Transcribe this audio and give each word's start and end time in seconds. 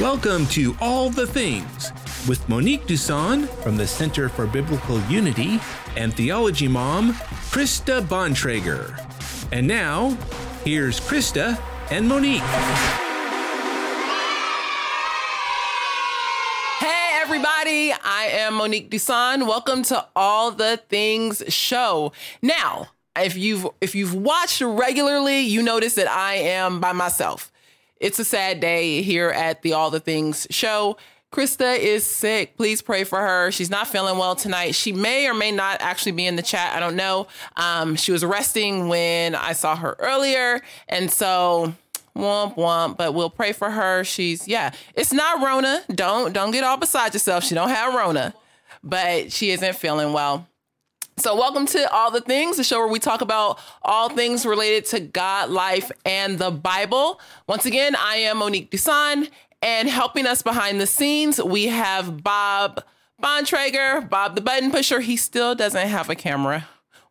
Welcome 0.00 0.46
to 0.46 0.74
All 0.80 1.10
the 1.10 1.26
Things 1.26 1.92
with 2.26 2.48
Monique 2.48 2.86
Duson 2.86 3.46
from 3.62 3.76
the 3.76 3.86
Center 3.86 4.30
for 4.30 4.46
Biblical 4.46 4.98
Unity 5.10 5.60
and 5.94 6.14
Theology 6.14 6.68
Mom, 6.68 7.12
Krista 7.52 8.00
Bontrager. 8.00 8.98
And 9.52 9.68
now, 9.68 10.16
here's 10.64 11.00
Krista 11.00 11.60
and 11.90 12.08
Monique. 12.08 12.40
Hey 16.78 17.10
everybody, 17.20 17.92
I 17.92 18.30
am 18.32 18.54
Monique 18.54 18.90
Duson. 18.90 19.46
Welcome 19.46 19.82
to 19.82 20.06
All 20.16 20.50
the 20.50 20.78
Things 20.88 21.42
show. 21.48 22.12
Now, 22.40 22.88
if 23.16 23.36
you've 23.36 23.66
if 23.82 23.94
you've 23.94 24.14
watched 24.14 24.62
regularly, 24.62 25.40
you 25.40 25.62
notice 25.62 25.96
that 25.96 26.08
I 26.08 26.36
am 26.36 26.80
by 26.80 26.92
myself. 26.92 27.52
It's 28.00 28.18
a 28.18 28.24
sad 28.24 28.60
day 28.60 29.02
here 29.02 29.28
at 29.28 29.60
the 29.60 29.74
All 29.74 29.90
the 29.90 30.00
Things 30.00 30.46
show. 30.50 30.96
Krista 31.30 31.78
is 31.78 32.04
sick. 32.04 32.56
Please 32.56 32.80
pray 32.80 33.04
for 33.04 33.20
her. 33.20 33.52
She's 33.52 33.68
not 33.68 33.86
feeling 33.86 34.16
well 34.16 34.34
tonight. 34.34 34.74
She 34.74 34.90
may 34.90 35.28
or 35.28 35.34
may 35.34 35.52
not 35.52 35.82
actually 35.82 36.12
be 36.12 36.26
in 36.26 36.34
the 36.34 36.42
chat. 36.42 36.74
I 36.74 36.80
don't 36.80 36.96
know. 36.96 37.28
Um, 37.58 37.94
she 37.96 38.10
was 38.10 38.24
resting 38.24 38.88
when 38.88 39.34
I 39.34 39.52
saw 39.52 39.76
her 39.76 39.96
earlier. 39.98 40.62
And 40.88 41.12
so 41.12 41.74
womp 42.16 42.56
womp, 42.56 42.96
but 42.96 43.12
we'll 43.12 43.30
pray 43.30 43.52
for 43.52 43.70
her. 43.70 44.02
She's 44.02 44.48
yeah, 44.48 44.72
it's 44.94 45.12
not 45.12 45.44
Rona. 45.44 45.82
Don't 45.94 46.32
don't 46.32 46.50
get 46.50 46.64
all 46.64 46.78
beside 46.78 47.12
yourself. 47.12 47.44
She 47.44 47.54
don't 47.54 47.68
have 47.68 47.94
Rona, 47.94 48.34
but 48.82 49.30
she 49.30 49.50
isn't 49.50 49.76
feeling 49.76 50.12
well. 50.12 50.48
So, 51.20 51.36
welcome 51.36 51.66
to 51.66 51.92
All 51.92 52.10
the 52.10 52.22
Things, 52.22 52.56
the 52.56 52.64
show 52.64 52.78
where 52.78 52.88
we 52.88 52.98
talk 52.98 53.20
about 53.20 53.58
all 53.82 54.08
things 54.08 54.46
related 54.46 54.86
to 54.86 55.00
God, 55.00 55.50
life, 55.50 55.92
and 56.06 56.38
the 56.38 56.50
Bible. 56.50 57.20
Once 57.46 57.66
again, 57.66 57.94
I 57.94 58.16
am 58.16 58.38
Monique 58.38 58.70
Duson, 58.70 59.28
and 59.60 59.86
helping 59.86 60.24
us 60.24 60.40
behind 60.40 60.80
the 60.80 60.86
scenes, 60.86 61.38
we 61.38 61.66
have 61.66 62.22
Bob 62.22 62.82
Bontrager, 63.22 64.08
Bob 64.08 64.34
the 64.34 64.40
button 64.40 64.70
pusher. 64.70 65.00
He 65.00 65.18
still 65.18 65.54
doesn't 65.54 65.88
have 65.88 66.08
a 66.08 66.14
camera. 66.14 66.66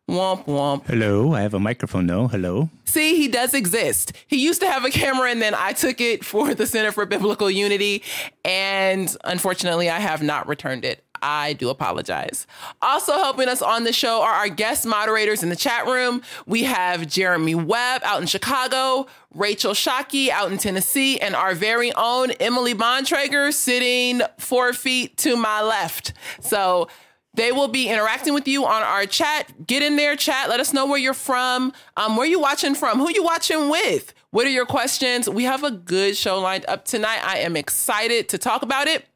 Womp 0.08 0.44
womp. 0.46 0.86
Hello, 0.86 1.32
I 1.32 1.42
have 1.42 1.54
a 1.54 1.60
microphone 1.60 2.08
though. 2.08 2.26
Hello. 2.26 2.68
See, 2.86 3.14
he 3.14 3.28
does 3.28 3.54
exist. 3.54 4.12
He 4.26 4.44
used 4.44 4.60
to 4.60 4.68
have 4.68 4.84
a 4.84 4.90
camera 4.90 5.30
and 5.30 5.40
then 5.40 5.54
I 5.54 5.72
took 5.72 6.00
it 6.00 6.24
for 6.24 6.52
the 6.52 6.66
Center 6.66 6.90
for 6.90 7.06
Biblical 7.06 7.48
Unity. 7.48 8.02
And 8.44 9.16
unfortunately, 9.22 9.88
I 9.88 10.00
have 10.00 10.20
not 10.20 10.48
returned 10.48 10.84
it. 10.84 11.04
I 11.22 11.52
do 11.54 11.68
apologize. 11.68 12.46
Also 12.82 13.12
helping 13.14 13.48
us 13.48 13.62
on 13.62 13.84
the 13.84 13.92
show 13.92 14.22
are 14.22 14.32
our 14.32 14.48
guest 14.48 14.86
moderators 14.86 15.42
in 15.42 15.48
the 15.48 15.56
chat 15.56 15.86
room. 15.86 16.22
We 16.46 16.64
have 16.64 17.06
Jeremy 17.06 17.54
Webb 17.54 18.02
out 18.04 18.20
in 18.20 18.26
Chicago, 18.26 19.06
Rachel 19.34 19.72
Shockey 19.72 20.30
out 20.30 20.50
in 20.50 20.58
Tennessee, 20.58 21.20
and 21.20 21.34
our 21.34 21.54
very 21.54 21.92
own 21.94 22.30
Emily 22.32 22.74
Bontrager 22.74 23.52
sitting 23.52 24.22
four 24.38 24.72
feet 24.72 25.16
to 25.18 25.36
my 25.36 25.62
left. 25.62 26.12
So 26.40 26.88
they 27.34 27.52
will 27.52 27.68
be 27.68 27.88
interacting 27.88 28.34
with 28.34 28.48
you 28.48 28.64
on 28.64 28.82
our 28.82 29.06
chat. 29.06 29.66
Get 29.66 29.82
in 29.82 29.96
there, 29.96 30.16
chat. 30.16 30.48
Let 30.48 30.60
us 30.60 30.72
know 30.72 30.86
where 30.86 30.98
you're 30.98 31.14
from, 31.14 31.72
um, 31.96 32.16
where 32.16 32.26
you 32.26 32.40
watching 32.40 32.74
from, 32.74 32.98
who 32.98 33.10
you 33.10 33.22
watching 33.22 33.68
with. 33.68 34.12
What 34.30 34.46
are 34.46 34.50
your 34.50 34.66
questions? 34.66 35.28
We 35.28 35.44
have 35.44 35.64
a 35.64 35.70
good 35.70 36.16
show 36.16 36.40
lined 36.40 36.64
up 36.66 36.84
tonight. 36.84 37.20
I 37.24 37.38
am 37.38 37.56
excited 37.56 38.28
to 38.30 38.38
talk 38.38 38.62
about 38.62 38.88
it. 38.88 39.06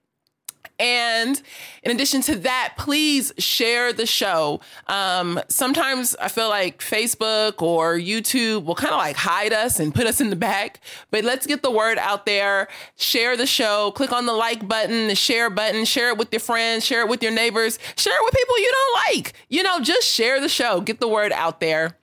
And 0.79 1.41
in 1.83 1.93
addition 1.93 2.21
to 2.23 2.37
that, 2.37 2.75
please 2.77 3.33
share 3.39 3.93
the 3.93 4.07
show. 4.07 4.61
Um, 4.89 5.41
sometimes 5.49 6.17
I 6.21 6.29
feel 6.29 6.49
like 6.49 6.81
Facebook 6.81 7.63
or 7.63 7.95
YouTube 7.95 8.65
will 8.65 8.75
kind 8.75 8.93
of 8.93 8.99
like 8.99 9.17
hide 9.17 9.53
us 9.53 9.79
and 9.79 9.95
put 9.95 10.07
us 10.07 10.21
in 10.21 10.31
the 10.31 10.37
back, 10.37 10.81
but 11.11 11.25
let's 11.25 11.47
get 11.47 11.63
the 11.63 11.71
word 11.71 11.99
out 11.99 12.27
there. 12.27 12.69
Share 12.97 13.37
the 13.37 13.47
show, 13.47 13.93
click 13.93 14.13
on 14.13 14.27
the 14.27 14.33
like 14.33 14.67
button, 14.67 15.09
the 15.09 15.15
share 15.15 15.49
button, 15.51 15.85
share 15.85 16.09
it 16.09 16.19
with 16.19 16.33
your 16.33 16.41
friends, 16.41 16.85
share 16.85 17.03
it 17.03 17.09
with 17.09 17.23
your 17.23 17.33
neighbors, 17.33 17.79
share 17.97 18.15
it 18.15 18.25
with 18.25 18.35
people 18.35 18.59
you 18.59 18.73
don't 18.73 19.17
like. 19.17 19.33
You 19.49 19.63
know, 19.63 19.81
just 19.81 20.09
share 20.09 20.41
the 20.41 20.49
show, 20.49 20.81
get 20.81 21.01
the 21.01 21.09
word 21.09 21.33
out 21.33 21.61
there. 21.61 21.97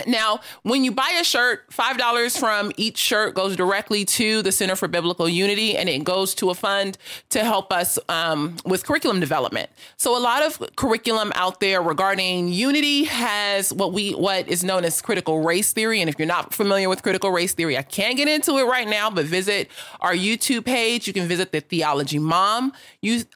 Now, 0.06 0.40
when 0.62 0.84
you 0.84 0.92
buy 0.92 1.16
a 1.20 1.24
shirt, 1.24 1.68
$5 1.70 2.38
from 2.38 2.72
each 2.76 2.98
shirt 2.98 3.34
goes 3.34 3.56
directly 3.56 4.04
to 4.04 4.42
the 4.42 4.52
Center 4.52 4.76
for 4.76 4.88
Biblical 4.88 5.28
Unity 5.28 5.76
and 5.76 5.88
it 5.88 6.04
goes 6.04 6.34
to 6.36 6.50
a 6.50 6.54
fund 6.54 6.98
to 7.30 7.44
help 7.44 7.72
us 7.72 7.98
um, 8.08 8.56
with 8.64 8.84
curriculum 8.84 9.20
development. 9.20 9.70
So 9.96 10.16
a 10.16 10.20
lot 10.20 10.44
of 10.44 10.62
curriculum 10.76 11.32
out 11.34 11.60
there 11.60 11.82
regarding 11.82 12.48
unity 12.48 13.04
has 13.04 13.72
what 13.72 13.92
we 13.92 14.12
what 14.12 14.48
is 14.48 14.62
known 14.64 14.84
as 14.84 15.00
critical 15.02 15.40
race 15.42 15.72
theory. 15.72 16.00
And 16.00 16.08
if 16.08 16.18
you're 16.18 16.26
not 16.28 16.54
familiar 16.54 16.88
with 16.88 17.02
critical 17.02 17.30
race 17.30 17.54
theory, 17.54 17.76
I 17.76 17.82
can't 17.82 18.16
get 18.16 18.28
into 18.28 18.58
it 18.58 18.64
right 18.64 18.88
now, 18.88 19.10
but 19.10 19.26
visit 19.26 19.68
our 20.00 20.14
YouTube 20.14 20.64
page. 20.64 21.06
You 21.06 21.12
can 21.12 21.26
visit 21.26 21.52
the 21.52 21.60
Theology 21.60 22.18
Mom 22.18 22.72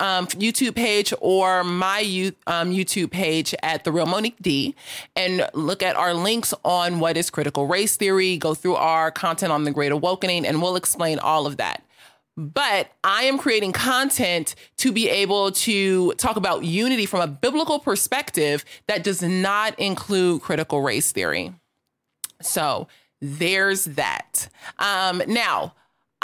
um, 0.00 0.26
YouTube 0.26 0.74
page 0.74 1.12
or 1.20 1.64
my 1.64 2.00
um, 2.46 2.70
YouTube 2.72 3.10
page 3.10 3.54
at 3.62 3.84
The 3.84 3.92
Real 3.92 4.06
Monique 4.06 4.40
D 4.40 4.74
and 5.16 5.48
look 5.54 5.82
at 5.82 5.96
our 5.96 6.14
links 6.14 6.51
on 6.64 7.00
what 7.00 7.16
is 7.16 7.30
critical 7.30 7.66
race 7.66 7.96
theory, 7.96 8.36
go 8.36 8.54
through 8.54 8.76
our 8.76 9.10
content 9.10 9.52
on 9.52 9.64
the 9.64 9.70
Great 9.70 9.92
Awakening, 9.92 10.46
and 10.46 10.62
we'll 10.62 10.76
explain 10.76 11.18
all 11.18 11.46
of 11.46 11.56
that. 11.58 11.82
But 12.36 12.90
I 13.04 13.24
am 13.24 13.36
creating 13.36 13.72
content 13.72 14.54
to 14.78 14.90
be 14.90 15.08
able 15.08 15.52
to 15.52 16.12
talk 16.14 16.36
about 16.36 16.64
unity 16.64 17.04
from 17.04 17.20
a 17.20 17.26
biblical 17.26 17.78
perspective 17.78 18.64
that 18.86 19.04
does 19.04 19.22
not 19.22 19.78
include 19.78 20.40
critical 20.40 20.80
race 20.80 21.12
theory. 21.12 21.52
So 22.40 22.88
there's 23.20 23.84
that. 23.84 24.48
Um, 24.78 25.22
now, 25.26 25.74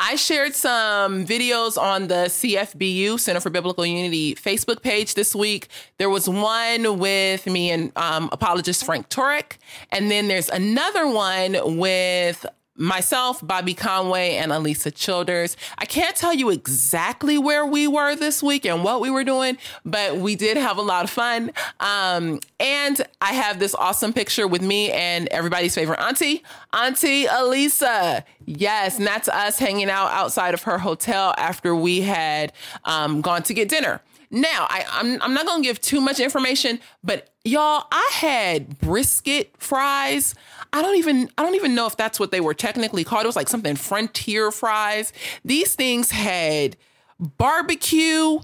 I 0.01 0.15
shared 0.15 0.55
some 0.55 1.27
videos 1.27 1.77
on 1.77 2.07
the 2.07 2.27
CFBU 2.27 3.19
Center 3.19 3.41
for 3.41 3.51
Biblical 3.51 3.85
Unity 3.85 4.37
Facebook 4.37 4.81
page 4.81 5.15
this 5.15 5.35
week. 5.35 5.67
There 5.99 6.09
was 6.09 6.29
one 6.29 7.01
with 7.01 7.47
me 7.47 7.73
and 7.73 7.91
um, 7.97 8.29
apologist 8.31 8.85
Frank 8.85 9.09
Turek, 9.09 9.57
and 9.91 10.09
then 10.09 10.29
there's 10.29 10.49
another 10.51 11.09
one 11.09 11.79
with 11.79 12.47
myself, 12.79 13.47
Bobby 13.47 13.75
Conway, 13.75 14.37
and 14.37 14.53
Alisa 14.53 14.95
Childers. 14.95 15.57
I 15.77 15.85
can't 15.85 16.17
tell 16.17 16.33
you 16.33 16.51
exactly 16.51 17.37
where 17.37 17.67
we 17.67 17.87
were 17.87 18.15
this 18.15 18.43
week 18.43 18.65
and 18.65 18.85
what 18.85 19.01
we 19.01 19.11
were 19.11 19.25
doing, 19.25 19.59
but 19.85 20.17
we 20.17 20.37
did 20.37 20.57
have 20.57 20.79
a 20.79 20.83
lot 20.83 21.05
of 21.05 21.11
fun. 21.11 21.51
Um, 21.81 22.41
and 22.61 23.01
I 23.21 23.33
have 23.35 23.59
this 23.59 23.75
awesome 23.75 24.13
picture 24.13 24.47
with 24.47 24.63
me 24.63 24.91
and 24.93 25.29
everybody's 25.29 25.75
favorite 25.75 26.01
auntie, 26.01 26.43
Auntie 26.73 27.27
Alisa. 27.27 28.25
Yes, 28.47 28.99
and 28.99 29.07
that's 29.07 29.29
us 29.29 29.59
hanging 29.59 29.91
out 29.91 30.11
outside 30.13 30.55
of 30.55 30.63
her 30.63 30.79
hotel 30.79 31.35
after 31.37 31.75
we 31.75 32.01
had 32.01 32.53
um, 32.85 33.21
gone 33.21 33.43
to 33.43 33.55
get 33.55 33.69
dinner. 33.69 34.01
Now, 34.31 34.67
I, 34.69 34.85
I'm, 34.91 35.23
I'm 35.23 35.35
not 35.35 35.47
going 35.47 35.63
to 35.63 35.67
give 35.67 35.81
too 35.81 36.01
much 36.01 36.21
information, 36.21 36.81
but 37.03 37.31
y'all, 37.45 37.87
I 37.91 38.11
had 38.13 38.79
brisket 38.79 39.55
fries. 39.59 40.35
I 40.73 40.83
don't 40.83 40.97
even 40.97 41.31
I 41.39 41.43
don't 41.43 41.55
even 41.55 41.75
know 41.75 41.87
if 41.87 41.97
that's 41.97 42.21
what 42.21 42.31
they 42.31 42.41
were 42.41 42.55
technically 42.55 43.05
called. 43.05 43.25
It 43.25 43.29
was 43.29 43.37
like 43.37 43.49
something 43.49 43.77
frontier 43.77 44.51
fries. 44.51 45.13
These 45.45 45.75
things 45.75 46.11
had 46.11 46.77
barbecue, 47.19 48.41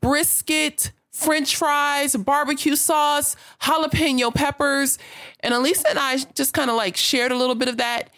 brisket, 0.00 0.92
french 1.10 1.56
fries, 1.56 2.16
barbecue 2.16 2.76
sauce, 2.76 3.36
jalapeno 3.62 4.34
peppers. 4.34 4.98
And 5.40 5.54
Alisa 5.54 5.84
and 5.90 5.98
I 5.98 6.18
just 6.34 6.54
kind 6.54 6.70
of 6.70 6.76
like 6.76 6.96
shared 6.96 7.32
a 7.32 7.36
little 7.36 7.54
bit 7.54 7.68
of 7.68 7.76
that. 7.78 8.10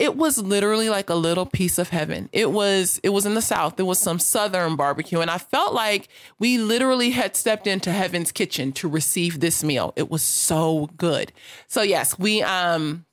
It 0.00 0.16
was 0.16 0.38
literally 0.38 0.88
like 0.88 1.10
a 1.10 1.14
little 1.14 1.44
piece 1.44 1.78
of 1.78 1.90
heaven. 1.90 2.30
It 2.32 2.50
was 2.52 2.98
it 3.02 3.10
was 3.10 3.26
in 3.26 3.34
the 3.34 3.42
south. 3.42 3.78
It 3.78 3.82
was 3.82 3.98
some 3.98 4.18
southern 4.18 4.74
barbecue 4.74 5.20
and 5.20 5.30
I 5.30 5.36
felt 5.36 5.74
like 5.74 6.08
we 6.38 6.56
literally 6.56 7.10
had 7.10 7.36
stepped 7.36 7.66
into 7.66 7.92
heaven's 7.92 8.32
kitchen 8.32 8.72
to 8.72 8.88
receive 8.88 9.40
this 9.40 9.62
meal. 9.62 9.92
It 9.96 10.10
was 10.10 10.22
so 10.22 10.88
good. 10.96 11.32
So 11.68 11.82
yes, 11.82 12.18
we 12.18 12.42
um 12.42 13.04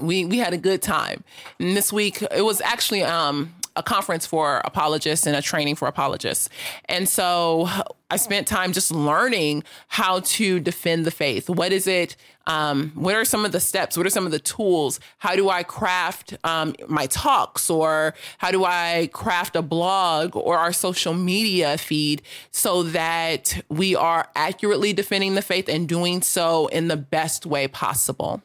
we 0.00 0.24
we 0.24 0.38
had 0.38 0.54
a 0.54 0.58
good 0.58 0.80
time. 0.80 1.24
And 1.58 1.76
this 1.76 1.92
week 1.92 2.22
it 2.22 2.42
was 2.42 2.60
actually 2.60 3.02
um 3.02 3.52
a 3.76 3.82
conference 3.82 4.26
for 4.26 4.60
apologists 4.64 5.26
and 5.26 5.36
a 5.36 5.42
training 5.42 5.76
for 5.76 5.88
apologists. 5.88 6.48
And 6.86 7.08
so 7.08 7.68
I 8.10 8.16
spent 8.16 8.46
time 8.46 8.72
just 8.72 8.90
learning 8.90 9.64
how 9.88 10.20
to 10.20 10.60
defend 10.60 11.06
the 11.06 11.10
faith. 11.10 11.48
What 11.48 11.72
is 11.72 11.86
it? 11.86 12.16
Um, 12.46 12.90
what 12.94 13.14
are 13.14 13.24
some 13.24 13.44
of 13.44 13.52
the 13.52 13.60
steps? 13.60 13.96
What 13.96 14.06
are 14.06 14.10
some 14.10 14.26
of 14.26 14.32
the 14.32 14.38
tools? 14.38 15.00
How 15.18 15.36
do 15.36 15.48
I 15.48 15.62
craft 15.62 16.36
um, 16.44 16.74
my 16.88 17.06
talks 17.06 17.70
or 17.70 18.14
how 18.38 18.50
do 18.50 18.64
I 18.64 19.08
craft 19.12 19.56
a 19.56 19.62
blog 19.62 20.36
or 20.36 20.58
our 20.58 20.72
social 20.72 21.14
media 21.14 21.78
feed 21.78 22.22
so 22.50 22.82
that 22.82 23.62
we 23.68 23.94
are 23.94 24.28
accurately 24.34 24.92
defending 24.92 25.34
the 25.34 25.42
faith 25.42 25.68
and 25.68 25.88
doing 25.88 26.20
so 26.20 26.66
in 26.66 26.88
the 26.88 26.96
best 26.96 27.46
way 27.46 27.68
possible? 27.68 28.42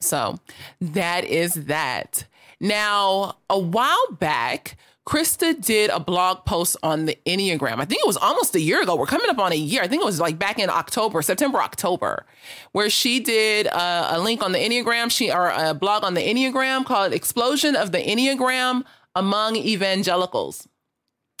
So 0.00 0.38
that 0.80 1.24
is 1.24 1.54
that. 1.54 2.26
Now, 2.64 3.36
a 3.50 3.58
while 3.58 4.06
back, 4.12 4.78
Krista 5.06 5.62
did 5.62 5.90
a 5.90 6.00
blog 6.00 6.46
post 6.46 6.78
on 6.82 7.04
the 7.04 7.18
Enneagram. 7.26 7.78
I 7.78 7.84
think 7.84 8.00
it 8.00 8.06
was 8.06 8.16
almost 8.16 8.54
a 8.54 8.60
year 8.60 8.82
ago. 8.82 8.96
We're 8.96 9.04
coming 9.04 9.28
up 9.28 9.38
on 9.38 9.52
a 9.52 9.54
year. 9.54 9.82
I 9.82 9.86
think 9.86 10.00
it 10.00 10.06
was 10.06 10.18
like 10.18 10.38
back 10.38 10.58
in 10.58 10.70
October, 10.70 11.20
September, 11.20 11.58
October, 11.58 12.24
where 12.72 12.88
she 12.88 13.20
did 13.20 13.66
a, 13.66 14.16
a 14.16 14.18
link 14.18 14.42
on 14.42 14.52
the 14.52 14.58
Enneagram, 14.58 15.10
she 15.10 15.30
or 15.30 15.50
a 15.50 15.74
blog 15.74 16.04
on 16.04 16.14
the 16.14 16.22
Enneagram 16.22 16.86
called 16.86 17.12
"Explosion 17.12 17.76
of 17.76 17.92
the 17.92 17.98
Enneagram 17.98 18.82
Among 19.14 19.56
Evangelicals." 19.56 20.66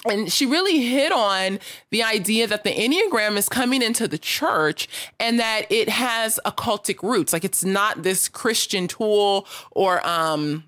And 0.06 0.30
she 0.30 0.44
really 0.44 0.80
hit 0.80 1.10
on 1.10 1.58
the 1.90 2.02
idea 2.02 2.46
that 2.46 2.64
the 2.64 2.70
Enneagram 2.74 3.38
is 3.38 3.48
coming 3.48 3.80
into 3.80 4.06
the 4.06 4.18
church 4.18 4.88
and 5.18 5.40
that 5.40 5.62
it 5.72 5.88
has 5.88 6.38
occultic 6.44 7.02
roots. 7.02 7.32
Like 7.32 7.46
it's 7.46 7.64
not 7.64 8.02
this 8.02 8.28
Christian 8.28 8.88
tool 8.88 9.46
or 9.70 10.06
um 10.06 10.64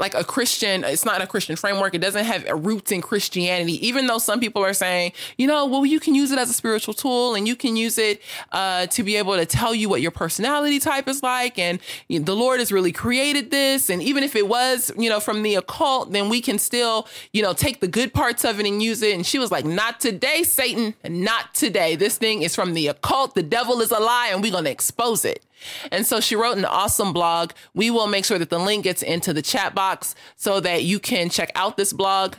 like 0.00 0.14
a 0.14 0.24
Christian, 0.24 0.84
it's 0.84 1.04
not 1.04 1.22
a 1.22 1.26
Christian 1.26 1.56
framework. 1.56 1.94
It 1.94 2.00
doesn't 2.00 2.24
have 2.24 2.44
roots 2.64 2.92
in 2.92 3.00
Christianity, 3.02 3.86
even 3.86 4.06
though 4.06 4.18
some 4.18 4.40
people 4.40 4.64
are 4.64 4.74
saying, 4.74 5.12
you 5.36 5.46
know, 5.46 5.66
well, 5.66 5.86
you 5.86 6.00
can 6.00 6.14
use 6.14 6.30
it 6.30 6.38
as 6.38 6.50
a 6.50 6.52
spiritual 6.52 6.94
tool 6.94 7.34
and 7.34 7.46
you 7.46 7.56
can 7.56 7.76
use 7.76 7.98
it 7.98 8.20
uh, 8.52 8.86
to 8.86 9.02
be 9.02 9.16
able 9.16 9.36
to 9.36 9.46
tell 9.46 9.74
you 9.74 9.88
what 9.88 10.00
your 10.00 10.10
personality 10.10 10.78
type 10.78 11.08
is 11.08 11.22
like. 11.22 11.58
And 11.58 11.78
you 12.08 12.18
know, 12.18 12.24
the 12.24 12.36
Lord 12.36 12.60
has 12.60 12.72
really 12.72 12.92
created 12.92 13.50
this. 13.50 13.90
And 13.90 14.02
even 14.02 14.24
if 14.24 14.36
it 14.36 14.48
was, 14.48 14.92
you 14.96 15.08
know, 15.08 15.20
from 15.20 15.42
the 15.42 15.54
occult, 15.54 16.12
then 16.12 16.28
we 16.28 16.40
can 16.40 16.58
still, 16.58 17.08
you 17.32 17.42
know, 17.42 17.52
take 17.52 17.80
the 17.80 17.88
good 17.88 18.12
parts 18.12 18.44
of 18.44 18.60
it 18.60 18.66
and 18.66 18.82
use 18.82 19.02
it. 19.02 19.14
And 19.14 19.26
she 19.26 19.38
was 19.38 19.50
like, 19.50 19.64
not 19.64 20.00
today, 20.00 20.42
Satan, 20.42 20.94
not 21.08 21.54
today. 21.54 21.96
This 21.96 22.18
thing 22.18 22.42
is 22.42 22.54
from 22.54 22.74
the 22.74 22.88
occult. 22.88 23.34
The 23.34 23.42
devil 23.42 23.80
is 23.80 23.90
a 23.90 23.98
lie 23.98 24.30
and 24.32 24.42
we're 24.42 24.52
going 24.52 24.64
to 24.64 24.70
expose 24.70 25.24
it. 25.24 25.44
And 25.90 26.06
so 26.06 26.20
she 26.20 26.36
wrote 26.36 26.58
an 26.58 26.64
awesome 26.64 27.12
blog. 27.12 27.52
We 27.74 27.90
will 27.90 28.06
make 28.06 28.24
sure 28.24 28.38
that 28.38 28.50
the 28.50 28.58
link 28.58 28.84
gets 28.84 29.02
into 29.02 29.32
the 29.32 29.42
chat 29.42 29.74
box 29.74 30.14
so 30.36 30.60
that 30.60 30.84
you 30.84 30.98
can 30.98 31.30
check 31.30 31.50
out 31.54 31.76
this 31.76 31.92
blog. 31.92 32.36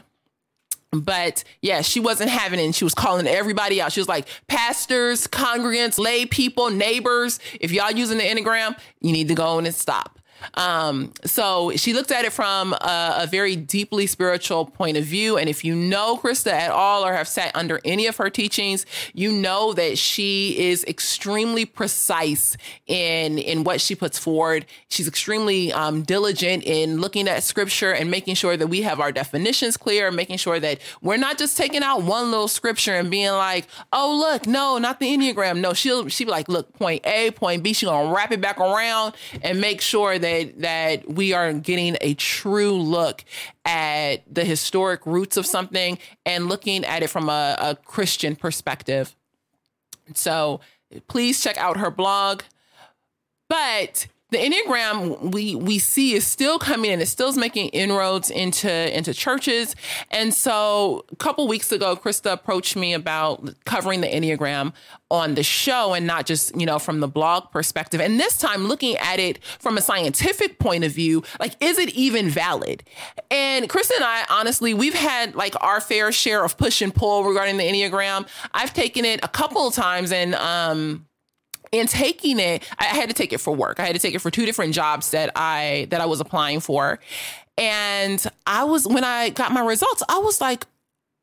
But 0.91 1.43
yeah, 1.61 1.81
she 1.81 1.99
wasn't 1.99 2.29
having 2.29 2.59
it. 2.59 2.65
And 2.65 2.75
she 2.75 2.83
was 2.83 2.93
calling 2.93 3.27
everybody 3.27 3.81
out. 3.81 3.91
She 3.91 3.99
was 3.99 4.07
like, 4.07 4.27
pastors, 4.47 5.27
congregants, 5.27 5.99
lay 5.99 6.25
people, 6.25 6.69
neighbors, 6.69 7.39
if 7.59 7.71
y'all 7.71 7.91
using 7.91 8.17
the 8.17 8.23
Enneagram, 8.23 8.77
you 9.01 9.11
need 9.11 9.27
to 9.27 9.35
go 9.35 9.59
in 9.59 9.65
and 9.65 9.75
stop. 9.75 10.19
Um, 10.53 11.11
so 11.23 11.71
she 11.75 11.93
looked 11.93 12.11
at 12.11 12.25
it 12.25 12.33
from 12.33 12.73
a, 12.73 13.15
a, 13.19 13.27
very 13.27 13.55
deeply 13.55 14.07
spiritual 14.07 14.65
point 14.65 14.97
of 14.97 15.03
view. 15.03 15.37
And 15.37 15.49
if 15.49 15.63
you 15.63 15.75
know 15.75 16.17
Krista 16.17 16.51
at 16.51 16.71
all 16.71 17.05
or 17.05 17.13
have 17.13 17.27
sat 17.27 17.55
under 17.55 17.79
any 17.85 18.07
of 18.07 18.17
her 18.17 18.29
teachings, 18.29 18.85
you 19.13 19.31
know 19.31 19.73
that 19.73 19.97
she 19.97 20.57
is 20.57 20.83
extremely 20.85 21.65
precise 21.65 22.57
in 22.87 23.37
in 23.37 23.63
what 23.63 23.81
she 23.81 23.95
puts 23.95 24.17
forward. 24.17 24.65
She's 24.87 25.07
extremely 25.07 25.71
um, 25.73 26.03
diligent 26.03 26.63
in 26.63 26.99
looking 27.01 27.27
at 27.27 27.43
scripture 27.43 27.91
and 27.91 28.09
making 28.09 28.35
sure 28.35 28.57
that 28.57 28.67
we 28.67 28.81
have 28.81 28.99
our 28.99 29.11
definitions 29.11 29.77
clear, 29.77 30.11
making 30.11 30.37
sure 30.37 30.59
that 30.59 30.79
we're 31.01 31.17
not 31.17 31.37
just 31.37 31.57
taking 31.57 31.83
out 31.83 32.03
one 32.03 32.31
little 32.31 32.47
scripture 32.47 32.95
and 32.95 33.11
being 33.11 33.31
like, 33.31 33.67
"Oh, 33.91 34.17
look, 34.17 34.47
no, 34.47 34.77
not 34.77 34.99
the 34.99 35.07
enneagram." 35.07 35.59
No, 35.59 35.73
she'll 35.73 36.07
she 36.09 36.25
be 36.25 36.31
like, 36.31 36.47
"Look, 36.47 36.73
point 36.73 37.05
A, 37.05 37.31
point 37.31 37.63
B." 37.63 37.73
She's 37.73 37.89
gonna 37.89 38.13
wrap 38.13 38.31
it 38.31 38.41
back 38.41 38.59
around 38.59 39.15
and 39.41 39.59
make 39.59 39.81
sure 39.81 40.17
that 40.17 40.26
that 40.27 40.61
that 40.61 41.09
we 41.09 41.33
are 41.33 41.53
getting 41.53 41.97
a 42.01 42.13
true 42.15 42.73
look 42.73 43.23
at 43.65 44.23
the 44.33 44.43
historic 44.43 45.05
roots 45.05 45.37
of 45.37 45.45
something 45.45 45.97
and 46.25 46.47
looking 46.47 46.85
at 46.85 47.03
it 47.03 47.09
from 47.09 47.29
a, 47.29 47.55
a 47.59 47.75
Christian 47.75 48.35
perspective. 48.35 49.15
So 50.13 50.59
please 51.07 51.41
check 51.41 51.57
out 51.57 51.77
her 51.77 51.91
blog. 51.91 52.43
But 53.49 54.07
the 54.29 54.37
enneagram 54.37 55.31
we 55.31 55.55
we 55.55 55.79
see 55.79 56.13
is 56.13 56.27
still 56.27 56.59
coming 56.59 56.91
in 56.91 56.99
it 56.99 57.05
still 57.05 57.29
is 57.29 57.37
making 57.37 57.69
inroads 57.69 58.29
into 58.29 58.95
into 58.95 59.13
churches. 59.13 59.75
And 60.11 60.33
so 60.33 61.05
a 61.11 61.15
couple 61.15 61.47
weeks 61.47 61.71
ago 61.71 61.95
krista 61.95 62.33
approached 62.33 62.75
me 62.75 62.93
about 62.93 63.55
covering 63.65 64.01
the 64.01 64.07
enneagram 64.07 64.73
on 65.09 65.35
the 65.35 65.43
show 65.43 65.93
and 65.93 66.05
not 66.05 66.25
just 66.25 66.59
you 66.59 66.65
know 66.65 66.77
from 66.77 66.99
the 66.99 67.07
blog 67.07 67.51
perspective. 67.51 68.01
And 68.01 68.19
this 68.19 68.37
time 68.37 68.67
looking 68.67 68.97
at 68.97 69.19
it 69.19 69.41
from 69.59 69.77
a 69.77 69.81
scientific 69.81 70.59
point 70.59 70.83
of 70.83 70.91
view 70.91 71.23
like 71.39 71.55
is 71.61 71.77
it 71.79 71.89
even 71.91 72.29
valid? 72.29 72.83
And 73.31 73.69
krista 73.69 73.95
and 73.95 74.03
i 74.03 74.25
honestly 74.29 74.73
we've 74.73 74.93
had 74.93 75.35
like 75.35 75.55
our 75.61 75.79
fair 75.79 76.11
share 76.11 76.43
of 76.43 76.57
push 76.57 76.81
and 76.81 76.93
pull 76.93 77.23
regarding 77.23 77.55
the 77.55 77.63
enneagram. 77.63 78.27
I've 78.53 78.73
taken 78.73 79.05
it 79.05 79.21
a 79.23 79.29
couple 79.29 79.67
of 79.67 79.73
times 79.73 80.11
and 80.11 80.35
um 80.35 81.05
in 81.71 81.87
taking 81.87 82.39
it, 82.39 82.63
I 82.79 82.85
had 82.85 83.09
to 83.09 83.13
take 83.13 83.33
it 83.33 83.39
for 83.39 83.53
work. 83.53 83.79
I 83.79 83.85
had 83.85 83.95
to 83.95 84.01
take 84.01 84.15
it 84.15 84.19
for 84.19 84.31
two 84.31 84.45
different 84.45 84.73
jobs 84.73 85.11
that 85.11 85.31
I 85.35 85.87
that 85.89 86.01
I 86.01 86.05
was 86.05 86.19
applying 86.19 86.59
for. 86.59 86.99
And 87.57 88.23
I 88.45 88.63
was 88.63 88.87
when 88.87 89.03
I 89.03 89.29
got 89.29 89.51
my 89.51 89.61
results, 89.61 90.03
I 90.09 90.19
was 90.19 90.39
like, 90.39 90.65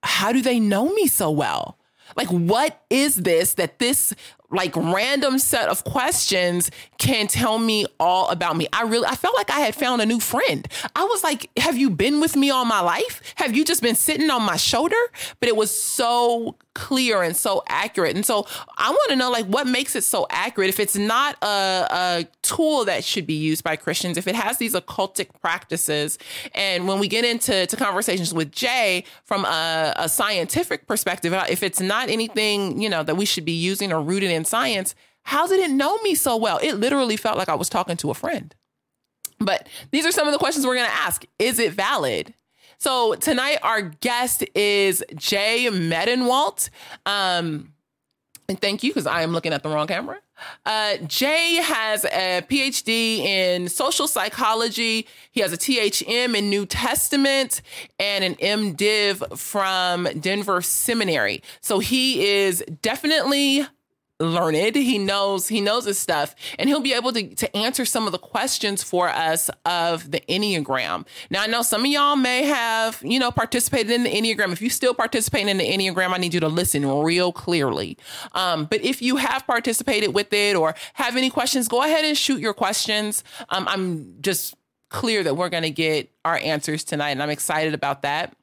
how 0.02 0.32
do 0.32 0.42
they 0.42 0.60
know 0.60 0.92
me 0.92 1.06
so 1.06 1.30
well? 1.30 1.78
Like 2.16 2.28
what 2.28 2.82
is 2.90 3.16
this 3.16 3.54
that 3.54 3.78
this 3.78 4.14
like 4.50 4.76
random 4.76 5.38
set 5.38 5.68
of 5.68 5.84
questions 5.84 6.70
can 6.98 7.26
tell 7.26 7.58
me 7.58 7.86
all 7.98 8.28
about 8.28 8.56
me. 8.56 8.68
I 8.72 8.82
really 8.82 9.06
I 9.06 9.16
felt 9.16 9.34
like 9.36 9.50
I 9.50 9.60
had 9.60 9.74
found 9.74 10.00
a 10.00 10.06
new 10.06 10.20
friend. 10.20 10.66
I 10.94 11.04
was 11.04 11.22
like, 11.24 11.50
have 11.58 11.76
you 11.76 11.90
been 11.90 12.20
with 12.20 12.36
me 12.36 12.50
all 12.50 12.64
my 12.64 12.80
life? 12.80 13.34
Have 13.36 13.56
you 13.56 13.64
just 13.64 13.82
been 13.82 13.96
sitting 13.96 14.30
on 14.30 14.42
my 14.42 14.56
shoulder? 14.56 14.96
But 15.40 15.48
it 15.48 15.56
was 15.56 15.78
so 15.78 16.56
clear 16.74 17.22
and 17.22 17.36
so 17.36 17.62
accurate. 17.68 18.16
And 18.16 18.26
so 18.26 18.46
I 18.76 18.90
want 18.90 19.10
to 19.10 19.16
know 19.16 19.30
like 19.30 19.46
what 19.46 19.66
makes 19.66 19.96
it 19.96 20.04
so 20.04 20.26
accurate 20.30 20.68
if 20.68 20.80
it's 20.80 20.96
not 20.96 21.36
a, 21.42 21.86
a 21.90 22.28
tool 22.42 22.84
that 22.84 23.04
should 23.04 23.26
be 23.26 23.34
used 23.34 23.64
by 23.64 23.76
Christians, 23.76 24.18
if 24.18 24.26
it 24.26 24.34
has 24.34 24.58
these 24.58 24.74
occultic 24.74 25.28
practices. 25.40 26.18
And 26.54 26.86
when 26.86 26.98
we 26.98 27.08
get 27.08 27.24
into 27.24 27.66
to 27.66 27.76
conversations 27.76 28.34
with 28.34 28.52
Jay 28.52 29.04
from 29.24 29.44
a, 29.44 29.94
a 29.96 30.08
scientific 30.08 30.86
perspective, 30.86 31.32
uh, 31.32 31.46
if 31.48 31.62
it's 31.62 31.80
not 31.80 32.08
anything, 32.08 32.80
you 32.80 32.88
know, 32.88 33.02
that 33.02 33.16
we 33.16 33.24
should 33.24 33.44
be 33.44 33.52
using 33.52 33.92
or 33.92 34.02
rooted 34.02 34.30
in 34.30 34.44
science, 34.44 34.94
how 35.22 35.46
did 35.46 35.60
it 35.60 35.70
know 35.70 35.96
me 35.98 36.14
so 36.14 36.36
well? 36.36 36.58
It 36.62 36.74
literally 36.74 37.16
felt 37.16 37.38
like 37.38 37.48
I 37.48 37.54
was 37.54 37.68
talking 37.68 37.96
to 37.98 38.10
a 38.10 38.14
friend. 38.14 38.54
But 39.38 39.68
these 39.90 40.06
are 40.06 40.12
some 40.12 40.26
of 40.26 40.32
the 40.32 40.38
questions 40.38 40.66
we're 40.66 40.76
going 40.76 40.88
to 40.88 40.94
ask. 40.94 41.24
Is 41.38 41.58
it 41.58 41.72
valid? 41.72 42.34
So 42.84 43.14
tonight, 43.14 43.60
our 43.62 43.80
guest 43.80 44.44
is 44.54 45.02
Jay 45.14 45.70
Medenwaldt. 45.70 46.68
Um, 47.06 47.72
and 48.46 48.60
thank 48.60 48.82
you 48.82 48.90
because 48.90 49.06
I 49.06 49.22
am 49.22 49.32
looking 49.32 49.54
at 49.54 49.62
the 49.62 49.70
wrong 49.70 49.86
camera. 49.86 50.18
Uh, 50.66 50.98
Jay 51.06 51.54
has 51.62 52.04
a 52.04 52.42
PhD 52.42 53.20
in 53.20 53.70
social 53.70 54.06
psychology. 54.06 55.06
He 55.32 55.40
has 55.40 55.50
a 55.50 55.56
THM 55.56 56.36
in 56.36 56.50
New 56.50 56.66
Testament 56.66 57.62
and 57.98 58.22
an 58.22 58.34
MDiv 58.34 59.38
from 59.38 60.06
Denver 60.20 60.60
Seminary. 60.60 61.42
So 61.62 61.78
he 61.78 62.22
is 62.26 62.62
definitely 62.82 63.66
learned. 64.20 64.76
He 64.76 64.98
knows 64.98 65.48
he 65.48 65.60
knows 65.60 65.84
his 65.84 65.98
stuff, 65.98 66.34
and 66.58 66.68
he'll 66.68 66.80
be 66.80 66.92
able 66.92 67.12
to 67.12 67.34
to 67.34 67.56
answer 67.56 67.84
some 67.84 68.06
of 68.06 68.12
the 68.12 68.18
questions 68.18 68.82
for 68.82 69.08
us 69.08 69.50
of 69.64 70.10
the 70.10 70.20
Enneagram. 70.28 71.06
Now, 71.30 71.42
I 71.42 71.46
know 71.46 71.62
some 71.62 71.82
of 71.82 71.86
y'all 71.86 72.16
may 72.16 72.44
have 72.44 73.00
you 73.04 73.18
know 73.18 73.30
participated 73.30 73.90
in 73.90 74.04
the 74.04 74.10
Enneagram. 74.10 74.52
If 74.52 74.62
you 74.62 74.70
still 74.70 74.94
participate 74.94 75.48
in 75.48 75.58
the 75.58 75.68
Enneagram, 75.68 76.10
I 76.14 76.18
need 76.18 76.34
you 76.34 76.40
to 76.40 76.48
listen 76.48 76.86
real 76.86 77.32
clearly. 77.32 77.98
Um, 78.32 78.66
but 78.66 78.82
if 78.82 79.02
you 79.02 79.16
have 79.16 79.46
participated 79.46 80.14
with 80.14 80.32
it 80.32 80.56
or 80.56 80.74
have 80.94 81.16
any 81.16 81.30
questions, 81.30 81.68
go 81.68 81.82
ahead 81.82 82.04
and 82.04 82.16
shoot 82.16 82.40
your 82.40 82.54
questions. 82.54 83.24
Um, 83.48 83.66
I'm 83.68 84.20
just 84.20 84.54
clear 84.90 85.24
that 85.24 85.36
we're 85.36 85.48
going 85.48 85.64
to 85.64 85.70
get 85.70 86.10
our 86.24 86.36
answers 86.36 86.84
tonight, 86.84 87.10
and 87.10 87.22
I'm 87.22 87.30
excited 87.30 87.74
about 87.74 88.02
that. 88.02 88.36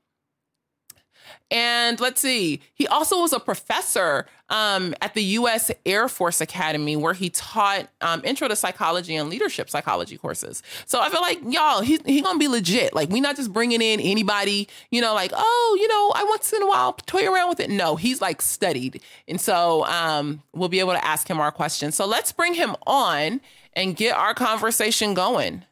And 1.52 2.00
let's 2.00 2.22
see, 2.22 2.62
he 2.74 2.88
also 2.88 3.20
was 3.20 3.34
a 3.34 3.40
professor 3.40 4.26
um, 4.50 4.96
at 5.02 5.14
the 5.16 5.24
U.S. 5.24 5.70
Air 5.86 6.08
Force 6.08 6.40
Academy, 6.40 6.96
where 6.96 7.14
he 7.14 7.30
taught 7.30 7.90
um, 8.00 8.22
intro 8.24 8.48
to 8.48 8.56
psychology 8.56 9.16
and 9.18 9.30
leadership 9.30 9.70
psychology 9.70 10.18
courses. 10.18 10.64
So 10.86 11.02
I 11.02 11.10
feel 11.10 11.20
like 11.20 11.40
y'all, 11.46 11.82
he's 11.82 12.00
he 12.06 12.22
gonna 12.22 12.40
be 12.40 12.48
legit. 12.48 12.94
Like 12.94 13.10
we're 13.10 13.22
not 13.22 13.36
just 13.36 13.52
bringing 13.52 13.82
in 13.82 14.00
anybody, 14.00 14.70
you 14.92 15.02
know, 15.02 15.14
like 15.14 15.32
oh, 15.36 15.78
you 15.80 15.90
know, 15.90 16.14
I 16.16 16.24
once 16.24 16.54
in 16.54 16.62
a 16.62 16.68
while 16.68 16.94
toy 16.94 17.30
around 17.30 17.50
with 17.50 17.60
it. 17.60 17.70
No, 17.70 17.98
he's 17.98 18.22
like 18.22 18.42
studied, 18.42 19.02
and 19.28 19.40
so 19.40 19.86
um, 19.86 20.42
we'll 20.54 20.70
be 20.70 20.80
able 20.80 20.94
to 20.94 21.06
ask 21.06 21.30
him 21.30 21.42
our 21.42 21.52
questions. 21.52 21.96
So 21.96 22.06
let's 22.06 22.32
bring 22.32 22.54
him 22.54 22.78
on 22.88 23.42
and 23.74 23.96
get 23.98 24.16
our 24.16 24.34
conversation 24.34 25.14
going. 25.14 25.66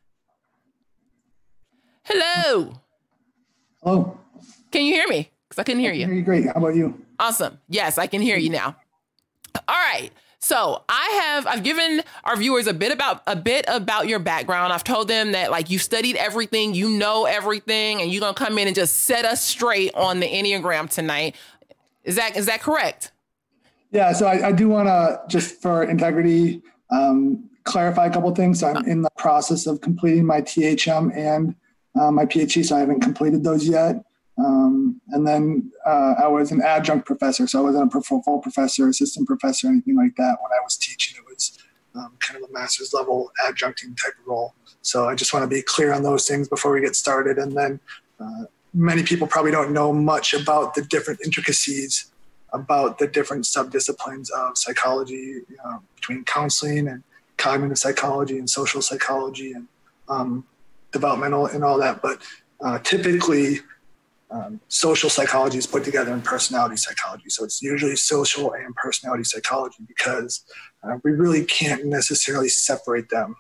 Hello. 2.03 2.74
Hello. 3.81 4.19
Can 4.71 4.83
you 4.83 4.93
hear 4.93 5.07
me? 5.07 5.31
Because 5.50 5.62
I 5.62 5.63
couldn't 5.63 5.82
hear 5.82 5.94
you. 5.94 6.06
Hear 6.06 6.15
you 6.15 6.22
great. 6.22 6.46
How 6.46 6.53
about 6.53 6.75
you? 6.75 7.06
Awesome. 7.20 7.60
Yes, 7.68 7.98
I 7.98 8.08
can 8.08 8.22
hear 8.22 8.38
you 8.38 8.51
now. 8.51 8.75
All 9.68 9.75
right. 9.75 10.12
So 10.39 10.84
I 10.88 11.22
have 11.24 11.48
I've 11.48 11.63
given 11.63 12.01
our 12.24 12.38
viewers 12.38 12.68
a 12.68 12.74
bit 12.74 12.94
about 12.94 13.24
a 13.27 13.36
bit 13.36 13.65
about 13.68 14.08
your 14.08 14.20
background. 14.20 14.72
I've 14.72 14.86
told 14.86 15.10
them 15.10 15.34
that 15.34 15.51
like 15.51 15.70
you 15.70 15.79
studied 15.79 16.15
everything, 16.15 16.74
you 16.74 16.89
know 16.91 17.25
everything, 17.25 18.01
and 18.01 18.10
you're 18.12 18.22
gonna 18.22 18.34
come 18.34 18.58
in 18.58 18.68
and 18.68 18.75
just 18.75 18.96
set 19.00 19.25
us 19.25 19.44
straight 19.44 19.94
on 19.96 20.22
the 20.22 20.27
Enneagram 20.27 20.89
tonight. 20.89 21.36
Is 22.06 22.15
that 22.15 22.38
is 22.38 22.46
that 22.46 22.62
correct? 22.62 23.12
Yeah. 23.91 24.13
So 24.13 24.27
I, 24.27 24.48
I 24.48 24.51
do 24.53 24.70
want 24.70 24.88
to 24.88 25.20
just 25.27 25.62
for 25.62 25.84
integrity 25.84 26.62
um, 26.89 27.50
clarify 27.65 28.06
a 28.06 28.12
couple 28.12 28.34
things. 28.34 28.62
So 28.62 28.68
I'm 28.68 28.86
in 28.86 29.01
the 29.01 29.10
process 29.18 29.68
of 29.68 29.82
completing 29.82 30.25
my 30.25 30.41
THM 30.41 31.15
and 31.15 31.56
uh, 32.00 32.12
my 32.12 32.25
PhD, 32.25 32.63
so 32.63 32.77
I 32.77 32.79
haven't 32.79 33.01
completed 33.01 33.44
those 33.44 33.68
yet. 33.68 34.03
Um, 34.39 35.01
and 35.10 35.27
then 35.27 35.72
uh, 35.86 36.15
I 36.24 36.27
was 36.27 36.51
an 36.51 36.62
adjunct 36.62 37.05
professor, 37.05 37.46
so 37.48 37.60
I 37.60 37.63
wasn't 37.63 37.93
a 37.93 38.01
full 38.01 38.39
professor, 38.39 38.88
assistant 38.88 39.27
professor, 39.27 39.67
anything 39.67 39.98
like 39.98 40.15
that. 40.15 40.38
When 40.41 40.51
I 40.51 40.63
was 40.63 40.77
teaching, 40.77 41.17
it 41.17 41.25
was 41.27 41.58
um, 41.96 42.13
kind 42.19 42.41
of 42.41 42.50
a 42.50 42.53
master's 42.53 42.93
level 42.93 43.31
adjuncting 43.46 43.98
type 44.01 44.13
of 44.19 44.27
role. 44.27 44.55
So 44.81 45.10
I 45.10 45.15
just 45.15 45.34
want 45.34 45.43
to 45.43 45.48
be 45.48 45.62
clear 45.62 45.93
on 45.93 46.03
those 46.03 46.27
things 46.27 46.48
before 46.48 46.72
we 46.72 46.81
get 46.81 46.96
started. 46.96 47.38
And 47.38 47.51
then 47.51 47.79
uh, 48.19 48.46
many 48.74 49.03
people 49.03 49.27
probably 49.27 49.51
don't 49.51 49.74
know 49.74 49.91
much 49.91 50.34
about 50.34 50.74
the 50.74 50.84
different 50.84 51.19
intricacies 51.25 52.12
about 52.53 52.98
the 52.98 53.08
different 53.08 53.46
subdisciplines 53.46 54.29
of 54.31 54.58
psychology 54.58 55.41
you 55.48 55.58
know, 55.63 55.81
between 55.96 56.24
counseling 56.24 56.88
and 56.88 57.03
cognitive 57.38 57.77
psychology 57.77 58.38
and 58.38 58.50
social 58.50 58.81
psychology 58.81 59.51
and 59.53 59.67
um, 60.08 60.46
developmental 60.91 61.46
and 61.48 61.63
all 61.63 61.77
that. 61.77 62.01
But 62.01 62.22
uh, 62.62 62.79
typically, 62.79 63.60
um, 64.31 64.59
social 64.67 65.09
psychology 65.09 65.57
is 65.57 65.65
put 65.65 65.83
together 65.83 66.13
in 66.13 66.21
personality 66.21 66.77
psychology. 66.77 67.29
So 67.29 67.43
it's 67.43 67.62
usually 67.62 67.95
social 67.95 68.53
and 68.53 68.75
personality 68.75 69.24
psychology 69.24 69.83
because 69.88 70.43
uh, 70.83 70.98
we 71.03 71.12
really 71.12 71.45
can't 71.45 71.86
necessarily 71.86 72.50
separate 72.50 73.09
them. 73.09 73.36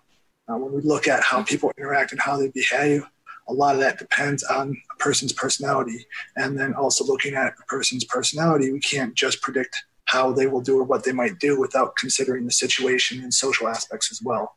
Uh, 0.47 0.57
when 0.57 0.73
we 0.73 0.81
look 0.81 1.07
at 1.07 1.21
how 1.21 1.43
people 1.43 1.71
interact 1.77 2.11
and 2.11 2.19
how 2.19 2.37
they 2.37 2.49
behave, 2.49 3.03
a 3.47 3.53
lot 3.53 3.75
of 3.75 3.81
that 3.81 3.99
depends 3.99 4.43
on 4.43 4.75
a 4.91 4.97
person's 4.97 5.33
personality. 5.33 6.05
And 6.35 6.57
then 6.57 6.73
also 6.73 7.03
looking 7.03 7.35
at 7.35 7.53
a 7.59 7.65
person's 7.67 8.03
personality, 8.03 8.71
we 8.71 8.79
can't 8.79 9.13
just 9.13 9.41
predict 9.41 9.83
how 10.05 10.31
they 10.31 10.47
will 10.47 10.61
do 10.61 10.79
or 10.79 10.83
what 10.83 11.03
they 11.03 11.11
might 11.11 11.39
do 11.39 11.59
without 11.59 11.95
considering 11.97 12.45
the 12.45 12.51
situation 12.51 13.21
and 13.21 13.31
social 13.33 13.67
aspects 13.67 14.11
as 14.11 14.21
well. 14.23 14.55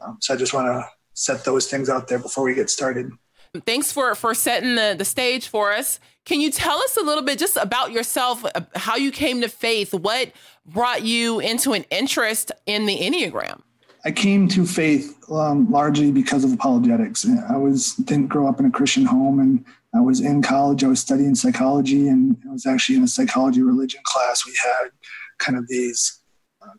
Um, 0.00 0.18
so 0.20 0.34
I 0.34 0.36
just 0.36 0.54
want 0.54 0.66
to 0.66 0.88
set 1.14 1.44
those 1.44 1.68
things 1.68 1.88
out 1.88 2.06
there 2.06 2.18
before 2.20 2.44
we 2.44 2.54
get 2.54 2.70
started. 2.70 3.10
Thanks 3.60 3.92
for 3.92 4.14
for 4.14 4.34
setting 4.34 4.74
the, 4.74 4.94
the 4.96 5.04
stage 5.04 5.48
for 5.48 5.72
us. 5.72 6.00
Can 6.24 6.40
you 6.40 6.50
tell 6.50 6.78
us 6.78 6.96
a 6.96 7.02
little 7.02 7.22
bit 7.22 7.38
just 7.38 7.56
about 7.56 7.92
yourself, 7.92 8.44
uh, 8.44 8.60
how 8.74 8.96
you 8.96 9.12
came 9.12 9.40
to 9.42 9.48
faith, 9.48 9.94
what 9.94 10.32
brought 10.66 11.02
you 11.02 11.38
into 11.38 11.72
an 11.72 11.84
interest 11.90 12.50
in 12.66 12.86
the 12.86 12.98
Enneagram? 12.98 13.60
I 14.04 14.10
came 14.10 14.48
to 14.48 14.66
faith 14.66 15.16
um, 15.30 15.70
largely 15.70 16.12
because 16.12 16.44
of 16.44 16.52
apologetics. 16.52 17.26
I 17.48 17.56
was 17.56 17.94
didn't 17.94 18.28
grow 18.28 18.48
up 18.48 18.60
in 18.60 18.66
a 18.66 18.70
Christian 18.70 19.04
home, 19.04 19.40
and 19.40 19.64
I 19.94 20.00
was 20.00 20.20
in 20.20 20.42
college. 20.42 20.84
I 20.84 20.88
was 20.88 21.00
studying 21.00 21.34
psychology, 21.34 22.08
and 22.08 22.36
I 22.48 22.52
was 22.52 22.66
actually 22.66 22.96
in 22.96 23.02
a 23.02 23.08
psychology 23.08 23.62
religion 23.62 24.00
class. 24.04 24.46
We 24.46 24.54
had 24.62 24.90
kind 25.38 25.58
of 25.58 25.66
these 25.68 26.20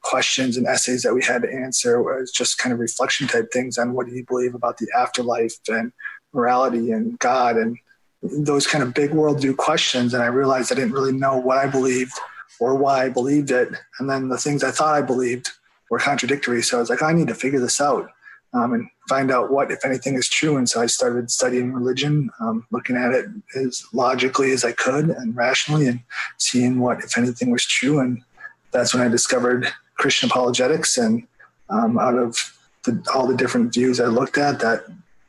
questions 0.01 0.57
and 0.57 0.67
essays 0.67 1.03
that 1.03 1.13
we 1.13 1.23
had 1.23 1.41
to 1.41 1.53
answer 1.53 2.01
was 2.01 2.31
just 2.31 2.57
kind 2.57 2.73
of 2.73 2.79
reflection 2.79 3.27
type 3.27 3.51
things 3.51 3.77
on 3.77 3.93
what 3.93 4.07
do 4.07 4.13
you 4.13 4.25
believe 4.25 4.55
about 4.55 4.77
the 4.77 4.87
afterlife 4.97 5.53
and 5.69 5.91
morality 6.37 6.91
and 6.91 7.19
God 7.19 7.57
and 7.57 7.77
those 8.21 8.65
kind 8.65 8.83
of 8.83 8.93
big 8.93 9.11
worldview 9.11 9.57
questions. 9.57 10.13
And 10.13 10.23
I 10.23 10.27
realized 10.27 10.71
I 10.71 10.75
didn't 10.75 10.93
really 10.93 11.11
know 11.11 11.37
what 11.37 11.57
I 11.57 11.67
believed 11.67 12.13
or 12.59 12.75
why 12.75 13.05
I 13.05 13.09
believed 13.09 13.51
it. 13.51 13.69
And 13.99 14.09
then 14.09 14.29
the 14.29 14.37
things 14.37 14.63
I 14.63 14.71
thought 14.71 14.95
I 14.95 15.01
believed 15.01 15.49
were 15.89 15.99
contradictory. 15.99 16.61
So 16.61 16.77
I 16.77 16.79
was 16.79 16.89
like, 16.89 17.01
I 17.01 17.13
need 17.13 17.27
to 17.27 17.35
figure 17.35 17.59
this 17.59 17.81
out 17.81 18.09
um, 18.53 18.73
and 18.73 18.89
find 19.07 19.31
out 19.31 19.51
what, 19.51 19.71
if 19.71 19.85
anything, 19.85 20.15
is 20.15 20.27
true. 20.27 20.57
And 20.57 20.67
so 20.67 20.81
I 20.81 20.85
started 20.87 21.29
studying 21.29 21.73
religion, 21.73 22.29
um, 22.39 22.65
looking 22.71 22.95
at 22.95 23.11
it 23.11 23.25
as 23.55 23.85
logically 23.93 24.51
as 24.51 24.63
I 24.65 24.71
could 24.71 25.09
and 25.09 25.35
rationally, 25.35 25.87
and 25.87 25.99
seeing 26.37 26.79
what, 26.79 27.03
if 27.03 27.17
anything, 27.17 27.51
was 27.51 27.65
true. 27.65 27.99
And 27.99 28.23
that's 28.71 28.93
when 28.93 29.03
I 29.03 29.09
discovered 29.09 29.67
Christian 29.95 30.29
apologetics. 30.29 30.97
And 30.97 31.27
um, 31.69 31.99
out 31.99 32.17
of 32.17 32.57
the, 32.83 33.03
all 33.13 33.27
the 33.27 33.35
different 33.35 33.73
views 33.73 33.99
I 33.99 34.05
looked 34.05 34.37
at, 34.37 34.59
that 34.59 34.85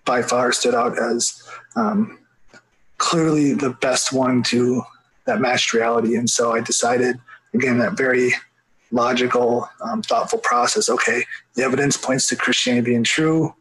by 0.08 0.22
far 0.22 0.50
stood 0.52 0.74
out 0.74 0.98
as 0.98 1.46
um, 1.76 2.18
clearly 2.96 3.52
the 3.52 3.70
best 3.70 4.10
one 4.10 4.42
to 4.42 4.82
that 5.26 5.38
matched 5.38 5.74
reality. 5.74 6.16
And 6.16 6.28
so 6.28 6.52
I 6.52 6.60
decided, 6.60 7.20
again, 7.52 7.76
that 7.78 7.92
very 7.92 8.32
logical, 8.90 9.68
um, 9.84 10.00
thoughtful 10.00 10.38
process. 10.38 10.88
Okay, 10.88 11.24
the 11.54 11.62
evidence 11.62 11.98
points 11.98 12.26
to 12.28 12.36
Christianity 12.36 12.92
being 12.92 13.04
true. 13.04 13.54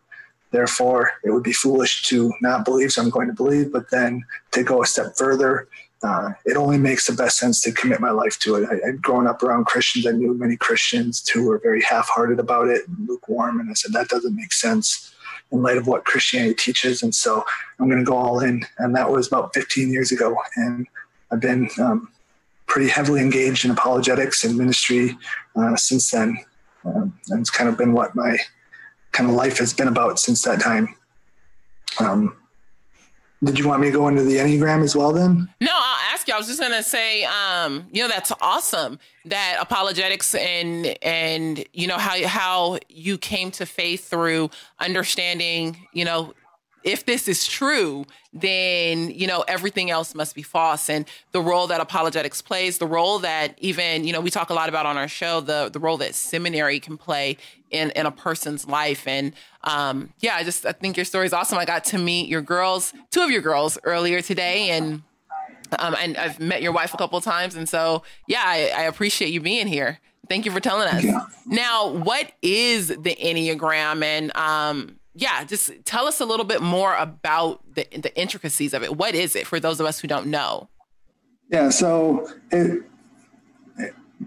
Therefore, 0.52 1.12
it 1.26 1.32
would 1.32 1.44
be 1.44 1.52
foolish 1.52 2.04
to 2.04 2.32
not 2.42 2.64
believe, 2.64 2.94
so 2.94 3.02
I'm 3.02 3.10
going 3.10 3.28
to 3.28 3.34
believe. 3.34 3.74
But 3.74 3.92
then 3.92 4.24
to 4.52 4.64
go 4.64 4.82
a 4.82 4.86
step 4.86 5.18
further 5.18 5.68
uh, 6.04 6.30
it 6.46 6.56
only 6.56 6.78
makes 6.78 7.08
the 7.08 7.14
best 7.14 7.38
sense 7.38 7.62
to 7.62 7.72
commit 7.72 8.00
my 8.00 8.12
life 8.12 8.38
to 8.40 8.56
it. 8.56 8.70
I, 8.70 8.90
I'd 8.90 9.02
grown 9.02 9.26
up 9.26 9.42
around 9.42 9.66
Christians. 9.66 10.06
I 10.06 10.12
knew 10.12 10.34
many 10.36 10.56
Christians 10.56 11.28
who 11.28 11.48
were 11.48 11.58
very 11.58 11.82
half-hearted 11.82 12.40
about 12.40 12.68
it, 12.68 12.84
lukewarm, 13.08 13.60
and 13.60 13.70
I 13.70 13.74
said 13.74 13.94
that 13.94 14.08
doesn't 14.08 14.36
make 14.36 14.54
sense 14.54 15.16
in 15.52 15.62
light 15.62 15.78
of 15.78 15.88
what 15.88 16.06
Christianity 16.06 16.56
teaches. 16.56 17.04
And 17.04 17.14
so 17.14 17.44
I'm 17.80 17.88
going 17.90 18.00
to 18.00 18.06
go 18.06 18.18
all 18.18 18.40
in. 18.40 18.66
And 18.80 18.96
that 18.96 19.10
was 19.10 19.28
about 19.28 19.54
15 19.54 19.92
years 19.92 20.12
ago, 20.12 20.38
and 20.56 20.88
I've 21.32 21.40
been 21.40 21.70
um, 21.80 22.10
pretty 22.68 22.90
heavily 22.90 23.22
engaged 23.22 23.66
in 23.66 23.72
apologetics 23.72 24.44
and 24.44 24.58
ministry 24.58 25.18
uh, 25.56 25.76
since 25.76 26.12
then. 26.12 26.38
Um, 26.86 27.18
and 27.30 27.42
it's 27.42 27.50
kind 27.50 27.70
of 27.70 27.78
been 27.78 27.94
what 27.94 28.16
my 28.16 28.38
kind 29.12 29.30
of 29.30 29.36
life 29.36 29.58
has 29.58 29.74
been 29.74 29.88
about 29.88 30.20
since 30.20 30.44
that 30.44 30.62
time. 30.62 30.96
Um, 32.00 32.36
did 33.44 33.60
you 33.60 33.68
want 33.68 33.82
me 33.82 33.88
to 33.88 33.94
go 33.94 34.08
into 34.08 34.24
the 34.24 34.38
Enneagram 34.38 34.84
as 34.84 34.96
well 34.96 35.14
then? 35.14 35.48
No, 35.62 35.72
I'll 35.72 36.14
ask 36.14 36.28
you. 36.28 36.34
I 36.34 36.38
was 36.38 36.48
just 36.48 36.60
gonna 36.60 36.84
say, 36.84 37.24
um, 37.26 37.88
you 37.92 38.02
know, 38.02 38.10
that's 38.10 38.32
awesome 38.42 39.00
that 39.26 39.58
apologetics 39.60 40.34
and 40.36 40.98
and 41.02 41.64
you 41.74 41.88
know 41.88 41.98
how 41.98 42.26
how 42.28 42.80
you 42.90 43.18
came 43.18 43.52
to 43.52 43.66
faith 43.66 44.10
through 44.10 44.50
understanding, 44.80 45.88
you 45.94 46.06
know, 46.06 46.34
if 46.84 47.06
this 47.06 47.28
is 47.28 47.46
true, 47.46 48.06
then 48.34 49.12
you 49.12 49.28
know 49.28 49.44
everything 49.48 49.92
else 49.92 50.16
must 50.16 50.36
be 50.36 50.42
false. 50.42 50.90
And 50.90 51.06
the 51.32 51.42
role 51.42 51.68
that 51.68 51.82
apologetics 51.82 52.42
plays, 52.42 52.78
the 52.78 52.88
role 52.88 53.20
that 53.20 53.56
even 53.60 54.06
you 54.06 54.14
know 54.14 54.22
we 54.22 54.30
talk 54.30 54.50
a 54.50 54.54
lot 54.54 54.70
about 54.70 54.86
on 54.86 54.98
our 54.98 55.08
show, 55.08 55.42
the 55.42 55.70
the 55.72 55.80
role 55.80 55.98
that 55.98 56.16
seminary 56.16 56.80
can 56.80 56.98
play 56.98 57.38
in 57.72 57.92
in 57.92 58.06
a 58.06 58.12
person's 58.12 58.68
life. 58.68 59.08
And 59.08 59.34
um, 59.64 60.14
yeah, 60.20 60.36
I 60.36 60.44
just 60.44 60.66
I 60.66 60.72
think 60.72 60.98
your 60.98 61.06
story 61.06 61.26
is 61.26 61.34
awesome. 61.34 61.58
I 61.58 61.66
got 61.66 61.84
to 61.86 61.98
meet 61.98 62.28
your 62.30 62.42
girls, 62.42 62.94
two 63.12 63.22
of 63.22 63.32
your 63.32 63.42
girls 63.42 63.78
earlier 63.84 64.22
today, 64.22 64.72
and 64.72 65.04
um, 65.80 65.96
and 66.00 66.18
I've 66.18 66.40
met 66.40 66.62
your 66.62 66.72
wife 66.72 66.94
a 66.94 66.98
couple 66.98 67.18
of 67.18 67.24
times. 67.24 67.56
And 67.56 67.68
so 67.68 68.04
yeah, 68.28 68.44
I, 68.46 68.72
I 68.76 68.82
appreciate 68.84 69.32
you 69.32 69.42
being 69.42 69.68
here. 69.68 70.00
Thank 70.30 70.46
you 70.46 70.52
for 70.52 70.60
telling 70.60 70.88
us. 70.90 71.04
Yeah. 71.04 71.26
Now, 71.46 71.90
what 71.90 72.34
is 72.42 72.90
the 72.90 73.16
Enneagram 73.16 74.04
and 74.04 74.36
um, 74.36 75.00
yeah, 75.18 75.44
just 75.44 75.72
tell 75.84 76.06
us 76.06 76.22
a 76.22 76.26
little 76.26 76.46
bit 76.46 76.62
more 76.62 76.96
about 76.96 77.64
the 77.74 77.88
the 77.92 78.16
intricacies 78.16 78.74
of 78.74 78.84
it. 78.84 78.96
What 78.96 79.16
is 79.16 79.36
it 79.36 79.48
for 79.48 79.60
those 79.60 79.80
of 79.80 79.86
us 79.86 80.00
who 80.00 80.08
don't 80.08 80.28
know? 80.28 80.70
Yeah, 81.50 81.70
so 81.70 82.30
it, 82.52 82.84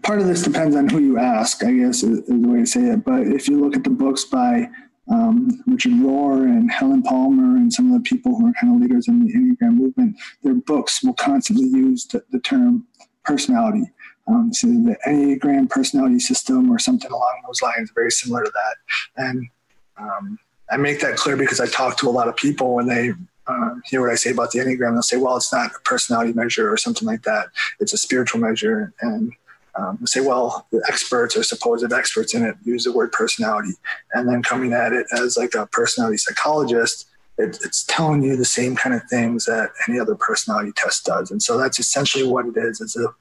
part 0.03 0.21
of 0.21 0.27
this 0.27 0.43
depends 0.43 0.77
on 0.77 0.89
who 0.89 0.99
you 1.01 1.19
ask, 1.19 1.65
I 1.65 1.73
guess 1.73 2.03
is, 2.03 2.27
the 2.27 2.49
way 2.49 2.61
to 2.61 2.67
say 2.67 2.81
it. 2.91 3.05
But 3.05 3.23
if 3.23 3.49
you 3.49 3.61
look 3.61 3.77
at 3.77 3.85
the 3.85 3.91
books 3.91 4.25
by 4.25 4.69
um, 5.11 5.63
Richard 5.67 5.93
Rohr 5.93 6.45
and 6.45 6.71
Helen 6.71 7.03
Palmer 7.03 7.57
and 7.57 7.73
some 7.73 7.93
of 7.93 8.03
the 8.03 8.09
people 8.09 8.37
who 8.37 8.49
are 8.49 8.53
kind 8.61 8.75
of 8.75 8.81
leaders 8.81 9.09
in 9.09 9.25
the 9.25 9.33
Enneagram 9.33 9.75
movement, 9.75 10.17
their 10.43 10.55
books 10.55 11.03
will 11.03 11.15
constantly 11.15 11.67
use 11.67 12.07
the, 12.07 12.23
the 12.31 12.39
term 12.41 12.87
personality. 13.25 13.91
Um, 14.29 14.53
so 14.53 14.69
the 14.69 14.97
Enneagram 15.07 15.69
personality 15.69 16.21
system 16.21 16.71
or 16.71 16.79
something 16.79 17.11
along 17.11 17.43
those 17.47 17.63
lines, 17.63 17.91
very 17.95 18.11
similar 18.11 18.45
to 18.45 18.53
that. 18.55 18.77
And 19.17 19.49
um, 19.97 20.39
I 20.71 20.77
make 20.77 21.01
that 21.01 21.17
clear 21.17 21.37
because 21.37 21.61
I 21.61 21.67
talk 21.67 21.97
to 21.99 22.09
a 22.09 22.11
lot 22.11 22.29
of 22.29 22.37
people 22.37 22.75
when 22.75 22.87
they 22.87 23.13
uh, 23.47 23.75
hear 23.85 24.01
what 24.01 24.11
I 24.11 24.15
say 24.15 24.31
about 24.31 24.53
the 24.53 24.61
Enneagram, 24.61 24.93
they'll 24.93 25.03
say, 25.03 25.17
well, 25.17 25.37
it's 25.37 25.53
not 25.53 25.73
a 25.75 25.81
personality 25.81 26.33
measure 26.33 26.73
or 26.73 26.77
something 26.77 27.07
like 27.07 27.23
that. 27.23 27.49
It's 27.81 27.93
a 27.93 27.99
spiritual 27.99 28.41
measure. 28.41 28.93
And 29.01 29.33
um, 29.77 29.99
say, 30.07 30.21
well, 30.21 30.67
the 30.73 30.85
experts 30.89 31.37
or 31.37 31.43
supposed 31.43 31.93
experts 31.93 32.35
in 32.35 32.45
it 32.45 32.57
use 32.65 32.85
the 32.85 32.93
word 32.93 33.13
personality. 33.13 33.73
And 34.13 34.29
then 34.29 34.43
coming 34.43 34.73
at 34.73 34.93
it 34.93 35.07
as 35.13 35.37
like 35.37 35.55
a 35.55 35.67
personality 35.67 36.17
psychologist, 36.17 37.07
it, 37.39 37.59
it's 37.65 37.85
telling 37.85 38.23
you 38.23 38.37
the 38.37 38.45
same 38.45 38.77
kind 38.77 38.95
of 38.95 39.03
things 39.05 39.47
that 39.47 39.71
any 39.89 39.99
other 39.99 40.15
personality 40.15 40.73
test 40.77 41.05
does. 41.05 41.31
And 41.31 41.43
so 41.43 41.57
that's 41.57 41.79
essentially 41.79 42.27
what 42.27 42.47
it 42.47 42.57
is. 42.57 42.81
It's 42.81 42.97
a 42.97 43.15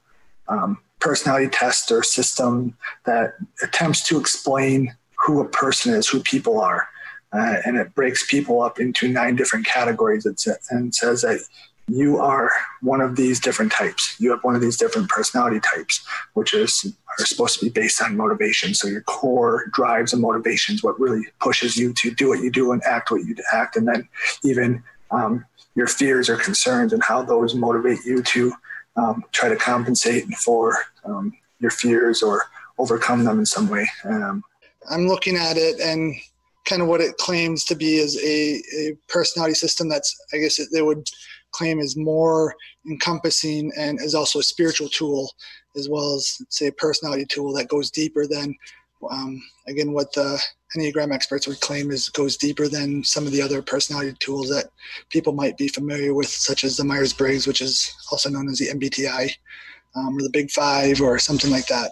um, 0.48 0.78
personality 0.98 1.48
test 1.48 1.90
or 1.90 2.02
system 2.02 2.76
that 3.06 3.34
attempts 3.62 4.06
to 4.08 4.18
explain 4.18 4.94
who 5.24 5.40
a 5.40 5.48
person 5.48 5.94
is, 5.94 6.08
who 6.08 6.20
people 6.20 6.60
are. 6.60 6.88
Uh, 7.32 7.56
and 7.64 7.76
it 7.76 7.94
breaks 7.94 8.28
people 8.28 8.60
up 8.60 8.80
into 8.80 9.06
nine 9.06 9.36
different 9.36 9.64
categories 9.64 10.26
and 10.26 10.94
says 10.94 11.22
that 11.22 11.40
you 11.90 12.18
are 12.18 12.50
one 12.80 13.00
of 13.00 13.16
these 13.16 13.40
different 13.40 13.72
types. 13.72 14.16
You 14.18 14.30
have 14.30 14.44
one 14.44 14.54
of 14.54 14.60
these 14.60 14.76
different 14.76 15.08
personality 15.08 15.60
types, 15.60 16.06
which 16.34 16.54
is 16.54 16.94
are 17.18 17.26
supposed 17.26 17.58
to 17.58 17.64
be 17.66 17.70
based 17.70 18.00
on 18.02 18.16
motivation. 18.16 18.74
So 18.74 18.88
your 18.88 19.02
core 19.02 19.66
drives 19.72 20.12
and 20.12 20.22
motivations, 20.22 20.82
what 20.82 20.98
really 21.00 21.22
pushes 21.40 21.76
you 21.76 21.92
to 21.94 22.10
do 22.12 22.28
what 22.28 22.40
you 22.40 22.50
do 22.50 22.72
and 22.72 22.82
act 22.84 23.10
what 23.10 23.24
you 23.24 23.34
act, 23.52 23.76
and 23.76 23.88
then 23.88 24.08
even 24.44 24.82
um, 25.10 25.44
your 25.74 25.86
fears 25.86 26.28
or 26.28 26.36
concerns 26.36 26.92
and 26.92 27.02
how 27.02 27.22
those 27.22 27.54
motivate 27.54 28.04
you 28.04 28.22
to 28.22 28.52
um, 28.96 29.24
try 29.32 29.48
to 29.48 29.56
compensate 29.56 30.26
for 30.34 30.76
um, 31.04 31.32
your 31.58 31.70
fears 31.70 32.22
or 32.22 32.44
overcome 32.78 33.24
them 33.24 33.38
in 33.38 33.46
some 33.46 33.68
way. 33.68 33.88
Um, 34.04 34.42
I'm 34.90 35.06
looking 35.06 35.36
at 35.36 35.56
it 35.56 35.80
and 35.80 36.14
kind 36.64 36.82
of 36.82 36.88
what 36.88 37.00
it 37.00 37.16
claims 37.16 37.64
to 37.64 37.74
be 37.74 37.96
is 37.96 38.16
a, 38.22 38.62
a 38.78 38.96
personality 39.08 39.54
system 39.54 39.88
that's, 39.88 40.16
I 40.32 40.38
guess, 40.38 40.58
it, 40.58 40.68
they 40.72 40.82
would 40.82 41.06
claim 41.52 41.78
is 41.78 41.96
more 41.96 42.54
encompassing 42.88 43.72
and 43.76 44.00
is 44.00 44.14
also 44.14 44.38
a 44.38 44.42
spiritual 44.42 44.88
tool 44.88 45.30
as 45.76 45.88
well 45.88 46.14
as 46.14 46.38
say 46.48 46.66
a 46.66 46.72
personality 46.72 47.24
tool 47.24 47.52
that 47.52 47.68
goes 47.68 47.90
deeper 47.90 48.26
than 48.26 48.54
um, 49.10 49.40
again 49.66 49.92
what 49.92 50.12
the 50.12 50.40
enneagram 50.76 51.12
experts 51.12 51.46
would 51.46 51.60
claim 51.60 51.90
is 51.90 52.08
goes 52.10 52.36
deeper 52.36 52.68
than 52.68 53.02
some 53.02 53.26
of 53.26 53.32
the 53.32 53.42
other 53.42 53.62
personality 53.62 54.14
tools 54.20 54.48
that 54.48 54.66
people 55.08 55.32
might 55.32 55.56
be 55.56 55.68
familiar 55.68 56.14
with 56.14 56.28
such 56.28 56.64
as 56.64 56.76
the 56.76 56.84
myers-briggs 56.84 57.46
which 57.46 57.60
is 57.60 57.92
also 58.12 58.28
known 58.28 58.48
as 58.48 58.58
the 58.58 58.68
mbti 58.68 59.30
um, 59.96 60.16
or 60.16 60.22
the 60.22 60.30
big 60.30 60.50
five 60.50 61.00
or 61.00 61.18
something 61.18 61.50
like 61.50 61.66
that. 61.66 61.90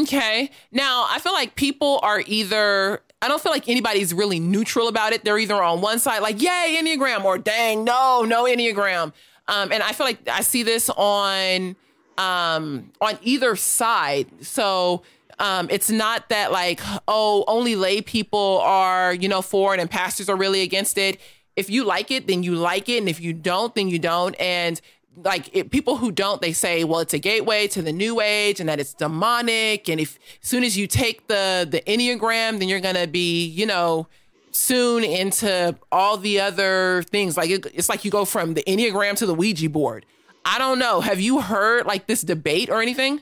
Okay. 0.00 0.50
Now 0.72 1.06
i 1.08 1.18
feel 1.18 1.32
like 1.32 1.54
people 1.54 2.00
are 2.02 2.22
either 2.26 3.02
I 3.24 3.28
don't 3.28 3.42
feel 3.42 3.52
like 3.52 3.70
anybody's 3.70 4.12
really 4.12 4.38
neutral 4.38 4.86
about 4.86 5.14
it. 5.14 5.24
They're 5.24 5.38
either 5.38 5.62
on 5.62 5.80
one 5.80 5.98
side, 5.98 6.20
like, 6.20 6.42
yay, 6.42 6.78
Enneagram, 6.78 7.24
or 7.24 7.38
dang, 7.38 7.82
no, 7.82 8.22
no 8.22 8.44
Enneagram. 8.44 9.14
Um, 9.48 9.72
and 9.72 9.82
I 9.82 9.92
feel 9.92 10.04
like 10.04 10.28
I 10.28 10.42
see 10.42 10.62
this 10.62 10.90
on 10.90 11.74
um, 12.18 12.92
on 13.00 13.18
either 13.22 13.56
side. 13.56 14.26
So 14.44 15.02
um, 15.38 15.68
it's 15.70 15.90
not 15.90 16.28
that 16.28 16.52
like, 16.52 16.80
oh, 17.08 17.44
only 17.48 17.76
lay 17.76 18.02
people 18.02 18.60
are, 18.62 19.14
you 19.14 19.28
know, 19.28 19.40
for 19.40 19.74
it 19.74 19.80
and 19.80 19.90
pastors 19.90 20.28
are 20.28 20.36
really 20.36 20.60
against 20.60 20.98
it. 20.98 21.18
If 21.56 21.70
you 21.70 21.84
like 21.84 22.10
it, 22.10 22.26
then 22.26 22.42
you 22.42 22.54
like 22.54 22.90
it. 22.90 22.98
And 22.98 23.08
if 23.08 23.20
you 23.20 23.32
don't, 23.32 23.74
then 23.74 23.88
you 23.88 23.98
don't. 23.98 24.34
And 24.38 24.80
like 25.16 25.54
it, 25.54 25.70
people 25.70 25.96
who 25.96 26.10
don't, 26.10 26.40
they 26.40 26.52
say, 26.52 26.84
well, 26.84 27.00
it's 27.00 27.14
a 27.14 27.18
gateway 27.18 27.68
to 27.68 27.82
the 27.82 27.92
new 27.92 28.20
age 28.20 28.60
and 28.60 28.68
that 28.68 28.80
it's 28.80 28.94
demonic. 28.94 29.88
And 29.88 30.00
if 30.00 30.18
as 30.42 30.48
soon 30.48 30.64
as 30.64 30.76
you 30.76 30.86
take 30.86 31.28
the 31.28 31.66
the 31.70 31.80
Enneagram, 31.82 32.58
then 32.58 32.68
you're 32.68 32.80
gonna 32.80 33.06
be, 33.06 33.46
you 33.46 33.66
know, 33.66 34.08
soon 34.52 35.04
into 35.04 35.76
all 35.90 36.16
the 36.16 36.40
other 36.40 37.02
things. 37.10 37.36
Like 37.36 37.50
it, 37.50 37.66
it's 37.74 37.88
like 37.88 38.04
you 38.04 38.10
go 38.10 38.24
from 38.24 38.54
the 38.54 38.62
Enneagram 38.64 39.16
to 39.16 39.26
the 39.26 39.34
Ouija 39.34 39.68
board. 39.68 40.06
I 40.44 40.58
don't 40.58 40.78
know. 40.78 41.00
Have 41.00 41.20
you 41.20 41.40
heard 41.40 41.86
like 41.86 42.06
this 42.06 42.22
debate 42.22 42.68
or 42.68 42.82
anything? 42.82 43.20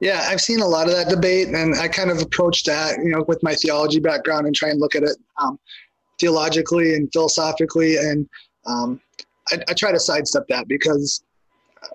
Yeah, 0.00 0.26
I've 0.28 0.40
seen 0.40 0.60
a 0.60 0.66
lot 0.66 0.88
of 0.88 0.94
that 0.94 1.08
debate, 1.08 1.46
and 1.46 1.76
I 1.76 1.86
kind 1.86 2.10
of 2.10 2.20
approach 2.20 2.64
that, 2.64 2.98
you 2.98 3.10
know, 3.10 3.24
with 3.28 3.40
my 3.44 3.54
theology 3.54 4.00
background 4.00 4.46
and 4.46 4.54
try 4.54 4.68
and 4.68 4.80
look 4.80 4.96
at 4.96 5.04
it 5.04 5.16
um, 5.38 5.60
theologically 6.18 6.96
and 6.96 7.08
philosophically. 7.12 7.96
And 7.96 8.28
um, 8.66 9.00
I, 9.50 9.58
I 9.68 9.74
try 9.74 9.92
to 9.92 10.00
sidestep 10.00 10.46
that 10.48 10.68
because 10.68 11.22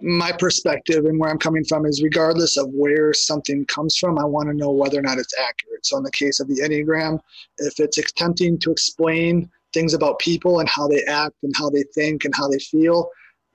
my 0.01 0.31
perspective 0.31 1.05
and 1.05 1.19
where 1.19 1.29
I'm 1.29 1.37
coming 1.37 1.63
from 1.63 1.85
is 1.85 2.03
regardless 2.03 2.57
of 2.57 2.69
where 2.71 3.13
something 3.13 3.65
comes 3.65 3.97
from, 3.97 4.19
I 4.19 4.25
want 4.25 4.49
to 4.49 4.53
know 4.53 4.71
whether 4.71 4.99
or 4.99 5.01
not 5.01 5.17
it's 5.17 5.33
accurate. 5.39 5.85
So, 5.85 5.97
in 5.97 6.03
the 6.03 6.11
case 6.11 6.39
of 6.39 6.47
the 6.47 6.61
Enneagram, 6.61 7.19
if 7.57 7.79
it's 7.79 7.97
attempting 7.97 8.59
to 8.59 8.71
explain 8.71 9.49
things 9.73 9.93
about 9.93 10.19
people 10.19 10.59
and 10.59 10.69
how 10.69 10.87
they 10.87 11.03
act 11.03 11.35
and 11.43 11.53
how 11.57 11.69
they 11.69 11.83
think 11.95 12.25
and 12.25 12.35
how 12.35 12.47
they 12.47 12.59
feel, 12.59 13.09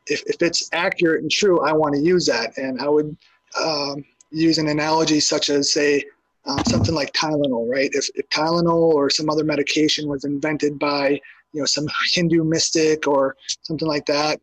if, 0.06 0.22
if 0.26 0.40
it's 0.42 0.68
accurate 0.72 1.22
and 1.22 1.30
true, 1.30 1.60
I 1.60 1.72
want 1.72 1.94
to 1.94 2.00
use 2.00 2.26
that. 2.26 2.56
And 2.56 2.80
I 2.80 2.88
would 2.88 3.16
um, 3.60 4.04
use 4.30 4.58
an 4.58 4.68
analogy 4.68 5.20
such 5.20 5.50
as, 5.50 5.72
say, 5.72 6.04
um, 6.44 6.58
something 6.66 6.94
like 6.94 7.12
Tylenol, 7.12 7.70
right? 7.70 7.90
If, 7.92 8.08
if 8.14 8.28
Tylenol 8.30 8.92
or 8.94 9.10
some 9.10 9.30
other 9.30 9.44
medication 9.44 10.08
was 10.08 10.24
invented 10.24 10.78
by 10.78 11.20
you 11.52 11.60
know 11.60 11.66
some 11.66 11.86
Hindu 12.12 12.44
mystic 12.44 13.06
or 13.06 13.36
something 13.62 13.88
like 13.88 14.06
that 14.06 14.40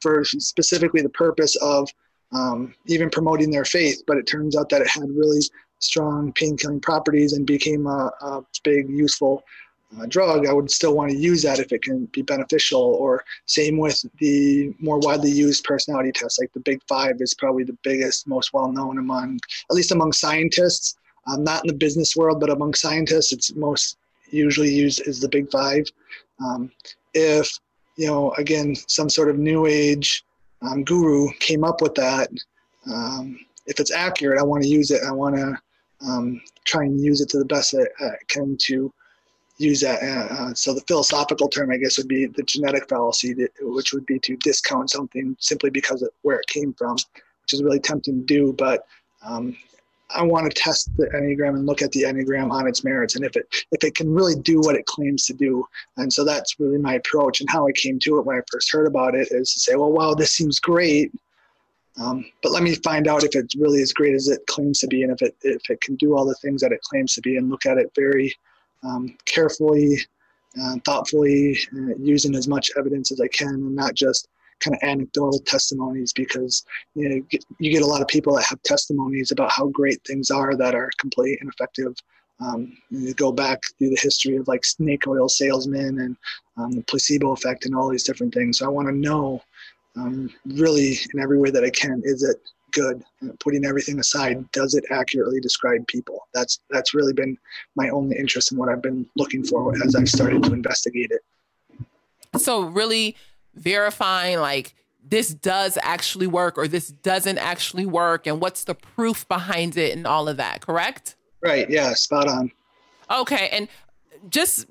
for 0.00 0.24
specifically 0.24 1.02
the 1.02 1.08
purpose 1.08 1.56
of 1.56 1.88
um, 2.32 2.74
even 2.86 3.10
promoting 3.10 3.50
their 3.50 3.64
faith. 3.64 4.02
But 4.06 4.16
it 4.16 4.26
turns 4.26 4.56
out 4.56 4.68
that 4.70 4.82
it 4.82 4.88
had 4.88 5.08
really 5.10 5.40
strong 5.78 6.32
pain 6.32 6.56
killing 6.56 6.80
properties 6.80 7.32
and 7.32 7.46
became 7.46 7.86
a, 7.86 8.10
a 8.20 8.42
big 8.64 8.88
useful 8.88 9.42
uh, 9.98 10.06
drug. 10.06 10.46
I 10.46 10.52
would 10.52 10.70
still 10.70 10.94
want 10.94 11.10
to 11.10 11.16
use 11.16 11.42
that 11.42 11.58
if 11.58 11.72
it 11.72 11.82
can 11.82 12.06
be 12.06 12.22
beneficial. 12.22 12.80
Or 12.80 13.24
same 13.46 13.78
with 13.78 14.04
the 14.18 14.74
more 14.78 14.98
widely 14.98 15.30
used 15.30 15.64
personality 15.64 16.12
tests, 16.12 16.38
like 16.38 16.52
the 16.52 16.60
Big 16.60 16.80
Five 16.88 17.16
is 17.20 17.34
probably 17.34 17.64
the 17.64 17.76
biggest, 17.82 18.28
most 18.28 18.52
well 18.52 18.70
known 18.70 18.98
among 18.98 19.40
at 19.70 19.74
least 19.74 19.92
among 19.92 20.12
scientists. 20.12 20.96
Um, 21.26 21.44
not 21.44 21.64
in 21.64 21.68
the 21.68 21.74
business 21.74 22.16
world, 22.16 22.40
but 22.40 22.50
among 22.50 22.72
scientists, 22.74 23.32
it's 23.32 23.54
most 23.54 23.98
usually 24.30 24.70
used 24.70 25.06
is 25.06 25.20
the 25.20 25.28
Big 25.28 25.50
Five. 25.50 25.84
Um, 26.44 26.70
if 27.14 27.58
you 27.96 28.06
know, 28.06 28.32
again, 28.32 28.74
some 28.74 29.10
sort 29.10 29.28
of 29.28 29.38
new 29.38 29.66
age 29.66 30.24
um, 30.62 30.84
guru 30.84 31.28
came 31.38 31.64
up 31.64 31.80
with 31.82 31.94
that, 31.96 32.30
um, 32.90 33.38
if 33.66 33.78
it's 33.80 33.92
accurate, 33.92 34.40
I 34.40 34.42
want 34.42 34.62
to 34.62 34.68
use 34.68 34.90
it. 34.90 35.02
I 35.06 35.12
want 35.12 35.36
to 35.36 35.54
um, 36.06 36.40
try 36.64 36.84
and 36.84 37.00
use 37.00 37.20
it 37.20 37.28
to 37.30 37.38
the 37.38 37.44
best 37.44 37.72
that 37.72 37.90
I 38.00 38.10
can 38.28 38.56
to 38.62 38.92
use 39.58 39.80
that. 39.80 40.02
Uh, 40.02 40.34
uh, 40.34 40.54
so 40.54 40.72
the 40.72 40.80
philosophical 40.82 41.48
term, 41.48 41.70
I 41.70 41.76
guess, 41.76 41.98
would 41.98 42.08
be 42.08 42.26
the 42.26 42.42
genetic 42.42 42.88
fallacy, 42.88 43.34
which 43.60 43.92
would 43.92 44.06
be 44.06 44.18
to 44.20 44.36
discount 44.36 44.90
something 44.90 45.36
simply 45.38 45.70
because 45.70 46.02
of 46.02 46.10
where 46.22 46.38
it 46.38 46.46
came 46.46 46.72
from, 46.72 46.94
which 46.94 47.52
is 47.52 47.62
really 47.62 47.80
tempting 47.80 48.20
to 48.20 48.26
do. 48.26 48.52
But 48.54 48.86
um, 49.22 49.56
I 50.14 50.22
want 50.22 50.50
to 50.50 50.62
test 50.62 50.90
the 50.96 51.06
Enneagram 51.06 51.50
and 51.50 51.66
look 51.66 51.82
at 51.82 51.92
the 51.92 52.02
Enneagram 52.02 52.50
on 52.50 52.66
its 52.66 52.84
merits 52.84 53.16
and 53.16 53.24
if 53.24 53.36
it 53.36 53.46
if 53.72 53.84
it 53.84 53.94
can 53.94 54.12
really 54.12 54.34
do 54.34 54.60
what 54.60 54.76
it 54.76 54.86
claims 54.86 55.26
to 55.26 55.34
do. 55.34 55.64
And 55.96 56.12
so 56.12 56.24
that's 56.24 56.58
really 56.58 56.78
my 56.78 56.94
approach 56.94 57.40
and 57.40 57.50
how 57.50 57.66
I 57.66 57.72
came 57.72 57.98
to 58.00 58.18
it 58.18 58.26
when 58.26 58.36
I 58.36 58.42
first 58.50 58.72
heard 58.72 58.86
about 58.86 59.14
it 59.14 59.28
is 59.30 59.52
to 59.54 59.60
say, 59.60 59.74
well, 59.76 59.92
wow, 59.92 60.14
this 60.14 60.32
seems 60.32 60.58
great. 60.60 61.12
Um, 62.00 62.24
but 62.42 62.52
let 62.52 62.62
me 62.62 62.74
find 62.76 63.08
out 63.08 63.24
if 63.24 63.34
it's 63.34 63.56
really 63.56 63.82
as 63.82 63.92
great 63.92 64.14
as 64.14 64.28
it 64.28 64.46
claims 64.46 64.78
to 64.80 64.86
be 64.86 65.02
and 65.02 65.12
if 65.12 65.22
it 65.22 65.36
if 65.42 65.68
it 65.68 65.80
can 65.80 65.96
do 65.96 66.16
all 66.16 66.24
the 66.24 66.36
things 66.36 66.62
that 66.62 66.72
it 66.72 66.82
claims 66.82 67.14
to 67.14 67.20
be 67.20 67.36
and 67.36 67.50
look 67.50 67.66
at 67.66 67.78
it 67.78 67.92
very 67.94 68.34
um, 68.82 69.16
carefully, 69.26 69.98
uh, 70.60 70.76
thoughtfully, 70.84 71.58
uh, 71.74 71.94
using 71.98 72.34
as 72.34 72.48
much 72.48 72.70
evidence 72.78 73.12
as 73.12 73.20
I 73.20 73.28
can 73.28 73.48
and 73.48 73.74
not 73.74 73.94
just 73.94 74.28
kind 74.60 74.74
of 74.74 74.82
anecdotal 74.82 75.40
testimonies 75.40 76.12
because 76.12 76.64
you 76.94 77.08
know 77.08 77.38
you 77.58 77.70
get 77.70 77.82
a 77.82 77.86
lot 77.86 78.02
of 78.02 78.08
people 78.08 78.34
that 78.34 78.44
have 78.44 78.62
testimonies 78.62 79.32
about 79.32 79.50
how 79.50 79.68
great 79.68 80.00
things 80.06 80.30
are 80.30 80.56
that 80.56 80.74
are 80.74 80.90
complete 80.98 81.38
and 81.40 81.50
effective. 81.50 81.94
Um, 82.40 82.76
you 82.90 83.12
go 83.12 83.32
back 83.32 83.60
through 83.78 83.90
the 83.90 84.00
history 84.00 84.36
of 84.36 84.48
like 84.48 84.64
snake 84.64 85.06
oil 85.06 85.28
salesmen 85.28 86.00
and 86.00 86.16
um, 86.56 86.72
the 86.72 86.82
placebo 86.82 87.32
effect 87.32 87.66
and 87.66 87.74
all 87.74 87.90
these 87.90 88.04
different 88.04 88.32
things. 88.32 88.58
So 88.58 88.66
I 88.66 88.70
want 88.70 88.88
to 88.88 88.94
know 88.94 89.42
um, 89.96 90.30
really 90.46 90.98
in 91.12 91.20
every 91.20 91.38
way 91.38 91.50
that 91.50 91.64
I 91.64 91.70
can 91.70 92.00
is 92.04 92.22
it 92.22 92.36
good? 92.70 93.02
Putting 93.40 93.64
everything 93.64 93.98
aside, 93.98 94.50
does 94.52 94.74
it 94.74 94.84
accurately 94.90 95.40
describe 95.40 95.86
people? 95.86 96.26
That's 96.34 96.60
that's 96.70 96.94
really 96.94 97.12
been 97.12 97.36
my 97.76 97.88
only 97.90 98.16
interest 98.16 98.52
in 98.52 98.58
what 98.58 98.68
I've 98.68 98.82
been 98.82 99.06
looking 99.16 99.44
for 99.44 99.74
as 99.84 99.94
I've 99.94 100.08
started 100.08 100.42
to 100.44 100.52
investigate 100.52 101.10
it. 101.10 102.40
So 102.40 102.60
really 102.60 103.16
verifying 103.54 104.38
like 104.38 104.74
this 105.02 105.32
does 105.32 105.78
actually 105.82 106.26
work 106.26 106.58
or 106.58 106.68
this 106.68 106.88
doesn't 106.88 107.38
actually 107.38 107.86
work 107.86 108.26
and 108.26 108.40
what's 108.40 108.64
the 108.64 108.74
proof 108.74 109.26
behind 109.28 109.76
it 109.76 109.96
and 109.96 110.06
all 110.06 110.28
of 110.28 110.36
that, 110.36 110.60
correct? 110.60 111.16
Right. 111.42 111.68
Yeah, 111.70 111.94
spot 111.94 112.28
on. 112.28 112.52
Okay. 113.10 113.48
And 113.50 113.68
just 114.28 114.66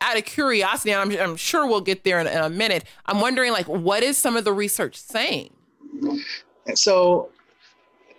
out 0.00 0.16
of 0.16 0.24
curiosity, 0.24 0.94
I'm, 0.94 1.12
I'm 1.12 1.36
sure 1.36 1.66
we'll 1.66 1.82
get 1.82 2.04
there 2.04 2.20
in, 2.20 2.26
in, 2.26 2.38
a 2.38 2.50
minute. 2.50 2.84
I'm 3.06 3.20
wondering, 3.20 3.52
like, 3.52 3.68
what 3.68 4.02
is 4.02 4.16
some 4.16 4.36
of 4.36 4.44
the 4.44 4.52
research 4.52 4.96
saying? 4.96 5.52
So, 6.74 7.28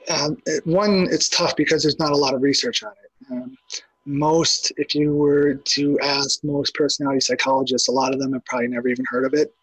um, 0.10 0.38
one, 0.66 1.08
it's 1.10 1.28
tough 1.30 1.56
because 1.56 1.84
there's 1.84 2.00
not 2.00 2.12
a 2.12 2.18
lot 2.18 2.34
of 2.34 2.42
research 2.42 2.84
on 2.84 2.92
it. 2.92 3.32
Um, 3.32 3.58
most, 4.06 4.72
if 4.78 4.96
you 4.96 5.16
were 5.16 5.56
to 5.56 6.00
ask 6.00 6.44
most 6.44 6.74
personality 6.74 7.20
psychologists, 7.20 7.88
a 7.88 7.92
lot 7.92 8.14
of 8.14 8.20
them 8.20 8.34
have 8.34 8.44
probably 8.46 8.68
never 8.68 8.88
even 8.88 9.06
heard 9.10 9.26
of 9.26 9.34
it. 9.34 9.54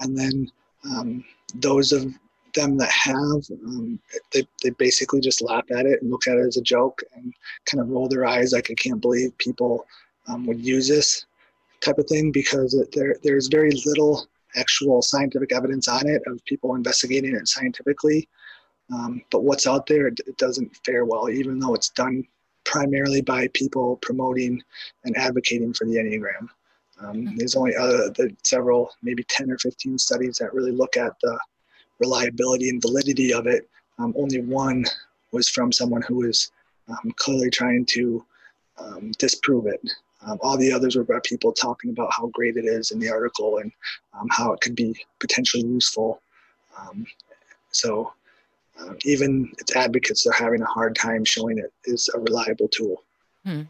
And 0.00 0.16
then 0.18 0.50
um, 0.84 1.24
those 1.54 1.92
of 1.92 2.12
them 2.54 2.76
that 2.78 2.90
have, 2.90 3.58
um, 3.66 3.98
they, 4.32 4.46
they 4.62 4.70
basically 4.70 5.20
just 5.20 5.42
laugh 5.42 5.64
at 5.70 5.86
it 5.86 6.00
and 6.02 6.10
look 6.10 6.26
at 6.26 6.38
it 6.38 6.46
as 6.46 6.56
a 6.56 6.62
joke 6.62 7.02
and 7.14 7.32
kind 7.70 7.80
of 7.80 7.88
roll 7.88 8.08
their 8.08 8.26
eyes 8.26 8.52
like, 8.52 8.70
I 8.70 8.74
can't 8.74 9.00
believe 9.00 9.36
people 9.38 9.86
um, 10.28 10.46
would 10.46 10.64
use 10.64 10.88
this 10.88 11.26
type 11.80 11.98
of 11.98 12.06
thing 12.06 12.32
because 12.32 12.74
it, 12.74 12.90
there, 12.92 13.16
there's 13.22 13.48
very 13.48 13.72
little 13.84 14.26
actual 14.56 15.02
scientific 15.02 15.52
evidence 15.52 15.86
on 15.88 16.08
it 16.08 16.22
of 16.26 16.44
people 16.46 16.74
investigating 16.74 17.34
it 17.34 17.46
scientifically. 17.46 18.28
Um, 18.92 19.22
but 19.30 19.44
what's 19.44 19.66
out 19.66 19.86
there, 19.86 20.06
it, 20.06 20.20
it 20.26 20.36
doesn't 20.38 20.76
fare 20.84 21.04
well, 21.04 21.28
even 21.28 21.58
though 21.58 21.74
it's 21.74 21.90
done 21.90 22.24
primarily 22.64 23.20
by 23.20 23.48
people 23.54 23.96
promoting 24.02 24.62
and 25.04 25.16
advocating 25.16 25.72
for 25.72 25.84
the 25.84 25.96
Enneagram. 25.96 26.48
Um, 27.00 27.36
there's 27.36 27.56
only 27.56 27.76
other 27.76 28.10
the 28.10 28.34
several, 28.42 28.90
maybe 29.02 29.24
10 29.24 29.50
or 29.50 29.58
15 29.58 29.98
studies 29.98 30.36
that 30.38 30.54
really 30.54 30.72
look 30.72 30.96
at 30.96 31.12
the 31.22 31.38
reliability 31.98 32.68
and 32.68 32.80
validity 32.80 33.32
of 33.32 33.46
it. 33.46 33.68
Um, 33.98 34.14
only 34.16 34.40
one 34.40 34.84
was 35.32 35.48
from 35.48 35.72
someone 35.72 36.02
who 36.02 36.16
was 36.16 36.50
um, 36.88 37.12
clearly 37.16 37.50
trying 37.50 37.84
to 37.86 38.24
um, 38.78 39.12
disprove 39.18 39.66
it. 39.66 39.80
Um, 40.26 40.38
all 40.40 40.56
the 40.56 40.72
others 40.72 40.96
were 40.96 41.02
about 41.02 41.24
people 41.24 41.52
talking 41.52 41.90
about 41.90 42.12
how 42.16 42.28
great 42.28 42.56
it 42.56 42.64
is 42.64 42.90
in 42.90 42.98
the 42.98 43.10
article 43.10 43.58
and 43.58 43.70
um, 44.18 44.28
how 44.30 44.52
it 44.52 44.60
could 44.60 44.74
be 44.74 44.96
potentially 45.20 45.64
useful. 45.64 46.20
so 47.70 48.12
um, 48.80 48.96
even 49.04 49.52
its 49.58 49.74
advocates 49.74 50.26
are 50.26 50.32
having 50.32 50.62
a 50.62 50.66
hard 50.66 50.94
time 50.96 51.24
showing 51.24 51.58
it 51.58 51.72
is 51.84 52.08
a 52.14 52.20
reliable 52.20 52.68
tool. 52.68 53.02
Hmm. 53.44 53.62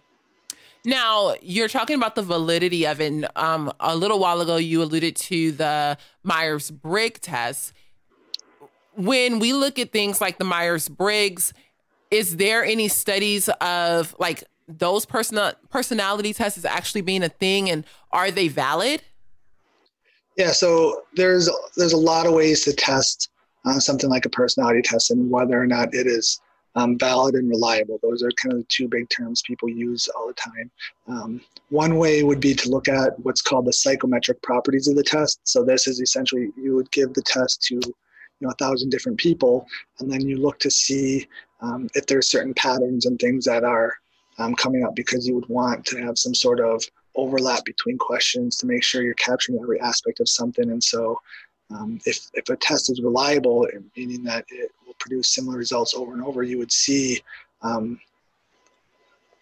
Now, 0.87 1.35
you're 1.43 1.67
talking 1.67 1.97
about 1.97 2.15
the 2.15 2.23
validity 2.23 2.87
of 2.87 3.01
it. 3.01 3.25
Um, 3.37 3.73
a 3.81 3.97
little 3.97 4.21
while 4.21 4.41
ago, 4.41 4.57
you 4.57 4.85
alluded 4.85 5.17
to 5.17 5.51
the 5.51 5.99
Myers 6.23 6.71
Briggs 6.71 7.19
test. 7.19 7.73
When 8.95 9.41
we 9.41 9.53
look 9.53 9.81
at 9.81 9.91
things 9.91 10.21
like 10.21 10.39
the 10.39 10.45
Myers 10.45 10.89
Briggs, 10.89 11.53
is 12.13 12.37
there 12.37 12.65
any 12.65 12.87
studies 12.87 13.49
of 13.61 14.15
like 14.21 14.45
those 14.69 15.05
personal 15.05 15.55
personality 15.71 16.33
tests 16.33 16.65
actually 16.65 17.01
being 17.01 17.25
a 17.25 17.31
thing, 17.31 17.69
and 17.69 17.85
are 18.13 18.31
they 18.31 18.47
valid? 18.47 19.03
Yeah, 20.37 20.53
so 20.53 21.03
there's 21.15 21.51
there's 21.77 21.95
a 21.95 21.99
lot 21.99 22.27
of 22.27 22.33
ways 22.33 22.63
to 22.63 22.73
test 22.73 23.29
uh, 23.65 23.81
something 23.81 24.09
like 24.09 24.25
a 24.25 24.31
personality 24.31 24.83
test 24.83 25.11
and 25.11 25.29
whether 25.33 25.61
or 25.61 25.67
not 25.67 25.93
it 25.95 26.07
is 26.07 26.41
um, 26.77 26.99
valid 26.99 27.35
and 27.35 27.49
reliable. 27.49 27.99
Those 28.03 28.23
are 28.23 28.31
kind 28.33 28.53
of 28.53 28.61
the 28.61 28.67
two 28.69 28.87
big 28.87 29.09
terms 29.09 29.43
people 29.45 29.69
use 29.69 30.09
all 30.09 30.29
the 30.29 30.35
time. 30.35 30.71
Um, 31.09 31.41
one 31.71 31.97
way 31.97 32.23
would 32.23 32.41
be 32.41 32.55
to 32.55 32.71
look 32.71 32.87
at 32.87 33.19
what's 33.21 33.43
called 33.43 33.65
the 33.65 33.73
psychometric 33.73 34.41
properties 34.43 34.87
of 34.87 34.95
the 34.95 35.03
test. 35.03 35.41
So 35.45 35.65
this 35.65 35.87
is 35.89 36.01
essentially 36.01 36.53
you 36.57 36.77
would 36.77 36.91
give 36.91 37.15
the 37.15 37.23
test 37.23 37.63
to 37.63 37.75
you 37.75 37.95
know 38.43 38.51
a 38.51 38.55
thousand 38.55 38.91
different 38.91 39.19
people, 39.19 39.67
and 39.99 40.11
then 40.11 40.21
you 40.21 40.37
look 40.37 40.59
to 40.61 40.71
see 40.71 41.27
um, 41.63 41.89
if 41.95 42.07
there's 42.07 42.29
certain 42.29 42.55
patterns 42.55 43.07
and 43.07 43.19
things 43.19 43.47
that 43.47 43.65
are 43.65 43.95
um, 44.39 44.55
coming 44.55 44.85
up 44.85 44.95
because 44.95 45.27
you 45.27 45.35
would 45.35 45.49
want 45.49 45.85
to 45.87 45.99
have 45.99 46.19
some 46.19 46.35
sort 46.35 46.61
of 46.61 46.85
overlap 47.15 47.65
between 47.65 47.97
questions 47.97 48.59
to 48.59 48.67
make 48.67 48.83
sure 48.83 49.03
you're 49.03 49.15
capturing 49.15 49.59
every 49.63 49.81
aspect 49.81 50.21
of 50.21 50.29
something. 50.29 50.71
And 50.71 50.85
so 50.85 51.19
um, 51.71 52.01
if, 52.07 52.29
if 52.35 52.49
a 52.49 52.57
test 52.57 52.91
is 52.91 53.01
reliable, 53.01 53.67
meaning 53.97 54.23
that 54.25 54.45
it 54.49 54.71
will 54.87 54.95
produce 54.99 55.35
similar 55.35 55.57
results 55.57 55.95
over 55.95 56.13
and 56.13 56.23
over, 56.23 56.43
you 56.43 56.59
would 56.59 56.73
see 56.73 57.21
um, 57.63 57.99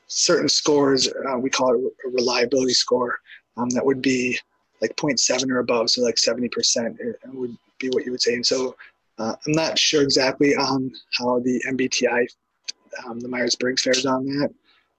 certain 0.06 0.48
scores, 0.48 1.08
uh, 1.08 1.38
we 1.38 1.50
call 1.50 1.74
it 1.74 1.92
a 2.06 2.08
reliability 2.10 2.72
score, 2.72 3.18
um, 3.56 3.68
that 3.70 3.84
would 3.84 4.00
be 4.00 4.38
like 4.80 4.96
0.7 4.96 5.50
or 5.50 5.58
above, 5.58 5.90
so 5.90 6.02
like 6.02 6.16
70% 6.16 6.96
would 7.32 7.56
be 7.78 7.88
what 7.90 8.04
you 8.04 8.12
would 8.12 8.22
say. 8.22 8.34
And 8.34 8.46
so 8.46 8.74
uh, 9.18 9.34
I'm 9.46 9.52
not 9.52 9.78
sure 9.78 10.02
exactly 10.02 10.54
on 10.56 10.90
how 11.18 11.40
the 11.40 11.62
MBTI, 11.68 12.26
um, 13.06 13.20
the 13.20 13.28
Myers-Briggs 13.28 13.82
fares 13.82 14.06
on 14.06 14.24
that. 14.26 14.50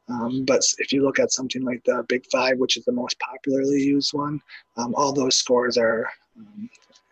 Um, 0.08 0.46
but 0.46 0.62
if 0.78 0.92
you 0.92 1.04
look 1.04 1.20
at 1.20 1.32
something 1.32 1.64
like 1.64 1.84
the 1.84 2.06
Big 2.08 2.26
Five, 2.32 2.60
which 2.60 2.78
is 2.78 2.86
the 2.86 2.92
most 2.92 3.20
popularly 3.20 3.82
used 3.82 4.14
one, 4.14 4.40
um, 4.78 4.94
all 4.96 5.12
those 5.12 5.36
scores 5.36 5.78
are 5.78 6.08
um, 6.38 6.70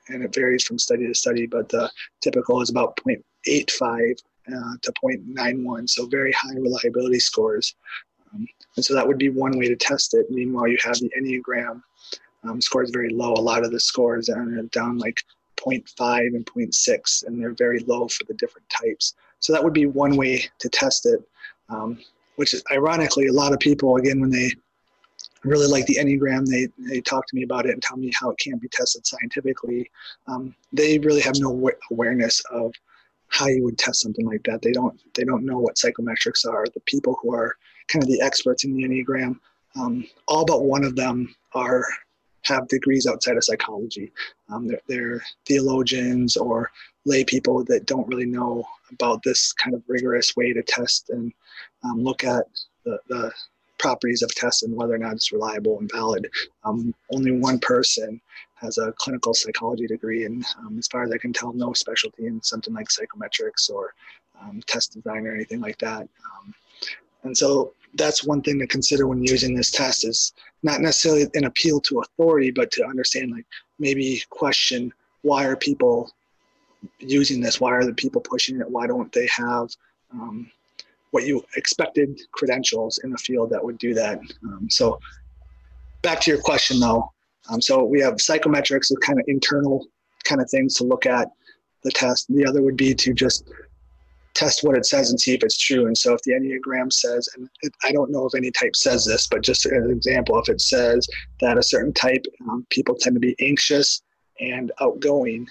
and 0.10 0.24
it 0.24 0.34
varies 0.34 0.64
from 0.64 0.78
study 0.78 1.08
to 1.08 1.14
study, 1.14 1.46
but 1.46 1.70
the 1.70 1.90
typical 2.22 2.62
is 2.62 2.70
about 2.70 2.98
0.85 2.98 4.22
uh, 4.48 4.52
to 4.82 4.94
0.91, 5.04 5.90
so 5.90 6.06
very 6.06 6.32
high 6.34 6.56
reliability 6.56 7.20
scores. 7.20 7.76
Um, 8.34 8.48
and 8.76 8.84
so 8.84 8.94
that 8.94 9.08
would 9.08 9.18
be 9.18 9.30
one 9.30 9.58
way 9.58 9.68
to 9.68 9.76
test 9.76 10.14
it. 10.14 10.26
Meanwhile, 10.30 10.68
you 10.68 10.78
have 10.84 11.00
the 11.00 11.10
Enneagram 11.18 11.82
um, 12.44 12.60
scores 12.60 12.90
very 12.92 13.10
low. 13.10 13.34
A 13.34 13.36
lot 13.36 13.64
of 13.64 13.72
the 13.72 13.80
scores 13.80 14.30
are 14.30 14.46
down 14.72 14.98
like 14.98 15.24
0.5 15.58 16.28
and 16.28 16.46
0.6, 16.46 17.28
and 17.28 17.40
they're 17.40 17.54
very 17.54 17.80
low 17.80 18.08
for 18.08 18.24
the 18.26 18.34
different 18.34 18.68
types. 18.70 19.14
So 19.40 19.54
that 19.54 19.64
would 19.64 19.74
be 19.74 19.86
one 19.86 20.16
way 20.16 20.46
to 20.60 20.70
test 20.70 21.06
it, 21.06 21.22
um, 21.70 22.00
which 22.36 22.54
is 22.54 22.64
ironically, 22.72 23.28
a 23.28 23.34
lot 23.34 23.54
of 23.54 23.60
people, 23.60 23.96
again, 23.98 24.20
when 24.20 24.30
they 24.30 24.52
really 25.44 25.68
like 25.68 25.86
the 25.86 25.96
Enneagram. 25.96 26.46
They, 26.46 26.68
they 26.78 27.02
talk 27.02 27.28
to 27.28 27.36
me 27.36 27.44
about 27.44 27.66
it 27.66 27.72
and 27.72 27.82
tell 27.82 27.98
me 27.98 28.12
how 28.20 28.30
it 28.30 28.38
can 28.38 28.58
be 28.58 28.70
tested 28.70 29.06
scientifically. 29.06 29.90
Um, 30.28 30.56
they 30.72 31.00
really 31.00 31.22
have 31.22 31.36
no 31.38 31.72
awareness 31.92 32.42
of 32.52 32.74
how 33.28 33.48
you 33.48 33.64
would 33.64 33.78
test 33.78 34.02
something 34.02 34.26
like 34.26 34.44
that. 34.44 34.62
They 34.62 34.72
don't 34.72 35.00
they 35.16 35.24
don't 35.24 35.46
know 35.46 35.58
what 35.58 35.76
psychometrics 35.76 36.46
are. 36.48 36.66
The 36.66 36.82
people 36.86 37.18
who 37.22 37.34
are 37.34 37.56
kind 37.88 38.04
of 38.04 38.10
the 38.10 38.22
experts 38.22 38.64
in 38.64 38.76
the 38.76 38.84
Enneagram, 38.84 39.40
um, 39.76 40.06
all 40.28 40.46
but 40.46 40.64
one 40.64 40.84
of 40.84 40.96
them 40.96 41.34
are 41.54 41.84
have 42.44 42.68
degrees 42.68 43.08
outside 43.08 43.38
of 43.38 43.44
psychology. 43.44 44.12
Um, 44.50 44.68
they're, 44.68 44.82
they're, 44.88 45.24
theologians 45.46 46.36
or 46.36 46.70
lay 47.06 47.24
people 47.24 47.64
that 47.66 47.86
don't 47.86 48.08
really 48.08 48.26
know 48.26 48.64
about 48.92 49.22
this 49.24 49.54
kind 49.54 49.74
of 49.74 49.82
rigorous 49.88 50.36
way 50.36 50.54
to 50.54 50.62
test 50.62 51.10
and 51.10 51.32
um, 51.84 52.04
look 52.04 52.24
at 52.24 52.46
the, 52.86 52.98
the 53.08 53.32
properties 53.84 54.22
of 54.22 54.34
tests 54.34 54.64
and 54.64 54.74
whether 54.74 54.96
or 54.96 54.98
not 54.98 55.12
it's 55.12 55.34
reliable 55.34 55.78
and 55.80 55.92
valid. 55.92 56.30
Um, 56.64 56.96
only 57.12 57.32
one 57.34 57.60
person 57.60 58.22
has 58.56 58.78
a 58.78 58.94
clinical 58.94 59.34
psychology 59.34 59.88
degree, 59.88 60.24
and 60.24 60.46
um, 60.60 60.80
as 60.80 60.88
far 60.88 61.04
as 61.04 61.12
I 61.12 61.18
can 61.18 61.34
tell, 61.34 61.52
no 61.52 61.74
specialty 61.74 62.28
in 62.28 62.42
something 62.42 62.74
like 62.74 62.88
psychometrics 62.88 63.70
or 63.70 63.94
um, 64.42 64.62
test 64.68 64.94
design 64.94 65.28
or 65.28 65.36
anything 65.36 65.60
like 65.60 65.78
that. 65.80 66.04
Um, 66.04 66.56
and 67.24 67.38
so 67.38 67.74
that's 67.96 68.24
one 68.24 68.42
thing 68.42 68.58
to 68.60 68.68
consider 68.68 69.06
when 69.06 69.22
using 69.22 69.54
this 69.54 69.70
test 69.70 70.06
is 70.06 70.32
not 70.64 70.80
necessarily 70.80 71.28
an 71.34 71.44
appeal 71.44 71.82
to 71.82 72.00
authority, 72.00 72.52
but 72.52 72.72
to 72.72 72.86
understand 72.86 73.32
like 73.32 73.46
maybe 73.80 74.24
question 74.30 74.94
why 75.24 75.46
are 75.46 75.58
people 75.58 76.10
using 77.00 77.42
this? 77.42 77.60
Why 77.60 77.72
are 77.72 77.86
the 77.86 77.94
people 77.94 78.22
pushing 78.22 78.62
it? 78.62 78.70
Why 78.70 78.88
don't 78.88 79.12
they 79.12 79.28
have 79.28 79.70
um, 80.14 80.50
what 81.14 81.26
you 81.26 81.44
expected 81.56 82.20
credentials 82.32 83.00
in 83.04 83.12
the 83.12 83.18
field 83.18 83.52
that 83.52 83.64
would 83.64 83.78
do 83.78 83.94
that. 83.94 84.20
Um, 84.44 84.68
so 84.68 85.00
back 86.02 86.20
to 86.22 86.32
your 86.32 86.42
question 86.42 86.80
though. 86.80 87.12
Um, 87.50 87.62
so 87.62 87.84
we 87.84 88.00
have 88.02 88.16
psychometrics 88.16 88.92
of 88.92 89.00
kind 89.02 89.20
of 89.20 89.26
internal 89.28 89.86
kind 90.24 90.42
of 90.42 90.50
things 90.50 90.74
to 90.76 90.86
look 90.86 91.06
at 91.06 91.28
the 91.84 91.92
test. 91.92 92.26
The 92.34 92.46
other 92.46 92.64
would 92.64 92.78
be 92.78 92.96
to 92.96 93.14
just 93.14 93.48
test 94.34 94.64
what 94.64 94.76
it 94.76 94.88
says 94.88 95.12
and 95.12 95.20
see 95.20 95.36
if 95.36 95.44
it's 95.44 95.58
true. 95.58 95.86
And 95.86 95.96
so 95.96 96.16
if 96.16 96.22
the 96.24 96.32
Enneagram 96.32 96.92
says, 96.92 97.30
and 97.36 97.48
I 97.84 97.92
don't 97.92 98.12
know 98.12 98.26
if 98.26 98.34
any 98.34 98.50
type 98.50 98.76
says 98.76 99.06
this, 99.06 99.28
but 99.28 99.44
just 99.44 99.68
as 99.68 99.72
an 99.72 99.92
example, 99.92 100.40
if 100.40 100.50
it 100.50 100.62
says 100.62 101.08
that 101.42 101.60
a 101.60 101.64
certain 101.64 101.94
type, 101.94 102.26
um, 102.50 102.66
people 102.72 102.96
tend 102.96 103.16
to 103.16 103.20
be 103.20 103.36
anxious 103.40 104.02
and 104.40 104.72
outgoing, 104.82 105.48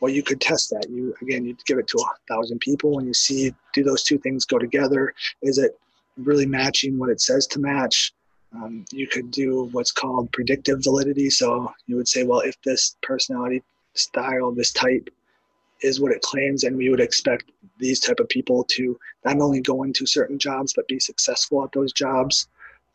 well, 0.00 0.12
you 0.12 0.22
could 0.22 0.40
test 0.40 0.70
that. 0.70 0.88
You 0.90 1.14
again, 1.22 1.44
you 1.44 1.56
give 1.66 1.78
it 1.78 1.88
to 1.88 1.98
a 1.98 2.32
thousand 2.32 2.60
people, 2.60 2.98
and 2.98 3.06
you 3.06 3.14
see 3.14 3.54
do 3.72 3.82
those 3.82 4.02
two 4.02 4.18
things 4.18 4.44
go 4.44 4.58
together? 4.58 5.14
Is 5.42 5.58
it 5.58 5.78
really 6.16 6.46
matching 6.46 6.98
what 6.98 7.10
it 7.10 7.20
says 7.20 7.46
to 7.48 7.58
match? 7.58 8.12
Um, 8.54 8.84
you 8.92 9.08
could 9.08 9.30
do 9.30 9.68
what's 9.72 9.90
called 9.90 10.30
predictive 10.32 10.82
validity. 10.84 11.28
So 11.28 11.72
you 11.86 11.96
would 11.96 12.06
say, 12.06 12.22
well, 12.22 12.40
if 12.40 12.60
this 12.62 12.96
personality 13.02 13.62
style, 13.94 14.52
this 14.52 14.72
type, 14.72 15.10
is 15.82 16.00
what 16.00 16.12
it 16.12 16.22
claims, 16.22 16.64
and 16.64 16.76
we 16.76 16.88
would 16.88 17.00
expect 17.00 17.50
these 17.78 18.00
type 18.00 18.20
of 18.20 18.28
people 18.28 18.64
to 18.70 18.98
not 19.24 19.40
only 19.40 19.60
go 19.60 19.82
into 19.82 20.06
certain 20.06 20.38
jobs 20.38 20.72
but 20.72 20.88
be 20.88 20.98
successful 20.98 21.64
at 21.64 21.72
those 21.72 21.92
jobs. 21.92 22.48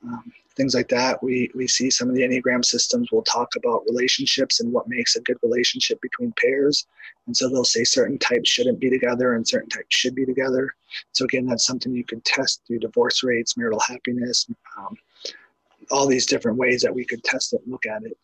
Um, 0.03 0.31
things 0.59 0.75
like 0.75 0.89
that. 0.89 1.23
We, 1.23 1.49
we 1.55 1.67
see 1.67 1.89
some 1.89 2.09
of 2.09 2.15
the 2.15 2.21
Enneagram 2.21 2.65
systems 2.65 3.11
will 3.11 3.21
talk 3.23 3.55
about 3.55 3.85
relationships 3.87 4.59
and 4.59 4.73
what 4.73 4.89
makes 4.89 5.15
a 5.15 5.21
good 5.21 5.37
relationship 5.41 6.01
between 6.01 6.33
pairs. 6.33 6.85
And 7.27 7.35
so 7.35 7.47
they'll 7.47 7.63
say 7.63 7.85
certain 7.85 8.19
types 8.19 8.49
shouldn't 8.49 8.77
be 8.77 8.89
together 8.89 9.35
and 9.35 9.47
certain 9.47 9.69
types 9.69 9.95
should 9.95 10.15
be 10.15 10.25
together. 10.25 10.75
So 11.13 11.23
again, 11.23 11.45
that's 11.45 11.65
something 11.65 11.95
you 11.95 12.03
can 12.03 12.19
test 12.21 12.61
through 12.67 12.79
divorce 12.79 13.23
rates, 13.23 13.55
marital 13.55 13.79
happiness, 13.79 14.47
um, 14.77 14.97
all 15.91 16.07
these 16.07 16.25
different 16.25 16.57
ways 16.57 16.81
that 16.81 16.93
we 16.93 17.05
could 17.05 17.23
test 17.23 17.53
it 17.53 17.61
and 17.63 17.71
look 17.71 17.85
at 17.85 18.03
it. 18.03 18.17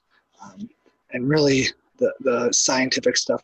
Um, 0.44 0.70
and 1.12 1.30
really, 1.30 1.68
the, 1.98 2.14
the 2.20 2.52
scientific 2.52 3.16
stuff 3.16 3.42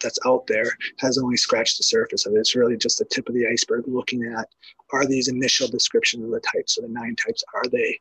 that's 0.00 0.18
out 0.26 0.46
there 0.46 0.70
has 0.98 1.18
only 1.18 1.36
scratched 1.36 1.78
the 1.78 1.84
surface 1.84 2.26
of 2.26 2.34
it. 2.34 2.38
It's 2.38 2.56
really 2.56 2.76
just 2.76 2.98
the 2.98 3.04
tip 3.06 3.28
of 3.28 3.34
the 3.34 3.46
iceberg 3.46 3.84
looking 3.86 4.24
at 4.24 4.48
are 4.92 5.06
these 5.06 5.28
initial 5.28 5.68
descriptions 5.68 6.24
of 6.24 6.30
the 6.30 6.40
types, 6.40 6.74
so 6.74 6.82
the 6.82 6.88
nine 6.88 7.16
types, 7.16 7.42
are 7.54 7.68
they 7.70 7.98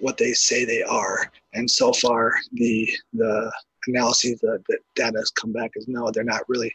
what 0.00 0.16
they 0.16 0.32
say 0.32 0.64
they 0.64 0.82
are? 0.82 1.30
And 1.54 1.70
so 1.70 1.92
far, 1.92 2.34
the 2.52 2.88
the 3.12 3.52
analyses 3.86 4.40
that, 4.40 4.62
that 4.68 4.78
data 4.94 5.18
has 5.18 5.30
come 5.30 5.52
back 5.52 5.72
is 5.76 5.88
no, 5.88 6.10
they're 6.10 6.24
not 6.24 6.48
really 6.48 6.74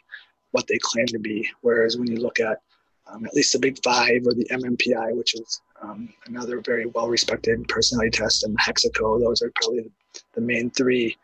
what 0.52 0.66
they 0.66 0.78
claim 0.80 1.06
to 1.06 1.18
be. 1.18 1.48
Whereas 1.60 1.96
when 1.96 2.10
you 2.10 2.18
look 2.18 2.40
at 2.40 2.60
um, 3.06 3.26
at 3.26 3.34
least 3.34 3.52
the 3.52 3.58
Big 3.58 3.78
Five 3.84 4.22
or 4.26 4.32
the 4.32 4.46
MMPI, 4.50 5.14
which 5.16 5.34
is 5.34 5.60
um, 5.82 6.08
another 6.26 6.60
very 6.60 6.86
well 6.86 7.08
respected 7.08 7.66
personality 7.68 8.10
test, 8.10 8.44
and 8.44 8.54
the 8.54 8.58
Hexaco, 8.58 9.20
those 9.20 9.42
are 9.42 9.52
probably 9.56 9.82
the, 9.82 10.20
the 10.34 10.40
main 10.40 10.70
three 10.70 11.16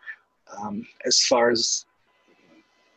um, 0.58 0.86
as 1.06 1.24
far 1.24 1.50
as 1.50 1.86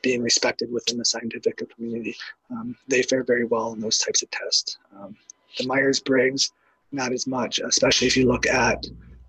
being 0.04 0.22
respected 0.22 0.72
within 0.72 0.98
the 0.98 1.06
scientific 1.06 1.64
community. 1.74 2.16
Um, 2.52 2.76
they 2.88 3.02
fare 3.02 3.24
very 3.24 3.46
well 3.46 3.74
in 3.74 3.80
those 3.80 3.98
types 3.98 4.22
of 4.22 4.30
tests. 4.30 4.78
Um, 4.96 5.16
the 5.58 5.66
Myers 5.66 6.00
Briggs, 6.00 6.52
not 6.92 7.12
as 7.12 7.26
much, 7.26 7.60
especially 7.60 8.08
if 8.08 8.16
you 8.16 8.28
look 8.28 8.46
at 8.46 8.86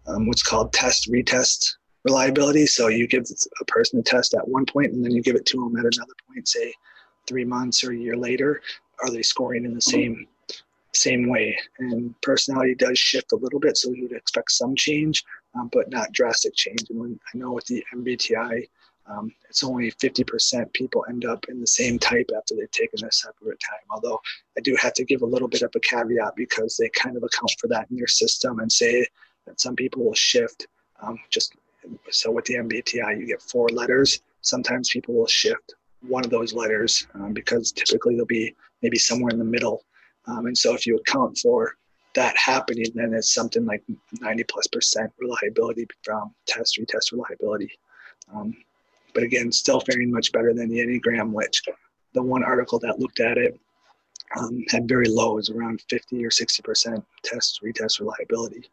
um, 0.07 0.27
what's 0.27 0.43
called 0.43 0.73
test 0.73 1.11
retest 1.11 1.77
reliability. 2.05 2.67
So 2.67 2.89
you 2.89 3.07
give 3.07 3.25
a 3.61 3.65
person 3.65 3.99
a 3.99 4.03
test 4.03 4.35
at 4.35 4.47
one 4.47 4.67
point 4.67 4.93
and 4.93 5.03
then 5.03 5.13
you 5.13 5.23
give 5.23 5.37
it 5.37 5.47
to 5.47 5.57
them 5.57 5.77
at 5.77 5.95
another 5.95 6.13
point, 6.29 6.47
say 6.47 6.73
three 7.27 7.45
months 7.45 7.83
or 7.83 7.93
a 7.93 7.97
year 7.97 8.17
later. 8.17 8.61
Are 9.03 9.11
they 9.11 9.23
scoring 9.23 9.65
in 9.65 9.75
the 9.75 9.81
same 9.81 10.27
same 10.93 11.29
way? 11.29 11.59
And 11.79 12.21
personality 12.21 12.75
does 12.75 12.99
shift 12.99 13.33
a 13.33 13.37
little 13.37 13.59
bit, 13.59 13.77
so 13.77 13.91
you 13.91 14.03
would 14.03 14.17
expect 14.17 14.53
some 14.53 14.77
change, 14.77 15.25
um, 15.55 15.69
but 15.73 15.91
not 15.91 16.13
drastic 16.13 16.55
change. 16.55 16.85
And 16.91 17.01
when 17.01 17.19
I 17.33 17.39
know 17.39 17.53
with 17.53 17.65
the 17.67 17.85
MBTI, 17.95 18.69
um, 19.07 19.33
it's 19.49 19.63
only 19.63 19.91
50% 19.91 20.73
people 20.73 21.05
end 21.09 21.25
up 21.25 21.45
in 21.49 21.61
the 21.61 21.67
same 21.67 21.99
type 21.99 22.31
after 22.37 22.55
they've 22.55 22.71
taken 22.71 23.05
a 23.05 23.13
separate 23.13 23.61
time. 23.61 23.81
Although 23.91 24.21
I 24.57 24.61
do 24.61 24.77
have 24.81 24.95
to 24.95 25.05
give 25.05 25.23
a 25.23 25.27
little 25.27 25.49
bit 25.49 25.63
of 25.63 25.73
a 25.75 25.81
caveat 25.81 26.35
because 26.37 26.77
they 26.77 26.89
kind 26.91 27.17
of 27.17 27.23
account 27.23 27.55
for 27.61 27.69
that 27.69 27.91
in 27.91 27.97
their 27.97 28.07
system 28.07 28.61
and 28.61 28.71
say 28.71 29.07
that 29.47 29.61
some 29.61 29.77
people 29.77 30.05
will 30.05 30.15
shift. 30.15 30.67
Um, 31.03 31.19
just 31.31 31.55
so 32.11 32.31
with 32.31 32.47
the 32.47 32.55
MBTI, 32.55 33.21
you 33.21 33.27
get 33.27 33.43
four 33.43 33.69
letters. 33.69 34.23
Sometimes 34.41 34.91
people 34.91 35.15
will 35.15 35.27
shift 35.27 35.75
one 36.01 36.25
of 36.25 36.31
those 36.31 36.55
letters 36.55 37.07
um, 37.15 37.33
because 37.33 37.73
typically 37.73 38.17
they'll 38.17 38.27
be 38.27 38.55
maybe 38.83 38.99
somewhere 38.99 39.31
in 39.31 39.39
the 39.39 39.45
middle. 39.45 39.85
Um, 40.27 40.47
and 40.47 40.57
so 40.57 40.75
if 40.75 40.87
you 40.87 40.97
account 40.97 41.39
for 41.39 41.77
that 42.15 42.37
happening, 42.37 42.87
then 42.95 43.13
it's 43.13 43.35
something 43.35 43.67
like 43.67 43.83
90 44.21 44.45
plus 44.45 44.67
percent 44.69 45.13
reliability 45.19 45.87
from 46.03 46.35
test 46.47 46.79
retest 46.79 47.13
reliability. 47.13 47.71
Um, 48.35 48.55
but 49.15 49.23
again, 49.23 49.53
still 49.53 49.81
faring 49.81 50.11
much 50.11 50.33
better 50.33 50.53
than 50.53 50.69
the 50.69 50.79
Enneagram, 50.79 51.33
which 51.33 51.63
the 52.13 52.23
one 52.23 52.45
article 52.45 52.79
that 52.81 52.99
looked 52.99 53.21
at 53.21 53.39
it 53.39 53.59
um, 54.37 54.65
had 54.69 54.89
very 54.89 55.09
low, 55.09 55.39
is 55.39 55.51
around 55.51 55.83
50 55.89 56.25
or 56.25 56.31
60% 56.31 57.05
test 57.23 57.61
retest 57.63 58.01
reliability. 58.01 58.69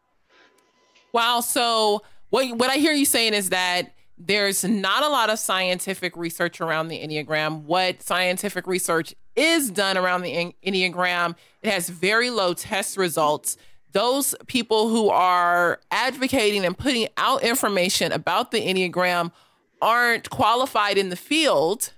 Wow. 1.12 1.40
So 1.40 2.02
what 2.30 2.56
what 2.56 2.70
I 2.70 2.76
hear 2.76 2.92
you 2.92 3.04
saying 3.04 3.34
is 3.34 3.50
that 3.50 3.92
there's 4.18 4.64
not 4.64 5.02
a 5.02 5.08
lot 5.08 5.30
of 5.30 5.38
scientific 5.38 6.16
research 6.16 6.60
around 6.60 6.88
the 6.88 6.98
Enneagram. 6.98 7.62
What 7.64 8.02
scientific 8.02 8.66
research 8.66 9.14
is 9.36 9.70
done 9.70 9.96
around 9.96 10.22
the 10.22 10.54
Enneagram, 10.64 11.34
it 11.62 11.70
has 11.70 11.88
very 11.88 12.30
low 12.30 12.54
test 12.54 12.96
results. 12.96 13.56
Those 13.92 14.34
people 14.46 14.88
who 14.88 15.10
are 15.10 15.80
advocating 15.90 16.64
and 16.64 16.76
putting 16.76 17.08
out 17.18 17.42
information 17.42 18.12
about 18.12 18.50
the 18.50 18.60
Enneagram 18.60 19.32
aren't 19.82 20.30
qualified 20.30 20.96
in 20.96 21.10
the 21.10 21.16
field, 21.16 21.92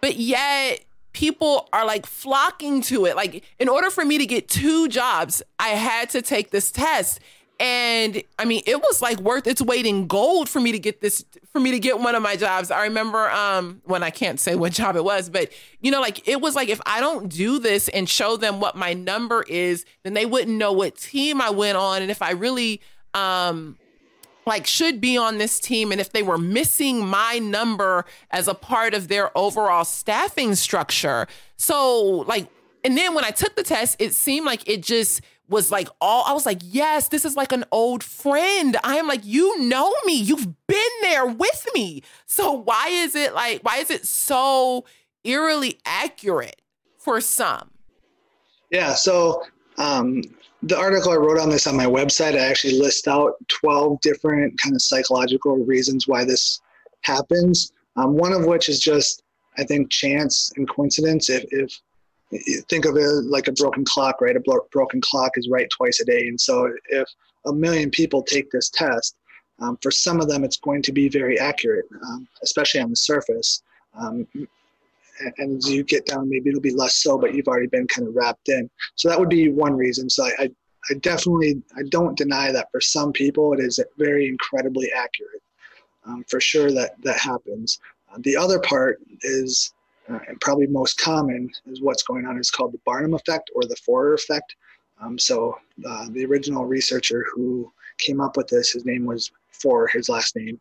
but 0.00 0.16
yet 0.16 0.84
people 1.12 1.68
are 1.72 1.84
like 1.84 2.06
flocking 2.06 2.80
to 2.82 3.04
it. 3.04 3.14
Like, 3.14 3.44
in 3.58 3.68
order 3.68 3.90
for 3.90 4.04
me 4.04 4.18
to 4.18 4.26
get 4.26 4.48
two 4.48 4.88
jobs, 4.88 5.42
I 5.58 5.68
had 5.68 6.10
to 6.10 6.22
take 6.22 6.50
this 6.50 6.70
test. 6.72 7.20
And 7.60 8.22
I 8.38 8.44
mean, 8.44 8.62
it 8.66 8.80
was 8.80 9.02
like 9.02 9.18
worth 9.18 9.46
its 9.48 9.60
weight 9.60 9.84
in 9.84 10.06
gold 10.06 10.48
for 10.48 10.60
me 10.60 10.70
to 10.70 10.78
get 10.78 11.00
this, 11.00 11.24
for 11.52 11.58
me 11.58 11.72
to 11.72 11.80
get 11.80 11.98
one 11.98 12.14
of 12.14 12.22
my 12.22 12.36
jobs. 12.36 12.70
I 12.70 12.84
remember 12.84 13.28
um 13.30 13.82
when 13.84 14.04
I 14.04 14.10
can't 14.10 14.38
say 14.38 14.54
what 14.54 14.72
job 14.80 14.94
it 14.94 15.02
was, 15.02 15.28
but 15.28 15.50
you 15.80 15.90
know, 15.90 16.00
like 16.00 16.26
it 16.28 16.40
was 16.40 16.54
like 16.54 16.68
if 16.68 16.80
I 16.86 17.00
don't 17.00 17.28
do 17.28 17.58
this 17.58 17.88
and 17.88 18.08
show 18.08 18.36
them 18.36 18.60
what 18.60 18.76
my 18.76 18.94
number 18.94 19.44
is, 19.48 19.84
then 20.04 20.14
they 20.14 20.24
wouldn't 20.24 20.56
know 20.56 20.72
what 20.72 20.96
team 20.96 21.40
I 21.40 21.50
went 21.50 21.76
on. 21.76 22.00
And 22.00 22.12
if 22.12 22.22
I 22.22 22.30
really 22.30 22.80
um 23.12 23.76
like 24.48 24.66
should 24.66 25.00
be 25.00 25.16
on 25.16 25.38
this 25.38 25.60
team 25.60 25.92
and 25.92 26.00
if 26.00 26.12
they 26.12 26.22
were 26.22 26.38
missing 26.38 27.06
my 27.06 27.38
number 27.38 28.04
as 28.30 28.48
a 28.48 28.54
part 28.54 28.94
of 28.94 29.08
their 29.08 29.36
overall 29.38 29.84
staffing 29.84 30.54
structure. 30.56 31.28
So 31.56 32.24
like 32.26 32.48
and 32.84 32.96
then 32.96 33.14
when 33.14 33.24
I 33.24 33.30
took 33.30 33.54
the 33.56 33.62
test, 33.62 33.96
it 33.98 34.14
seemed 34.14 34.46
like 34.46 34.68
it 34.68 34.82
just 34.82 35.20
was 35.48 35.70
like 35.70 35.88
all 36.00 36.24
I 36.24 36.32
was 36.32 36.46
like, 36.46 36.60
yes, 36.62 37.08
this 37.08 37.24
is 37.24 37.36
like 37.36 37.52
an 37.52 37.64
old 37.72 38.02
friend. 38.02 38.76
I 38.84 38.96
am 38.96 39.06
like, 39.06 39.24
you 39.24 39.60
know 39.60 39.92
me. 40.04 40.14
You've 40.14 40.66
been 40.66 40.78
there 41.02 41.26
with 41.26 41.66
me. 41.74 42.02
So 42.26 42.52
why 42.52 42.88
is 42.88 43.14
it 43.14 43.34
like 43.34 43.62
why 43.62 43.78
is 43.78 43.90
it 43.90 44.06
so 44.06 44.84
eerily 45.24 45.78
accurate 45.84 46.60
for 46.98 47.20
some? 47.20 47.70
Yeah, 48.70 48.94
so 48.94 49.42
um 49.78 50.22
the 50.62 50.76
article 50.76 51.12
I 51.12 51.16
wrote 51.16 51.38
on 51.38 51.50
this 51.50 51.66
on 51.66 51.76
my 51.76 51.86
website, 51.86 52.34
I 52.34 52.46
actually 52.46 52.78
list 52.78 53.06
out 53.06 53.34
12 53.48 54.00
different 54.00 54.58
kind 54.60 54.74
of 54.74 54.82
psychological 54.82 55.56
reasons 55.64 56.08
why 56.08 56.24
this 56.24 56.60
happens. 57.02 57.72
Um, 57.96 58.14
one 58.14 58.32
of 58.32 58.44
which 58.44 58.68
is 58.68 58.80
just, 58.80 59.22
I 59.56 59.64
think, 59.64 59.90
chance 59.90 60.52
and 60.56 60.68
coincidence. 60.68 61.30
If, 61.30 61.44
if 61.50 61.80
you 62.30 62.60
think 62.68 62.84
of 62.84 62.96
it 62.96 63.24
like 63.24 63.48
a 63.48 63.52
broken 63.52 63.84
clock, 63.84 64.20
right? 64.20 64.36
A 64.36 64.40
bro- 64.40 64.66
broken 64.72 65.00
clock 65.00 65.32
is 65.36 65.48
right 65.48 65.68
twice 65.70 66.00
a 66.00 66.04
day. 66.04 66.26
And 66.28 66.40
so 66.40 66.72
if 66.90 67.08
a 67.46 67.52
million 67.52 67.90
people 67.90 68.22
take 68.22 68.50
this 68.50 68.68
test, 68.68 69.16
um, 69.60 69.78
for 69.82 69.90
some 69.90 70.20
of 70.20 70.28
them, 70.28 70.44
it's 70.44 70.58
going 70.58 70.82
to 70.82 70.92
be 70.92 71.08
very 71.08 71.38
accurate, 71.38 71.86
um, 72.04 72.28
especially 72.42 72.80
on 72.80 72.90
the 72.90 72.96
surface. 72.96 73.62
And 75.38 75.58
as 75.58 75.70
you 75.70 75.84
get 75.84 76.06
down, 76.06 76.28
maybe 76.28 76.50
it'll 76.50 76.60
be 76.60 76.74
less 76.74 76.96
so, 76.96 77.18
but 77.18 77.34
you've 77.34 77.48
already 77.48 77.66
been 77.66 77.86
kind 77.86 78.06
of 78.06 78.14
wrapped 78.14 78.48
in. 78.48 78.70
So 78.94 79.08
that 79.08 79.18
would 79.18 79.28
be 79.28 79.48
one 79.48 79.74
reason. 79.74 80.08
So 80.08 80.24
I, 80.24 80.32
I, 80.38 80.50
I 80.90 80.94
definitely, 81.00 81.62
I 81.76 81.82
don't 81.90 82.16
deny 82.16 82.52
that 82.52 82.70
for 82.70 82.80
some 82.80 83.12
people 83.12 83.52
it 83.52 83.60
is 83.60 83.80
very 83.96 84.28
incredibly 84.28 84.90
accurate. 84.92 85.42
Um, 86.06 86.24
for 86.28 86.40
sure 86.40 86.70
that 86.72 86.92
that 87.02 87.18
happens. 87.18 87.80
Uh, 88.10 88.18
the 88.20 88.36
other 88.36 88.58
part 88.60 89.00
is, 89.22 89.74
uh, 90.08 90.18
and 90.26 90.40
probably 90.40 90.66
most 90.66 90.98
common, 90.98 91.50
is 91.66 91.82
what's 91.82 92.02
going 92.02 92.24
on 92.24 92.38
is 92.38 92.50
called 92.50 92.72
the 92.72 92.80
Barnum 92.86 93.12
effect 93.12 93.50
or 93.54 93.62
the 93.64 93.76
Forer 93.86 94.14
effect. 94.14 94.56
Um, 95.02 95.18
so 95.18 95.58
uh, 95.86 96.06
the 96.10 96.24
original 96.24 96.64
researcher 96.64 97.26
who 97.34 97.70
came 97.98 98.20
up 98.20 98.36
with 98.38 98.48
this, 98.48 98.70
his 98.70 98.86
name 98.86 99.04
was 99.04 99.30
Forer, 99.52 99.90
his 99.90 100.08
last 100.08 100.34
name, 100.34 100.58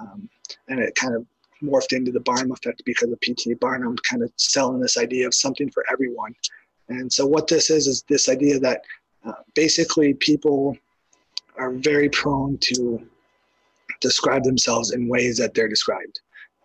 um, 0.00 0.28
and 0.68 0.80
it 0.80 0.94
kind 0.96 1.14
of 1.14 1.24
morphed 1.62 1.92
into 1.92 2.12
the 2.12 2.20
Barnum 2.20 2.52
effect 2.52 2.82
because 2.84 3.10
of 3.10 3.20
P.T. 3.20 3.54
Barnum 3.54 3.96
kind 3.98 4.22
of 4.22 4.32
selling 4.36 4.80
this 4.80 4.96
idea 4.96 5.26
of 5.26 5.34
something 5.34 5.70
for 5.70 5.84
everyone. 5.90 6.34
And 6.88 7.12
so, 7.12 7.26
what 7.26 7.46
this 7.46 7.70
is, 7.70 7.86
is 7.86 8.02
this 8.08 8.28
idea 8.28 8.58
that 8.60 8.82
uh, 9.24 9.32
basically 9.54 10.14
people 10.14 10.76
are 11.56 11.72
very 11.72 12.08
prone 12.08 12.56
to 12.58 13.06
describe 14.00 14.44
themselves 14.44 14.92
in 14.92 15.08
ways 15.08 15.36
that 15.38 15.54
they're 15.54 15.68
described. 15.68 16.20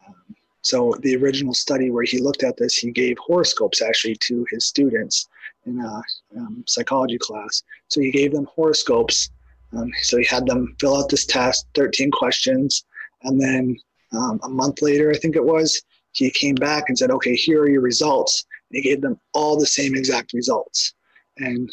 Um, 0.07 0.15
so, 0.61 0.95
the 1.01 1.15
original 1.17 1.53
study 1.53 1.91
where 1.91 2.03
he 2.03 2.19
looked 2.19 2.43
at 2.43 2.57
this, 2.57 2.77
he 2.77 2.91
gave 2.91 3.17
horoscopes 3.17 3.81
actually 3.81 4.15
to 4.21 4.45
his 4.49 4.65
students 4.65 5.27
in 5.65 5.79
a 5.79 6.01
um, 6.37 6.63
psychology 6.67 7.17
class. 7.17 7.63
So, 7.89 7.99
he 7.99 8.11
gave 8.11 8.31
them 8.31 8.47
horoscopes. 8.55 9.29
Um, 9.75 9.91
so, 10.03 10.17
he 10.17 10.25
had 10.25 10.45
them 10.45 10.75
fill 10.79 10.97
out 10.97 11.09
this 11.09 11.25
test, 11.25 11.65
13 11.75 12.11
questions, 12.11 12.85
and 13.23 13.41
then 13.41 13.77
um, 14.13 14.39
a 14.43 14.49
month 14.49 14.81
later, 14.81 15.11
I 15.11 15.17
think 15.17 15.35
it 15.35 15.43
was, 15.43 15.81
he 16.11 16.29
came 16.29 16.55
back 16.55 16.85
and 16.87 16.97
said, 16.97 17.11
okay, 17.11 17.35
here 17.35 17.61
are 17.63 17.69
your 17.69 17.81
results. 17.81 18.45
And 18.69 18.77
he 18.77 18.81
gave 18.81 19.01
them 19.01 19.19
all 19.33 19.57
the 19.57 19.65
same 19.65 19.95
exact 19.95 20.33
results. 20.33 20.93
And 21.37 21.69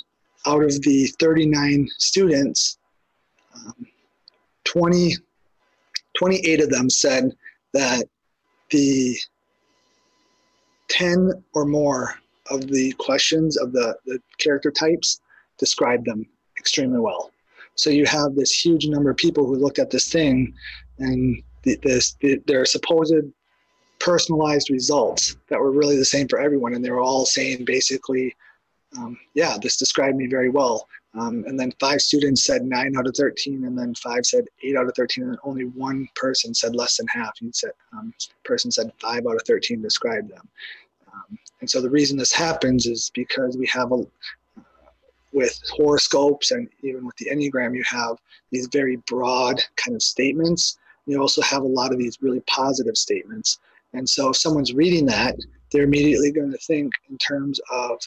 out 0.47 0.63
of 0.63 0.81
the 0.83 1.07
39 1.19 1.89
students, 1.99 2.79
um, 3.55 3.87
20, 4.65 5.17
28 6.17 6.61
of 6.61 6.71
them 6.71 6.89
said 6.89 7.31
that 7.75 8.05
the 8.71 9.17
10 10.89 11.31
or 11.55 11.65
more 11.65 12.15
of 12.51 12.67
the 12.69 12.93
questions 12.99 13.57
of 13.57 13.73
the, 13.73 13.97
the 14.07 14.19
character 14.39 14.71
types 14.71 15.21
described 15.59 16.07
them 16.07 16.27
extremely 16.59 16.99
well. 16.99 17.31
So 17.75 17.91
you 17.91 18.07
have 18.07 18.35
this 18.35 18.65
huge 18.65 18.87
number 18.87 19.11
of 19.11 19.17
people 19.17 19.47
who 19.47 19.57
looked 19.57 19.79
at 19.79 19.91
this 19.91 20.11
thing 20.11 20.55
and 20.99 21.43
the, 21.63 21.79
this, 21.83 22.17
the, 22.21 22.41
their 22.47 22.65
supposed 22.65 23.15
personalized 23.99 24.71
results 24.71 25.37
that 25.49 25.61
were 25.61 25.71
really 25.71 25.97
the 25.97 26.05
same 26.05 26.27
for 26.27 26.41
everyone, 26.41 26.75
and 26.75 26.85
they 26.85 26.91
were 26.91 27.01
all 27.01 27.27
saying 27.27 27.65
basically, 27.65 28.35
um, 28.99 29.19
"Yeah, 29.35 29.57
this 29.61 29.77
described 29.77 30.17
me 30.17 30.27
very 30.27 30.49
well." 30.49 30.89
Um, 31.15 31.45
and 31.47 31.59
then 31.59 31.73
five 31.81 32.01
students 32.01 32.45
said 32.45 32.65
nine 32.65 32.97
out 32.97 33.07
of 33.07 33.17
13, 33.17 33.65
and 33.65 33.77
then 33.77 33.95
five 33.97 34.25
said 34.25 34.45
eight 34.63 34.77
out 34.77 34.87
of 34.87 34.95
13, 34.95 35.25
and 35.25 35.39
only 35.43 35.65
one 35.65 36.09
person 36.15 36.55
said 36.55 36.77
less 36.77 36.99
than 36.99 37.07
half. 37.09 37.33
He 37.39 37.51
said, 37.53 37.73
um, 37.93 38.15
person 38.45 38.71
said 38.71 38.93
five 39.01 39.27
out 39.27 39.35
of 39.35 39.43
13 39.47 39.83
described 39.83 40.31
them. 40.31 40.49
Um, 41.13 41.39
and 41.61 41.69
so 41.69 41.81
the 41.81 41.91
reason 41.91 42.17
this 42.17 42.33
happens 42.33 42.87
is 42.87 43.11
because 43.13 43.57
we 43.57 43.67
have 43.67 43.91
a, 43.91 44.07
with 45.33 45.61
horoscopes 45.71 46.53
and 46.53 46.69
even 46.83 47.05
with 47.05 47.17
the 47.17 47.27
Enneagram, 47.27 47.75
you 47.75 47.85
have 47.89 48.17
these 48.53 48.69
very 48.69 48.97
broad 49.09 49.61
kind 49.77 49.97
of 49.97 50.03
statements. 50.03 50.79
You 51.07 51.21
also 51.21 51.43
have 51.43 51.63
a 51.63 51.67
lot 51.67 51.93
of 51.93 51.99
these 51.99 52.19
really 52.21 52.41
positive 52.47 52.97
statements. 52.97 53.59
And 53.93 54.09
so 54.09 54.31
if 54.31 54.37
someone's 54.37 54.73
reading 54.73 55.07
that, 55.07 55.37
they're 55.73 55.85
immediately 55.85 56.31
going 56.31 56.51
to 56.53 56.59
think 56.59 56.93
in 57.09 57.19
terms 57.19 57.61
of 57.71 57.99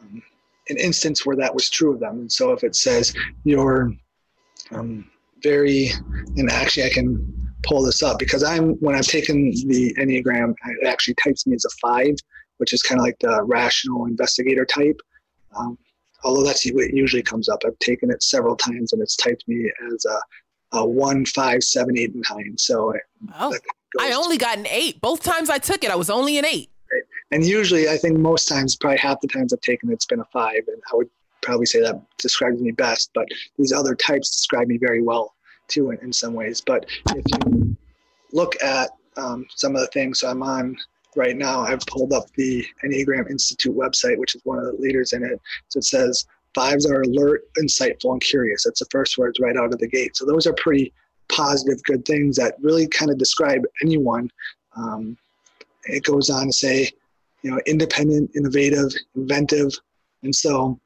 um, 0.00 0.22
an 0.68 0.76
instance 0.76 1.24
where 1.24 1.36
that 1.36 1.54
was 1.54 1.70
true 1.70 1.92
of 1.92 2.00
them. 2.00 2.20
And 2.20 2.32
so 2.32 2.52
if 2.52 2.62
it 2.64 2.76
says 2.76 3.14
you're 3.44 3.92
um, 4.70 5.10
very, 5.42 5.90
and 6.36 6.50
actually 6.50 6.84
I 6.84 6.90
can 6.90 7.34
pull 7.62 7.82
this 7.82 8.02
up 8.02 8.18
because 8.18 8.42
I'm, 8.42 8.74
when 8.74 8.94
I've 8.94 9.06
taken 9.06 9.50
the 9.50 9.94
Enneagram, 9.98 10.54
it 10.80 10.86
actually 10.86 11.14
types 11.14 11.46
me 11.46 11.54
as 11.54 11.64
a 11.64 11.70
five, 11.80 12.14
which 12.58 12.72
is 12.72 12.82
kind 12.82 13.00
of 13.00 13.04
like 13.04 13.18
the 13.20 13.42
rational 13.44 14.06
investigator 14.06 14.64
type. 14.64 15.00
Um, 15.56 15.78
although 16.24 16.44
that's 16.44 16.68
what 16.72 16.92
usually 16.92 17.22
comes 17.22 17.48
up. 17.48 17.62
I've 17.66 17.78
taken 17.78 18.10
it 18.10 18.22
several 18.22 18.56
times 18.56 18.92
and 18.92 19.02
it's 19.02 19.16
typed 19.16 19.44
me 19.48 19.70
as 19.92 20.04
a, 20.04 20.18
a 20.72 20.86
one, 20.86 21.24
five, 21.24 21.62
seven, 21.62 21.98
eight, 21.98 22.14
and 22.14 22.24
nine. 22.30 22.56
So 22.58 22.94
oh, 23.38 23.56
I 24.00 24.12
only 24.12 24.36
got 24.36 24.58
an 24.58 24.66
eight. 24.66 25.00
Both 25.00 25.22
times 25.22 25.50
I 25.50 25.58
took 25.58 25.84
it, 25.84 25.90
I 25.90 25.96
was 25.96 26.10
only 26.10 26.38
an 26.38 26.44
eight. 26.44 26.70
Right. 26.92 27.02
And 27.30 27.44
usually, 27.44 27.88
I 27.88 27.96
think 27.96 28.18
most 28.18 28.48
times, 28.48 28.76
probably 28.76 28.98
half 28.98 29.20
the 29.20 29.28
times 29.28 29.52
I've 29.52 29.60
taken 29.60 29.90
it, 29.90 29.94
it's 29.94 30.06
been 30.06 30.20
a 30.20 30.24
five. 30.26 30.62
And 30.66 30.80
I 30.92 30.96
would 30.96 31.08
probably 31.42 31.66
say 31.66 31.80
that 31.80 32.00
describes 32.18 32.60
me 32.60 32.70
best. 32.70 33.10
But 33.14 33.28
these 33.58 33.72
other 33.72 33.94
types 33.94 34.30
describe 34.30 34.68
me 34.68 34.78
very 34.78 35.02
well 35.02 35.34
too 35.68 35.90
in, 35.90 35.98
in 35.98 36.12
some 36.12 36.34
ways. 36.34 36.60
But 36.60 36.86
if 37.14 37.24
you 37.44 37.76
look 38.32 38.60
at 38.62 38.90
um, 39.16 39.46
some 39.54 39.74
of 39.74 39.82
the 39.82 39.88
things, 39.88 40.22
I'm 40.22 40.42
on 40.42 40.76
right 41.16 41.36
now, 41.36 41.60
I've 41.60 41.80
pulled 41.80 42.12
up 42.12 42.30
the 42.36 42.64
Enneagram 42.84 43.30
Institute 43.30 43.76
website, 43.76 44.18
which 44.18 44.34
is 44.34 44.42
one 44.44 44.58
of 44.58 44.64
the 44.64 44.76
leaders 44.80 45.12
in 45.12 45.24
it. 45.24 45.40
So 45.68 45.78
it 45.78 45.84
says 45.84 46.24
fives 46.58 46.86
are 46.86 47.02
alert, 47.02 47.42
insightful, 47.56 48.10
and 48.10 48.20
curious. 48.20 48.64
That's 48.64 48.80
the 48.80 48.88
first 48.90 49.16
words 49.16 49.38
right 49.38 49.56
out 49.56 49.72
of 49.72 49.78
the 49.78 49.86
gate. 49.86 50.16
So 50.16 50.26
those 50.26 50.44
are 50.44 50.54
pretty 50.54 50.92
positive, 51.28 51.80
good 51.84 52.04
things 52.04 52.34
that 52.36 52.56
really 52.60 52.88
kind 52.88 53.12
of 53.12 53.18
describe 53.18 53.62
anyone. 53.80 54.28
Um, 54.76 55.16
it 55.84 56.02
goes 56.02 56.30
on 56.30 56.46
to 56.46 56.52
say, 56.52 56.90
you 57.42 57.52
know, 57.52 57.60
independent, 57.66 58.32
innovative, 58.34 58.90
inventive. 59.14 59.72
And 60.24 60.34
so 60.34 60.80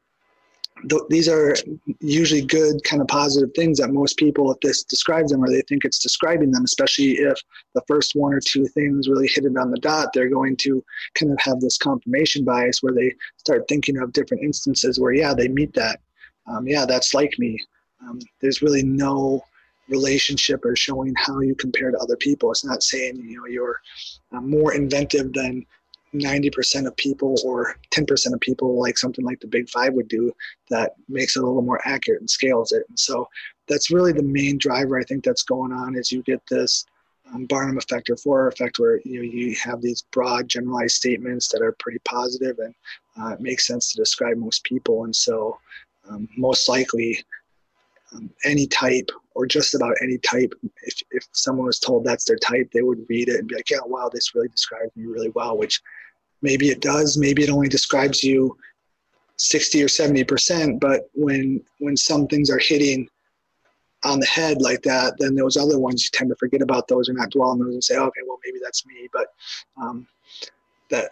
th- 0.89 1.03
these 1.09 1.29
are 1.29 1.55
usually 2.01 2.43
good 2.43 2.83
kind 2.85 3.01
of 3.01 3.09
positive 3.09 3.51
things 3.55 3.79
that 3.79 3.91
most 3.91 4.17
people 4.17 4.51
if 4.53 4.61
this 4.61 4.83
describes 4.85 5.31
them 5.31 5.43
or 5.43 5.49
they 5.49 5.63
think 5.63 5.85
it's 5.85 5.99
describing 5.99 6.51
them 6.51 6.65
especially 6.65 7.13
if 7.13 7.39
the 7.75 7.83
first 7.87 8.15
one 8.15 8.33
or 8.33 8.41
two 8.41 8.67
things 8.67 9.09
really 9.09 9.29
hit 9.29 9.45
it 9.45 9.57
on 9.57 9.71
the 9.71 9.79
dot 9.79 10.09
they're 10.13 10.29
going 10.29 10.57
to 10.57 10.85
kind 11.15 11.33
of 11.33 11.39
have 11.41 11.61
this 11.61 11.79
confirmation 11.79 12.45
bias 12.45 12.83
where 12.83 12.95
they 12.95 13.13
start 13.37 13.65
thinking 13.69 13.99
of 13.99 14.13
different 14.13 14.43
instances 14.43 14.99
where 14.99 15.13
yeah 15.13 15.35
they 15.35 15.49
meet 15.49 15.73
that. 15.75 16.01
Um, 16.47 16.67
yeah 16.67 16.85
that's 16.87 17.15
like 17.15 17.39
me. 17.39 17.59
Um, 18.03 18.19
there's 18.41 18.63
really 18.63 18.83
no 18.83 19.45
relationship 19.89 20.65
or 20.65 20.75
showing 20.75 21.15
how 21.17 21.41
you 21.41 21.55
compare 21.55 21.91
to 21.91 21.99
other 21.99 22.17
people. 22.17 22.51
It's 22.51 22.65
not 22.65 22.83
saying 22.83 23.17
you 23.17 23.39
know 23.39 23.47
you're 23.47 23.81
uh, 24.33 24.41
more 24.41 24.75
inventive 24.75 25.33
than 25.33 25.65
90% 26.15 26.87
of 26.87 26.97
people 26.97 27.37
or 27.45 27.77
10% 27.91 28.35
of 28.35 28.41
people 28.41 28.79
like 28.79 28.99
something 28.99 29.25
like 29.25 29.41
the 29.41 29.47
big 29.47 29.69
five 29.71 29.95
would 29.95 30.09
do 30.09 30.31
that 30.69 30.93
makes 31.09 31.37
it 31.37 31.43
a 31.43 31.47
little 31.47 31.63
more 31.63 31.81
accurate 31.87 32.21
and 32.21 32.29
scales 32.29 32.73
it. 32.73 32.85
And 32.89 32.99
so 32.99 33.29
that's 33.69 33.91
really 33.91 34.13
the 34.13 34.23
main 34.23 34.59
driver 34.59 34.99
i 34.99 35.05
think 35.05 35.25
that's 35.25 35.43
going 35.43 35.73
on 35.73 35.97
is 35.97 36.13
you 36.13 36.23
get 36.23 36.43
this 36.49 36.85
um, 37.33 37.47
barnum 37.47 37.79
effect 37.79 38.11
or 38.11 38.17
forer 38.17 38.49
effect 38.49 38.79
where 38.79 39.01
you 39.05 39.17
know, 39.17 39.23
you 39.23 39.57
have 39.63 39.81
these 39.81 40.03
broad 40.13 40.49
generalized 40.49 40.97
statements 40.97 41.49
that 41.49 41.63
are 41.63 41.75
pretty 41.79 41.99
positive 42.05 42.59
and 42.59 42.75
uh, 43.21 43.35
it 43.35 43.41
makes 43.41 43.67
sense 43.67 43.91
to 43.93 43.97
describe 43.97 44.37
most 44.37 44.65
people. 44.65 45.05
And 45.05 45.15
so 45.15 45.59
um, 46.11 46.29
most 46.37 46.69
likely 46.69 47.25
um, 48.13 48.31
any 48.45 48.67
type 48.67 49.11
or 49.35 49.47
just 49.47 49.75
about 49.75 49.95
any 50.03 50.19
type 50.19 50.53
if, 50.83 51.01
if 51.11 51.27
someone 51.33 51.67
was 51.67 51.79
told 51.79 52.05
that's 52.05 52.25
their 52.25 52.37
type 52.37 52.69
they 52.73 52.83
would 52.83 53.07
read 53.09 53.29
it 53.29 53.39
and 53.39 53.49
be 53.49 53.55
like 53.55 53.71
yeah 53.71 53.79
wow 53.87 54.11
this 54.13 54.35
really 54.35 54.49
describes 54.49 54.91
me 54.97 55.07
really 55.07 55.31
well 55.31 55.57
which 55.57 55.81
maybe 56.43 56.69
it 56.69 56.81
does. 56.81 57.17
Maybe 57.17 57.43
it 57.43 57.51
only 57.51 57.69
describes 57.69 58.23
you 58.23 58.57
60 59.37 59.83
or 59.83 59.89
70 59.89 60.25
percent 60.25 60.81
but 60.81 61.09
when 61.15 61.61
when 61.79 61.97
some 61.97 62.29
things 62.29 62.49
are 62.49 62.61
hitting 62.61 63.09
on 64.05 64.21
the 64.21 64.27
head 64.27 64.61
like 64.61 64.83
that 64.83 65.15
then 65.19 65.35
those 65.35 65.57
other 65.57 65.81
ones 65.81 66.05
you 66.05 66.11
tend 66.13 66.31
to 66.31 66.37
forget 66.37 66.63
about 66.63 66.87
those 66.87 67.09
or 67.09 67.15
not 67.15 67.31
dwell 67.31 67.49
on 67.49 67.59
those 67.59 67.73
and 67.73 67.83
say 67.83 67.97
okay 67.97 68.21
well 68.29 68.39
maybe 68.45 68.59
that's 68.63 68.87
me 68.87 69.09
but 69.13 69.29
um, 69.83 70.07
that 70.91 71.11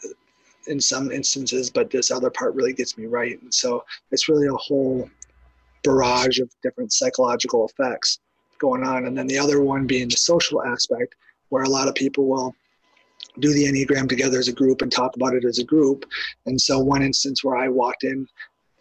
in 0.66 0.81
some 0.81 1.11
instances 1.11 1.71
but 1.71 1.90
this 1.90 2.11
other 2.11 2.31
part 2.31 2.55
really 2.55 2.73
gets 2.73 2.97
me 2.99 3.07
right. 3.07 3.40
And 3.43 3.53
so 3.53 3.85
it's 4.11 4.29
really 4.29 4.47
a 4.47 4.55
whole 4.55 5.11
barrage 5.83 6.38
of 6.38 6.51
different 6.62 6.93
psychological 6.93 7.66
effects 7.66 8.21
going 8.59 8.85
on. 8.85 9.07
And 9.07 9.16
then 9.16 9.27
the 9.27 9.38
other 9.38 9.62
one 9.62 9.87
being 9.87 10.09
the 10.09 10.16
social 10.16 10.62
aspect 10.62 11.14
where 11.49 11.64
a 11.64 11.69
lot 11.69 11.88
of 11.88 11.95
people 11.95 12.27
will 12.27 12.55
do 13.38 13.53
the 13.53 13.64
Enneagram 13.64 14.09
together 14.09 14.38
as 14.38 14.49
a 14.49 14.53
group 14.53 14.83
and 14.83 14.90
talk 14.90 15.16
about 15.16 15.35
it 15.35 15.45
as 15.45 15.59
a 15.59 15.64
group. 15.64 16.05
And 16.47 16.61
so, 16.61 16.79
one 16.79 17.03
instance 17.03 17.45
where 17.45 17.57
I 17.57 17.69
walked 17.69 18.05
in, 18.05 18.27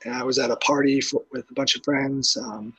I 0.10 0.24
was 0.24 0.40
at 0.40 0.52
a 0.52 0.56
party 0.58 1.02
for, 1.02 1.22
with 1.32 1.50
a 1.50 1.54
bunch 1.54 1.76
of 1.76 1.84
friends, 1.84 2.38
um, 2.38 2.74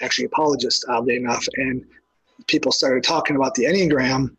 actually 0.00 0.26
apologists, 0.26 0.84
oddly 0.88 1.16
enough, 1.16 1.46
and 1.56 1.84
people 2.46 2.72
started 2.72 3.04
talking 3.04 3.36
about 3.36 3.54
the 3.54 3.64
Enneagram 3.64 4.34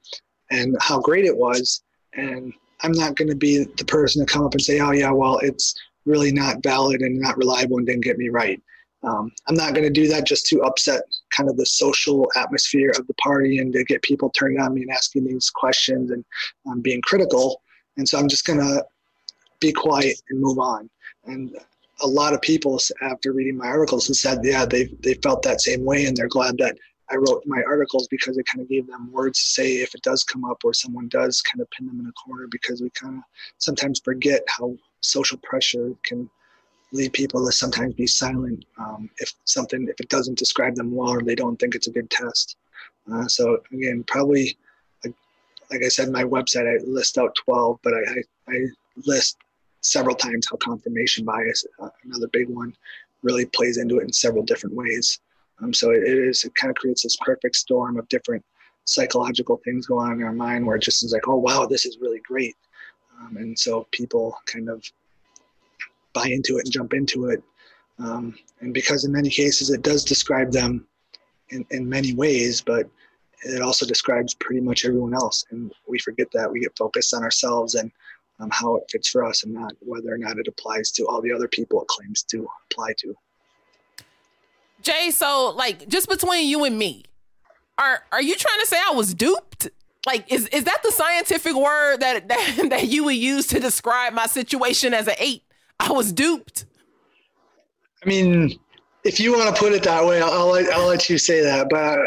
and 0.49 0.75
how 0.81 0.99
great 0.99 1.25
it 1.25 1.35
was. 1.35 1.83
And 2.13 2.53
I'm 2.81 2.91
not 2.93 3.15
going 3.15 3.29
to 3.29 3.35
be 3.35 3.65
the 3.77 3.85
person 3.85 4.25
to 4.25 4.31
come 4.31 4.43
up 4.43 4.53
and 4.53 4.61
say, 4.61 4.79
oh, 4.79 4.91
yeah, 4.91 5.11
well, 5.11 5.37
it's 5.39 5.75
really 6.05 6.31
not 6.31 6.63
valid 6.63 7.01
and 7.01 7.19
not 7.19 7.37
reliable 7.37 7.77
and 7.77 7.85
didn't 7.85 8.03
get 8.03 8.17
me 8.17 8.29
right. 8.29 8.61
Um, 9.03 9.31
I'm 9.47 9.55
not 9.55 9.73
going 9.73 9.83
to 9.83 9.89
do 9.89 10.07
that 10.07 10.25
just 10.25 10.47
to 10.47 10.61
upset 10.63 11.03
kind 11.35 11.49
of 11.49 11.57
the 11.57 11.65
social 11.65 12.29
atmosphere 12.35 12.91
of 12.97 13.07
the 13.07 13.13
party 13.15 13.59
and 13.59 13.73
to 13.73 13.83
get 13.83 14.01
people 14.01 14.29
turned 14.29 14.59
on 14.59 14.73
me 14.73 14.81
and 14.81 14.91
asking 14.91 15.25
these 15.25 15.49
questions 15.49 16.11
and 16.11 16.23
um, 16.69 16.81
being 16.81 17.01
critical. 17.01 17.61
And 17.97 18.07
so 18.07 18.19
I'm 18.19 18.27
just 18.27 18.45
going 18.45 18.59
to 18.59 18.85
be 19.59 19.71
quiet 19.71 20.21
and 20.29 20.41
move 20.41 20.59
on. 20.59 20.89
And 21.25 21.55
a 22.01 22.07
lot 22.07 22.33
of 22.33 22.41
people, 22.41 22.79
after 23.01 23.31
reading 23.31 23.57
my 23.57 23.67
articles, 23.67 24.07
have 24.07 24.17
said, 24.17 24.39
yeah, 24.43 24.65
they 24.65 24.85
they 25.01 25.13
felt 25.15 25.43
that 25.43 25.61
same 25.61 25.85
way, 25.85 26.05
and 26.05 26.17
they're 26.17 26.27
glad 26.27 26.57
that 26.57 26.75
I 27.11 27.15
wrote 27.15 27.43
my 27.45 27.61
articles 27.67 28.07
because 28.07 28.37
it 28.37 28.45
kind 28.45 28.61
of 28.61 28.69
gave 28.69 28.87
them 28.87 29.11
words 29.11 29.39
to 29.39 29.45
say 29.45 29.73
if 29.77 29.93
it 29.93 30.01
does 30.01 30.23
come 30.23 30.45
up 30.45 30.63
or 30.63 30.73
someone 30.73 31.09
does 31.09 31.41
kind 31.41 31.61
of 31.61 31.69
pin 31.71 31.87
them 31.87 31.99
in 31.99 32.07
a 32.07 32.11
corner 32.13 32.47
because 32.49 32.81
we 32.81 32.89
kind 32.91 33.17
of 33.17 33.23
sometimes 33.57 33.99
forget 33.99 34.43
how 34.47 34.75
social 35.01 35.37
pressure 35.43 35.93
can 36.03 36.29
lead 36.91 37.13
people 37.13 37.45
to 37.45 37.51
sometimes 37.51 37.93
be 37.93 38.07
silent 38.07 38.65
um, 38.77 39.09
if 39.19 39.33
something 39.45 39.87
if 39.87 39.99
it 39.99 40.09
doesn't 40.09 40.37
describe 40.37 40.75
them 40.75 40.93
well 40.93 41.09
or 41.09 41.21
they 41.21 41.35
don't 41.35 41.57
think 41.57 41.75
it's 41.75 41.87
a 41.87 41.91
good 41.91 42.09
test. 42.09 42.57
Uh, 43.11 43.27
so 43.27 43.61
again, 43.71 44.03
probably 44.07 44.57
like, 45.71 45.83
I 45.83 45.87
said, 45.87 46.09
my 46.09 46.23
website 46.23 46.67
I 46.67 46.83
list 46.83 47.17
out 47.17 47.33
12, 47.45 47.79
but 47.83 47.93
I, 47.93 47.97
I, 47.97 48.53
I 48.53 48.65
list 49.05 49.37
several 49.81 50.15
times 50.15 50.47
how 50.49 50.57
confirmation 50.57 51.25
bias, 51.25 51.65
uh, 51.81 51.89
another 52.03 52.27
big 52.27 52.49
one, 52.49 52.73
really 53.23 53.45
plays 53.45 53.77
into 53.77 53.99
it 53.99 54.03
in 54.03 54.13
several 54.13 54.43
different 54.43 54.75
ways. 54.75 55.19
Um, 55.61 55.73
so 55.73 55.91
it, 55.91 56.03
it 56.03 56.17
is 56.17 56.43
it 56.43 56.53
kind 56.55 56.69
of 56.69 56.75
creates 56.75 57.03
this 57.03 57.15
perfect 57.17 57.55
storm 57.55 57.97
of 57.97 58.07
different 58.09 58.43
psychological 58.85 59.61
things 59.63 59.87
going 59.87 60.11
on 60.11 60.19
in 60.19 60.23
our 60.23 60.33
mind 60.33 60.65
where 60.65 60.75
it 60.75 60.81
just 60.81 61.03
is 61.03 61.13
like, 61.13 61.27
oh 61.27 61.37
wow, 61.37 61.65
this 61.65 61.85
is 61.85 61.99
really 62.01 62.21
great. 62.27 62.55
Um, 63.19 63.37
and 63.37 63.57
so 63.57 63.87
people 63.91 64.35
kind 64.47 64.69
of 64.69 64.83
buy 66.13 66.27
into 66.27 66.57
it 66.57 66.65
and 66.65 66.71
jump 66.71 66.93
into 66.93 67.27
it. 67.29 67.43
Um, 67.99 68.37
and 68.59 68.73
because 68.73 69.05
in 69.05 69.11
many 69.11 69.29
cases 69.29 69.69
it 69.69 69.81
does 69.83 70.03
describe 70.03 70.51
them 70.51 70.87
in, 71.49 71.65
in 71.71 71.87
many 71.87 72.13
ways, 72.13 72.61
but 72.61 72.89
it 73.43 73.61
also 73.61 73.85
describes 73.85 74.33
pretty 74.33 74.61
much 74.61 74.85
everyone 74.85 75.13
else. 75.13 75.45
And 75.51 75.71
we 75.87 75.99
forget 75.99 76.27
that. 76.33 76.51
We 76.51 76.59
get 76.59 76.77
focused 76.77 77.13
on 77.13 77.23
ourselves 77.23 77.75
and 77.75 77.91
um, 78.39 78.49
how 78.51 78.75
it 78.75 78.83
fits 78.89 79.09
for 79.09 79.23
us 79.23 79.43
and 79.43 79.53
not 79.53 79.73
whether 79.81 80.13
or 80.13 80.17
not 80.17 80.37
it 80.37 80.47
applies 80.47 80.91
to 80.91 81.05
all 81.07 81.21
the 81.21 81.31
other 81.31 81.47
people 81.47 81.81
it 81.81 81.87
claims 81.87 82.23
to 82.23 82.47
apply 82.69 82.93
to. 82.97 83.15
Jay, 84.81 85.11
so 85.11 85.53
like 85.55 85.87
just 85.87 86.09
between 86.09 86.47
you 86.47 86.63
and 86.63 86.77
me, 86.77 87.05
are 87.77 88.03
are 88.11 88.21
you 88.21 88.35
trying 88.35 88.59
to 88.59 88.65
say 88.65 88.77
I 88.77 88.93
was 88.93 89.13
duped? 89.13 89.69
Like 90.07 90.31
is 90.31 90.47
is 90.47 90.63
that 90.63 90.79
the 90.83 90.91
scientific 90.91 91.55
word 91.55 91.97
that 91.97 92.27
that, 92.29 92.67
that 92.69 92.87
you 92.87 93.03
would 93.03 93.15
use 93.15 93.47
to 93.47 93.59
describe 93.59 94.13
my 94.13 94.25
situation 94.25 94.93
as 94.93 95.07
an 95.07 95.15
eight? 95.19 95.43
I 95.81 95.91
was 95.91 96.13
duped. 96.13 96.65
I 98.03 98.07
mean, 98.07 98.59
if 99.03 99.19
you 99.19 99.33
want 99.33 99.53
to 99.53 99.59
put 99.59 99.73
it 99.73 99.83
that 99.83 100.05
way, 100.05 100.21
I'll, 100.21 100.31
I'll, 100.31 100.47
let, 100.51 100.71
I'll 100.71 100.87
let 100.87 101.09
you 101.09 101.17
say 101.17 101.41
that. 101.41 101.67
But 101.69 101.99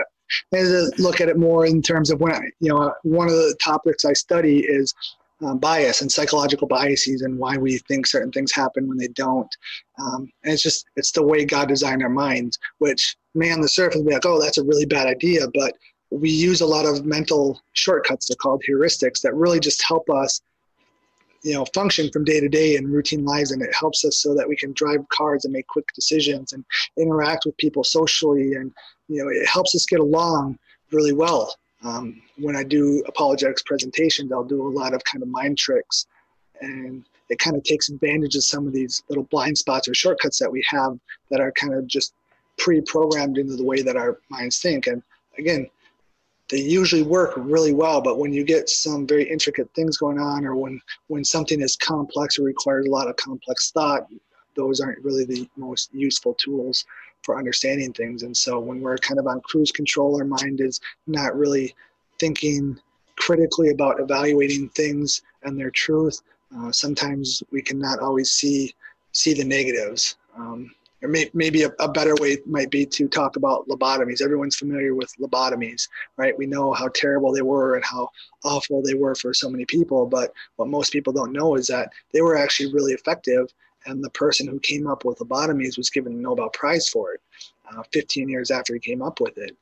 I 0.55 0.61
look 0.99 1.21
at 1.21 1.29
it 1.29 1.37
more 1.37 1.67
in 1.67 1.83
terms 1.83 2.11
of 2.11 2.21
when 2.21 2.33
I, 2.33 2.41
you 2.61 2.71
know, 2.71 2.95
one 3.03 3.29
of 3.29 3.35
the 3.35 3.57
topics 3.63 4.05
I 4.05 4.13
study 4.13 4.61
is 4.61 4.95
uh, 5.45 5.55
bias 5.55 6.01
and 6.01 6.11
psychological 6.11 6.69
biases 6.69 7.23
and 7.23 7.39
why 7.39 7.57
we 7.57 7.79
think 7.79 8.07
certain 8.07 8.31
things 8.31 8.53
happen 8.53 8.89
when 8.89 8.97
they 8.97 9.09
don't. 9.09 9.55
Um, 10.01 10.31
and 10.45 10.55
it's 10.55 10.63
just 10.63 10.87
it's 10.97 11.13
the 11.13 11.23
way 11.23 11.45
God 11.45 11.69
designed 11.69 12.03
our 12.03 12.09
minds, 12.09 12.59
which 12.79 13.17
may 13.35 13.51
on 13.51 13.61
the 13.61 13.69
surface 13.69 14.03
be 14.03 14.13
like, 14.13 14.25
oh, 14.25 14.41
that's 14.41 14.59
a 14.59 14.65
really 14.65 14.87
bad 14.87 15.09
idea, 15.09 15.47
but 15.53 15.75
we 16.11 16.31
use 16.31 16.61
a 16.61 16.67
lot 16.67 16.87
of 16.87 17.05
mental 17.05 17.61
shortcuts. 17.73 18.29
They're 18.29 18.37
called 18.37 18.63
heuristics 18.69 19.21
that 19.23 19.35
really 19.35 19.59
just 19.59 19.83
help 19.83 20.09
us 20.09 20.41
you 21.45 21.53
know 21.53 21.65
function 21.75 22.11
from 22.11 22.25
day 22.25 22.41
to 22.41 22.49
day 22.49 22.75
in 22.75 22.91
routine 22.91 23.25
lives 23.25 23.53
and 23.53 23.63
it 23.63 23.73
helps 23.79 24.05
us 24.05 24.17
so 24.17 24.35
that 24.35 24.49
we 24.49 24.57
can 24.57 24.73
drive 24.73 25.07
cars 25.11 25.45
and 25.45 25.53
make 25.53 25.67
quick 25.69 25.87
decisions 25.95 26.53
and 26.53 26.65
interact 26.99 27.45
with 27.45 27.57
people 27.59 27.85
socially 27.85 28.55
and 28.55 28.73
you 29.09 29.23
know 29.23 29.29
it 29.29 29.47
helps 29.47 29.75
us 29.75 29.87
get 29.87 30.01
along 30.01 30.59
really 30.91 31.13
well. 31.13 31.55
Um, 31.85 32.23
when 32.39 32.57
i 32.57 32.63
do 32.63 33.03
apologetics 33.07 33.63
presentations 33.63 34.33
i'll 34.33 34.43
do 34.43 34.67
a 34.67 34.77
lot 34.81 34.95
of 34.95 35.05
kind 35.05 35.23
of 35.23 35.29
mind 35.29 35.59
tricks 35.59 36.07
and 36.63 37.05
it 37.29 37.39
kind 37.39 37.57
of 37.57 37.63
takes 37.63 37.91
advantage 37.91 38.37
of 38.37 38.45
some 38.45 38.67
of 38.67 38.73
these 38.73 39.03
little 39.11 39.25
blind 39.25 39.59
spots 39.59 39.87
or 39.87 39.95
shortcuts 39.95 40.39
that 40.39 40.51
we 40.51 40.65
have 40.69 40.99
that 41.31 41.41
are 41.41 41.53
kind 41.53 41.75
of 41.75 41.87
just 41.87 42.15
pre-programmed 42.57 43.37
into 43.37 43.57
the 43.57 43.65
way 43.65 43.83
that 43.83 43.97
our 43.97 44.19
minds 44.31 44.61
think. 44.61 44.87
And 44.87 45.03
again 45.39 45.69
they 46.51 46.61
usually 46.61 47.03
work 47.03 47.33
really 47.37 47.73
well 47.73 48.01
but 48.01 48.19
when 48.19 48.33
you 48.33 48.45
get 48.45 48.69
some 48.69 49.07
very 49.07 49.29
intricate 49.29 49.69
things 49.75 49.97
going 49.97 50.19
on 50.19 50.45
or 50.45 50.55
when 50.55 50.81
when 51.09 51.25
something 51.25 51.61
is 51.61 51.77
complex 51.77 52.39
or 52.39 52.43
requires 52.43 52.87
a 52.87 52.91
lot 52.91 53.09
of 53.09 53.17
complex 53.17 53.71
thought 53.71 54.07
those 54.55 54.81
aren't 54.81 55.05
really 55.05 55.25
the 55.25 55.49
most 55.57 55.91
useful 55.93 56.35
tools 56.35 56.85
for 57.23 57.39
understanding 57.39 57.93
things. 57.93 58.23
And 58.23 58.37
so 58.37 58.61
when 58.61 58.81
we're 58.81 58.99
kind 58.99 59.19
of 59.19 59.27
on 59.27 59.41
cruise 59.41 59.73
control 59.73 60.17
our 60.19 60.25
mind 60.25 60.61
is 60.61 60.81
not 61.07 61.37
really 61.37 61.75
thinking 62.21 62.79
critically 63.17 63.71
about 63.71 64.01
evaluating 64.01 64.69
things 64.71 65.23
and 65.43 65.59
their 65.59 65.71
truth. 65.71 66.21
Uh, 66.57 66.71
sometimes 66.71 67.43
we 67.51 67.63
cannot 67.63 67.99
always 68.01 68.31
see 68.31 68.75
see 69.13 69.33
the 69.33 69.45
negatives. 69.45 70.17
Um, 70.37 70.75
or 71.05 71.09
may, 71.09 71.31
maybe 71.35 71.65
a, 71.65 71.71
a, 71.81 71.89
better 71.89 72.15
way 72.17 72.39
might 72.47 72.71
be 72.71 72.87
to 72.87 73.07
talk 73.07 73.37
about 73.37 73.69
lobotomies. 73.69 74.23
Everyone's 74.23 74.57
familiar 74.57 74.95
with 74.95 75.15
lobotomies, 75.21 75.87
right? 76.17 76.37
We 76.37 76.47
know 76.47 76.73
how 76.73 76.89
terrible 76.89 77.31
they 77.31 77.43
were 77.43 77.75
and 77.75 77.85
how 77.85 78.09
awful 78.43 78.83
they 78.83 78.95
were 78.95 79.15
for 79.15 79.35
so 79.35 79.51
many 79.51 79.67
people. 79.67 80.07
But 80.07 80.33
what 80.57 80.69
most 80.69 80.93
people 80.93 81.13
don't 81.13 81.33
know 81.33 81.57
is 81.57 81.67
that 81.67 81.91
they 82.13 82.23
were 82.23 82.39
actually 82.39 82.73
really 82.73 82.95
effective. 82.95 83.53
And 83.85 84.03
the 84.03 84.11
person 84.11 84.49
who 84.49 84.59
came 84.61 84.87
up 84.87 85.05
with 85.05 85.19
lobotomies 85.19 85.77
was 85.77 85.91
given 85.91 86.15
a 86.15 86.17
Nobel 86.17 86.49
Prize 86.49 86.89
for 86.89 87.13
it 87.13 87.21
uh, 87.71 87.83
15 87.93 88.31
years 88.31 88.51
after 88.51 88.73
he 88.73 88.81
came 88.81 89.03
up 89.03 89.21
with 89.21 89.37
it. 89.37 89.55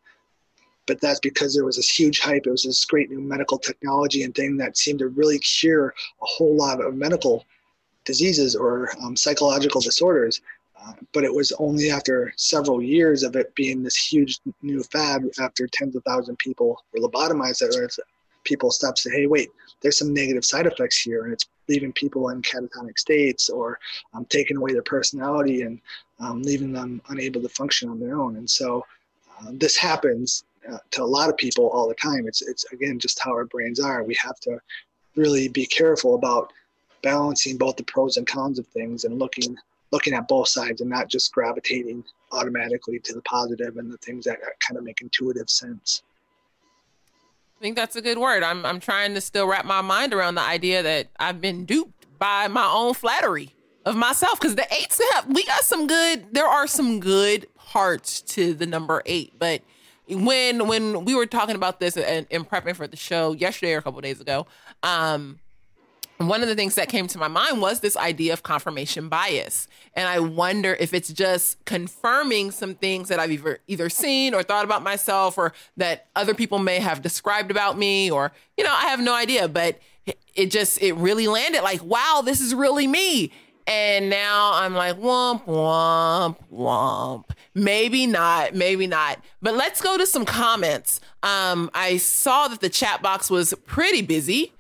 But 0.87 1.01
that's 1.01 1.21
because 1.21 1.55
there 1.55 1.65
was 1.65 1.75
this 1.75 1.91
huge 1.91 2.21
hype. 2.21 2.47
It 2.47 2.51
was 2.51 2.63
this 2.63 2.85
great 2.85 3.11
new 3.11 3.21
medical 3.21 3.59
technology 3.59 4.23
and 4.23 4.33
thing 4.33 4.57
that 4.59 4.79
seemed 4.79 5.01
to 5.01 5.09
really 5.09 5.41
cure 5.41 5.89
a 5.89 6.27
whole 6.27 6.57
lot 6.57 6.81
of 6.81 6.95
medical 6.95 7.45
diseases 8.05 8.55
or 8.55 8.91
um, 9.03 9.17
psychological 9.17 9.81
disorders 9.81 10.41
but 11.13 11.25
it 11.25 11.35
was 11.35 11.53
only 11.59 11.91
after 11.91 12.33
several 12.37 12.83
years 12.83 13.23
of 13.23 13.37
it 13.37 13.55
being 13.55 13.83
this 13.83 13.97
huge 13.97 14.39
new 14.63 14.83
fad, 14.83 15.23
after 15.41 15.67
tens 15.67 15.95
of 15.97 16.03
thousands 16.05 16.31
of 16.31 16.39
people 16.39 16.83
were 16.93 17.01
lobotomized, 17.07 17.59
that 17.59 17.99
people 18.45 18.71
stopped 18.71 18.99
saying, 18.99 19.21
hey, 19.21 19.27
wait, 19.27 19.51
there's 19.81 19.99
some 19.99 20.13
negative 20.13 20.45
side 20.45 20.67
effects 20.67 21.01
here, 21.01 21.25
and 21.25 21.33
it's 21.33 21.47
leaving 21.69 21.93
people 21.93 22.31
in 22.31 22.43
catatonic 22.43 22.99
states 22.99 23.49
or 23.49 23.79
um, 24.15 24.25
taking 24.27 24.57
away 24.57 24.73
their 24.73 24.83
personality 24.83 25.63
and 25.63 25.81
um, 26.21 26.43
leaving 26.43 26.73
them 26.73 27.01
unable 27.09 27.41
to 27.41 27.49
function 27.49 27.89
on 27.89 28.01
their 28.01 28.21
own. 28.21 28.37
And 28.37 28.49
so 28.49 28.85
uh, 29.41 29.51
this 29.53 29.77
happens 29.77 30.45
uh, 30.71 30.79
to 30.93 31.03
a 31.03 31.05
lot 31.05 31.29
of 31.29 31.37
people 31.37 31.69
all 31.69 31.89
the 31.89 31.95
time. 31.95 32.27
It's, 32.27 32.43
it's, 32.43 32.65
again, 32.73 32.99
just 32.99 33.21
how 33.21 33.31
our 33.31 33.45
brains 33.45 33.81
are. 33.81 34.03
We 34.03 34.17
have 34.23 34.39
to 34.41 34.59
really 35.17 35.49
be 35.49 35.67
careful 35.67 36.15
about 36.15 36.53
balancing 37.03 37.57
both 37.57 37.77
the 37.77 37.85
pros 37.85 38.17
and 38.17 38.27
cons 38.27 38.59
of 38.59 38.67
things 38.69 39.05
and 39.05 39.19
looking 39.19 39.57
looking 39.93 40.15
at 40.15 40.27
both 40.27 40.49
sides 40.49 40.81
and 40.81 40.91
not 40.91 41.09
just 41.09 41.33
gravitating 41.33 42.03
automatically 42.33 42.99
to 42.99 43.13
the 43.13 43.23
positive 43.23 43.77
and 43.77 43.93
the 43.93 43.99
things 43.99 44.25
that 44.25 44.39
kind 44.67 44.79
of 44.79 44.85
make 44.85 45.01
intuitive 45.03 45.49
sense. 45.49 46.03
I 47.59 47.61
think 47.61 47.77
that's 47.77 47.95
a 47.95 48.03
good 48.03 48.19
word. 48.19 48.43
I'm 48.43 48.67
I'm 48.67 48.81
trying 48.81 49.15
to 49.15 49.21
still 49.21 49.47
wrap 49.47 49.65
my 49.65 49.83
mind 49.83 50.13
around 50.13 50.35
the 50.35 50.43
idea 50.43 50.83
that 50.83 51.09
I've 51.21 51.41
been 51.41 51.65
duped 51.65 52.07
by 52.19 52.49
my 52.49 52.67
own 52.67 52.95
flattery 52.95 53.55
of 53.85 53.95
myself 53.95 54.41
because 54.41 54.57
the 54.57 54.67
eights 54.73 55.01
have 55.13 55.29
we 55.29 55.45
got 55.45 55.63
some 55.63 55.87
good. 55.87 56.27
There 56.33 56.47
are 56.47 56.67
some 56.67 56.99
good 56.99 57.47
parts 57.57 58.21
to 58.23 58.55
the 58.55 58.67
number 58.67 59.03
eight, 59.07 59.35
but 59.39 59.63
when 60.09 60.67
when 60.67 61.05
we 61.05 61.15
were 61.15 61.27
talking 61.27 61.55
about 61.55 61.79
this 61.79 61.97
and 61.97 62.29
prepping 62.29 62.75
for 62.75 62.87
the 62.87 62.97
show 62.97 63.33
yesterday 63.33 63.75
or 63.75 63.79
a 63.79 63.83
couple 63.83 64.01
days 64.01 64.21
ago, 64.21 64.47
um, 64.83 65.39
one 66.29 66.43
of 66.43 66.49
the 66.49 66.55
things 66.55 66.75
that 66.75 66.89
came 66.89 67.07
to 67.09 67.19
my 67.19 67.29
mind 67.29 67.61
was 67.61 67.81
this 67.81 67.97
idea 67.97 68.33
of 68.33 68.43
confirmation 68.43 69.09
bias. 69.09 69.69
And 69.95 70.09
I 70.09 70.21
wonder 70.21 70.75
if 70.79 70.93
it's 70.93 71.13
just 71.13 71.65
confirming 71.65 72.51
some 72.51 72.75
things 72.75 73.09
that 73.09 73.19
I've 73.19 73.33
either, 73.33 73.61
either 73.67 73.89
seen 73.89 74.35
or 74.35 74.43
thought 74.43 74.65
about 74.65 74.83
myself 74.83 75.39
or 75.39 75.53
that 75.77 76.09
other 76.17 76.35
people 76.35 76.59
may 76.59 76.81
have 76.81 77.03
described 77.03 77.51
about 77.51 77.79
me 77.79 78.11
or, 78.11 78.33
you 78.57 78.65
know, 78.65 78.73
I 78.73 78.87
have 78.87 79.01
no 79.01 79.15
idea, 79.15 79.49
but 79.49 79.79
it 80.35 80.51
just, 80.51 80.83
it 80.83 80.95
really 80.95 81.29
landed 81.29 81.63
like, 81.63 81.83
wow, 81.85 82.23
this 82.25 82.41
is 82.41 82.55
really 82.55 82.87
me. 82.87 83.33
And 83.67 84.11
now 84.11 84.53
I'm 84.55 84.75
like, 84.75 84.99
womp, 84.99 85.45
womp, 85.45 86.37
womp. 86.53 87.31
Maybe 87.55 88.07
not, 88.07 88.55
maybe 88.55 88.87
not. 88.87 89.23
But 89.41 89.55
let's 89.55 89.81
go 89.81 89.97
to 89.97 90.07
some 90.07 90.25
comments. 90.25 91.01
Um, 91.23 91.71
I 91.75 91.99
saw 91.99 92.49
that 92.49 92.61
the 92.61 92.69
chat 92.69 93.03
box 93.03 93.31
was 93.31 93.55
pretty 93.67 94.03
busy. 94.03 94.53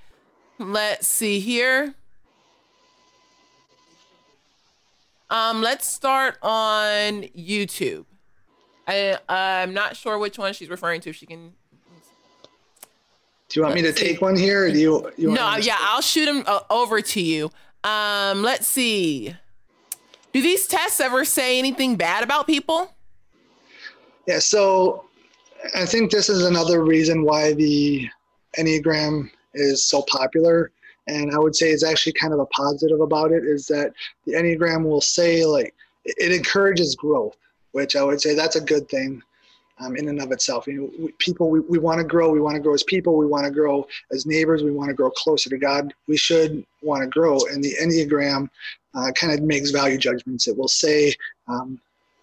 Let's 0.58 1.06
see 1.06 1.40
here. 1.40 1.94
Um, 5.30 5.62
let's 5.62 5.86
start 5.86 6.36
on 6.42 7.22
YouTube. 7.36 8.04
I 8.86 9.18
I'm 9.28 9.72
not 9.72 9.96
sure 9.96 10.18
which 10.18 10.38
one 10.38 10.52
she's 10.52 10.68
referring 10.68 11.00
to. 11.02 11.10
If 11.10 11.16
she 11.16 11.26
can. 11.26 11.54
Do 13.48 13.60
you 13.60 13.62
want 13.62 13.74
me 13.74 13.82
to 13.82 13.92
take 13.92 14.20
one 14.20 14.36
here, 14.36 14.66
or 14.66 14.70
do 14.70 14.78
you? 14.78 15.10
you 15.16 15.30
no, 15.30 15.56
yeah, 15.56 15.76
I'll 15.78 16.00
shoot 16.00 16.26
them 16.26 16.42
uh, 16.46 16.60
over 16.70 17.00
to 17.00 17.20
you. 17.20 17.50
Um, 17.84 18.42
let's 18.42 18.66
see. 18.66 19.34
Do 20.32 20.40
these 20.40 20.66
tests 20.66 21.00
ever 21.00 21.24
say 21.24 21.58
anything 21.58 21.96
bad 21.96 22.24
about 22.24 22.46
people? 22.46 22.94
Yeah, 24.26 24.38
so 24.38 25.04
I 25.74 25.84
think 25.84 26.10
this 26.10 26.28
is 26.28 26.44
another 26.44 26.82
reason 26.82 27.24
why 27.24 27.52
the 27.52 28.08
Enneagram 28.58 29.30
is 29.54 29.84
so 29.84 30.02
popular 30.02 30.70
and 31.08 31.32
i 31.32 31.38
would 31.38 31.54
say 31.54 31.70
is 31.70 31.84
actually 31.84 32.12
kind 32.12 32.32
of 32.32 32.40
a 32.40 32.46
positive 32.46 33.00
about 33.00 33.32
it 33.32 33.44
is 33.44 33.66
that 33.66 33.92
the 34.26 34.32
enneagram 34.32 34.84
will 34.84 35.00
say 35.00 35.44
like 35.44 35.74
it 36.04 36.32
encourages 36.32 36.94
growth 36.94 37.36
which 37.72 37.96
i 37.96 38.02
would 38.02 38.20
say 38.20 38.34
that's 38.34 38.56
a 38.56 38.60
good 38.60 38.88
thing 38.88 39.22
um, 39.80 39.96
in 39.96 40.08
and 40.08 40.20
of 40.20 40.30
itself 40.30 40.66
you 40.66 40.74
know 40.74 40.90
we, 40.98 41.12
people 41.18 41.50
we, 41.50 41.60
we 41.60 41.78
want 41.78 41.98
to 41.98 42.04
grow 42.04 42.30
we 42.30 42.40
want 42.40 42.54
to 42.54 42.60
grow 42.60 42.74
as 42.74 42.84
people 42.84 43.16
we 43.16 43.26
want 43.26 43.44
to 43.44 43.50
grow 43.50 43.86
as 44.12 44.26
neighbors 44.26 44.62
we 44.62 44.70
want 44.70 44.88
to 44.88 44.94
grow 44.94 45.10
closer 45.10 45.50
to 45.50 45.58
god 45.58 45.92
we 46.06 46.16
should 46.16 46.64
want 46.82 47.02
to 47.02 47.08
grow 47.08 47.38
and 47.50 47.64
the 47.64 47.74
enneagram 47.82 48.48
uh, 48.94 49.10
kind 49.12 49.32
of 49.32 49.42
makes 49.42 49.70
value 49.70 49.98
judgments 49.98 50.46
it 50.46 50.56
will 50.56 50.68
say 50.68 51.14
um, 51.48 51.80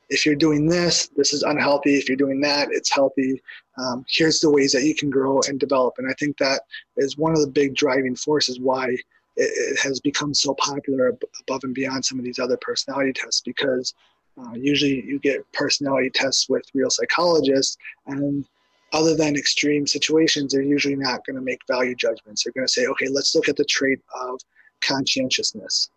if 0.09 0.25
you're 0.25 0.35
doing 0.35 0.65
this, 0.67 1.07
this 1.15 1.33
is 1.33 1.43
unhealthy. 1.43 1.95
If 1.95 2.07
you're 2.07 2.17
doing 2.17 2.41
that, 2.41 2.69
it's 2.71 2.91
healthy. 2.91 3.41
Um, 3.79 4.05
here's 4.09 4.39
the 4.39 4.51
ways 4.51 4.71
that 4.73 4.83
you 4.83 4.93
can 4.93 5.09
grow 5.09 5.39
and 5.47 5.59
develop. 5.59 5.95
And 5.97 6.09
I 6.09 6.13
think 6.19 6.37
that 6.37 6.63
is 6.97 7.17
one 7.17 7.31
of 7.31 7.41
the 7.41 7.51
big 7.51 7.75
driving 7.75 8.15
forces 8.15 8.59
why 8.59 8.89
it, 8.89 9.01
it 9.37 9.79
has 9.79 9.99
become 9.99 10.33
so 10.33 10.53
popular 10.55 11.17
above 11.41 11.63
and 11.63 11.73
beyond 11.73 12.03
some 12.03 12.19
of 12.19 12.25
these 12.25 12.39
other 12.39 12.57
personality 12.57 13.13
tests 13.13 13.41
because 13.41 13.93
uh, 14.37 14.53
usually 14.53 15.03
you 15.05 15.19
get 15.19 15.49
personality 15.53 16.09
tests 16.13 16.49
with 16.49 16.63
real 16.73 16.89
psychologists 16.89 17.77
and 18.07 18.45
other 18.91 19.15
than 19.15 19.35
extreme 19.35 19.85
situations, 19.85 20.51
they're 20.51 20.63
usually 20.63 20.95
not 20.95 21.23
going 21.25 21.35
to 21.35 21.43
make 21.43 21.59
value 21.67 21.93
judgments. 21.93 22.43
They're 22.43 22.53
going 22.53 22.65
to 22.65 22.73
say, 22.73 22.87
okay, 22.87 23.07
let's 23.07 23.35
look 23.35 23.47
at 23.47 23.55
the 23.55 23.65
trait 23.65 23.99
of 24.19 24.39
conscientiousness 24.81 25.89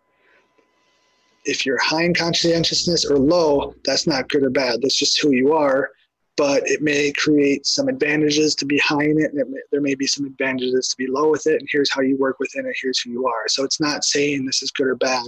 if 1.45 1.65
you're 1.65 1.79
high 1.79 2.03
in 2.03 2.13
conscientiousness 2.13 3.05
or 3.05 3.17
low, 3.17 3.75
that's 3.83 4.07
not 4.07 4.29
good 4.29 4.43
or 4.43 4.49
bad. 4.49 4.81
That's 4.81 4.97
just 4.97 5.21
who 5.21 5.31
you 5.31 5.53
are. 5.53 5.91
But 6.35 6.63
it 6.65 6.81
may 6.81 7.11
create 7.11 7.65
some 7.65 7.87
advantages 7.87 8.55
to 8.55 8.65
be 8.65 8.79
high 8.79 9.03
in 9.03 9.19
it, 9.19 9.31
and 9.31 9.39
it 9.39 9.49
may, 9.49 9.59
there 9.71 9.81
may 9.81 9.93
be 9.93 10.07
some 10.07 10.25
advantages 10.25 10.87
to 10.87 10.97
be 10.97 11.05
low 11.07 11.29
with 11.29 11.45
it. 11.45 11.59
And 11.59 11.69
here's 11.71 11.93
how 11.93 12.01
you 12.01 12.17
work 12.17 12.39
within 12.39 12.65
it. 12.65 12.75
Here's 12.81 12.99
who 12.99 13.11
you 13.11 13.27
are. 13.27 13.47
So 13.47 13.63
it's 13.63 13.79
not 13.79 14.03
saying 14.03 14.45
this 14.45 14.63
is 14.63 14.71
good 14.71 14.87
or 14.87 14.95
bad. 14.95 15.27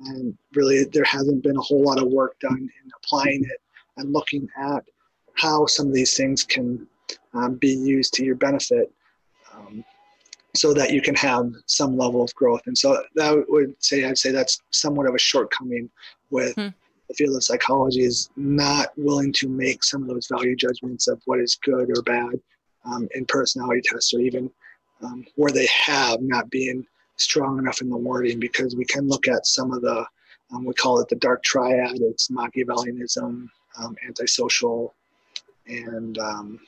And 0.00 0.36
really, 0.54 0.84
there 0.84 1.04
hasn't 1.04 1.42
been 1.42 1.56
a 1.56 1.62
whole 1.62 1.82
lot 1.82 2.02
of 2.02 2.08
work 2.08 2.38
done 2.40 2.56
in 2.56 2.90
applying 3.02 3.44
it 3.44 3.60
and 3.98 4.12
looking 4.12 4.48
at 4.58 4.84
how 5.34 5.66
some 5.66 5.88
of 5.88 5.94
these 5.94 6.16
things 6.16 6.42
can 6.42 6.86
um, 7.34 7.56
be 7.56 7.74
used 7.74 8.14
to 8.14 8.24
your 8.24 8.36
benefit. 8.36 8.90
Um, 9.52 9.84
so 10.56 10.72
that 10.72 10.92
you 10.92 11.02
can 11.02 11.14
have 11.14 11.52
some 11.66 11.96
level 11.96 12.22
of 12.22 12.34
growth. 12.34 12.62
And 12.66 12.76
so 12.76 13.02
that 13.14 13.44
would 13.48 13.74
say 13.82 14.04
I'd 14.04 14.18
say 14.18 14.32
that's 14.32 14.62
somewhat 14.70 15.06
of 15.06 15.14
a 15.14 15.18
shortcoming 15.18 15.90
with 16.30 16.54
hmm. 16.54 16.68
The 17.08 17.14
field 17.14 17.36
of 17.36 17.44
psychology 17.44 18.02
is 18.02 18.30
not 18.36 18.88
willing 18.96 19.32
to 19.34 19.48
make 19.48 19.84
some 19.84 20.02
of 20.02 20.08
those 20.08 20.26
value 20.26 20.56
judgments 20.56 21.08
of 21.08 21.20
what 21.24 21.40
is 21.40 21.58
good 21.62 21.90
or 21.96 22.02
bad 22.02 22.40
um, 22.84 23.08
in 23.14 23.24
personality 23.26 23.80
tests 23.84 24.12
or 24.14 24.20
even 24.20 24.50
um, 25.02 25.24
where 25.36 25.52
they 25.52 25.66
have 25.66 26.20
not 26.20 26.50
being 26.50 26.86
strong 27.16 27.58
enough 27.58 27.80
in 27.80 27.88
the 27.88 27.96
wording 27.96 28.38
because 28.38 28.76
we 28.76 28.84
can 28.84 29.08
look 29.08 29.28
at 29.28 29.46
some 29.46 29.72
of 29.72 29.82
the 29.82 30.04
um, 30.52 30.64
we 30.64 30.74
call 30.74 31.00
it 31.00 31.08
the 31.08 31.16
dark 31.16 31.42
triad. 31.42 31.96
It's 32.00 32.28
Machiavellianism, 32.28 33.48
um, 33.80 33.96
antisocial, 34.06 34.94
and 35.66 36.16
um, 36.18 36.60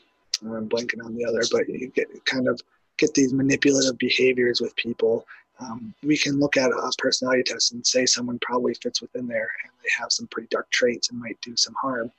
I'm 0.43 0.69
blanking 0.69 1.05
on 1.05 1.15
the 1.15 1.25
other, 1.25 1.43
but 1.53 1.69
you 1.69 1.89
get 1.89 2.09
kind 2.25 2.49
of 2.49 2.61
get 2.97 3.15
these 3.15 3.33
manipulative 3.33 3.97
behaviors 3.99 4.61
with 4.61 4.75
people. 4.77 5.25
Um, 5.61 5.95
we 6.03 6.17
can 6.17 6.39
look 6.39 6.57
at 6.57 6.71
a 6.71 6.93
personality 6.99 7.43
test 7.43 7.73
and 7.73 7.85
say 7.87 8.07
someone 8.07 8.39
probably 8.41 8.75
fits 8.75 9.03
within 9.03 9.27
there 9.27 9.51
and 9.65 9.73
they 9.83 9.89
have 9.99 10.13
some 10.13 10.29
pretty 10.29 10.49
dark 10.51 10.71
traits 10.71 11.11
and 11.11 11.19
might 11.19 11.41
do 11.41 11.57
some 11.57 11.75
harm. 11.81 12.13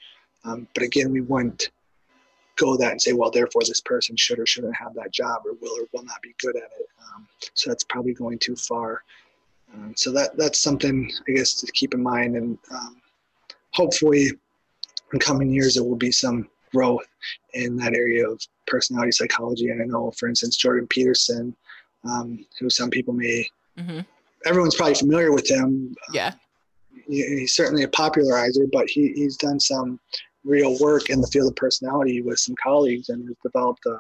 Um, 0.44 0.68
but 0.74 0.84
again, 0.84 1.12
we 1.12 1.22
wouldn't 1.22 1.70
go 2.58 2.76
that 2.76 2.92
and 2.92 3.02
say, 3.02 3.14
well, 3.14 3.32
therefore 3.32 3.62
this 3.66 3.80
person 3.80 4.16
should 4.16 4.40
or 4.40 4.46
shouldn't 4.46 4.76
have 4.76 4.94
that 4.96 5.12
job 5.12 5.44
or 5.46 5.54
will 5.62 5.82
or 5.82 5.88
will 5.94 6.04
not 6.04 6.22
be 6.22 6.36
good 6.40 6.56
at 6.56 6.72
it. 6.80 6.88
Um, 7.16 7.28
so 7.54 7.70
that's 7.70 7.84
probably 7.84 8.14
going 8.14 8.40
too 8.40 8.56
far. 8.56 9.04
Um, 9.74 9.94
so 9.96 10.12
that 10.12 10.36
that's 10.38 10.60
something 10.60 11.12
I 11.28 11.32
guess 11.32 11.54
to 11.54 11.72
keep 11.72 11.94
in 11.94 12.02
mind, 12.02 12.36
and 12.36 12.58
um, 12.72 12.98
hopefully 13.72 14.32
in 15.14 15.20
coming 15.20 15.52
years 15.52 15.76
there 15.76 15.84
will 15.84 15.96
be 15.96 16.12
some 16.12 16.50
growth 16.74 17.08
in 17.54 17.76
that 17.78 17.96
area 17.96 18.28
of 18.28 18.42
personality 18.68 19.12
psychology. 19.12 19.70
And 19.70 19.82
I 19.82 19.86
know, 19.86 20.12
for 20.12 20.28
instance, 20.28 20.58
Jordan 20.58 20.88
Peterson, 20.88 21.56
um, 22.04 22.46
who 22.60 22.70
some 22.70 22.90
people 22.90 23.14
may, 23.14 23.48
mm-hmm. 23.78 24.00
everyone's 24.46 24.76
probably 24.76 24.96
familiar 24.96 25.32
with 25.32 25.50
him. 25.50 25.96
Yeah. 26.14 26.34
He, 27.08 27.24
he's 27.24 27.54
certainly 27.54 27.84
a 27.84 27.90
popularizer, 27.90 28.66
but 28.72 28.90
he, 28.90 29.14
he's 29.14 29.38
done 29.38 29.60
some 29.60 30.00
real 30.44 30.78
work 30.80 31.10
in 31.10 31.22
the 31.22 31.28
field 31.28 31.52
of 31.52 31.56
personality 31.56 32.22
with 32.22 32.40
some 32.40 32.56
colleagues 32.62 33.10
and 33.10 33.28
has 33.28 33.36
developed 33.44 33.86
a, 33.86 34.00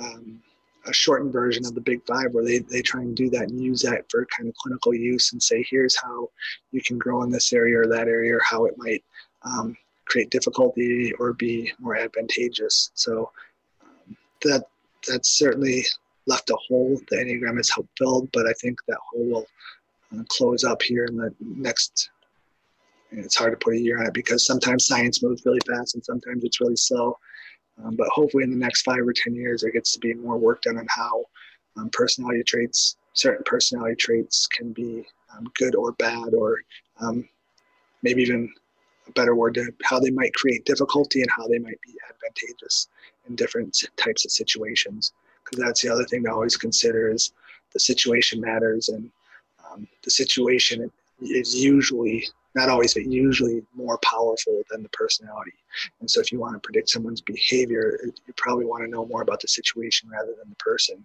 um, 0.00 0.40
a 0.86 0.92
shortened 0.92 1.32
version 1.32 1.66
of 1.66 1.74
the 1.74 1.80
Big 1.80 2.00
Five 2.06 2.32
where 2.32 2.44
they, 2.44 2.58
they 2.58 2.82
try 2.82 3.00
and 3.02 3.16
do 3.16 3.28
that 3.30 3.48
and 3.48 3.60
use 3.60 3.82
that 3.82 4.10
for 4.10 4.26
kind 4.26 4.48
of 4.48 4.54
clinical 4.56 4.94
use 4.94 5.32
and 5.32 5.42
say, 5.42 5.64
here's 5.68 5.96
how 5.96 6.28
you 6.72 6.80
can 6.82 6.98
grow 6.98 7.22
in 7.22 7.30
this 7.30 7.52
area 7.52 7.78
or 7.80 7.86
that 7.86 8.08
area 8.08 8.36
or 8.36 8.40
how 8.48 8.64
it 8.64 8.74
might 8.78 9.04
um, 9.42 9.76
create 10.06 10.30
difficulty 10.30 11.12
or 11.18 11.32
be 11.34 11.72
more 11.78 11.96
advantageous. 11.96 12.90
So 12.94 13.30
um, 13.82 14.16
that 14.42 14.64
that's 15.08 15.38
certainly 15.38 15.84
left 16.30 16.50
a 16.50 16.56
hole. 16.68 16.98
The 17.10 17.16
Enneagram 17.16 17.56
has 17.56 17.70
helped 17.74 17.90
fill, 17.98 18.28
but 18.32 18.46
I 18.46 18.52
think 18.54 18.78
that 18.86 18.98
hole 19.10 19.26
will 19.26 19.46
uh, 20.18 20.22
close 20.28 20.64
up 20.64 20.80
here 20.80 21.04
in 21.04 21.16
the 21.16 21.34
next. 21.40 22.10
It's 23.10 23.36
hard 23.36 23.52
to 23.52 23.62
put 23.62 23.74
a 23.74 23.80
year 23.80 23.98
on 23.98 24.06
it 24.06 24.14
because 24.14 24.46
sometimes 24.46 24.86
science 24.86 25.20
moves 25.22 25.44
really 25.44 25.58
fast 25.66 25.96
and 25.96 26.04
sometimes 26.04 26.44
it's 26.44 26.60
really 26.60 26.76
slow. 26.76 27.18
Um, 27.82 27.96
but 27.96 28.08
hopefully, 28.08 28.44
in 28.44 28.50
the 28.50 28.56
next 28.56 28.82
five 28.82 29.00
or 29.00 29.12
10 29.12 29.34
years, 29.34 29.62
there 29.62 29.72
gets 29.72 29.92
to 29.92 29.98
be 29.98 30.14
more 30.14 30.38
work 30.38 30.62
done 30.62 30.78
on 30.78 30.86
how 30.88 31.24
um, 31.76 31.90
personality 31.92 32.42
traits, 32.44 32.96
certain 33.14 33.42
personality 33.44 33.96
traits, 33.96 34.46
can 34.46 34.72
be 34.72 35.04
um, 35.34 35.50
good 35.56 35.74
or 35.74 35.92
bad, 35.92 36.34
or 36.34 36.58
um, 37.00 37.28
maybe 38.02 38.22
even 38.22 38.52
a 39.08 39.12
better 39.12 39.34
word 39.34 39.54
to 39.54 39.72
how 39.82 39.98
they 39.98 40.10
might 40.10 40.34
create 40.34 40.64
difficulty 40.64 41.20
and 41.22 41.30
how 41.30 41.46
they 41.48 41.58
might 41.58 41.80
be 41.82 41.94
advantageous 42.08 42.88
in 43.28 43.34
different 43.34 43.76
types 43.96 44.24
of 44.24 44.30
situations. 44.30 45.12
Because 45.50 45.64
that's 45.64 45.82
the 45.82 45.88
other 45.88 46.04
thing 46.04 46.24
to 46.24 46.30
always 46.30 46.56
consider 46.56 47.10
is 47.10 47.32
the 47.72 47.80
situation 47.80 48.40
matters, 48.40 48.88
and 48.88 49.10
um, 49.70 49.86
the 50.02 50.10
situation 50.10 50.90
is 51.20 51.54
usually 51.54 52.26
not 52.54 52.68
always, 52.68 52.94
but 52.94 53.06
usually 53.06 53.62
more 53.74 53.98
powerful 53.98 54.62
than 54.70 54.82
the 54.82 54.88
personality. 54.88 55.52
And 56.00 56.10
so, 56.10 56.20
if 56.20 56.32
you 56.32 56.40
want 56.40 56.54
to 56.54 56.60
predict 56.60 56.90
someone's 56.90 57.20
behavior, 57.20 58.00
you 58.04 58.34
probably 58.36 58.64
want 58.64 58.84
to 58.84 58.90
know 58.90 59.06
more 59.06 59.22
about 59.22 59.40
the 59.40 59.48
situation 59.48 60.08
rather 60.10 60.32
than 60.38 60.48
the 60.48 60.56
person 60.56 61.04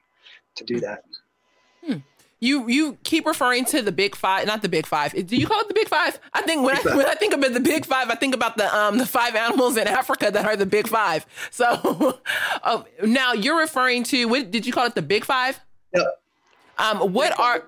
to 0.56 0.64
do 0.64 0.80
that. 0.80 1.04
Hmm. 1.86 1.98
You 2.42 2.68
you 2.68 2.98
keep 3.04 3.26
referring 3.26 3.66
to 3.66 3.82
the 3.82 3.92
big 3.92 4.16
five, 4.16 4.46
not 4.46 4.62
the 4.62 4.70
big 4.70 4.86
five. 4.86 5.14
Do 5.14 5.36
you 5.36 5.48
call 5.48 5.62
it 5.62 5.68
the 5.68 5.74
big 5.74 5.88
five? 5.88 6.20
I 6.34 6.42
think 6.42 6.64
when 6.64 6.76
I, 6.76 6.96
when 6.96 7.06
I 7.06 7.16
think 7.16 7.34
about 7.34 7.54
the 7.54 7.60
big 7.62 7.86
five, 7.86 8.10
I 8.10 8.16
think 8.16 8.36
about 8.36 8.58
the 8.58 8.74
um 8.76 8.98
the 8.98 9.06
five 9.06 9.36
animals 9.36 9.78
in 9.78 9.88
Africa 9.88 10.30
that 10.32 10.46
are 10.46 10.56
the 10.56 10.66
big 10.66 10.88
five. 10.88 11.26
So 11.50 12.20
uh, 12.64 12.84
now 13.04 13.34
you're 13.34 13.58
referring 13.58 14.04
to 14.06 14.26
what 14.26 14.52
did 14.52 14.66
you 14.66 14.74
call 14.74 14.86
it 14.86 14.96
the 14.96 15.02
big 15.02 15.24
five? 15.24 15.60
Yep. 15.94 16.22
Um, 16.78 17.14
what 17.14 17.40
are 17.40 17.64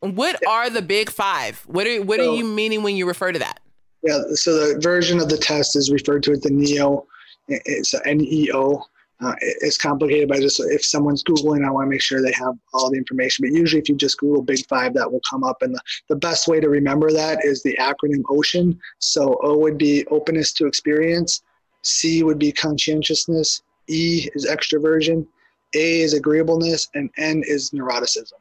what 0.00 0.46
are 0.46 0.70
the 0.70 0.82
big 0.82 1.10
five? 1.10 1.60
What 1.66 1.86
are 1.86 2.02
what 2.02 2.20
so, 2.20 2.30
are 2.32 2.36
you 2.36 2.44
meaning 2.44 2.82
when 2.82 2.96
you 2.96 3.06
refer 3.06 3.32
to 3.32 3.38
that? 3.38 3.60
Yeah, 4.02 4.20
so 4.34 4.74
the 4.74 4.80
version 4.80 5.18
of 5.18 5.28
the 5.28 5.36
test 5.36 5.76
is 5.76 5.90
referred 5.90 6.22
to 6.24 6.32
as 6.32 6.40
the 6.40 6.50
NEO. 6.50 7.06
It's 7.48 7.94
N 8.06 8.20
E 8.20 8.50
O. 8.52 8.82
Uh, 9.22 9.34
it's 9.40 9.76
complicated 9.76 10.28
by 10.28 10.40
just 10.40 10.60
if 10.60 10.82
someone's 10.84 11.22
googling, 11.22 11.66
I 11.66 11.70
want 11.70 11.86
to 11.86 11.90
make 11.90 12.00
sure 12.00 12.22
they 12.22 12.32
have 12.32 12.54
all 12.72 12.90
the 12.90 12.96
information. 12.96 13.44
But 13.44 13.56
usually, 13.56 13.82
if 13.82 13.88
you 13.88 13.96
just 13.96 14.18
Google 14.18 14.42
Big 14.42 14.66
Five, 14.66 14.94
that 14.94 15.10
will 15.10 15.20
come 15.28 15.44
up. 15.44 15.60
And 15.60 15.74
the, 15.74 15.80
the 16.08 16.16
best 16.16 16.48
way 16.48 16.58
to 16.58 16.68
remember 16.70 17.12
that 17.12 17.44
is 17.44 17.62
the 17.62 17.76
acronym 17.78 18.22
OCEAN. 18.30 18.78
So 18.98 19.38
O 19.42 19.58
would 19.58 19.76
be 19.76 20.06
openness 20.06 20.52
to 20.54 20.66
experience, 20.66 21.42
C 21.82 22.22
would 22.22 22.38
be 22.38 22.50
conscientiousness, 22.52 23.62
E 23.88 24.28
is 24.34 24.46
extroversion, 24.46 25.26
A 25.74 26.00
is 26.00 26.14
agreeableness, 26.14 26.88
and 26.94 27.10
N 27.18 27.42
is 27.46 27.70
neuroticism. 27.72 28.32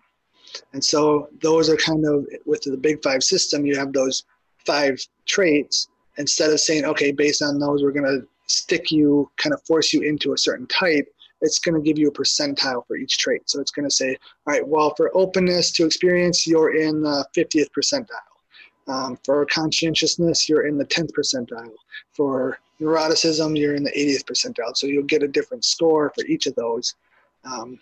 And 0.73 0.83
so 0.83 1.27
those 1.41 1.69
are 1.69 1.75
kind 1.75 2.05
of 2.05 2.25
with 2.45 2.61
the 2.61 2.77
big 2.77 3.03
five 3.03 3.23
system, 3.23 3.65
you 3.65 3.77
have 3.77 3.93
those 3.93 4.23
five 4.65 4.99
traits. 5.25 5.89
Instead 6.17 6.51
of 6.51 6.59
saying, 6.59 6.85
okay, 6.85 7.11
based 7.11 7.41
on 7.41 7.59
those, 7.59 7.81
we're 7.81 7.91
going 7.91 8.05
to 8.05 8.27
stick 8.49 8.91
you, 8.91 9.29
kind 9.37 9.53
of 9.53 9.61
force 9.63 9.93
you 9.93 10.01
into 10.01 10.33
a 10.33 10.37
certain 10.37 10.67
type, 10.67 11.07
it's 11.41 11.59
going 11.59 11.75
to 11.75 11.81
give 11.81 11.97
you 11.97 12.09
a 12.09 12.11
percentile 12.11 12.85
for 12.85 12.97
each 12.97 13.17
trait. 13.17 13.49
So 13.49 13.61
it's 13.61 13.71
going 13.71 13.87
to 13.87 13.95
say, 13.95 14.17
all 14.45 14.53
right, 14.53 14.67
well, 14.67 14.93
for 14.95 15.15
openness 15.15 15.71
to 15.73 15.85
experience, 15.85 16.45
you're 16.45 16.75
in 16.75 17.01
the 17.01 17.25
50th 17.35 17.69
percentile. 17.77 18.07
Um, 18.87 19.19
for 19.23 19.45
conscientiousness, 19.45 20.49
you're 20.49 20.65
in 20.65 20.77
the 20.77 20.85
10th 20.85 21.11
percentile. 21.17 21.71
For 22.11 22.57
neuroticism, 22.81 23.57
you're 23.57 23.75
in 23.75 23.83
the 23.83 23.91
80th 23.91 24.25
percentile. 24.25 24.75
So 24.75 24.87
you'll 24.87 25.03
get 25.03 25.23
a 25.23 25.27
different 25.27 25.63
score 25.63 26.11
for 26.15 26.25
each 26.25 26.47
of 26.47 26.55
those. 26.55 26.95
Um, 27.45 27.79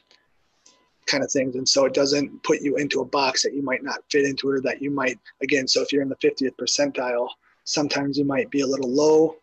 kind 1.07 1.23
of 1.23 1.31
things. 1.31 1.55
And 1.55 1.67
so 1.67 1.85
it 1.85 1.93
doesn't 1.93 2.43
put 2.43 2.61
you 2.61 2.75
into 2.75 2.99
a 2.99 3.05
box 3.05 3.41
that 3.43 3.53
you 3.53 3.63
might 3.63 3.81
not 3.81 3.99
fit 4.11 4.25
into 4.25 4.49
or 4.49 4.59
that 4.61 4.81
you 4.81 4.91
might, 4.91 5.17
again, 5.41 5.65
so 5.65 5.81
if 5.81 5.93
you're 5.93 6.01
in 6.01 6.09
the 6.09 6.17
50th 6.17 6.51
percentile, 6.59 7.29
sometimes 7.63 8.17
you 8.17 8.25
might 8.25 8.51
be 8.51 8.59
a 8.59 8.67
little 8.67 8.91
low 8.91 9.37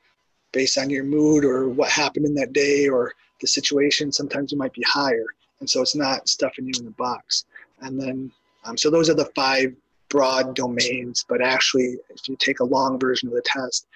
based 0.54 0.78
on 0.78 0.88
your 0.88 1.04
mood 1.04 1.44
or 1.44 1.68
what 1.68 1.90
happened 1.90 2.24
in 2.24 2.34
that 2.34 2.54
day 2.54 2.88
or 2.88 3.12
the 3.40 3.46
situation. 3.46 4.10
Sometimes 4.10 4.52
you 4.52 4.58
might 4.58 4.72
be 4.72 4.84
higher. 4.86 5.26
And 5.60 5.68
so 5.68 5.82
it's 5.82 5.96
not 5.96 6.28
stuffing 6.28 6.66
you 6.66 6.72
in 6.78 6.84
the 6.86 6.92
box. 6.92 7.44
And 7.80 8.00
then, 8.00 8.32
um, 8.64 8.78
so 8.78 8.88
those 8.88 9.10
are 9.10 9.14
the 9.14 9.30
five 9.36 9.74
broad 10.08 10.54
domains. 10.54 11.24
But 11.28 11.42
actually, 11.42 11.98
if 12.08 12.28
you 12.28 12.36
take 12.38 12.60
a 12.60 12.64
long 12.64 12.98
version 12.98 13.28
of 13.28 13.34
the 13.34 13.42
test, 13.44 13.86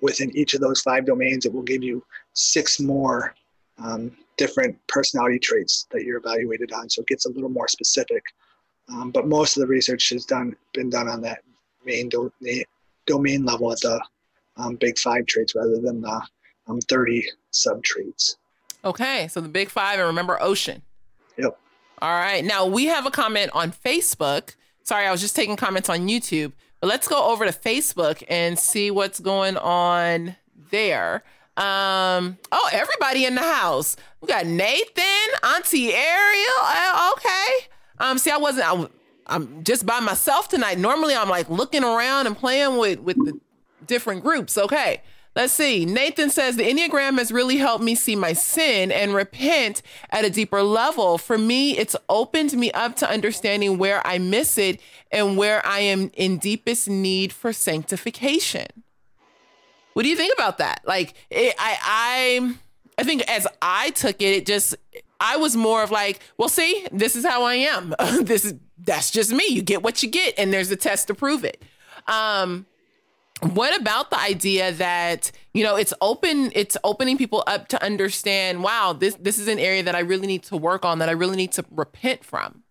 within 0.00 0.34
each 0.36 0.54
of 0.54 0.60
those 0.60 0.80
five 0.80 1.04
domains, 1.04 1.44
it 1.44 1.52
will 1.52 1.62
give 1.62 1.82
you 1.82 2.04
six 2.32 2.80
more 2.80 3.34
um, 3.82 4.16
different 4.36 4.76
personality 4.86 5.38
traits 5.38 5.86
that 5.90 6.04
you're 6.04 6.18
evaluated 6.18 6.72
on. 6.72 6.88
So 6.88 7.00
it 7.02 7.08
gets 7.08 7.26
a 7.26 7.30
little 7.30 7.48
more 7.48 7.68
specific. 7.68 8.22
Um, 8.88 9.10
but 9.10 9.26
most 9.26 9.56
of 9.56 9.62
the 9.62 9.66
research 9.66 10.10
has 10.10 10.24
done 10.26 10.54
been 10.74 10.90
done 10.90 11.08
on 11.08 11.22
that 11.22 11.40
main 11.84 12.08
do, 12.08 12.30
domain 13.06 13.44
level 13.44 13.72
at 13.72 13.80
the 13.80 14.02
um, 14.56 14.76
big 14.76 14.98
five 14.98 15.26
traits 15.26 15.54
rather 15.54 15.80
than 15.80 16.00
the 16.00 16.22
um, 16.66 16.80
30 16.80 17.26
sub 17.50 17.82
traits. 17.82 18.36
Okay, 18.84 19.28
so 19.28 19.40
the 19.40 19.48
big 19.48 19.70
five, 19.70 19.98
and 19.98 20.06
remember 20.06 20.40
ocean. 20.40 20.82
Yep. 21.38 21.58
All 22.02 22.10
right. 22.10 22.44
Now 22.44 22.66
we 22.66 22.86
have 22.86 23.06
a 23.06 23.10
comment 23.10 23.50
on 23.54 23.72
Facebook. 23.72 24.54
Sorry, 24.82 25.06
I 25.06 25.10
was 25.10 25.20
just 25.20 25.34
taking 25.34 25.56
comments 25.56 25.88
on 25.88 26.08
YouTube, 26.08 26.52
but 26.80 26.88
let's 26.88 27.08
go 27.08 27.30
over 27.32 27.46
to 27.46 27.52
Facebook 27.52 28.22
and 28.28 28.58
see 28.58 28.90
what's 28.90 29.20
going 29.20 29.56
on 29.56 30.36
there. 30.70 31.24
Um, 31.56 32.36
oh, 32.52 32.68
everybody 32.72 33.24
in 33.24 33.36
the 33.36 33.42
house. 33.42 33.96
We 34.20 34.28
got 34.28 34.44
Nathan, 34.44 35.04
Auntie 35.44 35.94
Ariel. 35.94 36.52
Uh, 36.60 37.12
okay. 37.16 37.66
Um, 37.98 38.18
see, 38.18 38.30
I 38.30 38.36
wasn't. 38.36 38.66
I, 38.66 38.88
I'm 39.26 39.64
just 39.64 39.86
by 39.86 40.00
myself 40.00 40.48
tonight. 40.48 40.78
Normally, 40.78 41.14
I'm 41.14 41.30
like 41.30 41.48
looking 41.48 41.84
around 41.84 42.26
and 42.26 42.36
playing 42.36 42.76
with 42.76 42.98
with 42.98 43.16
the 43.16 43.40
different 43.86 44.22
groups. 44.22 44.56
Okay. 44.58 45.02
Let's 45.36 45.52
see. 45.52 45.84
Nathan 45.84 46.30
says 46.30 46.54
the 46.54 46.62
Enneagram 46.62 47.18
has 47.18 47.32
really 47.32 47.56
helped 47.56 47.82
me 47.82 47.96
see 47.96 48.14
my 48.14 48.34
sin 48.34 48.92
and 48.92 49.12
repent 49.14 49.82
at 50.10 50.24
a 50.24 50.30
deeper 50.30 50.62
level. 50.62 51.18
For 51.18 51.36
me, 51.36 51.76
it's 51.76 51.96
opened 52.08 52.52
me 52.52 52.70
up 52.70 52.94
to 52.96 53.10
understanding 53.10 53.76
where 53.76 54.00
I 54.06 54.18
miss 54.18 54.56
it 54.58 54.80
and 55.10 55.36
where 55.36 55.64
I 55.66 55.80
am 55.80 56.12
in 56.14 56.38
deepest 56.38 56.88
need 56.88 57.32
for 57.32 57.52
sanctification. 57.52 58.84
What 59.94 60.04
do 60.04 60.08
you 60.08 60.16
think 60.16 60.34
about 60.34 60.58
that? 60.58 60.82
Like, 60.86 61.14
it, 61.30 61.54
I, 61.58 61.78
I, 61.82 62.54
I 62.98 63.02
think 63.02 63.28
as 63.28 63.48
I 63.60 63.90
took 63.90 64.22
it, 64.22 64.36
it 64.36 64.46
just, 64.46 64.76
I 65.18 65.36
was 65.36 65.56
more 65.56 65.82
of 65.82 65.90
like, 65.90 66.20
well, 66.36 66.48
see, 66.48 66.86
this 66.92 67.16
is 67.16 67.24
how 67.24 67.42
I 67.42 67.54
am. 67.54 67.92
this 68.20 68.44
is 68.44 68.54
that's 68.78 69.10
just 69.10 69.32
me. 69.32 69.46
You 69.48 69.62
get 69.62 69.82
what 69.82 70.02
you 70.02 70.10
get, 70.10 70.34
and 70.38 70.52
there's 70.52 70.70
a 70.70 70.76
test 70.76 71.06
to 71.08 71.14
prove 71.14 71.44
it. 71.44 71.62
Um, 72.06 72.66
what 73.40 73.78
about 73.78 74.10
the 74.10 74.18
idea 74.18 74.72
that 74.72 75.30
you 75.52 75.64
know 75.64 75.76
it's 75.76 75.92
open 76.00 76.52
it's 76.54 76.76
opening 76.84 77.18
people 77.18 77.42
up 77.46 77.68
to 77.68 77.82
understand 77.82 78.62
wow 78.62 78.92
this 78.92 79.16
this 79.16 79.38
is 79.38 79.48
an 79.48 79.58
area 79.58 79.82
that 79.82 79.94
i 79.94 79.98
really 79.98 80.26
need 80.26 80.42
to 80.42 80.56
work 80.56 80.84
on 80.84 81.00
that 81.00 81.08
i 81.08 81.12
really 81.12 81.36
need 81.36 81.52
to 81.52 81.64
repent 81.70 82.24
from 82.24 82.62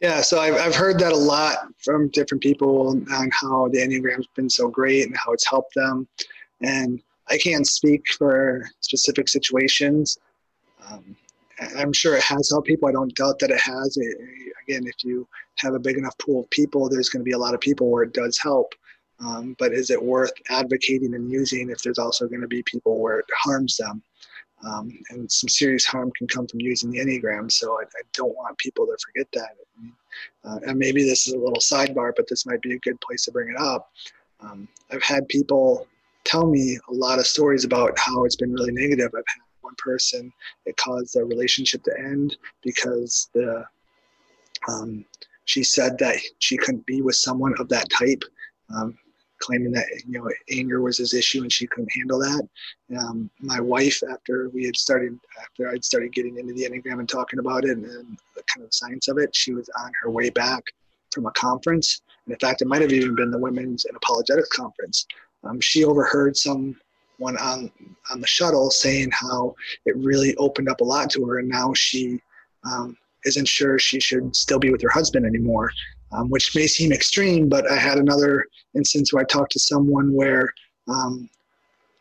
Yeah, 0.00 0.20
so 0.20 0.38
I've, 0.38 0.56
I've 0.56 0.74
heard 0.74 0.98
that 0.98 1.12
a 1.12 1.16
lot 1.16 1.56
from 1.78 2.08
different 2.08 2.42
people 2.42 2.88
on 3.10 3.30
how 3.32 3.68
the 3.68 3.78
Enneagram's 3.78 4.26
been 4.34 4.50
so 4.50 4.68
great 4.68 5.06
and 5.06 5.16
how 5.16 5.32
it's 5.32 5.48
helped 5.48 5.74
them. 5.74 6.06
And 6.60 7.00
I 7.30 7.38
can't 7.38 7.66
speak 7.66 8.06
for 8.18 8.68
specific 8.80 9.28
situations. 9.28 10.18
Um, 10.86 11.16
I'm 11.78 11.94
sure 11.94 12.16
it 12.16 12.22
has 12.22 12.50
helped 12.50 12.66
people. 12.66 12.86
I 12.86 12.92
don't 12.92 13.14
doubt 13.14 13.38
that 13.38 13.50
it 13.50 13.60
has. 13.60 13.96
It, 13.96 14.18
again, 14.68 14.86
if 14.86 15.04
you 15.04 15.26
have 15.56 15.72
a 15.72 15.78
big 15.78 15.96
enough 15.96 16.18
pool 16.18 16.40
of 16.42 16.50
people, 16.50 16.88
there's 16.90 17.08
going 17.08 17.20
to 17.20 17.24
be 17.24 17.32
a 17.32 17.38
lot 17.38 17.54
of 17.54 17.60
people 17.60 17.90
where 17.90 18.02
it 18.02 18.12
does 18.12 18.36
help. 18.36 18.74
Um, 19.24 19.56
but 19.58 19.72
is 19.72 19.90
it 19.90 20.02
worth 20.02 20.32
advocating 20.50 21.14
and 21.14 21.30
using 21.30 21.70
if 21.70 21.78
there's 21.82 21.98
also 21.98 22.28
going 22.28 22.42
to 22.42 22.48
be 22.48 22.62
people 22.64 22.98
where 22.98 23.20
it 23.20 23.26
harms 23.36 23.76
them? 23.76 24.02
Um, 24.66 24.98
and 25.10 25.30
some 25.30 25.48
serious 25.48 25.84
harm 25.84 26.10
can 26.16 26.26
come 26.26 26.46
from 26.46 26.60
using 26.60 26.90
the 26.90 26.98
Enneagram. 26.98 27.50
So 27.50 27.78
I, 27.78 27.82
I 27.82 28.02
don't 28.12 28.34
want 28.34 28.56
people 28.58 28.86
to 28.86 28.96
forget 29.04 29.28
that. 29.32 29.56
Uh, 30.44 30.58
and 30.66 30.78
maybe 30.78 31.02
this 31.02 31.26
is 31.26 31.34
a 31.34 31.38
little 31.38 31.58
sidebar, 31.58 32.12
but 32.16 32.28
this 32.28 32.46
might 32.46 32.62
be 32.62 32.74
a 32.74 32.78
good 32.78 33.00
place 33.00 33.24
to 33.24 33.32
bring 33.32 33.50
it 33.50 33.58
up. 33.58 33.90
Um, 34.40 34.68
I've 34.90 35.02
had 35.02 35.28
people 35.28 35.86
tell 36.24 36.46
me 36.46 36.78
a 36.88 36.92
lot 36.92 37.18
of 37.18 37.26
stories 37.26 37.64
about 37.64 37.98
how 37.98 38.24
it's 38.24 38.36
been 38.36 38.52
really 38.52 38.72
negative. 38.72 39.10
I've 39.14 39.24
had 39.26 39.42
one 39.60 39.74
person, 39.78 40.32
it 40.66 40.76
caused 40.76 41.14
the 41.14 41.24
relationship 41.24 41.82
to 41.84 41.98
end 41.98 42.36
because 42.62 43.28
the 43.34 43.64
um, 44.68 45.04
she 45.44 45.62
said 45.62 45.98
that 45.98 46.16
she 46.38 46.56
couldn't 46.56 46.86
be 46.86 47.02
with 47.02 47.16
someone 47.16 47.54
of 47.58 47.68
that 47.68 47.90
type. 47.90 48.22
Um, 48.74 48.96
claiming 49.44 49.72
that 49.72 49.86
you 50.06 50.18
know 50.18 50.30
anger 50.50 50.80
was 50.80 50.96
his 50.96 51.12
issue 51.12 51.42
and 51.42 51.52
she 51.52 51.66
couldn't 51.66 51.92
handle 51.94 52.18
that. 52.18 52.48
Um, 52.98 53.30
my 53.40 53.60
wife, 53.60 54.02
after 54.10 54.48
we 54.48 54.64
had 54.64 54.76
started, 54.76 55.18
after 55.40 55.68
I'd 55.68 55.84
started 55.84 56.12
getting 56.12 56.38
into 56.38 56.54
the 56.54 56.64
enneagram 56.64 57.00
and 57.00 57.08
talking 57.08 57.38
about 57.38 57.64
it 57.64 57.76
and, 57.76 57.84
the 57.84 58.42
kind 58.52 58.64
of 58.64 58.74
science 58.74 59.08
of 59.08 59.18
it, 59.18 59.34
she 59.34 59.52
was 59.52 59.68
on 59.78 59.92
her 60.02 60.10
way 60.10 60.30
back 60.30 60.64
from 61.12 61.26
a 61.26 61.30
conference. 61.32 62.02
And 62.26 62.32
in 62.32 62.38
fact, 62.38 62.62
it 62.62 62.68
might 62.68 62.82
have 62.82 62.92
even 62.92 63.14
been 63.14 63.30
the 63.30 63.38
Women's 63.38 63.84
and 63.84 63.96
Apologetics 63.96 64.48
Conference. 64.48 65.06
Um, 65.44 65.60
she 65.60 65.84
overheard 65.84 66.36
someone 66.36 66.74
on 67.20 67.70
on 68.10 68.20
the 68.20 68.26
shuttle 68.26 68.70
saying 68.70 69.10
how 69.12 69.54
it 69.84 69.96
really 69.96 70.34
opened 70.36 70.68
up 70.68 70.80
a 70.80 70.84
lot 70.84 71.10
to 71.10 71.24
her, 71.26 71.38
and 71.38 71.48
now 71.48 71.74
she 71.74 72.20
um, 72.64 72.96
isn't 73.24 73.46
sure 73.46 73.78
she 73.78 74.00
should 74.00 74.34
still 74.34 74.58
be 74.58 74.70
with 74.70 74.82
her 74.82 74.90
husband 74.90 75.26
anymore 75.26 75.70
um, 76.14 76.30
which 76.30 76.54
may 76.54 76.66
seem 76.66 76.92
extreme, 76.92 77.48
but 77.48 77.70
I 77.70 77.76
had 77.76 77.98
another 77.98 78.46
instance 78.74 79.12
where 79.12 79.22
I 79.22 79.26
talked 79.26 79.52
to 79.52 79.60
someone 79.60 80.12
where 80.12 80.54
um, 80.88 81.28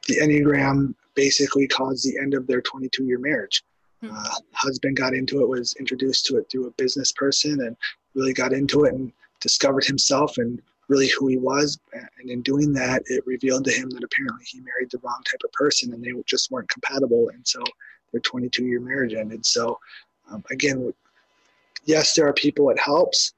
the 0.07 0.17
Enneagram 0.17 0.93
basically 1.15 1.67
caused 1.67 2.05
the 2.05 2.19
end 2.19 2.33
of 2.33 2.47
their 2.47 2.61
22 2.61 3.05
year 3.05 3.19
marriage. 3.19 3.63
Hmm. 4.01 4.11
Uh, 4.11 4.29
husband 4.53 4.97
got 4.97 5.13
into 5.13 5.41
it, 5.41 5.47
was 5.47 5.73
introduced 5.79 6.25
to 6.27 6.37
it 6.37 6.47
through 6.49 6.67
a 6.67 6.71
business 6.71 7.11
person, 7.11 7.61
and 7.61 7.75
really 8.13 8.33
got 8.33 8.53
into 8.53 8.83
it 8.83 8.93
and 8.93 9.11
discovered 9.39 9.85
himself 9.85 10.37
and 10.37 10.61
really 10.89 11.09
who 11.09 11.27
he 11.27 11.37
was. 11.37 11.79
And 11.93 12.29
in 12.29 12.41
doing 12.41 12.73
that, 12.73 13.03
it 13.07 13.25
revealed 13.25 13.65
to 13.65 13.71
him 13.71 13.89
that 13.91 14.03
apparently 14.03 14.45
he 14.45 14.59
married 14.59 14.91
the 14.91 14.99
wrong 14.99 15.21
type 15.29 15.41
of 15.43 15.51
person 15.53 15.93
and 15.93 16.03
they 16.03 16.11
just 16.25 16.51
weren't 16.51 16.69
compatible. 16.69 17.29
And 17.29 17.47
so 17.47 17.63
their 18.11 18.21
22 18.21 18.65
year 18.65 18.79
marriage 18.79 19.13
ended. 19.13 19.45
So, 19.45 19.79
um, 20.29 20.43
again, 20.51 20.93
yes, 21.85 22.13
there 22.13 22.27
are 22.27 22.33
people 22.33 22.69
it 22.69 22.79
helps, 22.79 23.33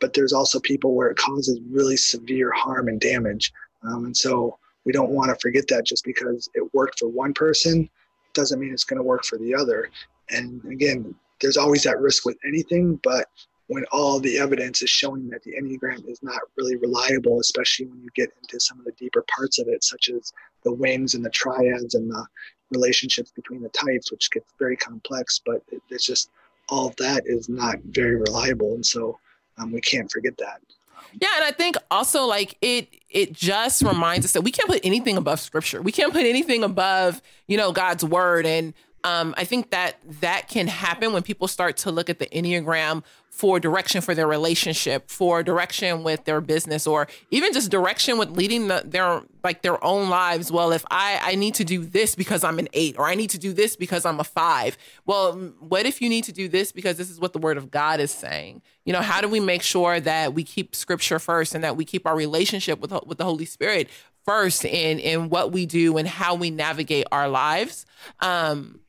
but 0.00 0.14
there's 0.14 0.32
also 0.32 0.58
people 0.60 0.94
where 0.94 1.08
it 1.08 1.16
causes 1.16 1.60
really 1.70 1.96
severe 1.96 2.50
harm 2.52 2.88
and 2.88 3.00
damage. 3.00 3.52
Um, 3.82 4.06
and 4.06 4.16
so 4.16 4.58
we 4.84 4.92
don't 4.92 5.10
want 5.10 5.30
to 5.30 5.40
forget 5.40 5.66
that 5.68 5.86
just 5.86 6.04
because 6.04 6.48
it 6.54 6.74
worked 6.74 6.98
for 6.98 7.08
one 7.08 7.34
person 7.34 7.88
doesn't 8.34 8.60
mean 8.60 8.72
it's 8.72 8.84
going 8.84 8.98
to 8.98 9.04
work 9.04 9.24
for 9.24 9.38
the 9.38 9.54
other. 9.54 9.90
And 10.30 10.64
again, 10.64 11.14
there's 11.40 11.56
always 11.56 11.82
that 11.84 12.00
risk 12.00 12.24
with 12.24 12.38
anything, 12.46 13.00
but 13.02 13.26
when 13.66 13.84
all 13.92 14.18
the 14.18 14.38
evidence 14.38 14.82
is 14.82 14.90
showing 14.90 15.28
that 15.28 15.42
the 15.44 15.52
Enneagram 15.52 16.08
is 16.08 16.22
not 16.22 16.40
really 16.56 16.76
reliable, 16.76 17.38
especially 17.38 17.86
when 17.86 18.02
you 18.02 18.08
get 18.16 18.30
into 18.42 18.58
some 18.58 18.78
of 18.80 18.84
the 18.84 18.92
deeper 18.92 19.24
parts 19.34 19.58
of 19.60 19.68
it, 19.68 19.84
such 19.84 20.08
as 20.08 20.32
the 20.64 20.72
wings 20.72 21.14
and 21.14 21.24
the 21.24 21.30
triads 21.30 21.94
and 21.94 22.10
the 22.10 22.26
relationships 22.72 23.30
between 23.30 23.62
the 23.62 23.68
types, 23.68 24.10
which 24.10 24.30
gets 24.30 24.52
very 24.58 24.76
complex, 24.76 25.40
but 25.44 25.62
it's 25.88 26.04
just 26.04 26.30
all 26.68 26.88
of 26.88 26.96
that 26.96 27.22
is 27.26 27.48
not 27.48 27.76
very 27.84 28.16
reliable. 28.16 28.74
And 28.74 28.84
so 28.84 29.18
um, 29.58 29.72
we 29.72 29.80
can't 29.80 30.10
forget 30.10 30.36
that. 30.38 30.60
Yeah, 31.20 31.28
and 31.36 31.44
I 31.44 31.50
think 31.50 31.76
also 31.90 32.24
like 32.24 32.56
it 32.60 32.88
it 33.08 33.32
just 33.32 33.82
reminds 33.82 34.24
us 34.24 34.32
that 34.32 34.42
we 34.42 34.52
can't 34.52 34.68
put 34.68 34.80
anything 34.84 35.16
above 35.16 35.40
scripture. 35.40 35.82
We 35.82 35.92
can't 35.92 36.12
put 36.12 36.24
anything 36.24 36.62
above, 36.62 37.20
you 37.48 37.56
know, 37.56 37.72
God's 37.72 38.04
word 38.04 38.46
and 38.46 38.72
um, 39.04 39.34
I 39.36 39.44
think 39.44 39.70
that 39.70 39.96
that 40.20 40.48
can 40.48 40.66
happen 40.66 41.12
when 41.12 41.22
people 41.22 41.48
start 41.48 41.76
to 41.78 41.90
look 41.90 42.10
at 42.10 42.18
the 42.18 42.26
Enneagram 42.26 43.02
for 43.30 43.58
direction 43.58 44.02
for 44.02 44.14
their 44.14 44.26
relationship, 44.26 45.08
for 45.08 45.42
direction 45.42 46.02
with 46.02 46.24
their 46.26 46.42
business, 46.42 46.86
or 46.86 47.08
even 47.30 47.54
just 47.54 47.70
direction 47.70 48.18
with 48.18 48.28
leading 48.30 48.68
the, 48.68 48.82
their 48.84 49.22
like 49.42 49.62
their 49.62 49.82
own 49.82 50.10
lives. 50.10 50.52
Well, 50.52 50.72
if 50.72 50.84
I 50.90 51.18
I 51.22 51.34
need 51.36 51.54
to 51.54 51.64
do 51.64 51.84
this 51.84 52.14
because 52.14 52.44
I'm 52.44 52.58
an 52.58 52.68
eight, 52.74 52.98
or 52.98 53.06
I 53.06 53.14
need 53.14 53.30
to 53.30 53.38
do 53.38 53.54
this 53.54 53.76
because 53.76 54.04
I'm 54.04 54.20
a 54.20 54.24
five. 54.24 54.76
Well, 55.06 55.32
what 55.60 55.86
if 55.86 56.02
you 56.02 56.10
need 56.10 56.24
to 56.24 56.32
do 56.32 56.48
this 56.48 56.70
because 56.70 56.98
this 56.98 57.08
is 57.08 57.18
what 57.18 57.32
the 57.32 57.38
Word 57.38 57.56
of 57.56 57.70
God 57.70 58.00
is 58.00 58.10
saying? 58.10 58.60
You 58.84 58.92
know, 58.92 59.00
how 59.00 59.22
do 59.22 59.28
we 59.28 59.40
make 59.40 59.62
sure 59.62 60.00
that 60.00 60.34
we 60.34 60.44
keep 60.44 60.76
Scripture 60.76 61.18
first 61.18 61.54
and 61.54 61.64
that 61.64 61.76
we 61.76 61.86
keep 61.86 62.06
our 62.06 62.16
relationship 62.16 62.80
with 62.80 62.92
with 63.06 63.16
the 63.16 63.24
Holy 63.24 63.46
Spirit 63.46 63.88
first 64.26 64.66
in 64.66 64.98
in 64.98 65.30
what 65.30 65.50
we 65.50 65.64
do 65.64 65.96
and 65.96 66.06
how 66.06 66.34
we 66.34 66.50
navigate 66.50 67.06
our 67.10 67.28
lives? 67.28 67.86
Um, 68.20 68.80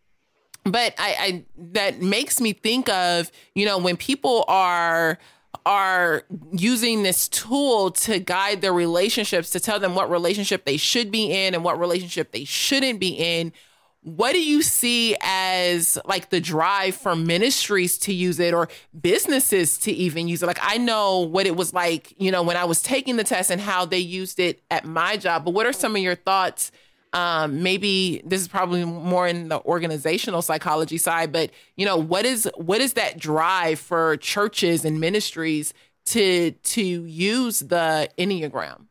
but 0.64 0.94
I, 0.98 1.16
I 1.20 1.44
that 1.74 2.02
makes 2.02 2.40
me 2.40 2.54
think 2.54 2.90
of 2.90 3.32
you 3.56 3.66
know 3.66 3.78
when 3.78 3.98
people 3.98 4.46
are 4.48 5.18
are 5.66 6.24
using 6.52 7.04
this 7.04 7.28
tool 7.28 7.92
to 7.92 8.20
guide 8.20 8.62
their 8.62 8.74
relationships 8.74 9.52
to 9.52 9.60
tell 9.60 9.80
them 9.80 9.94
what 9.96 10.10
relationship 10.10 10.66
they 10.66 10.78
should 10.78 11.12
be 11.12 11.32
in 11.32 11.54
and 11.54 11.64
what 11.64 11.80
relationship 11.80 12.32
they 12.32 12.46
shouldn't 12.46 13.00
be 13.00 13.10
in 13.10 13.52
what 14.04 14.32
do 14.32 14.44
you 14.44 14.64
see 14.64 15.16
as 15.22 16.00
like 16.06 16.30
the 16.32 16.42
drive 16.42 16.96
for 16.96 17.16
ministries 17.16 18.00
to 18.00 18.12
use 18.12 18.40
it 18.40 18.52
or 18.52 18.68
businesses 19.00 19.78
to 19.78 19.92
even 19.92 20.28
use 20.28 20.42
it? 20.42 20.48
Like 20.48 20.60
i 20.62 20.78
know 20.78 21.20
what 21.20 21.46
it 21.46 21.56
was 21.56 21.74
like 21.74 22.14
you 22.18 22.32
know 22.32 22.42
when 22.42 22.58
i 22.58 22.66
was 22.66 22.82
taking 22.82 23.18
the 23.18 23.24
test 23.24 23.52
and 23.52 23.62
how 23.62 23.86
they 23.86 24.00
used 24.00 24.40
it 24.40 24.62
at 24.72 24.86
my 24.86 25.18
job 25.18 25.46
but 25.46 25.52
what 25.52 25.66
are 25.66 25.74
some 25.74 25.96
of 25.96 26.02
your 26.02 26.16
thoughts 26.16 26.72
um, 27.14 27.62
maybe 27.62 28.22
this 28.24 28.42
is 28.42 28.48
probably 28.48 28.86
more 28.86 29.28
in 29.28 29.50
the 29.50 29.62
organizational 29.64 30.42
psychology 30.42 30.98
side, 30.98 31.32
but 31.32 31.52
you 31.76 31.86
know, 31.86 31.98
what 31.98 32.26
is 32.26 32.50
what 32.56 32.80
is 32.80 32.94
that 32.94 33.18
drive 33.18 33.80
for 33.80 34.18
churches 34.18 34.86
and 34.86 35.00
ministries 35.00 35.74
to 36.06 36.52
to 36.52 36.82
use 36.82 37.60
the 37.60 38.10
Enneagram? 38.18 38.86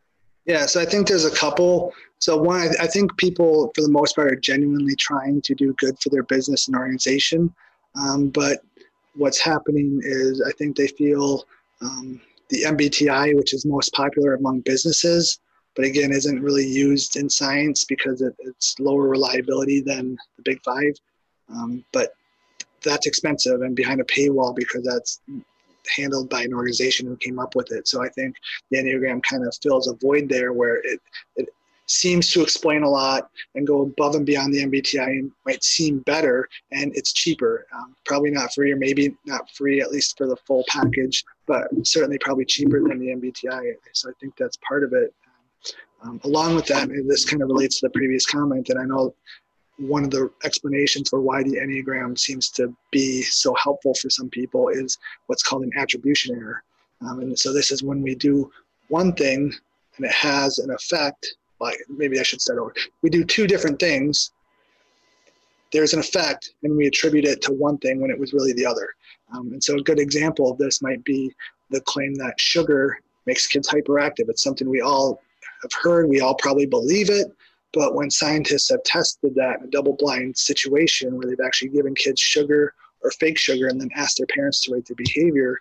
Yeah, 0.45 0.66
so 0.66 0.81
I 0.81 0.85
think 0.85 1.09
there's 1.09 1.25
a 1.25 1.35
couple. 1.35 1.95
So 2.18 2.37
one, 2.37 2.61
I, 2.61 2.85
I 2.85 2.87
think 2.87 3.16
people 3.16 3.73
for 3.75 3.81
the 3.81 3.89
most 3.89 4.16
part 4.16 4.33
are 4.33 4.37
genuinely 4.37 4.97
trying 4.97 5.41
to 5.43 5.55
do 5.55 5.73
good 5.75 5.99
for 6.01 6.11
their 6.11 6.23
business 6.25 6.68
and 6.68 6.77
organization, 6.77 7.55
um, 7.95 8.29
but 8.29 8.61
what's 9.14 9.41
happening 9.41 10.01
is 10.05 10.43
I 10.47 10.53
think 10.53 10.77
they 10.77 10.89
feel 10.89 11.45
um, 11.81 12.21
the 12.51 12.64
MBTI, 12.64 13.35
which 13.35 13.55
is 13.55 13.64
most 13.64 13.93
popular 13.95 14.35
among 14.35 14.61
businesses, 14.61 15.39
but 15.77 15.85
again 15.85 16.12
isn't 16.12 16.43
really 16.43 16.66
used 16.66 17.16
in 17.16 17.29
science 17.29 17.85
because 17.85 18.23
it, 18.23 18.35
it's 18.41 18.79
lower 18.79 19.09
reliability 19.09 19.81
than 19.81 20.16
the 20.37 20.43
big 20.43 20.61
five. 20.64 20.95
Um, 21.49 21.85
but 21.93 22.14
that's 22.83 23.07
expensive 23.07 23.62
and 23.62 23.77
behind 23.77 24.01
a 24.01 24.05
paywall 24.05 24.55
because 24.55 24.85
that's 24.85 25.21
handled 25.97 26.29
by 26.29 26.43
an 26.43 26.55
organization 26.55 27.07
who 27.07 27.16
came 27.16 27.39
up 27.39 27.55
with 27.55 27.73
it. 27.73 27.89
So 27.89 28.03
i 28.03 28.09
think 28.11 28.37
the 28.71 28.79
enneagram 28.79 29.23
kind 29.23 29.47
of 29.47 29.57
fills 29.62 29.89
a 29.89 29.95
void 29.95 30.29
there 30.29 30.53
where 30.53 30.77
it, 30.77 31.01
it 31.37 31.49
seems 31.87 32.31
to 32.31 32.41
explain 32.41 32.85
a 32.85 32.89
lot 32.89 33.31
and 33.57 33.66
go 33.66 33.83
above 33.83 34.14
and 34.14 34.25
beyond 34.25 34.55
the 34.55 34.64
mbti 34.64 35.03
and 35.03 35.33
might 35.45 35.64
seem 35.64 35.99
better 36.01 36.49
and 36.71 36.95
it's 36.95 37.12
cheaper. 37.12 37.66
Um, 37.75 37.97
probably 38.05 38.31
not 38.31 38.55
free 38.55 38.73
or 38.73 38.77
maybe 38.77 39.16
not 39.27 39.51
free 39.51 39.81
at 39.81 39.91
least 39.91 40.16
for 40.16 40.29
the 40.29 40.37
full 40.47 40.64
package 40.68 41.25
but 41.47 41.68
certainly 41.83 42.18
probably 42.18 42.45
cheaper 42.45 42.81
than 42.81 42.99
the 42.99 43.09
mbti 43.09 43.75
so 43.93 44.09
i 44.09 44.12
think 44.21 44.37
that's 44.37 44.57
part 44.59 44.85
of 44.85 44.93
it 44.93 45.12
um, 46.03 46.20
along 46.24 46.55
with 46.55 46.66
that, 46.66 46.88
this 47.07 47.24
kind 47.24 47.42
of 47.42 47.48
relates 47.48 47.80
to 47.80 47.86
the 47.86 47.90
previous 47.90 48.26
comment, 48.26 48.68
and 48.70 48.78
I 48.78 48.84
know 48.84 49.14
one 49.80 50.05
of 50.05 50.11
the 50.11 50.30
explanations 50.44 51.09
for 51.09 51.20
why 51.20 51.42
the 51.42 51.57
Enneagram 51.57 52.18
seems 52.18 52.51
to 52.51 52.74
be 52.90 53.22
so 53.22 53.55
helpful 53.55 53.94
for 53.94 54.11
some 54.11 54.28
people 54.28 54.68
is 54.68 54.98
what's 55.26 55.42
called 55.42 55.62
an 55.62 55.72
attribution 55.76 56.36
error. 56.36 56.62
Um, 57.01 57.20
and 57.20 57.38
so 57.38 57.53
this 57.53 57.70
is 57.70 57.82
when 57.82 58.03
we 58.03 58.14
do 58.14 58.51
one 58.88 59.14
thing 59.14 59.53
and 59.96 60.05
it 60.05 60.12
has 60.12 60.59
an 60.59 60.70
effect, 60.70 61.34
like 61.61 61.78
maybe 61.88 62.20
I 62.20 62.22
should 62.22 62.42
start 62.42 62.59
over. 62.59 62.74
We 63.03 63.09
do 63.09 63.24
two 63.24 63.46
different 63.46 63.80
things, 63.80 64.32
there's 65.72 65.94
an 65.94 66.01
effect, 66.01 66.53
and 66.62 66.76
we 66.76 66.86
attribute 66.86 67.24
it 67.24 67.40
to 67.42 67.53
one 67.53 67.78
thing 67.78 68.01
when 68.01 68.11
it 68.11 68.18
was 68.18 68.32
really 68.32 68.53
the 68.53 68.66
other. 68.66 68.88
Um, 69.32 69.53
and 69.53 69.62
so 69.62 69.76
a 69.76 69.82
good 69.82 70.01
example 70.01 70.51
of 70.51 70.59
this 70.59 70.82
might 70.82 71.03
be 71.05 71.32
the 71.70 71.80
claim 71.82 72.14
that 72.16 72.38
sugar 72.38 72.98
makes 73.26 73.46
kids 73.46 73.68
hyperactive. 73.68 74.28
It's 74.28 74.42
something 74.42 74.68
we 74.68 74.80
all 74.80 75.22
have 75.63 75.73
heard. 75.83 76.09
We 76.09 76.21
all 76.21 76.35
probably 76.35 76.67
believe 76.67 77.11
it. 77.11 77.29
But 77.73 77.95
when 77.95 78.11
scientists 78.11 78.71
have 78.71 78.83
tested 78.83 79.35
that 79.37 79.61
in 79.61 79.67
a 79.67 79.71
double 79.71 79.95
blind 79.97 80.37
situation 80.37 81.17
where 81.17 81.27
they've 81.27 81.45
actually 81.45 81.69
given 81.69 81.95
kids 81.95 82.21
sugar 82.21 82.75
or 83.03 83.11
fake 83.13 83.39
sugar 83.39 83.69
and 83.69 83.81
then 83.81 83.91
asked 83.95 84.19
their 84.19 84.27
parents 84.27 84.61
to 84.63 84.75
rate 84.75 84.87
their 84.87 84.97
behavior, 84.97 85.59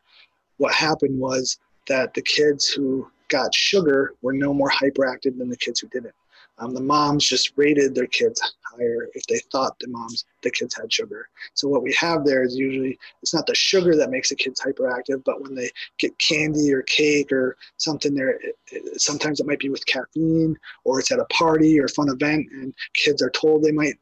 what 0.57 0.73
happened 0.73 1.19
was 1.19 1.57
that 1.87 2.13
the 2.13 2.21
kids 2.21 2.67
who 2.67 3.07
got 3.29 3.53
sugar 3.53 4.13
were 4.21 4.33
no 4.33 4.53
more 4.53 4.69
hyperactive 4.69 5.37
than 5.37 5.49
the 5.49 5.57
kids 5.57 5.79
who 5.79 5.87
didn't. 5.89 6.15
Um, 6.59 6.73
the 6.73 6.81
moms 6.81 7.25
just 7.25 7.53
rated 7.55 7.95
their 7.95 8.07
kids 8.07 8.41
higher 8.63 9.09
if 9.13 9.25
they 9.27 9.39
thought 9.51 9.77
the 9.79 9.87
moms 9.87 10.25
the 10.43 10.51
kids 10.51 10.75
had 10.75 10.91
sugar. 10.91 11.29
So 11.53 11.67
what 11.67 11.83
we 11.83 11.93
have 11.93 12.25
there 12.25 12.43
is 12.43 12.55
usually 12.55 12.97
it's 13.21 13.33
not 13.33 13.45
the 13.45 13.55
sugar 13.55 13.95
that 13.95 14.11
makes 14.11 14.29
the 14.29 14.35
kids 14.35 14.61
hyperactive, 14.61 15.23
but 15.23 15.41
when 15.41 15.55
they 15.55 15.69
get 15.97 16.17
candy 16.19 16.73
or 16.73 16.81
cake 16.83 17.31
or 17.31 17.57
something 17.77 18.13
there, 18.13 18.31
it, 18.31 18.57
it, 18.71 19.01
sometimes 19.01 19.39
it 19.39 19.47
might 19.47 19.59
be 19.59 19.69
with 19.69 19.85
caffeine 19.85 20.57
or 20.83 20.99
it's 20.99 21.11
at 21.11 21.19
a 21.19 21.25
party 21.25 21.79
or 21.79 21.87
fun 21.87 22.09
event, 22.09 22.47
and 22.51 22.73
kids 22.93 23.21
are 23.21 23.31
told 23.31 23.63
they 23.63 23.71
might 23.71 23.95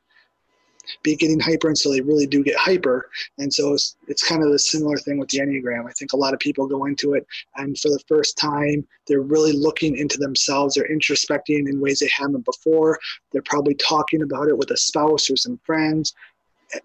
be 1.03 1.15
getting 1.15 1.39
hyper 1.39 1.73
so 1.75 1.91
they 1.91 2.01
really 2.01 2.27
do 2.27 2.43
get 2.43 2.57
hyper. 2.57 3.09
And 3.37 3.53
so 3.53 3.73
it's, 3.73 3.95
it's 4.07 4.27
kind 4.27 4.43
of 4.43 4.51
the 4.51 4.59
similar 4.59 4.97
thing 4.97 5.17
with 5.17 5.29
the 5.29 5.39
enneagram. 5.39 5.87
I 5.87 5.91
think 5.91 6.13
a 6.13 6.17
lot 6.17 6.33
of 6.33 6.39
people 6.39 6.67
go 6.67 6.85
into 6.85 7.13
it 7.13 7.25
and 7.55 7.77
for 7.77 7.89
the 7.89 8.01
first 8.07 8.37
time 8.37 8.87
they're 9.07 9.21
really 9.21 9.53
looking 9.53 9.97
into 9.97 10.17
themselves. 10.17 10.75
They're 10.75 10.89
introspecting 10.89 11.69
in 11.69 11.79
ways 11.79 11.99
they 11.99 12.09
haven't 12.15 12.45
before. 12.45 12.99
They're 13.31 13.41
probably 13.43 13.75
talking 13.75 14.21
about 14.21 14.47
it 14.47 14.57
with 14.57 14.71
a 14.71 14.77
spouse 14.77 15.29
or 15.29 15.37
some 15.37 15.59
friends. 15.65 16.13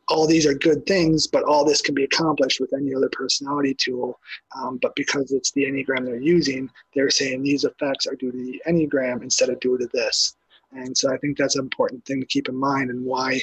All 0.07 0.29
these 0.29 0.47
are 0.47 0.55
good 0.55 0.87
things, 0.87 1.27
but 1.27 1.43
all 1.43 1.65
this 1.65 1.83
can 1.83 1.95
be 1.95 2.05
accomplished 2.05 2.61
with 2.61 2.73
any 2.73 2.95
other 2.95 3.09
personality 3.11 3.75
tool. 3.75 4.21
Um, 4.57 4.79
but 4.81 4.95
because 4.95 5.33
it's 5.33 5.51
the 5.53 5.65
Enneagram 5.65 6.05
they're 6.05 6.21
using, 6.21 6.71
they're 6.95 7.11
saying 7.11 7.43
these 7.43 7.65
effects 7.65 8.07
are 8.07 8.15
due 8.15 8.31
to 8.31 8.37
the 8.37 8.63
Enneagram 8.69 9.23
instead 9.23 9.49
of 9.49 9.59
due 9.59 9.79
to 9.79 9.89
this. 9.93 10.37
And 10.71 10.97
so 10.97 11.13
I 11.13 11.17
think 11.19 11.37
that's 11.37 11.57
an 11.57 11.63
important 11.63 12.05
thing 12.05 12.21
to 12.21 12.27
keep 12.27 12.49
in 12.49 12.57
mind 12.57 12.91
and 12.91 13.05
why 13.05 13.41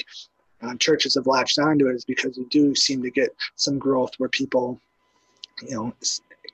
uh, 0.62 0.74
churches 0.76 1.14
have 1.14 1.26
latched 1.26 1.58
onto 1.58 1.88
it 1.88 1.94
is 1.94 2.04
because 2.04 2.38
we 2.38 2.44
do 2.46 2.74
seem 2.74 3.02
to 3.02 3.10
get 3.10 3.34
some 3.56 3.78
growth 3.78 4.10
where 4.18 4.28
people, 4.28 4.80
you 5.62 5.74
know, 5.74 5.94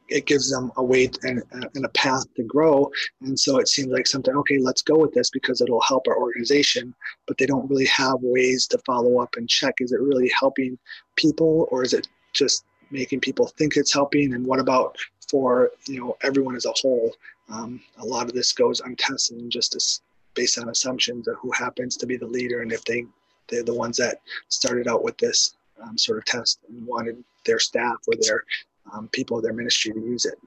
it 0.08 0.26
gives 0.26 0.50
them 0.50 0.70
a 0.76 0.84
way 0.84 1.10
and, 1.22 1.42
and 1.52 1.84
a 1.84 1.90
path 1.90 2.24
to 2.34 2.42
grow. 2.44 2.90
And 3.22 3.38
so 3.38 3.58
it 3.58 3.68
seems 3.68 3.88
like 3.88 4.06
something, 4.06 4.34
okay, 4.34 4.58
let's 4.58 4.82
go 4.82 4.96
with 4.96 5.12
this 5.12 5.30
because 5.30 5.60
it'll 5.60 5.80
help 5.82 6.06
our 6.06 6.18
organization, 6.18 6.94
but 7.26 7.38
they 7.38 7.46
don't 7.46 7.68
really 7.68 7.86
have 7.86 8.18
ways 8.20 8.66
to 8.68 8.78
follow 8.86 9.20
up 9.20 9.34
and 9.36 9.48
check 9.48 9.74
is 9.80 9.92
it 9.92 10.00
really 10.00 10.30
helping 10.38 10.78
people 11.16 11.68
or 11.70 11.82
is 11.82 11.92
it 11.92 12.08
just 12.32 12.64
making 12.90 13.20
people 13.20 13.48
think 13.48 13.76
it's 13.76 13.92
helping? 13.92 14.34
And 14.34 14.46
what 14.46 14.60
about 14.60 14.96
for, 15.28 15.72
you 15.88 16.00
know, 16.00 16.16
everyone 16.22 16.54
as 16.54 16.66
a 16.66 16.74
whole? 16.80 17.12
Um, 17.48 17.80
a 17.98 18.04
lot 18.04 18.26
of 18.26 18.32
this 18.32 18.52
goes 18.52 18.80
untested 18.80 19.38
and 19.38 19.50
just 19.50 20.02
based 20.34 20.58
on 20.58 20.68
assumptions 20.68 21.26
of 21.26 21.36
who 21.36 21.50
happens 21.52 21.96
to 21.96 22.06
be 22.06 22.16
the 22.16 22.26
leader 22.26 22.62
and 22.62 22.70
if 22.70 22.84
they 22.84 23.06
they're 23.48 23.62
the 23.62 23.74
ones 23.74 23.96
that 23.98 24.20
started 24.48 24.88
out 24.88 25.02
with 25.02 25.16
this 25.18 25.56
um, 25.82 25.96
sort 25.98 26.18
of 26.18 26.24
test 26.24 26.58
and 26.68 26.86
wanted 26.86 27.22
their 27.44 27.58
staff 27.58 27.96
or 28.08 28.14
their 28.20 28.44
um, 28.92 29.08
people 29.12 29.36
of 29.36 29.42
their 29.42 29.52
ministry 29.52 29.92
to 29.92 30.00
use 30.00 30.24
it. 30.24 30.38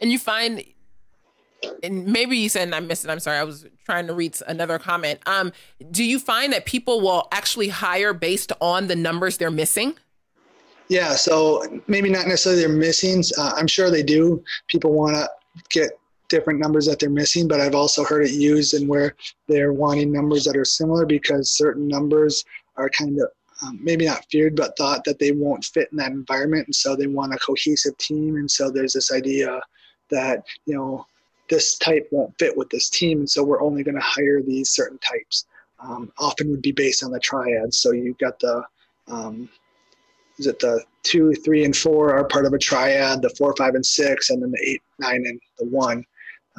And 0.00 0.12
you 0.12 0.18
find, 0.18 0.62
and 1.82 2.06
maybe 2.06 2.36
you 2.36 2.48
said, 2.48 2.62
and 2.62 2.74
I 2.74 2.80
missed 2.80 3.04
it. 3.04 3.10
I'm 3.10 3.20
sorry. 3.20 3.38
I 3.38 3.44
was 3.44 3.66
trying 3.84 4.06
to 4.06 4.14
read 4.14 4.36
another 4.46 4.78
comment. 4.78 5.20
Um, 5.26 5.52
do 5.90 6.04
you 6.04 6.18
find 6.18 6.52
that 6.52 6.66
people 6.66 7.00
will 7.00 7.28
actually 7.32 7.68
hire 7.68 8.12
based 8.12 8.52
on 8.60 8.86
the 8.86 8.96
numbers 8.96 9.38
they're 9.38 9.50
missing? 9.50 9.94
Yeah, 10.88 11.16
so 11.16 11.62
maybe 11.86 12.08
not 12.08 12.26
necessarily 12.26 12.62
they're 12.62 12.70
missing. 12.70 13.22
Uh, 13.36 13.52
I'm 13.56 13.66
sure 13.66 13.90
they 13.90 14.02
do. 14.02 14.42
People 14.68 14.92
want 14.92 15.16
to 15.16 15.28
get 15.68 15.98
different 16.28 16.60
numbers 16.60 16.86
that 16.86 16.98
they're 16.98 17.10
missing, 17.10 17.48
but 17.48 17.60
I've 17.60 17.74
also 17.74 18.04
heard 18.04 18.24
it 18.24 18.32
used 18.32 18.74
in 18.74 18.86
where 18.86 19.14
they're 19.46 19.72
wanting 19.72 20.12
numbers 20.12 20.44
that 20.44 20.56
are 20.56 20.64
similar 20.64 21.06
because 21.06 21.50
certain 21.50 21.88
numbers 21.88 22.44
are 22.76 22.90
kind 22.90 23.18
of 23.20 23.28
um, 23.62 23.78
maybe 23.82 24.06
not 24.06 24.24
feared, 24.30 24.54
but 24.54 24.76
thought 24.76 25.04
that 25.04 25.18
they 25.18 25.32
won't 25.32 25.64
fit 25.64 25.88
in 25.90 25.98
that 25.98 26.12
environment. 26.12 26.66
And 26.66 26.74
so 26.74 26.94
they 26.94 27.06
want 27.06 27.34
a 27.34 27.38
cohesive 27.38 27.96
team. 27.98 28.36
And 28.36 28.50
so 28.50 28.70
there's 28.70 28.92
this 28.92 29.10
idea 29.10 29.60
that, 30.10 30.44
you 30.66 30.74
know, 30.74 31.06
this 31.50 31.76
type 31.78 32.08
won't 32.12 32.38
fit 32.38 32.56
with 32.56 32.70
this 32.70 32.88
team. 32.88 33.20
And 33.20 33.30
so 33.30 33.42
we're 33.42 33.62
only 33.62 33.82
going 33.82 33.96
to 33.96 34.00
hire 34.00 34.42
these 34.42 34.70
certain 34.70 34.98
types. 34.98 35.46
Um, 35.80 36.12
often 36.18 36.50
would 36.50 36.62
be 36.62 36.72
based 36.72 37.02
on 37.02 37.10
the 37.10 37.20
triad. 37.20 37.72
So 37.74 37.92
you've 37.92 38.18
got 38.18 38.38
the, 38.38 38.62
um, 39.08 39.48
is 40.38 40.46
it 40.46 40.58
the 40.60 40.84
two, 41.02 41.32
three, 41.34 41.64
and 41.64 41.76
four 41.76 42.14
are 42.16 42.24
part 42.24 42.46
of 42.46 42.52
a 42.52 42.58
triad, 42.58 43.22
the 43.22 43.30
four, 43.30 43.54
five, 43.56 43.74
and 43.74 43.84
six, 43.84 44.30
and 44.30 44.42
then 44.42 44.52
the 44.52 44.60
eight, 44.64 44.82
nine, 44.98 45.24
and 45.26 45.40
the 45.58 45.64
one 45.66 46.04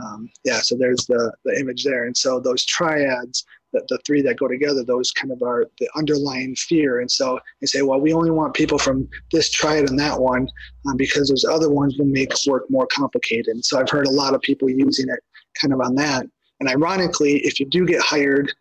um, 0.03 0.29
yeah, 0.43 0.59
so 0.61 0.75
there's 0.77 1.05
the, 1.07 1.31
the 1.45 1.59
image 1.59 1.83
there. 1.83 2.05
And 2.05 2.15
so 2.15 2.39
those 2.39 2.65
triads, 2.65 3.45
the, 3.73 3.85
the 3.89 3.99
three 4.05 4.21
that 4.21 4.37
go 4.37 4.47
together, 4.47 4.83
those 4.83 5.11
kind 5.11 5.31
of 5.31 5.41
are 5.41 5.65
the 5.79 5.89
underlying 5.95 6.55
fear. 6.55 6.99
And 6.99 7.09
so 7.09 7.39
they 7.61 7.67
say, 7.67 7.81
well, 7.81 7.99
we 7.99 8.13
only 8.13 8.31
want 8.31 8.53
people 8.53 8.77
from 8.77 9.07
this 9.31 9.49
triad 9.49 9.89
and 9.89 9.99
that 9.99 10.19
one 10.19 10.47
um, 10.87 10.97
because 10.97 11.29
those 11.29 11.45
other 11.45 11.69
ones 11.69 11.95
will 11.97 12.05
make 12.05 12.31
work 12.47 12.65
more 12.69 12.87
complicated. 12.87 13.47
And 13.47 13.63
so 13.63 13.79
I've 13.79 13.89
heard 13.89 14.07
a 14.07 14.11
lot 14.11 14.33
of 14.33 14.41
people 14.41 14.69
using 14.69 15.09
it 15.09 15.19
kind 15.59 15.73
of 15.73 15.81
on 15.81 15.95
that. 15.95 16.25
And 16.59 16.69
ironically, 16.69 17.37
if 17.37 17.59
you 17.59 17.65
do 17.65 17.85
get 17.85 18.01
hired, 18.01 18.51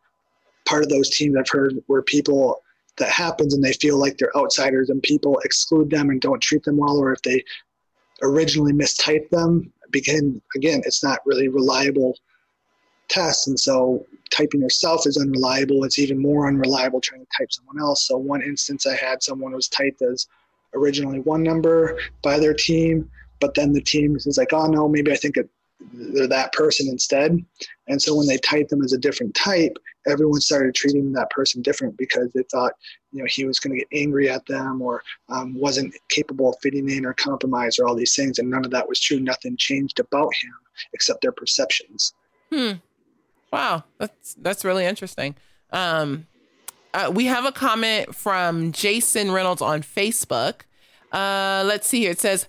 part 0.67 0.83
of 0.83 0.91
those 0.91 1.11
teams 1.11 1.37
I've 1.37 1.49
heard 1.49 1.75
where 1.87 2.03
people 2.03 2.61
that 2.99 3.11
happens 3.11 3.55
and 3.55 3.63
they 3.63 3.73
feel 3.73 3.97
like 3.97 4.19
they're 4.19 4.37
outsiders 4.37 4.91
and 4.91 5.03
people 5.03 5.39
exclude 5.45 5.89
them 5.89 6.11
and 6.11 6.21
don't 6.21 6.43
treat 6.43 6.65
them 6.65 6.77
well, 6.77 6.99
or 6.99 7.13
if 7.13 7.23
they 7.23 7.43
originally 8.23 8.73
mistype 8.73 9.29
them 9.31 9.73
begin 9.91 10.41
again 10.55 10.83
it's 10.85 11.03
not 11.03 11.21
really 11.27 11.49
reliable 11.49 12.15
tests. 13.09 13.47
And 13.47 13.59
so 13.59 14.07
typing 14.31 14.61
yourself 14.61 15.07
is 15.07 15.17
unreliable. 15.17 15.85
It's 15.85 15.99
even 15.99 16.19
more 16.19 16.47
unreliable 16.47 17.01
trying 17.01 17.23
to 17.23 17.27
type 17.37 17.51
someone 17.51 17.81
else. 17.81 18.07
So 18.07 18.17
one 18.17 18.43
instance 18.43 18.87
i 18.87 18.95
had 18.95 19.23
someone 19.23 19.53
was 19.53 19.69
typed 19.69 20.03
as 20.03 20.27
originally 20.75 21.21
one 21.21 21.43
number 21.43 21.99
by 22.23 22.39
their 22.39 22.55
team 22.55 23.11
but 23.41 23.55
then 23.55 23.73
the 23.73 23.81
team 23.81 24.17
is 24.17 24.37
like 24.37 24.53
oh 24.53 24.67
no 24.67 24.89
maybe 24.89 25.11
i 25.11 25.17
think 25.17 25.37
it, 25.37 25.49
they're 25.93 26.27
that 26.27 26.53
person 26.53 26.89
instead. 26.89 27.39
And 27.87 28.01
so 28.01 28.15
when 28.15 28.27
they 28.27 28.39
typed 28.39 28.71
them 28.71 28.83
as 28.83 28.93
a 28.93 28.99
different 28.99 29.35
type 29.35 29.79
everyone 30.09 30.41
started 30.41 30.75
treating 30.75 31.13
that 31.13 31.31
person 31.31 31.63
different 31.63 31.97
because 31.97 32.31
they 32.35 32.43
thought 32.51 32.73
you 33.13 33.21
know 33.21 33.27
he 33.29 33.45
was 33.45 33.61
going 33.61 33.73
to 33.73 33.79
get 33.79 33.89
angry 34.01 34.29
at 34.29 34.45
them 34.47 34.81
or 34.83 35.03
um, 35.29 35.55
wasn't 35.55 35.95
capable 36.09 36.51
of 36.51 36.57
fitting 36.63 36.89
in 36.89 37.05
or 37.05 37.13
compromise 37.15 37.79
or 37.79 37.87
all 37.87 37.95
these 37.95 38.17
things. 38.17 38.39
And 38.39 38.51
none 38.51 38.65
of 38.65 38.71
that 38.71 38.89
was 38.89 39.01
true. 39.01 39.21
Nothing 39.21 39.57
changed 39.57 40.01
about 40.01 40.33
him 40.43 40.53
except 40.93 41.23
their 41.23 41.33
perceptions. 41.33 42.15
Hmm. 42.53 42.73
Wow. 43.53 43.85
That's 43.99 44.35
that's 44.35 44.65
really 44.65 44.85
interesting. 44.85 45.37
Um, 45.71 46.27
uh, 46.95 47.11
we 47.15 47.27
have 47.27 47.45
a 47.45 47.53
comment 47.53 48.15
from 48.15 48.73
jason 48.73 49.31
reynolds 49.31 49.63
on 49.63 49.83
facebook. 49.83 50.63
Uh, 51.13 51.63
let's 51.67 51.87
see 51.87 52.01
here. 52.01 52.11
It 52.11 52.21
says 52.21 52.47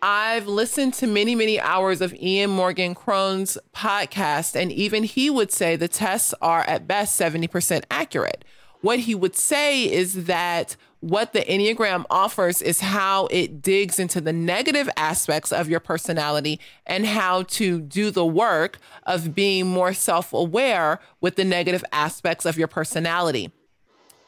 I've 0.00 0.46
listened 0.46 0.94
to 0.94 1.08
many, 1.08 1.34
many 1.34 1.58
hours 1.58 2.00
of 2.00 2.14
Ian 2.14 2.50
Morgan 2.50 2.94
Cron's 2.94 3.58
podcast, 3.74 4.54
and 4.54 4.70
even 4.70 5.02
he 5.02 5.28
would 5.28 5.50
say 5.50 5.74
the 5.74 5.88
tests 5.88 6.32
are 6.40 6.60
at 6.68 6.86
best 6.86 7.20
70% 7.20 7.82
accurate. 7.90 8.44
What 8.80 9.00
he 9.00 9.14
would 9.16 9.34
say 9.34 9.90
is 9.90 10.26
that 10.26 10.76
what 11.00 11.32
the 11.32 11.40
Enneagram 11.40 12.04
offers 12.10 12.62
is 12.62 12.78
how 12.80 13.26
it 13.26 13.60
digs 13.60 13.98
into 13.98 14.20
the 14.20 14.32
negative 14.32 14.88
aspects 14.96 15.50
of 15.50 15.68
your 15.68 15.80
personality 15.80 16.60
and 16.86 17.04
how 17.04 17.42
to 17.44 17.80
do 17.80 18.12
the 18.12 18.26
work 18.26 18.78
of 19.04 19.34
being 19.34 19.66
more 19.66 19.92
self 19.92 20.32
aware 20.32 21.00
with 21.20 21.34
the 21.34 21.44
negative 21.44 21.84
aspects 21.90 22.46
of 22.46 22.56
your 22.56 22.68
personality 22.68 23.50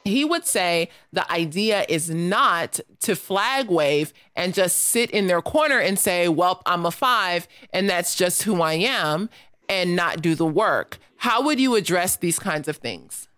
he 0.05 0.25
would 0.25 0.47
say 0.47 0.89
the 1.13 1.31
idea 1.31 1.85
is 1.89 2.09
not 2.11 2.81
to 3.01 3.15
flag 3.15 3.69
wave 3.69 4.13
and 4.35 4.55
just 4.55 4.79
sit 4.79 5.11
in 5.11 5.27
their 5.27 5.43
corner 5.43 5.79
and 5.79 5.99
say, 5.99 6.29
Well, 6.29 6.63
I'm 6.67 6.87
a 6.87 6.91
five, 6.91 7.47
and 7.73 7.89
that's 7.89 8.15
just 8.15 8.45
who 8.45 8.63
I 8.63 8.75
am, 8.75 9.29
and 9.69 9.95
not 9.95 10.23
do 10.23 10.35
the 10.35 10.47
work. 10.47 10.99
How 11.17 11.43
would 11.43 11.61
you 11.61 11.75
address 11.75 12.17
these 12.17 12.39
kinds 12.39 12.67
of 12.67 12.79
things? 12.79 13.29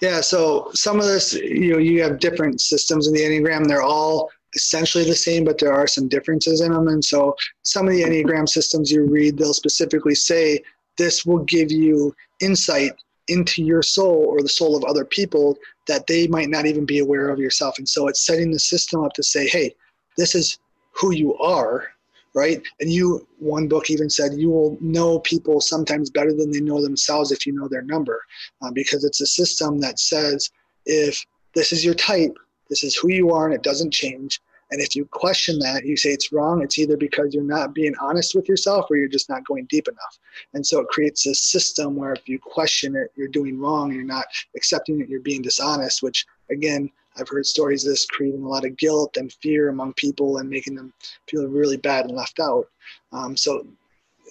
Yeah, 0.00 0.20
so 0.20 0.70
some 0.74 0.98
of 0.98 1.06
this, 1.06 1.34
you 1.34 1.72
know, 1.72 1.78
you 1.78 2.02
have 2.02 2.18
different 2.18 2.60
systems 2.60 3.06
in 3.06 3.14
the 3.14 3.20
Enneagram. 3.20 3.68
They're 3.68 3.82
all 3.82 4.30
essentially 4.54 5.04
the 5.04 5.14
same, 5.14 5.44
but 5.44 5.58
there 5.58 5.72
are 5.72 5.86
some 5.86 6.08
differences 6.08 6.60
in 6.60 6.72
them. 6.72 6.88
And 6.88 7.04
so 7.04 7.36
some 7.62 7.86
of 7.86 7.94
the 7.94 8.02
Enneagram 8.02 8.48
systems 8.48 8.90
you 8.90 9.04
read, 9.06 9.38
they'll 9.38 9.54
specifically 9.54 10.14
say 10.14 10.60
this 10.98 11.24
will 11.24 11.44
give 11.44 11.70
you 11.70 12.14
insight 12.40 12.92
into 13.28 13.62
your 13.62 13.82
soul 13.82 14.26
or 14.28 14.42
the 14.42 14.48
soul 14.48 14.76
of 14.76 14.84
other 14.84 15.04
people 15.04 15.56
that 15.86 16.06
they 16.06 16.26
might 16.26 16.48
not 16.48 16.66
even 16.66 16.84
be 16.84 16.98
aware 16.98 17.28
of 17.30 17.38
yourself. 17.38 17.78
And 17.78 17.88
so 17.88 18.08
it's 18.08 18.24
setting 18.24 18.50
the 18.50 18.58
system 18.58 19.04
up 19.04 19.12
to 19.14 19.22
say, 19.22 19.48
hey, 19.48 19.74
this 20.16 20.34
is 20.34 20.58
who 20.92 21.12
you 21.12 21.36
are, 21.38 21.88
right? 22.34 22.62
And 22.80 22.90
you, 22.92 23.26
one 23.38 23.68
book 23.68 23.90
even 23.90 24.10
said, 24.10 24.32
you 24.34 24.50
will 24.50 24.76
know 24.80 25.20
people 25.20 25.60
sometimes 25.60 26.10
better 26.10 26.32
than 26.32 26.50
they 26.50 26.60
know 26.60 26.82
themselves 26.82 27.30
if 27.30 27.46
you 27.46 27.52
know 27.52 27.68
their 27.68 27.82
number, 27.82 28.20
uh, 28.62 28.70
because 28.72 29.04
it's 29.04 29.20
a 29.20 29.26
system 29.26 29.80
that 29.80 29.98
says, 29.98 30.50
if 30.86 31.24
this 31.54 31.72
is 31.72 31.84
your 31.84 31.94
type, 31.94 32.36
this 32.68 32.82
is 32.82 32.96
who 32.96 33.10
you 33.10 33.30
are, 33.30 33.46
and 33.46 33.54
it 33.54 33.62
doesn't 33.62 33.92
change. 33.92 34.40
And 34.72 34.80
if 34.80 34.96
you 34.96 35.04
question 35.04 35.58
that, 35.58 35.84
you 35.84 35.98
say 35.98 36.10
it's 36.10 36.32
wrong, 36.32 36.62
it's 36.62 36.78
either 36.78 36.96
because 36.96 37.34
you're 37.34 37.44
not 37.44 37.74
being 37.74 37.94
honest 38.00 38.34
with 38.34 38.48
yourself 38.48 38.86
or 38.90 38.96
you're 38.96 39.06
just 39.06 39.28
not 39.28 39.44
going 39.44 39.66
deep 39.66 39.86
enough. 39.86 40.18
And 40.54 40.66
so 40.66 40.80
it 40.80 40.88
creates 40.88 41.26
a 41.26 41.34
system 41.34 41.94
where 41.94 42.14
if 42.14 42.26
you 42.26 42.38
question 42.38 42.96
it, 42.96 43.12
you're 43.14 43.28
doing 43.28 43.60
wrong, 43.60 43.92
you're 43.92 44.02
not 44.02 44.24
accepting 44.56 45.02
it, 45.02 45.10
you're 45.10 45.20
being 45.20 45.42
dishonest, 45.42 46.02
which 46.02 46.24
again, 46.50 46.90
I've 47.18 47.28
heard 47.28 47.44
stories 47.44 47.84
of 47.84 47.92
this 47.92 48.06
creating 48.06 48.42
a 48.42 48.48
lot 48.48 48.64
of 48.64 48.78
guilt 48.78 49.18
and 49.18 49.30
fear 49.30 49.68
among 49.68 49.92
people 49.92 50.38
and 50.38 50.48
making 50.48 50.74
them 50.74 50.94
feel 51.28 51.46
really 51.46 51.76
bad 51.76 52.06
and 52.06 52.16
left 52.16 52.40
out. 52.40 52.66
Um, 53.12 53.36
so 53.36 53.66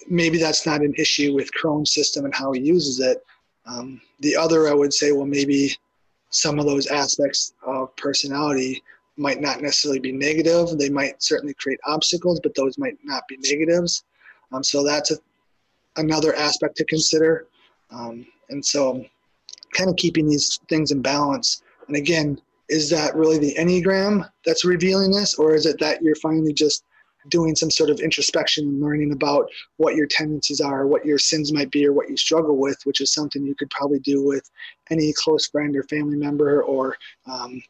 maybe 0.08 0.38
that's 0.38 0.66
not 0.66 0.80
an 0.80 0.92
issue 0.98 1.34
with 1.34 1.54
Cron's 1.54 1.94
system 1.94 2.24
and 2.24 2.34
how 2.34 2.50
he 2.50 2.60
uses 2.60 2.98
it. 2.98 3.24
Um, 3.64 4.00
the 4.18 4.34
other, 4.34 4.68
I 4.68 4.74
would 4.74 4.92
say, 4.92 5.12
well, 5.12 5.26
maybe 5.26 5.76
some 6.30 6.58
of 6.58 6.66
those 6.66 6.88
aspects 6.88 7.54
of 7.64 7.94
personality 7.94 8.82
might 9.16 9.40
not 9.40 9.60
necessarily 9.60 10.00
be 10.00 10.12
negative. 10.12 10.78
They 10.78 10.88
might 10.88 11.22
certainly 11.22 11.54
create 11.54 11.80
obstacles, 11.86 12.40
but 12.42 12.54
those 12.54 12.78
might 12.78 12.96
not 13.04 13.26
be 13.28 13.38
negatives. 13.38 14.04
Um, 14.52 14.62
so 14.62 14.84
that's 14.84 15.10
a, 15.10 15.16
another 15.96 16.34
aspect 16.34 16.76
to 16.76 16.84
consider. 16.84 17.46
Um, 17.90 18.26
and 18.48 18.64
so, 18.64 19.04
kind 19.74 19.88
of 19.88 19.96
keeping 19.96 20.28
these 20.28 20.60
things 20.68 20.90
in 20.90 21.02
balance. 21.02 21.62
And 21.88 21.96
again, 21.96 22.40
is 22.68 22.88
that 22.90 23.14
really 23.14 23.38
the 23.38 23.54
Enneagram 23.58 24.28
that's 24.46 24.64
revealing 24.64 25.10
this, 25.10 25.34
or 25.34 25.54
is 25.54 25.66
it 25.66 25.78
that 25.80 26.02
you're 26.02 26.14
finally 26.16 26.52
just 26.52 26.84
doing 27.28 27.54
some 27.54 27.70
sort 27.70 27.90
of 27.90 28.00
introspection 28.00 28.66
and 28.66 28.80
learning 28.80 29.12
about 29.12 29.48
what 29.76 29.94
your 29.94 30.06
tendencies 30.06 30.60
are, 30.60 30.86
what 30.86 31.04
your 31.04 31.18
sins 31.18 31.52
might 31.52 31.70
be, 31.70 31.86
or 31.86 31.92
what 31.92 32.10
you 32.10 32.16
struggle 32.16 32.56
with, 32.56 32.78
which 32.84 33.00
is 33.00 33.12
something 33.12 33.44
you 33.44 33.54
could 33.54 33.70
probably 33.70 34.00
do 34.00 34.24
with 34.24 34.50
any 34.90 35.12
close 35.12 35.46
friend 35.46 35.76
or 35.76 35.82
family 35.84 36.16
member, 36.16 36.62
or 36.62 36.96
um, 37.30 37.62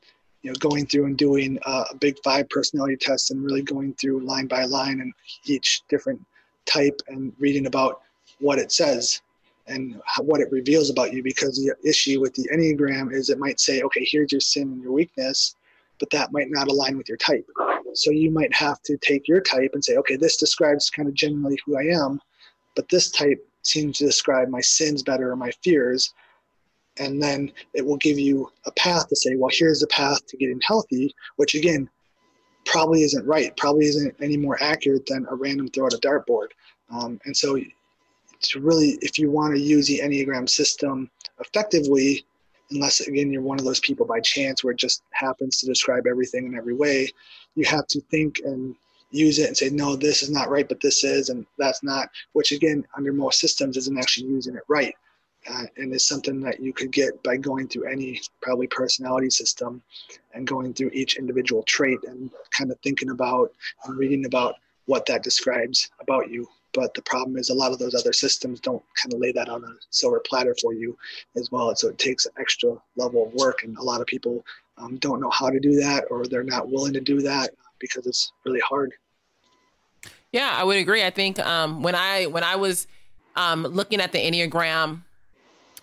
you 0.43 0.51
know, 0.51 0.57
going 0.59 0.87
through 0.87 1.07
and 1.07 1.17
doing 1.17 1.59
uh, 1.65 1.85
a 1.91 1.95
big 1.97 2.17
five 2.25 2.49
personality 2.49 2.97
test 2.97 3.31
and 3.31 3.45
really 3.45 3.63
going 3.63 3.95
through 3.95 4.21
line 4.21 4.47
by 4.47 4.65
line 4.65 5.01
and 5.01 5.13
each 5.45 5.83
different 5.89 6.21
type 6.67 7.01
and 7.09 7.33
reading 7.39 7.67
about 7.67 8.01
what 8.41 8.59
it 8.59 8.73
says 8.73 9.23
and 9.69 10.01
what 10.21 10.41
it 10.41 10.51
reveals 10.51 10.91
about 10.91 11.13
you. 11.13 11.23
Because 11.23 11.57
the 11.57 11.75
issue 11.89 12.21
with 12.21 12.35
the 12.35 12.49
Enneagram 12.53 13.13
is 13.13 13.31
it 13.31 13.39
might 13.39 13.61
say, 13.61 13.83
okay, 13.83 14.05
here's 14.05 14.33
your 14.33 14.41
sin 14.41 14.65
and 14.65 14.83
your 14.83 14.93
weakness, 14.93 15.55
but 16.01 16.11
that 16.11 16.33
might 16.33 16.51
not 16.51 16.69
align 16.69 16.97
with 16.97 17.09
your 17.09 17.19
type. 17.19 17.49
So 17.95 18.11
you 18.11 18.31
might 18.31 18.53
have 18.55 18.83
to 18.83 18.97
take 18.97 19.29
your 19.29 19.41
type 19.41 19.71
and 19.75 19.85
say, 19.85 19.97
okay, 19.97 20.17
this 20.17 20.37
describes 20.37 20.91
kind 20.91 21.09
of 21.09 21.15
generally 21.15 21.59
who 21.65 21.77
I 21.77 21.95
am, 21.95 22.21
but 22.75 22.89
this 22.89 23.11
type 23.11 23.47
seems 23.63 23.99
to 23.99 24.07
describe 24.07 24.49
my 24.49 24.61
sins 24.61 25.03
better 25.03 25.31
or 25.31 25.37
my 25.37 25.53
fears. 25.63 26.13
And 26.99 27.23
then 27.23 27.51
it 27.75 27.85
will 27.85 27.97
give 27.97 28.19
you 28.19 28.51
a 28.67 28.73
path 28.73 29.09
to 29.09 29.17
say, 29.17 29.35
well, 29.37 29.51
here's 29.53 29.81
the 29.81 29.87
path 29.87 30.27
to 30.27 30.37
getting 30.37 30.61
healthy, 30.67 31.15
which 31.37 31.55
again, 31.55 31.89
probably 32.65 33.03
isn't 33.03 33.27
right, 33.27 33.57
probably 33.57 33.87
isn't 33.87 34.15
any 34.21 34.37
more 34.37 34.63
accurate 34.63 35.07
than 35.07 35.27
a 35.31 35.35
random 35.35 35.69
throw 35.69 35.87
at 35.87 35.95
a 35.95 35.99
dartboard. 35.99 36.49
Um, 36.91 37.21
and 37.25 37.37
so, 37.37 37.59
to 38.43 38.61
really, 38.61 38.99
if 39.03 39.19
you 39.19 39.31
want 39.31 39.55
to 39.55 39.61
use 39.61 39.87
the 39.87 40.01
Enneagram 40.01 40.49
system 40.49 41.11
effectively, 41.41 42.25
unless 42.73 43.01
again 43.01 43.31
you're 43.31 43.43
one 43.43 43.59
of 43.59 43.65
those 43.65 43.81
people 43.81 44.07
by 44.07 44.21
chance 44.21 44.63
where 44.63 44.73
it 44.73 44.79
just 44.79 45.03
happens 45.13 45.59
to 45.59 45.67
describe 45.67 46.07
everything 46.07 46.47
in 46.47 46.57
every 46.57 46.75
way 46.75 47.09
you 47.55 47.65
have 47.65 47.87
to 47.87 48.01
think 48.11 48.41
and 48.45 48.75
use 49.11 49.39
it 49.39 49.47
and 49.47 49.57
say 49.57 49.69
no 49.69 49.95
this 49.95 50.23
is 50.23 50.31
not 50.31 50.51
right 50.51 50.69
but 50.69 50.81
this 50.81 51.05
is 51.05 51.29
and 51.29 51.47
that's 51.59 51.83
not 51.83 52.09
which 52.33 52.53
again 52.53 52.85
under 52.97 53.13
most 53.13 53.39
systems 53.39 53.77
isn't 53.77 53.99
actually 53.99 54.27
using 54.27 54.55
it 54.57 54.63
right 54.69 54.95
uh, 55.51 55.65
and 55.77 55.93
it's 55.93 56.07
something 56.07 56.41
that 56.41 56.61
you 56.61 56.73
could 56.73 56.93
get 56.93 57.23
by 57.23 57.37
going 57.37 57.69
through 57.69 57.91
any 57.91 58.21
probably 58.41 58.67
personality 58.67 59.31
system 59.31 59.83
and 60.35 60.47
going 60.47 60.73
through 60.73 60.91
each 60.93 61.17
individual 61.17 61.63
trait 61.65 61.99
and 62.07 62.31
kind 62.57 62.71
of 62.71 62.79
thinking 62.81 63.11
about 63.11 63.53
and 63.85 63.97
reading 63.97 64.25
about 64.25 64.57
what 64.87 65.07
that 65.07 65.23
describes 65.23 65.91
about 66.01 66.31
you 66.31 66.47
but 66.73 66.95
the 66.95 67.03
problem 67.03 67.37
is 67.37 67.51
a 67.51 67.55
lot 67.55 67.73
of 67.73 67.79
those 67.79 67.95
other 67.95 68.13
systems 68.13 68.61
don't 68.61 68.83
kind 69.01 69.13
of 69.13 69.21
lay 69.21 69.33
that 69.33 69.49
on 69.49 69.65
a 69.65 69.73
silver 69.91 70.21
platter 70.27 70.57
for 70.61 70.73
you 70.73 70.97
as 71.37 71.51
well. 71.51 71.75
so 71.75 71.89
it 71.89 71.99
takes 71.99 72.27
an 72.27 72.33
extra 72.39 72.77
level 72.97 73.27
of 73.27 73.35
work, 73.35 73.63
and 73.63 73.77
a 73.77 73.83
lot 73.83 74.01
of 74.01 74.07
people 74.07 74.45
um, 74.79 74.97
don't 74.99 75.21
know 75.21 75.31
how 75.31 75.51
to 75.51 75.61
do 75.61 75.77
that, 75.77 76.05
or 76.11 76.27
they're 76.27 76.43
not 76.43 76.71
willing 76.71 76.93
to 76.93 77.01
do 77.01 77.21
that 77.21 77.51
because 77.79 78.07
it's 78.07 78.33
really 78.45 78.61
hard. 78.61 78.93
Yeah, 80.33 80.51
I 80.55 80.65
would 80.65 80.79
agree. 80.79 81.05
I 81.05 81.11
think 81.11 81.39
um, 81.41 81.83
when 81.83 81.95
I 81.95 82.27
when 82.27 82.43
I 82.43 82.57
was 82.57 82.87
um, 83.37 83.65
looking 83.65 84.01
at 84.01 84.13
the 84.13 84.19
Enneagram 84.19 85.03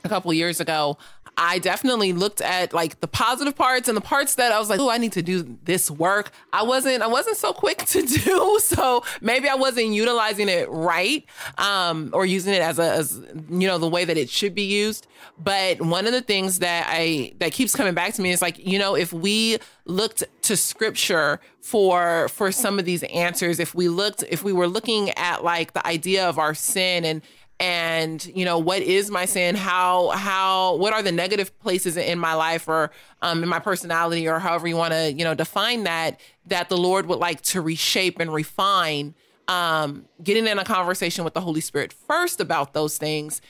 a 0.04 0.10
couple 0.10 0.32
years 0.34 0.60
ago, 0.60 0.98
I 1.42 1.58
definitely 1.60 2.12
looked 2.12 2.42
at 2.42 2.74
like 2.74 3.00
the 3.00 3.08
positive 3.08 3.56
parts 3.56 3.88
and 3.88 3.96
the 3.96 4.02
parts 4.02 4.36
that 4.36 4.52
I 4.52 4.60
was 4.60 4.70
like, 4.70 4.82
oh, 4.82 4.90
I 4.90 4.98
need 4.98 5.14
to 5.14 5.22
do 5.22 5.58
this 5.64 5.90
work. 5.90 6.32
I 6.52 6.64
wasn't 6.64 7.02
I 7.02 7.08
wasn't 7.08 7.38
so 7.38 7.54
quick 7.54 7.78
to 7.88 8.02
do. 8.02 8.60
So 8.62 9.04
maybe 9.22 9.48
I 9.48 9.56
wasn't 9.56 9.88
utilizing 9.88 10.50
it 10.50 10.70
right 10.70 11.26
um, 11.58 12.10
or 12.14 12.26
using 12.26 12.54
it 12.54 12.62
as 12.62 12.78
a 12.78 12.92
as 12.92 13.22
you 13.50 13.68
know 13.68 13.78
the 13.78 13.88
way 13.88 14.04
that 14.04 14.18
it 14.18 14.30
should 14.30 14.54
be 14.54 14.64
used. 14.64 15.08
But 15.42 15.82
one 15.82 16.06
of 16.06 16.12
the 16.12 16.22
things 16.22 16.60
that 16.60 16.88
I 16.90 17.34
that 17.40 17.54
keeps 17.54 17.74
coming 17.74 17.94
back 17.94 18.14
to 18.16 18.22
me 18.22 18.32
is 18.32 18.42
like, 18.42 18.60
you 18.60 18.78
know, 18.78 18.96
if 18.96 19.14
we 19.14 19.60
looked 19.86 20.26
to 20.44 20.58
scripture 20.58 21.40
for 21.62 22.28
for 22.30 22.52
some 22.52 22.80
of 22.80 22.86
these 22.86 23.04
answers, 23.04 23.62
if 23.62 23.74
we 23.74 23.88
looked 23.88 24.26
if 24.30 24.44
we 24.44 24.52
were 24.52 24.68
looking 24.68 25.12
at 25.12 25.44
like 25.44 25.72
the 25.72 25.88
idea 25.88 26.28
of 26.28 26.38
our 26.38 26.54
sin 26.54 27.06
and 27.06 27.22
and 27.60 28.26
you 28.34 28.46
know 28.46 28.58
what 28.58 28.82
is 28.82 29.12
my 29.12 29.26
sin? 29.26 29.56
How 29.56 30.10
how 30.10 30.76
what 30.76 30.94
are 30.94 31.04
the 31.04 31.12
negative 31.12 31.58
places 31.60 31.98
in 31.98 32.18
my 32.18 32.34
life 32.34 32.68
or 32.68 32.92
um, 33.22 33.44
in 33.44 33.50
my 33.50 33.60
personality 33.60 34.28
or 34.28 34.40
however 34.40 34.68
you 34.68 34.78
want 34.78 34.94
to 34.94 35.12
you 35.12 35.24
know 35.26 35.36
define 35.36 35.84
that 35.84 36.20
that 36.46 36.70
the 36.70 36.78
lord 36.78 37.06
would 37.06 37.20
like 37.20 37.42
to 37.42 37.62
reshape 37.62 38.20
and 38.20 38.34
refine 38.34 39.14
um, 39.50 40.06
getting 40.24 40.48
in 40.48 40.58
a 40.60 40.64
conversation 40.64 41.26
with 41.26 41.34
the 41.34 41.42
holy 41.42 41.60
spirit 41.60 41.92
first 41.92 42.40
about 42.40 42.74
those 42.74 42.98
things. 42.98 43.42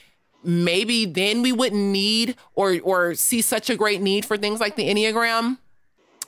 Maybe 0.44 1.06
then 1.06 1.42
we 1.42 1.52
wouldn't 1.52 1.82
need 1.82 2.36
or 2.56 2.80
or 2.84 3.14
see 3.14 3.42
such 3.42 3.70
a 3.70 3.76
great 3.76 4.02
need 4.02 4.26
for 4.26 4.38
things 4.38 4.60
like 4.60 4.76
the 4.76 4.90
enneagram. 4.90 5.60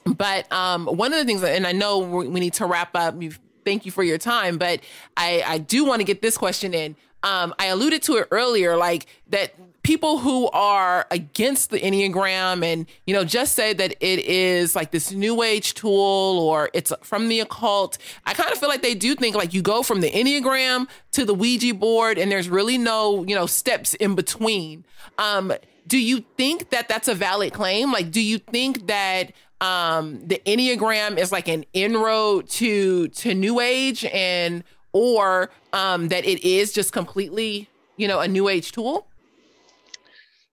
But 0.05 0.51
um, 0.51 0.85
one 0.85 1.13
of 1.13 1.19
the 1.19 1.25
things 1.25 1.43
and 1.43 1.65
i 1.65 1.71
know 1.71 1.99
we 1.99 2.39
need 2.39 2.53
to 2.53 2.65
wrap 2.65 2.95
up. 2.95 3.15
Thank 3.63 3.85
you 3.85 3.91
for 3.91 4.01
your 4.03 4.17
time 4.17 4.57
but 4.57 4.79
i 5.15 5.43
i 5.45 5.57
do 5.59 5.85
want 5.85 5.99
to 5.99 6.03
get 6.03 6.23
this 6.23 6.35
question 6.35 6.73
in 6.73 6.95
um, 7.23 7.53
I 7.59 7.67
alluded 7.67 8.01
to 8.03 8.17
it 8.17 8.27
earlier, 8.31 8.75
like 8.75 9.05
that 9.29 9.53
people 9.83 10.19
who 10.19 10.49
are 10.51 11.07
against 11.09 11.71
the 11.71 11.79
Enneagram 11.79 12.63
and, 12.63 12.85
you 13.05 13.13
know, 13.13 13.23
just 13.23 13.55
say 13.55 13.73
that 13.73 13.91
it 13.99 14.19
is 14.19 14.75
like 14.75 14.91
this 14.91 15.11
new 15.11 15.41
age 15.41 15.73
tool 15.73 16.39
or 16.39 16.69
it's 16.73 16.93
from 17.01 17.29
the 17.29 17.39
occult. 17.39 17.97
I 18.25 18.33
kind 18.33 18.51
of 18.51 18.57
feel 18.57 18.69
like 18.69 18.83
they 18.83 18.95
do 18.95 19.15
think 19.15 19.35
like 19.35 19.53
you 19.53 19.61
go 19.61 19.81
from 19.81 20.01
the 20.01 20.11
Enneagram 20.11 20.87
to 21.13 21.25
the 21.25 21.33
Ouija 21.33 21.73
board 21.73 22.17
and 22.17 22.31
there's 22.31 22.49
really 22.49 22.77
no, 22.77 23.23
you 23.23 23.35
know, 23.35 23.47
steps 23.47 23.93
in 23.95 24.15
between. 24.15 24.85
Um, 25.17 25.53
do 25.87 25.99
you 25.99 26.23
think 26.37 26.69
that 26.69 26.87
that's 26.87 27.07
a 27.07 27.15
valid 27.15 27.53
claim? 27.53 27.91
Like, 27.91 28.11
do 28.11 28.21
you 28.21 28.37
think 28.37 28.87
that 28.87 29.31
um, 29.59 30.25
the 30.25 30.41
Enneagram 30.45 31.17
is 31.17 31.31
like 31.31 31.47
an 31.47 31.65
inroad 31.73 32.49
to 32.49 33.07
to 33.09 33.33
New 33.33 33.59
Age 33.59 34.05
and 34.05 34.63
or 34.93 35.49
um, 35.73 36.07
that 36.09 36.25
it 36.25 36.43
is 36.43 36.73
just 36.73 36.93
completely, 36.93 37.69
you 37.97 38.07
know, 38.07 38.19
a 38.19 38.27
new 38.27 38.49
age 38.49 38.71
tool? 38.71 39.07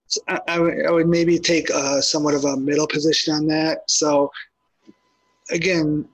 So 0.06 0.20
I, 0.28 0.40
I, 0.48 0.90
would, 0.90 1.06
maybe 1.06 1.38
take 1.38 1.68
a, 1.68 2.00
somewhat 2.02 2.34
of 2.34 2.44
a 2.44 2.56
middle 2.56 2.86
position 2.86 3.34
on 3.34 3.46
that. 3.48 3.90
So, 3.90 4.30
again, 5.50 6.08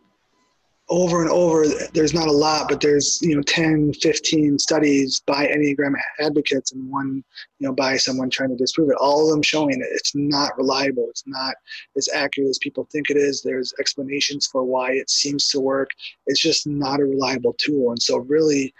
over 0.91 1.23
and 1.23 1.31
over, 1.31 1.67
there's 1.95 2.13
not 2.13 2.29
a 2.29 2.33
lot, 2.33 2.69
but 2.69 2.81
there's, 2.81 3.19
you 3.23 3.35
know, 3.35 3.43
10, 3.43 3.95
15 3.95 4.59
studies 4.59 5.23
by 5.27 5.47
Enneagram 5.47 5.95
advocates 6.21 6.73
and 6.73 6.91
one, 6.91 7.25
you 7.59 7.67
know, 7.67 7.73
by 7.73 7.97
someone 7.97 8.29
trying 8.29 8.51
to 8.51 8.57
disprove 8.57 8.91
it. 8.91 8.97
All 9.01 9.25
of 9.25 9.31
them 9.31 9.43
showing 9.43 9.81
it. 9.81 9.89
It's 9.93 10.15
not 10.15 10.57
reliable. 10.59 11.07
It's 11.09 11.25
not 11.27 11.55
as 11.97 12.09
accurate 12.15 12.51
as 12.51 12.59
people 12.59 12.87
think 12.93 13.09
it 13.09 13.17
is. 13.17 13.41
There's 13.41 13.73
explanations 13.81 14.47
for 14.47 14.63
why 14.63 14.93
it 14.93 15.09
seems 15.09 15.49
to 15.49 15.61
work. 15.61 15.91
It's 16.27 16.41
just 16.41 16.67
not 16.67 17.01
a 17.01 17.05
reliable 17.05 17.55
tool. 17.55 17.91
And 17.91 18.03
so, 18.03 18.19
really, 18.19 18.75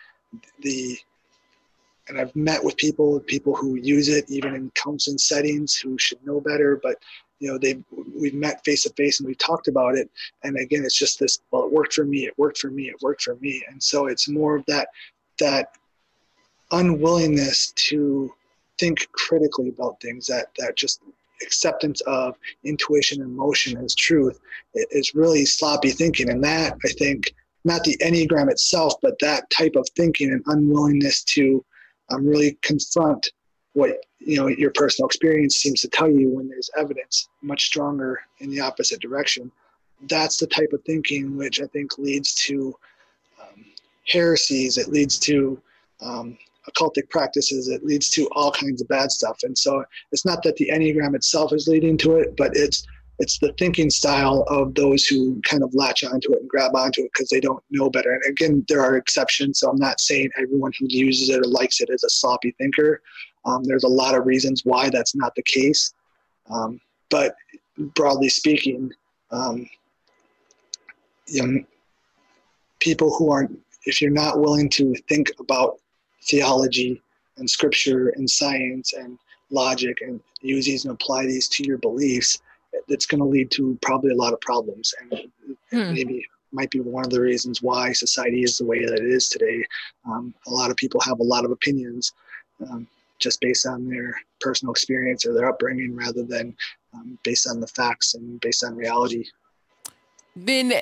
the 0.61 0.99
and 2.09 2.21
I've 2.21 2.35
met 2.37 2.63
with 2.63 2.77
people, 2.77 3.19
people 3.21 3.55
who 3.57 3.77
use 3.77 4.09
it 4.09 4.27
even 4.29 4.55
in 4.55 4.71
counseling 4.75 5.17
settings 5.17 5.77
who 5.77 5.97
should 5.99 6.25
know 6.27 6.41
better, 6.41 6.79
but 6.83 6.97
you 7.45 7.53
know 7.53 7.59
they 7.59 7.79
we've 8.19 8.35
met 8.35 8.65
face 8.65 8.85
to 8.85 8.91
face 8.95 9.21
and 9.21 9.27
we've 9.27 9.37
talked 9.37 9.69
about 9.69 9.97
it. 9.97 10.11
And 10.45 10.57
again 10.57 10.83
it's 10.83 10.97
just 10.97 11.21
this 11.21 11.41
well 11.51 11.65
it 11.65 11.73
worked 11.73 11.93
for 11.93 12.07
me 12.07 12.25
it 12.25 12.33
worked 12.39 12.59
for 12.59 12.71
me 12.71 12.85
it 12.85 13.03
worked 13.03 13.23
for 13.23 13.37
me. 13.37 13.63
And 13.69 13.83
so 13.83 14.07
it's 14.07 14.31
more 14.31 14.57
of 14.57 14.65
that 14.67 14.89
that 15.41 15.77
unwillingness 16.73 17.73
to 17.89 18.33
think 18.79 19.07
critically 19.13 19.69
about 19.69 20.01
things 20.01 20.27
that 20.29 20.47
that 20.57 20.77
just 20.77 21.03
acceptance 21.43 22.01
of 22.07 22.35
intuition 22.65 23.21
and 23.21 23.31
emotion 23.31 23.77
as 23.85 23.95
truth 23.95 24.41
is 24.75 25.15
really 25.15 25.45
sloppy 25.45 25.91
thinking. 25.91 26.31
And 26.31 26.43
that 26.45 26.79
i 26.83 26.89
think 26.89 27.35
not 27.67 27.85
the 27.85 27.99
enneagram 27.99 28.51
itself 28.51 28.95
but 29.03 29.19
that 29.21 29.51
type 29.51 29.77
of 29.77 29.87
thinking 29.97 30.31
and 30.31 30.43
unwillingness 30.47 31.23
to 31.25 31.63
um, 32.09 32.27
really 32.27 32.57
confront 32.63 33.33
what 33.75 34.05
you 34.19 34.37
know 34.37 34.49
your 34.49 34.71
personal 34.71 35.07
experience 35.07 35.57
seems 35.57 35.81
to 35.83 35.89
tell 35.89 36.11
you 36.11 36.31
when 36.31 36.49
there's 36.49 36.71
evidence 36.77 37.29
much 37.43 37.67
stronger 37.67 38.21
in 38.39 38.51
the 38.51 38.61
opposite 38.61 39.01
direction 39.01 39.51
that's 40.09 40.39
the 40.39 40.47
type 40.47 40.71
of 40.73 40.83
thinking 40.85 41.37
which 41.37 41.61
i 41.61 41.67
think 41.67 41.99
leads 41.99 42.35
to 42.35 42.75
um, 43.41 43.65
heresies 44.07 44.79
it 44.79 44.89
leads 44.89 45.19
to 45.19 45.61
um, 46.01 46.37
occultic 46.71 47.09
practices 47.11 47.69
it 47.69 47.85
leads 47.85 48.09
to 48.09 48.27
all 48.33 48.51
kinds 48.51 48.81
of 48.81 48.89
bad 48.89 49.11
stuff 49.11 49.39
and 49.43 49.57
so 49.57 49.85
it's 50.13 50.25
not 50.25 50.43
that 50.43 50.57
the 50.57 50.71
enneagram 50.73 51.15
itself 51.15 51.53
is 51.53 51.69
leading 51.69 51.99
to 51.99 52.17
it 52.17 52.37
but 52.37 52.51
it's 52.55 52.87
it's 53.19 53.39
the 53.39 53.53
thinking 53.59 53.91
style 53.91 54.45
of 54.49 54.75
those 54.75 55.05
who 55.05 55.41
kind 55.43 55.63
of 55.63 55.73
latch 55.75 56.03
onto 56.03 56.33
it 56.33 56.41
and 56.41 56.49
grab 56.49 56.75
onto 56.75 57.03
it 57.03 57.11
because 57.13 57.29
they 57.29 57.41
don't 57.41 57.63
know 57.71 57.89
better. 57.89 58.13
And 58.13 58.25
again, 58.29 58.65
there 58.69 58.81
are 58.81 58.97
exceptions. 58.97 59.61
So 59.61 59.71
I'm 59.71 59.79
not 59.79 60.01
saying 60.01 60.31
everyone 60.37 60.73
who 60.79 60.87
uses 60.89 61.31
it 61.31 61.39
or 61.39 61.45
likes 61.45 61.81
it 61.81 61.91
is 61.91 62.03
a 62.03 62.11
sloppy 62.11 62.55
thinker. 62.59 63.03
Um, 63.45 63.65
there's 63.65 63.85
a 63.85 63.89
lot 63.89 64.15
of 64.15 64.27
reasons 64.27 64.65
why 64.65 64.91
that's 64.91 65.15
not 65.15 65.35
the 65.35 65.43
case. 65.43 65.93
Um, 66.51 66.81
but 67.11 67.35
broadly 67.79 68.29
speaking, 68.29 68.93
um, 69.31 69.69
you 71.27 71.47
know, 71.47 71.65
people 72.81 73.15
who 73.17 73.31
aren't, 73.31 73.59
if 73.87 74.01
you're 74.01 74.11
not 74.11 74.41
willing 74.41 74.69
to 74.71 74.95
think 75.09 75.31
about 75.39 75.79
theology 76.23 77.03
and 77.37 77.49
scripture 77.49 78.11
and 78.11 78.29
science 78.29 78.93
and 78.93 79.19
logic 79.51 79.99
and 80.01 80.21
use 80.41 80.67
these 80.67 80.85
and 80.85 80.95
apply 80.95 81.27
these 81.27 81.49
to 81.49 81.65
your 81.65 81.79
beliefs, 81.79 82.41
it's 82.89 83.07
going 83.07 83.21
to 83.21 83.27
lead 83.27 83.51
to 83.53 83.79
probably 83.83 84.11
a 84.11 84.17
lot 84.17 84.33
of 84.33 84.41
problems 84.41 84.95
and 85.01 85.31
hmm. 85.71 85.95
maybe 85.95 86.25
might 86.53 86.71
be 86.71 86.81
one 86.81 87.05
of 87.05 87.11
the 87.11 87.21
reasons 87.21 87.63
why 87.63 87.93
society 87.93 88.43
is 88.43 88.57
the 88.57 88.65
way 88.65 88.85
that 88.85 89.01
it 89.01 89.05
is 89.05 89.29
today. 89.29 89.65
Um, 90.07 90.33
a 90.47 90.51
lot 90.51 90.71
of 90.71 90.77
people 90.77 91.01
have 91.01 91.19
a 91.19 91.25
lot 91.25 91.45
of 91.45 91.51
opinions 91.51 92.13
um, 92.71 92.87
just 93.19 93.41
based 93.41 93.67
on 93.67 93.89
their 93.89 94.15
personal 94.41 94.73
experience 94.73 95.25
or 95.27 95.33
their 95.33 95.49
upbringing 95.49 95.95
rather 95.95 96.25
than 96.25 96.55
um, 96.95 97.19
based 97.23 97.49
on 97.49 97.61
the 97.61 97.67
facts 97.67 98.15
and 98.15 98.41
based 98.41 98.65
on 98.65 98.75
reality. 98.75 99.25
Then, 100.37 100.73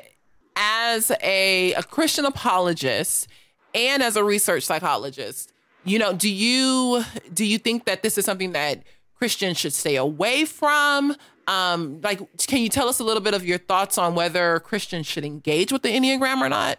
as 0.56 1.10
a, 1.22 1.72
a 1.74 1.82
Christian 1.82 2.24
apologist 2.24 3.28
and 3.74 4.02
as 4.02 4.16
a 4.16 4.24
research 4.24 4.64
psychologist, 4.64 5.52
you 5.84 5.98
know, 5.98 6.12
do 6.12 6.30
you 6.30 7.04
do 7.32 7.44
you 7.44 7.58
think 7.58 7.84
that 7.86 8.02
this 8.02 8.16
is 8.16 8.24
something 8.24 8.52
that 8.52 8.82
Christians 9.14 9.58
should 9.58 9.72
stay 9.72 9.96
away 9.96 10.44
from? 10.44 11.16
Um, 11.48 12.00
like, 12.02 12.20
can 12.46 12.58
you 12.58 12.68
tell 12.68 12.88
us 12.88 13.00
a 13.00 13.04
little 13.04 13.22
bit 13.22 13.34
of 13.34 13.44
your 13.44 13.58
thoughts 13.58 13.98
on 13.98 14.14
whether 14.14 14.60
Christians 14.60 15.06
should 15.06 15.24
engage 15.24 15.72
with 15.72 15.82
the 15.82 15.88
Enneagram 15.88 16.40
or 16.40 16.48
not? 16.48 16.78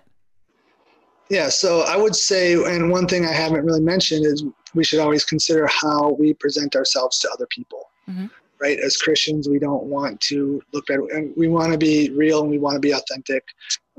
Yeah, 1.29 1.49
so 1.49 1.81
I 1.81 1.97
would 1.97 2.15
say, 2.15 2.53
and 2.53 2.91
one 2.91 3.07
thing 3.07 3.25
I 3.25 3.31
haven't 3.31 3.65
really 3.65 3.81
mentioned 3.81 4.25
is 4.25 4.43
we 4.74 4.84
should 4.84 4.99
always 4.99 5.26
consider 5.26 5.67
how 5.67 6.15
we 6.19 6.34
present 6.34 6.76
ourselves 6.76 7.19
to 7.19 7.30
other 7.32 7.47
people. 7.47 7.89
Mm-hmm. 8.09 8.28
Right, 8.59 8.80
as 8.80 8.95
Christians, 8.95 9.49
we 9.49 9.59
don't 9.59 9.84
want 9.84 10.21
to 10.21 10.61
look 10.71 10.86
bad, 10.88 10.99
and 10.99 11.34
we 11.36 11.49
want 11.49 11.74
to 11.74 11.78
be 11.78 12.11
real 12.11 12.41
and 12.41 12.49
we 12.49 12.59
want 12.59 12.76
to 12.76 12.80
be 12.80 12.91
authentic. 12.91 13.43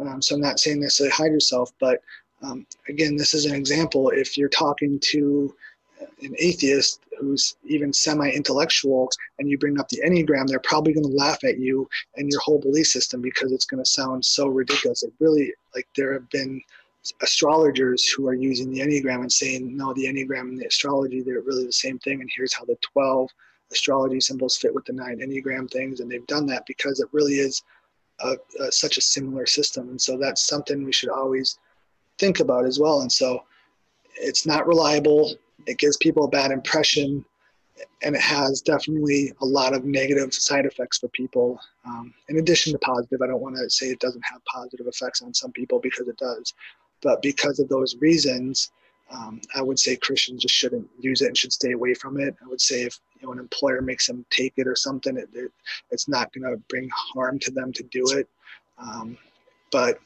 Um, 0.01 0.23
so 0.23 0.37
I'm 0.37 0.41
not 0.41 0.59
saying 0.59 0.81
necessarily 0.81 1.13
hide 1.13 1.33
yourself, 1.33 1.71
but 1.81 2.01
um, 2.43 2.67
again, 2.89 3.17
this 3.17 3.35
is 3.35 3.45
an 3.45 3.55
example. 3.55 4.09
If 4.09 4.39
you're 4.39 4.49
talking 4.49 4.99
to 5.11 5.55
an 6.23 6.35
atheist 6.39 7.01
who's 7.19 7.57
even 7.65 7.93
semi-intellectual 7.93 9.09
and 9.39 9.49
you 9.49 9.59
bring 9.59 9.79
up 9.79 9.89
the 9.89 10.01
enneagram 10.05 10.47
they're 10.47 10.59
probably 10.61 10.93
going 10.93 11.07
to 11.07 11.17
laugh 11.17 11.43
at 11.45 11.59
you 11.59 11.89
and 12.17 12.31
your 12.31 12.41
whole 12.41 12.59
belief 12.59 12.87
system 12.87 13.21
because 13.21 13.53
it's 13.53 13.65
going 13.65 13.83
to 13.83 13.89
sound 13.89 14.25
so 14.25 14.49
ridiculous 14.49 15.03
it 15.03 15.13
really 15.21 15.53
like 15.75 15.87
there 15.97 16.13
have 16.13 16.29
been 16.31 16.61
astrologers 17.23 18.09
who 18.09 18.27
are 18.29 18.35
using 18.35 18.71
the 18.71 18.81
enneagram 18.81 19.21
and 19.21 19.33
saying 19.33 19.77
no 19.77 19.93
the 19.95 20.07
enneagram 20.07 20.49
and 20.49 20.59
the 20.59 20.67
astrology 20.67 21.21
they're 21.21 21.41
really 21.41 21.67
the 21.67 21.73
same 21.73 21.99
thing 21.99 22.21
and 22.21 22.31
here's 22.35 22.55
how 22.55 22.65
the 22.65 22.77
12 22.81 23.29
astrology 23.73 24.21
symbols 24.21 24.57
fit 24.57 24.75
with 24.75 24.85
the 24.87 24.93
nine 24.93 25.19
enneagram 25.19 25.71
things 25.71 26.01
and 26.01 26.11
they've 26.11 26.27
done 26.27 26.47
that 26.47 26.65
because 26.67 27.01
it 27.01 27.09
really 27.13 27.35
is 27.35 27.63
a, 28.21 28.37
a, 28.61 28.73
such 28.73 28.97
a 28.97 29.03
similar 29.03 29.45
system 29.45 29.89
and 29.89 30.01
so 30.01 30.17
that's 30.17 30.47
something 30.47 30.85
we 30.85 30.93
should 30.93 31.11
always 31.11 31.59
think 32.19 32.41
about 32.41 32.65
as 32.65 32.79
well 32.79 33.01
and 33.03 33.13
so 33.13 33.43
it's 34.17 34.47
not 34.47 34.67
reliable 34.67 35.35
it 35.67 35.79
gives 35.79 35.97
people 35.99 36.25
a 36.25 36.29
bad 36.29 36.51
impression 36.51 37.25
and 38.03 38.15
it 38.15 38.21
has 38.21 38.61
definitely 38.61 39.33
a 39.41 39.45
lot 39.45 39.75
of 39.75 39.85
negative 39.85 40.33
side 40.33 40.65
effects 40.65 40.99
for 40.99 41.09
people. 41.09 41.59
Um, 41.85 42.15
in 42.29 42.39
addition 42.39 42.73
to 42.73 42.79
positive 42.79 43.21
i 43.21 43.27
don't 43.27 43.41
want 43.41 43.57
to 43.57 43.69
say 43.69 43.87
it 43.87 44.01
doesn't 44.01 44.25
have 44.31 44.45
positive 44.45 44.87
effects 44.87 45.23
on 45.23 45.35
some 45.35 45.53
people 45.53 45.81
because 45.81 46.09
it 46.09 46.17
does 46.17 46.55
but 47.05 47.23
because 47.23 47.61
of 47.61 47.69
those 47.69 47.95
reasons 48.01 48.73
um, 49.11 49.41
i 49.55 49.63
would 49.63 49.79
say 49.79 49.95
christians 49.95 50.43
just 50.43 50.55
shouldn't 50.55 50.89
use 50.99 51.23
it 51.23 51.29
and 51.29 51.39
should 51.39 51.53
stay 51.53 51.73
away 51.73 51.95
from 51.95 52.19
it 52.19 52.35
i 52.45 52.49
would 52.49 52.61
say 52.61 52.83
if 52.83 52.99
you 53.21 53.27
know 53.27 53.33
an 53.33 53.39
employer 53.39 53.81
makes 53.81 54.09
them 54.09 54.27
take 54.31 54.55
it 54.57 54.67
or 54.67 54.75
something 54.75 55.17
it, 55.17 55.29
it 55.35 55.53
it's 55.93 56.09
not 56.09 56.33
going 56.33 56.51
to 56.51 56.61
bring 56.69 56.89
harm 56.93 57.39
to 57.39 57.53
them 57.53 57.73
to 57.73 57.85
do 57.85 58.05
it 58.11 58.29
um, 58.79 59.17
but 59.71 60.01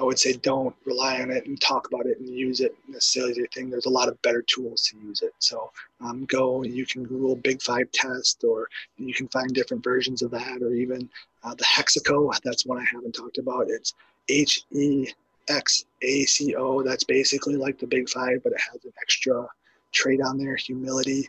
I 0.00 0.04
would 0.04 0.18
say 0.18 0.34
don't 0.34 0.74
rely 0.84 1.20
on 1.20 1.30
it 1.30 1.46
and 1.46 1.60
talk 1.60 1.88
about 1.88 2.06
it 2.06 2.18
and 2.20 2.28
use 2.28 2.60
it 2.60 2.76
necessarily 2.86 3.32
as 3.32 3.36
your 3.36 3.48
thing. 3.48 3.68
There's 3.68 3.86
a 3.86 3.90
lot 3.90 4.08
of 4.08 4.20
better 4.22 4.42
tools 4.42 4.82
to 4.82 4.98
use 4.98 5.22
it. 5.22 5.32
So 5.40 5.70
um, 6.00 6.24
go, 6.26 6.62
you 6.62 6.86
can 6.86 7.04
Google 7.04 7.34
Big 7.34 7.60
Five 7.62 7.90
Test, 7.92 8.44
or 8.44 8.68
you 8.96 9.12
can 9.12 9.28
find 9.28 9.52
different 9.52 9.82
versions 9.82 10.22
of 10.22 10.30
that, 10.30 10.62
or 10.62 10.72
even 10.72 11.08
uh, 11.42 11.54
the 11.54 11.64
Hexaco. 11.64 12.32
That's 12.44 12.64
one 12.64 12.78
I 12.78 12.84
haven't 12.84 13.12
talked 13.12 13.38
about. 13.38 13.70
It's 13.70 13.94
H 14.28 14.64
E 14.70 15.08
X 15.48 15.86
A 16.02 16.24
C 16.24 16.54
O. 16.56 16.82
That's 16.82 17.04
basically 17.04 17.56
like 17.56 17.78
the 17.78 17.86
Big 17.86 18.08
Five, 18.08 18.42
but 18.42 18.52
it 18.52 18.60
has 18.72 18.84
an 18.84 18.92
extra 19.00 19.46
trait 19.92 20.20
on 20.20 20.38
there 20.38 20.56
humility 20.56 21.28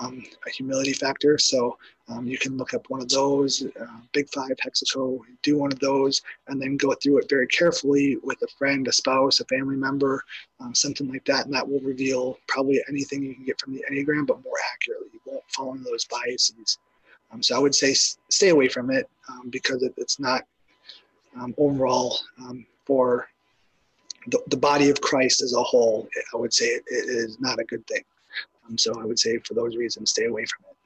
um, 0.00 0.22
a 0.46 0.50
humility 0.50 0.92
factor. 0.92 1.38
So 1.38 1.78
um, 2.08 2.26
you 2.26 2.38
can 2.38 2.56
look 2.56 2.74
up 2.74 2.88
one 2.88 3.00
of 3.00 3.08
those, 3.08 3.64
uh, 3.80 4.00
Big 4.12 4.28
Five 4.30 4.56
Hexaco, 4.64 5.20
do 5.42 5.58
one 5.58 5.72
of 5.72 5.78
those, 5.80 6.22
and 6.48 6.60
then 6.60 6.76
go 6.76 6.94
through 6.94 7.18
it 7.18 7.28
very 7.28 7.46
carefully 7.46 8.16
with 8.22 8.40
a 8.42 8.46
friend, 8.58 8.86
a 8.88 8.92
spouse, 8.92 9.40
a 9.40 9.44
family 9.46 9.76
member, 9.76 10.22
um, 10.60 10.74
something 10.74 11.08
like 11.08 11.24
that. 11.24 11.46
And 11.46 11.54
that 11.54 11.68
will 11.68 11.80
reveal 11.80 12.38
probably 12.46 12.80
anything 12.88 13.22
you 13.22 13.34
can 13.34 13.44
get 13.44 13.60
from 13.60 13.74
the 13.74 13.84
Enneagram, 13.90 14.26
but 14.26 14.42
more 14.44 14.56
accurately. 14.74 15.08
You 15.12 15.20
won't 15.26 15.44
fall 15.48 15.72
into 15.72 15.84
those 15.84 16.04
biases. 16.04 16.78
Um, 17.30 17.42
so 17.42 17.56
I 17.56 17.58
would 17.58 17.74
say 17.74 17.94
stay 17.94 18.48
away 18.48 18.68
from 18.68 18.90
it 18.90 19.08
um, 19.28 19.50
because 19.50 19.82
it, 19.82 19.92
it's 19.96 20.18
not 20.18 20.44
um, 21.38 21.54
overall 21.58 22.18
for 22.86 23.28
the, 24.26 24.42
the, 24.48 24.56
body 24.56 24.90
of 24.90 25.00
Christ 25.00 25.42
as 25.42 25.54
a 25.54 25.62
whole. 25.62 26.08
I 26.34 26.36
would 26.36 26.52
say 26.52 26.66
it, 26.66 26.84
it 26.88 27.08
is 27.08 27.38
not 27.40 27.58
a 27.58 27.64
good 27.64 27.86
thing. 27.86 28.02
Um, 28.66 28.76
so 28.76 29.00
I 29.00 29.04
would 29.04 29.18
say 29.18 29.38
for 29.38 29.54
those 29.54 29.76
reasons, 29.76 30.10
stay 30.10 30.26
away 30.26 30.44
from 30.44 30.64
it. 30.70 30.76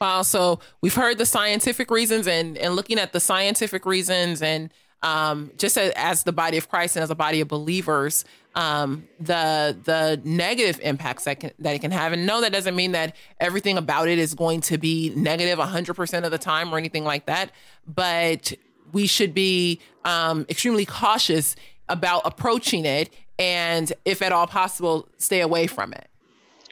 Wow. 0.00 0.22
So 0.22 0.60
we've 0.80 0.94
heard 0.94 1.18
the 1.18 1.26
scientific 1.26 1.90
reasons 1.90 2.26
and, 2.26 2.56
and 2.56 2.74
looking 2.74 2.98
at 2.98 3.12
the 3.12 3.20
scientific 3.20 3.84
reasons 3.84 4.40
and 4.40 4.72
um, 5.02 5.50
just 5.56 5.78
as, 5.78 5.92
as, 5.96 6.24
the 6.24 6.32
body 6.32 6.58
of 6.58 6.68
Christ 6.68 6.96
and 6.96 7.02
as 7.02 7.10
a 7.10 7.14
body 7.14 7.40
of 7.40 7.48
believers, 7.48 8.24
um, 8.54 9.08
the 9.18 9.76
the 9.84 10.20
negative 10.24 10.78
impacts 10.82 11.24
that 11.24 11.40
can, 11.40 11.52
that 11.58 11.74
it 11.74 11.78
can 11.78 11.90
have. 11.90 12.12
And 12.12 12.26
no, 12.26 12.42
that 12.42 12.52
doesn't 12.52 12.76
mean 12.76 12.92
that 12.92 13.16
everything 13.38 13.78
about 13.78 14.08
it 14.08 14.18
is 14.18 14.34
going 14.34 14.60
to 14.62 14.76
be 14.76 15.10
negative 15.16 15.58
100% 15.58 16.24
of 16.24 16.30
the 16.30 16.38
time 16.38 16.72
or 16.74 16.76
anything 16.76 17.04
like 17.04 17.26
that. 17.26 17.50
But 17.86 18.52
we 18.92 19.06
should 19.06 19.32
be 19.32 19.80
um, 20.04 20.44
extremely 20.48 20.84
cautious 20.84 21.56
about 21.90 22.22
approaching 22.24 22.84
it 22.84 23.10
and, 23.38 23.92
if 24.04 24.22
at 24.22 24.32
all 24.32 24.46
possible, 24.46 25.08
stay 25.18 25.40
away 25.40 25.66
from 25.66 25.92
it 25.92 26.10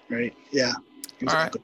right? 0.09 0.35
Yeah. 0.51 0.73
Exactly. 1.21 1.62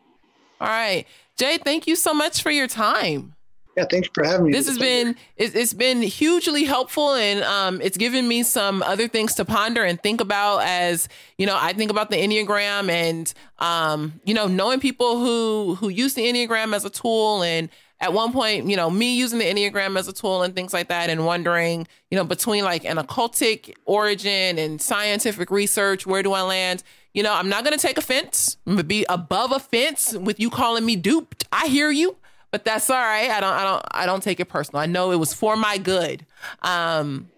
All 0.60 0.68
right. 0.68 0.68
All 0.68 0.68
right. 0.68 1.06
Jay, 1.36 1.58
thank 1.58 1.86
you 1.86 1.96
so 1.96 2.14
much 2.14 2.42
for 2.42 2.50
your 2.50 2.66
time. 2.68 3.34
Yeah, 3.76 3.86
thanks 3.90 4.08
for 4.14 4.24
having 4.24 4.46
me. 4.46 4.52
This 4.52 4.68
has 4.68 4.78
been 4.78 5.16
it's 5.36 5.74
been 5.74 6.00
hugely 6.00 6.62
helpful, 6.62 7.14
and 7.14 7.42
um, 7.42 7.80
it's 7.80 7.96
given 7.96 8.28
me 8.28 8.44
some 8.44 8.84
other 8.84 9.08
things 9.08 9.34
to 9.34 9.44
ponder 9.44 9.82
and 9.82 10.00
think 10.00 10.20
about. 10.20 10.58
As 10.58 11.08
you 11.38 11.46
know, 11.46 11.58
I 11.60 11.72
think 11.72 11.90
about 11.90 12.08
the 12.08 12.16
enneagram, 12.16 12.88
and 12.88 13.34
um, 13.58 14.20
you 14.24 14.32
know, 14.32 14.46
knowing 14.46 14.78
people 14.78 15.18
who 15.18 15.74
who 15.74 15.88
use 15.88 16.14
the 16.14 16.22
enneagram 16.22 16.72
as 16.72 16.84
a 16.84 16.90
tool, 16.90 17.42
and 17.42 17.68
at 18.04 18.12
one 18.12 18.34
point, 18.34 18.68
you 18.68 18.76
know, 18.76 18.90
me 18.90 19.16
using 19.16 19.38
the 19.38 19.46
enneagram 19.46 19.98
as 19.98 20.08
a 20.08 20.12
tool 20.12 20.42
and 20.42 20.54
things 20.54 20.74
like 20.74 20.88
that, 20.88 21.08
and 21.08 21.24
wondering, 21.24 21.88
you 22.10 22.18
know, 22.18 22.24
between 22.24 22.62
like 22.62 22.84
an 22.84 22.98
occultic 22.98 23.74
origin 23.86 24.58
and 24.58 24.80
scientific 24.80 25.50
research, 25.50 26.06
where 26.06 26.22
do 26.22 26.34
I 26.34 26.42
land? 26.42 26.82
You 27.14 27.22
know, 27.22 27.32
I'm 27.32 27.48
not 27.48 27.64
going 27.64 27.74
to 27.74 27.80
take 27.80 27.96
offense. 27.96 28.58
I'm 28.66 28.74
going 28.74 28.82
to 28.82 28.84
be 28.84 29.06
above 29.08 29.52
offense 29.52 30.12
with 30.12 30.38
you 30.38 30.50
calling 30.50 30.84
me 30.84 30.96
duped. 30.96 31.44
I 31.50 31.68
hear 31.68 31.90
you, 31.90 32.18
but 32.50 32.66
that's 32.66 32.90
all 32.90 32.96
right. 32.96 33.30
I 33.30 33.40
don't, 33.40 33.54
I 33.54 33.64
don't, 33.64 33.82
I 33.92 34.04
don't 34.04 34.22
take 34.22 34.38
it 34.38 34.50
personal. 34.50 34.82
I 34.82 34.86
know 34.86 35.10
it 35.10 35.16
was 35.16 35.32
for 35.32 35.56
my 35.56 35.78
good. 35.78 36.26
Um, 36.60 37.30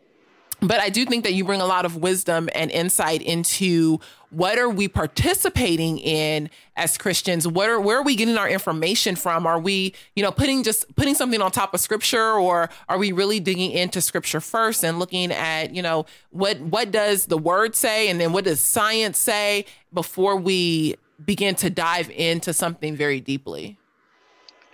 but 0.60 0.80
I 0.80 0.88
do 0.88 1.04
think 1.04 1.22
that 1.22 1.34
you 1.34 1.44
bring 1.44 1.60
a 1.60 1.66
lot 1.66 1.84
of 1.84 1.94
wisdom 1.96 2.48
and 2.56 2.72
insight 2.72 3.22
into 3.22 4.00
what 4.30 4.58
are 4.58 4.68
we 4.68 4.88
participating 4.88 5.98
in 5.98 6.50
as 6.76 6.98
Christians? 6.98 7.46
What 7.46 7.68
are 7.68 7.80
where 7.80 7.98
are 7.98 8.02
we 8.02 8.16
getting 8.16 8.36
our 8.36 8.48
information 8.48 9.16
from? 9.16 9.46
Are 9.46 9.58
we, 9.58 9.94
you 10.14 10.22
know, 10.22 10.30
putting 10.30 10.62
just 10.62 10.94
putting 10.96 11.14
something 11.14 11.40
on 11.40 11.50
top 11.50 11.74
of 11.74 11.80
scripture 11.80 12.32
or 12.32 12.68
are 12.88 12.98
we 12.98 13.12
really 13.12 13.40
digging 13.40 13.70
into 13.70 14.00
scripture 14.00 14.40
first 14.40 14.84
and 14.84 14.98
looking 14.98 15.32
at, 15.32 15.74
you 15.74 15.82
know, 15.82 16.06
what 16.30 16.60
what 16.60 16.90
does 16.90 17.26
the 17.26 17.38
word 17.38 17.74
say 17.74 18.08
and 18.08 18.20
then 18.20 18.32
what 18.32 18.44
does 18.44 18.60
science 18.60 19.18
say 19.18 19.64
before 19.92 20.36
we 20.36 20.96
begin 21.24 21.54
to 21.56 21.70
dive 21.70 22.10
into 22.10 22.52
something 22.52 22.96
very 22.96 23.20
deeply? 23.20 23.78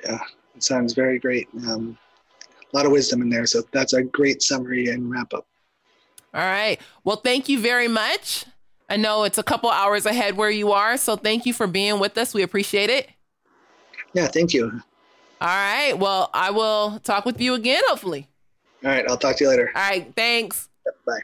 Yeah, 0.05 0.19
it 0.57 0.63
sounds 0.63 0.95
very 0.95 1.19
great. 1.19 1.49
Um, 1.67 1.97
a 2.73 2.77
lot 2.77 2.87
of 2.87 2.93
wisdom 2.93 3.23
in 3.23 3.29
there. 3.29 3.47
So 3.47 3.63
that's 3.71 3.93
a 3.93 4.03
great 4.03 4.43
summary 4.43 4.89
and 4.89 5.11
wrap 5.11 5.35
up. 5.35 5.47
All 6.35 6.41
right. 6.41 6.81
Well, 7.05 7.17
thank 7.17 7.49
you 7.49 7.61
very 7.61 7.89
much. 7.89 8.47
I 8.93 8.97
know 8.97 9.25
it's 9.25 9.39
a 9.39 9.43
couple 9.43 9.71
hours 9.71 10.05
ahead 10.05 10.37
where 10.37 10.51
you 10.51 10.73
are, 10.73 10.99
so 10.99 11.17
thank 11.17 11.47
you 11.47 11.55
for 11.55 11.67
being 11.67 11.99
with 11.99 12.19
us. 12.19 12.35
We 12.35 12.43
appreciate 12.43 12.91
it. 12.91 13.09
Yeah, 14.13 14.27
thank 14.27 14.53
you. 14.53 14.83
All 15.41 15.49
right. 15.49 15.95
Well, 15.99 16.29
I 16.35 16.51
will 16.51 17.01
talk 17.03 17.25
with 17.25 17.41
you 17.41 17.55
again, 17.55 17.83
hopefully. 17.87 18.29
All 18.85 18.91
right. 18.91 19.03
I'll 19.09 19.17
talk 19.17 19.37
to 19.37 19.45
you 19.45 19.51
later. 19.51 19.73
All 19.75 19.81
right. 19.81 20.13
Thanks. 20.15 20.69
Bye. 21.07 21.21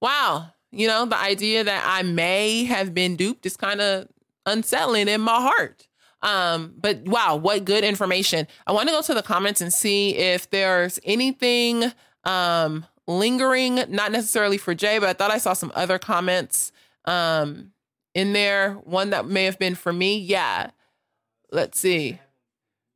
Wow. 0.00 0.54
You 0.72 0.88
know, 0.88 1.04
the 1.04 1.18
idea 1.18 1.64
that 1.64 1.84
I 1.86 2.00
may 2.00 2.64
have 2.64 2.94
been 2.94 3.16
duped 3.16 3.44
is 3.44 3.58
kind 3.58 3.82
of 3.82 4.08
unsettling 4.46 5.06
in 5.06 5.20
my 5.20 5.38
heart. 5.38 5.86
Um, 6.22 6.72
but 6.78 7.02
wow, 7.04 7.36
what 7.36 7.66
good 7.66 7.84
information. 7.84 8.46
I 8.66 8.72
want 8.72 8.88
to 8.88 8.94
go 8.94 9.02
to 9.02 9.12
the 9.12 9.22
comments 9.22 9.60
and 9.60 9.70
see 9.70 10.16
if 10.16 10.48
there's 10.48 10.98
anything 11.04 11.92
um 12.24 12.86
lingering, 13.10 13.84
not 13.88 14.12
necessarily 14.12 14.56
for 14.56 14.74
Jay, 14.74 14.98
but 14.98 15.08
I 15.08 15.12
thought 15.12 15.30
I 15.30 15.38
saw 15.38 15.52
some 15.52 15.72
other 15.74 15.98
comments 15.98 16.72
um 17.04 17.72
in 18.14 18.32
there. 18.32 18.74
One 18.84 19.10
that 19.10 19.26
may 19.26 19.44
have 19.44 19.58
been 19.58 19.74
for 19.74 19.92
me. 19.92 20.18
Yeah. 20.18 20.70
Let's 21.52 21.78
see. 21.78 22.18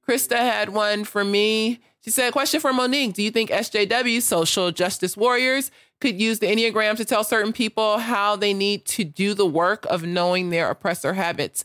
Krista 0.08 0.36
had 0.36 0.70
one 0.70 1.04
for 1.04 1.24
me. 1.24 1.80
She 2.02 2.10
said, 2.10 2.32
question 2.32 2.60
for 2.60 2.72
Monique. 2.72 3.14
Do 3.14 3.22
you 3.22 3.30
think 3.30 3.50
SJW, 3.50 4.20
social 4.20 4.70
justice 4.70 5.16
warriors, 5.16 5.70
could 6.00 6.20
use 6.20 6.38
the 6.38 6.46
Enneagram 6.46 6.96
to 6.98 7.04
tell 7.04 7.24
certain 7.24 7.52
people 7.52 7.98
how 7.98 8.36
they 8.36 8.52
need 8.52 8.84
to 8.86 9.04
do 9.04 9.32
the 9.32 9.46
work 9.46 9.86
of 9.86 10.02
knowing 10.02 10.50
their 10.50 10.68
oppressor 10.68 11.14
habits? 11.14 11.64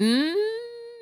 Mm, 0.00 0.34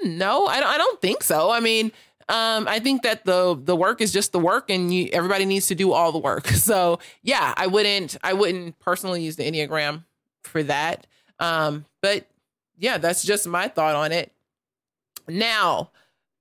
no, 0.04 0.46
I 0.46 0.58
don't, 0.58 0.68
I 0.68 0.78
don't 0.78 1.00
think 1.00 1.22
so. 1.22 1.50
I 1.50 1.60
mean, 1.60 1.92
um, 2.28 2.66
I 2.68 2.78
think 2.78 3.02
that 3.02 3.24
the 3.24 3.58
the 3.62 3.76
work 3.76 4.00
is 4.00 4.12
just 4.12 4.32
the 4.32 4.38
work, 4.38 4.70
and 4.70 4.92
you, 4.92 5.08
everybody 5.12 5.44
needs 5.44 5.66
to 5.68 5.74
do 5.74 5.92
all 5.92 6.12
the 6.12 6.18
work. 6.18 6.48
So 6.64 6.98
yeah, 7.22 7.52
I 7.56 7.66
wouldn't 7.66 8.16
I 8.22 8.32
wouldn't 8.32 8.78
personally 8.78 9.22
use 9.22 9.36
the 9.36 9.44
Enneagram 9.44 10.04
for 10.42 10.62
that. 10.62 11.06
Um, 11.38 11.84
but 12.00 12.26
yeah, 12.78 12.96
that's 12.96 13.22
just 13.22 13.46
my 13.46 13.68
thought 13.68 13.94
on 13.94 14.12
it. 14.12 14.32
Now 15.28 15.90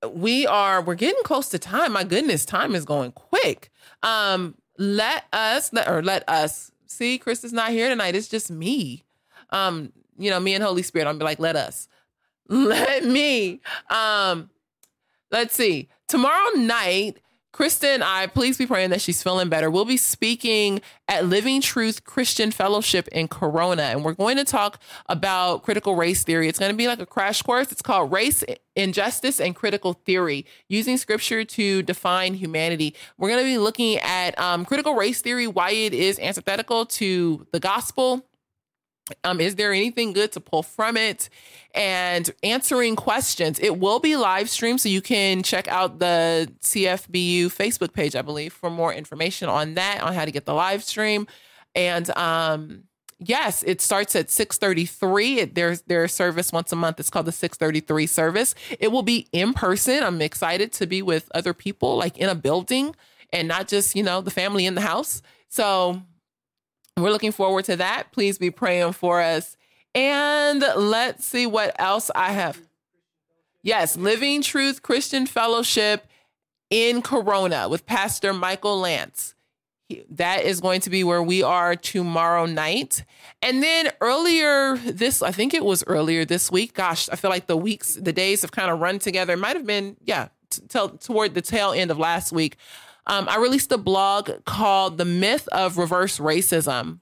we 0.09 0.47
are 0.47 0.81
we're 0.81 0.95
getting 0.95 1.23
close 1.23 1.49
to 1.49 1.59
time. 1.59 1.93
My 1.93 2.03
goodness, 2.03 2.45
time 2.45 2.73
is 2.75 2.85
going 2.85 3.11
quick. 3.11 3.69
Um, 4.01 4.55
let 4.77 5.25
us 5.33 5.73
let 5.73 5.89
or 5.89 6.01
let 6.01 6.27
us 6.29 6.71
see. 6.85 7.17
Chris 7.17 7.43
is 7.43 7.53
not 7.53 7.71
here 7.71 7.89
tonight. 7.89 8.15
It's 8.15 8.27
just 8.27 8.49
me. 8.49 9.03
Um, 9.49 9.91
you 10.17 10.29
know, 10.29 10.39
me 10.39 10.53
and 10.53 10.63
Holy 10.63 10.83
Spirit. 10.83 11.07
I'll 11.07 11.17
be 11.17 11.23
like, 11.23 11.39
let 11.39 11.55
us, 11.55 11.87
let 12.47 13.03
me. 13.03 13.61
Um, 13.89 14.49
let's 15.33 15.55
see. 15.55 15.89
Tomorrow 16.07 16.51
night, 16.55 17.19
Krista 17.53 17.85
and 17.85 18.03
I, 18.03 18.27
please 18.27 18.57
be 18.57 18.65
praying 18.65 18.91
that 18.91 19.01
she's 19.01 19.21
feeling 19.21 19.49
better. 19.49 19.69
We'll 19.69 19.85
be 19.85 19.97
speaking 19.97 20.81
at 21.07 21.25
Living 21.25 21.61
Truth 21.61 22.03
Christian 22.03 22.49
Fellowship 22.49 23.07
in 23.09 23.27
Corona, 23.27 23.83
and 23.83 24.03
we're 24.03 24.13
going 24.13 24.37
to 24.37 24.43
talk 24.43 24.79
about 25.07 25.63
critical 25.63 25.95
race 25.95 26.23
theory. 26.23 26.47
It's 26.47 26.57
going 26.57 26.71
to 26.71 26.77
be 26.77 26.87
like 26.87 26.99
a 26.99 27.05
crash 27.05 27.41
course. 27.41 27.71
It's 27.71 27.81
called 27.81 28.11
Race, 28.11 28.43
Injustice, 28.75 29.39
and 29.39 29.55
Critical 29.55 29.93
Theory 29.93 30.45
Using 30.67 30.97
Scripture 30.97 31.43
to 31.45 31.83
Define 31.83 32.35
Humanity. 32.35 32.95
We're 33.17 33.29
going 33.29 33.41
to 33.41 33.45
be 33.45 33.59
looking 33.59 33.97
at 33.97 34.37
um, 34.39 34.65
critical 34.65 34.95
race 34.95 35.21
theory, 35.21 35.45
why 35.45 35.71
it 35.71 35.93
is 35.93 36.17
antithetical 36.19 36.87
to 36.87 37.45
the 37.51 37.59
gospel 37.59 38.25
um, 39.23 39.41
is 39.41 39.55
there 39.55 39.73
anything 39.73 40.13
good 40.13 40.31
to 40.33 40.39
pull 40.39 40.63
from 40.63 40.97
it? 40.97 41.29
And 41.75 42.29
answering 42.43 42.95
questions. 42.95 43.59
It 43.59 43.79
will 43.79 43.99
be 43.99 44.15
live 44.15 44.49
streamed, 44.49 44.81
so 44.81 44.89
you 44.89 45.01
can 45.01 45.43
check 45.43 45.67
out 45.67 45.99
the 45.99 46.51
CFBU 46.61 47.45
Facebook 47.45 47.93
page, 47.93 48.15
I 48.15 48.21
believe, 48.21 48.53
for 48.53 48.69
more 48.69 48.93
information 48.93 49.49
on 49.49 49.73
that, 49.73 50.01
on 50.01 50.13
how 50.13 50.25
to 50.25 50.31
get 50.31 50.45
the 50.45 50.53
live 50.53 50.83
stream. 50.83 51.27
And 51.75 52.09
um, 52.15 52.83
yes, 53.19 53.63
it 53.63 53.81
starts 53.81 54.15
at 54.15 54.29
633. 54.29 55.39
It, 55.39 55.55
there's 55.55 55.81
their 55.81 56.07
service 56.07 56.51
once 56.51 56.71
a 56.71 56.75
month. 56.75 56.99
It's 56.99 57.09
called 57.09 57.25
the 57.25 57.31
633 57.31 58.07
service. 58.07 58.55
It 58.79 58.91
will 58.91 59.03
be 59.03 59.27
in 59.31 59.53
person. 59.53 60.03
I'm 60.03 60.21
excited 60.21 60.71
to 60.73 60.87
be 60.87 61.01
with 61.01 61.29
other 61.33 61.53
people, 61.53 61.97
like 61.97 62.17
in 62.17 62.29
a 62.29 62.35
building 62.35 62.95
and 63.31 63.47
not 63.47 63.67
just, 63.67 63.95
you 63.95 64.03
know, 64.03 64.21
the 64.21 64.31
family 64.31 64.65
in 64.65 64.75
the 64.75 64.81
house. 64.81 65.21
So 65.49 66.01
we're 66.97 67.11
looking 67.11 67.31
forward 67.31 67.65
to 67.65 67.75
that. 67.77 68.11
Please 68.11 68.37
be 68.37 68.51
praying 68.51 68.93
for 68.93 69.21
us. 69.21 69.57
And 69.95 70.63
let's 70.75 71.25
see 71.25 71.45
what 71.45 71.75
else 71.79 72.09
I 72.15 72.31
have. 72.33 72.59
Yes, 73.61 73.95
Living 73.95 74.41
Truth 74.41 74.81
Christian 74.81 75.25
Fellowship 75.25 76.07
in 76.69 77.01
Corona 77.01 77.69
with 77.69 77.85
Pastor 77.85 78.33
Michael 78.33 78.79
Lance. 78.79 79.35
That 80.09 80.43
is 80.43 80.59
going 80.59 80.81
to 80.81 80.89
be 80.89 81.03
where 81.03 81.21
we 81.21 81.43
are 81.43 81.75
tomorrow 81.75 82.45
night. 82.45 83.03
And 83.41 83.61
then 83.61 83.91
earlier 84.01 84.77
this, 84.77 85.21
I 85.21 85.31
think 85.31 85.53
it 85.53 85.63
was 85.63 85.83
earlier 85.85 86.25
this 86.25 86.51
week. 86.51 86.73
Gosh, 86.73 87.09
I 87.09 87.15
feel 87.15 87.29
like 87.29 87.47
the 87.47 87.57
weeks, 87.57 87.93
the 87.95 88.13
days 88.13 88.41
have 88.41 88.51
kind 88.51 88.71
of 88.71 88.79
run 88.79 88.97
together. 88.99 89.33
It 89.33 89.39
might 89.39 89.55
have 89.55 89.67
been, 89.67 89.97
yeah, 90.03 90.29
t- 90.49 90.59
toward 90.99 91.35
the 91.35 91.41
tail 91.41 91.71
end 91.71 91.91
of 91.91 91.99
last 91.99 92.31
week 92.31 92.57
um, 93.07 93.27
I 93.29 93.37
released 93.37 93.71
a 93.71 93.77
blog 93.77 94.31
called 94.45 94.97
The 94.97 95.05
Myth 95.05 95.47
of 95.51 95.77
Reverse 95.77 96.19
Racism. 96.19 96.99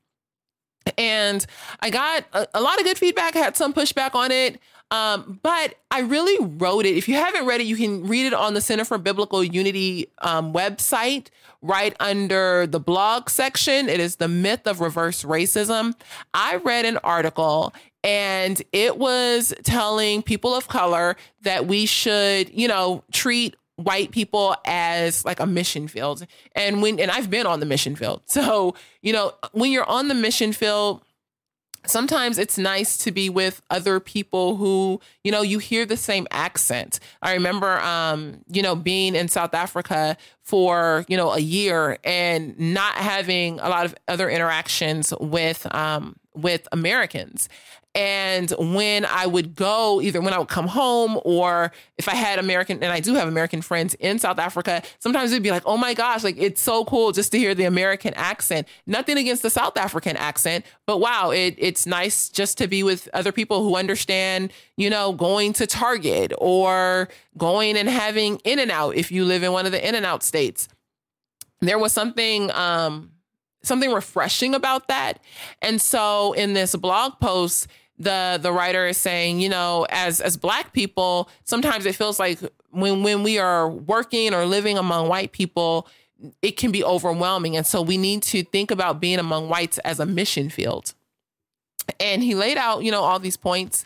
And 0.98 1.46
I 1.80 1.90
got 1.90 2.26
a, 2.34 2.48
a 2.56 2.62
lot 2.62 2.80
of 2.80 2.86
good 2.86 2.98
feedback, 2.98 3.36
I 3.36 3.40
had 3.40 3.56
some 3.56 3.74
pushback 3.74 4.16
on 4.16 4.32
it. 4.32 4.60
Um, 4.92 5.40
but 5.42 5.76
I 5.90 6.02
really 6.02 6.46
wrote 6.46 6.86
it. 6.86 6.98
If 6.98 7.08
you 7.08 7.16
haven't 7.16 7.46
read 7.46 7.62
it, 7.62 7.64
you 7.66 7.78
can 7.78 8.08
read 8.08 8.26
it 8.26 8.34
on 8.34 8.54
the 8.54 8.62
Center 8.62 8.84
for 8.84 8.98
Biblical 8.98 9.42
Unity 9.42 10.08
um, 10.18 10.52
website, 10.52 11.28
right 11.62 11.96
under 12.02 12.68
the 12.68 12.80
blog 12.80 13.30
section. 13.30 13.88
It 13.88 14.02
is 14.02 14.18
the 14.18 14.28
myth 14.28 14.68
of 14.68 14.82
reverse 14.82 15.24
racism. 15.24 15.94
I 16.34 16.58
read 16.58 16.86
an 16.86 16.98
article 17.06 17.74
and 18.04 18.62
it 18.74 18.98
was 18.98 19.54
telling 19.64 20.24
people 20.24 20.54
of 20.54 20.68
color 20.68 21.16
that 21.44 21.68
we 21.68 21.86
should, 21.86 22.50
you 22.50 22.68
know, 22.68 23.04
treat 23.12 23.56
white 23.84 24.12
people 24.12 24.56
as 24.66 25.26
like 25.26 25.40
a 25.40 25.46
mission 25.46 25.88
field. 25.88 26.26
And 26.56 26.82
when 26.82 27.00
and 27.00 27.12
I've 27.12 27.30
been 27.30 27.46
on 27.46 27.60
the 27.60 27.66
mission 27.66 27.96
field. 27.96 28.22
So, 28.42 28.76
you 29.02 29.14
know, 29.14 29.34
when 29.52 29.72
you're 29.72 29.88
on 29.88 30.08
the 30.08 30.14
mission 30.16 30.52
field, 30.52 31.04
sometimes 31.86 32.38
it's 32.38 32.58
nice 32.58 32.98
to 32.98 33.12
be 33.12 33.30
with 33.30 33.62
other 33.70 34.00
people 34.00 34.56
who 34.56 35.00
you 35.24 35.32
know 35.32 35.42
you 35.42 35.58
hear 35.60 35.86
the 35.86 35.98
same 35.98 36.28
accent 36.30 37.00
i 37.24 37.34
remember 37.34 37.80
um 37.80 38.40
you 38.48 38.62
know 38.62 38.76
being 38.76 39.16
in 39.16 39.28
south 39.28 39.54
africa 39.54 40.16
for 40.44 41.06
you 41.08 41.18
know 41.18 41.32
a 41.32 41.40
year 41.40 41.98
and 42.04 42.58
not 42.60 42.94
having 42.96 43.60
a 43.62 43.70
lot 43.70 43.86
of 43.86 43.96
other 44.08 44.30
interactions 44.30 45.14
with 45.20 45.66
um 45.74 46.16
with 46.34 46.68
americans 46.72 47.50
and 47.94 48.54
when 48.58 49.04
I 49.06 49.26
would 49.26 49.54
go, 49.54 50.00
either 50.02 50.22
when 50.22 50.34
I 50.34 50.40
would 50.40 50.48
come 50.48 50.68
home 50.68 51.20
or 51.26 51.74
if 51.98 52.08
I 52.08 52.16
had 52.16 52.40
American, 52.40 52.82
and 52.82 52.92
I 52.92 53.02
do 53.02 53.16
have 53.16 53.28
American 53.28 53.62
friends 53.62 53.96
in 53.96 54.18
South 54.18 54.40
Africa, 54.40 54.82
sometimes 55.00 55.32
it'd 55.32 55.44
be 55.44 55.52
like, 55.52 55.64
oh 55.66 55.76
my 55.76 55.94
gosh, 55.94 56.24
like 56.24 56.38
it's 56.38 56.62
so 56.62 56.86
cool 56.86 57.12
just 57.12 57.34
to 57.34 57.38
hear 57.38 57.54
the 57.54 57.66
American 57.66 58.14
accent. 58.14 58.68
Nothing 58.88 59.18
against 59.18 59.44
the 59.44 59.50
South 59.50 59.76
African 59.76 60.16
accent, 60.16 60.66
but 60.88 61.00
wow, 61.00 61.32
it, 61.32 61.56
it's 61.58 61.86
nice 61.86 62.30
just 62.30 62.58
to 62.60 62.68
be 62.68 62.82
with 62.82 63.10
other 63.14 63.34
people 63.34 63.62
who 63.62 63.76
understand, 63.76 64.54
you 64.78 64.90
know, 64.90 65.12
going 65.12 65.52
to 65.54 65.68
Target 65.68 66.32
or 66.38 67.10
going 67.38 67.76
and 67.76 67.90
having 67.90 68.38
In-N-Out 68.46 68.96
if 68.96 69.12
you 69.12 69.26
live 69.26 69.44
in 69.44 69.52
one 69.52 69.66
of 69.66 69.74
the 69.74 69.86
In-N-Out 69.86 70.24
states. 70.24 70.70
There 71.60 71.78
was 71.78 71.92
something, 71.92 72.52
um, 72.52 73.12
something 73.64 73.92
refreshing 73.92 74.54
about 74.56 74.88
that. 74.88 75.20
And 75.62 75.82
so 75.82 76.34
in 76.34 76.54
this 76.54 76.76
blog 76.76 77.20
post, 77.20 77.68
the 77.98 78.40
the 78.42 78.52
writer 78.52 78.88
is 78.88 78.98
saying, 78.98 79.40
you 79.40 79.50
know, 79.50 79.86
as 79.90 80.20
as 80.22 80.38
black 80.38 80.74
people, 80.74 81.30
sometimes 81.44 81.86
it 81.86 81.96
feels 81.96 82.20
like 82.20 82.40
when 82.72 83.04
when 83.04 83.24
we 83.24 83.38
are 83.38 83.70
working 83.70 84.34
or 84.34 84.46
living 84.46 84.78
among 84.78 85.08
white 85.08 85.32
people, 85.32 85.88
it 86.42 86.58
can 86.58 86.72
be 86.72 86.84
overwhelming. 86.84 87.56
And 87.56 87.66
so 87.66 87.82
we 87.82 87.98
need 87.98 88.24
to 88.24 88.44
think 88.44 88.72
about 88.72 89.00
being 89.00 89.20
among 89.20 89.50
whites 89.50 89.78
as 89.80 90.00
a 90.00 90.06
mission 90.06 90.50
field. 90.50 90.94
And 92.00 92.24
he 92.24 92.36
laid 92.36 92.58
out, 92.58 92.84
you 92.84 92.92
know, 92.92 93.02
all 93.02 93.20
these 93.20 93.38
points. 93.38 93.86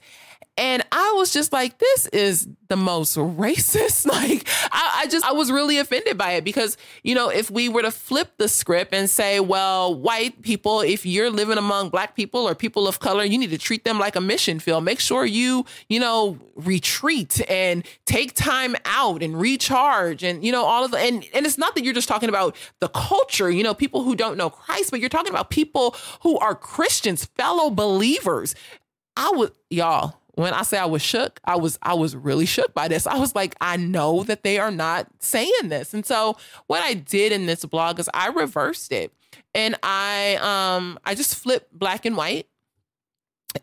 And 0.58 0.86
I 0.92 1.14
was 1.18 1.34
just 1.34 1.52
like, 1.52 1.80
this 1.80 2.06
is 2.08 2.48
the 2.70 2.78
most 2.78 3.18
racist. 3.18 4.06
Like, 4.16 4.48
I, 4.72 5.02
I, 5.04 5.08
just, 5.08 5.26
I 5.26 5.34
was 5.34 5.52
really 5.52 5.78
offended 5.78 6.18
by 6.18 6.34
it 6.34 6.46
because, 6.46 6.78
you 7.04 7.16
know, 7.16 7.28
if 7.30 7.52
we 7.52 7.68
were 7.68 7.82
to 7.82 7.92
flip 7.92 8.32
the 8.38 8.48
script 8.48 8.94
and 8.94 9.10
say, 9.10 9.42
well, 9.42 9.94
white 9.94 10.42
people, 10.42 10.80
if 10.80 11.06
you're 11.06 11.30
living 11.30 11.58
among 11.58 11.90
black 11.90 12.16
people 12.16 12.48
or 12.48 12.56
people 12.56 12.88
of 12.88 13.00
color, 13.00 13.26
you 13.26 13.38
need 13.38 13.50
to 13.50 13.58
treat 13.58 13.84
them 13.84 14.00
like 14.00 14.16
a 14.16 14.22
mission 14.22 14.60
field. 14.60 14.86
Make 14.86 15.02
sure 15.02 15.26
you, 15.26 15.66
you 15.90 16.00
know, 16.00 16.38
retreat 16.56 17.42
and 17.50 17.86
take 18.06 18.34
time 18.36 18.76
out 18.86 19.22
and 19.22 19.40
recharge 19.40 20.24
and, 20.24 20.46
you 20.46 20.52
know, 20.52 20.64
all 20.64 20.86
of 20.86 20.92
the, 20.92 20.98
and, 20.98 21.26
and 21.34 21.46
it's 21.46 21.58
not 21.58 21.76
that 21.76 21.84
you're 21.84 21.94
just 21.94 22.08
talking 22.08 22.30
about 22.30 22.56
the 22.80 22.88
culture, 22.88 23.52
you 23.52 23.64
know, 23.64 23.74
people 23.74 24.04
who 24.04 24.16
don't 24.16 24.38
know 24.38 24.50
Christ, 24.50 24.92
but 24.92 25.02
you're 25.02 25.10
talking 25.10 25.32
about 25.32 25.50
people 25.50 25.96
who 26.22 26.38
are 26.40 26.56
Christians, 26.56 27.26
fellow 27.26 27.70
believers. 27.70 28.56
I 29.18 29.32
would, 29.34 29.52
y'all, 29.70 30.16
when 30.36 30.54
I 30.54 30.64
say 30.64 30.78
I 30.78 30.86
was 30.86 31.02
shook, 31.02 31.40
I 31.46 31.56
was 31.56 31.80
I 31.82 31.94
was 31.96 32.16
really 32.16 32.46
shook 32.46 32.74
by 32.74 32.88
this. 32.88 33.08
I 33.08 33.18
was 33.18 33.36
like, 33.36 33.56
I 33.62 33.78
know 33.78 34.24
that 34.24 34.44
they 34.44 34.60
are 34.60 34.72
not 34.72 35.08
saying 35.20 35.70
this. 35.70 35.94
And 35.94 36.06
so 36.06 36.38
what 36.68 36.82
I 36.84 36.94
did 36.94 37.32
in 37.32 37.46
this 37.46 37.66
blog 37.66 38.00
is 38.00 38.10
I 38.14 38.28
reversed 38.28 38.92
it. 38.92 39.14
And 39.54 39.76
I 39.84 40.38
um 40.42 41.00
I 41.06 41.16
just 41.16 41.36
flipped 41.36 41.78
black 41.78 42.06
and 42.06 42.18
white. 42.18 42.48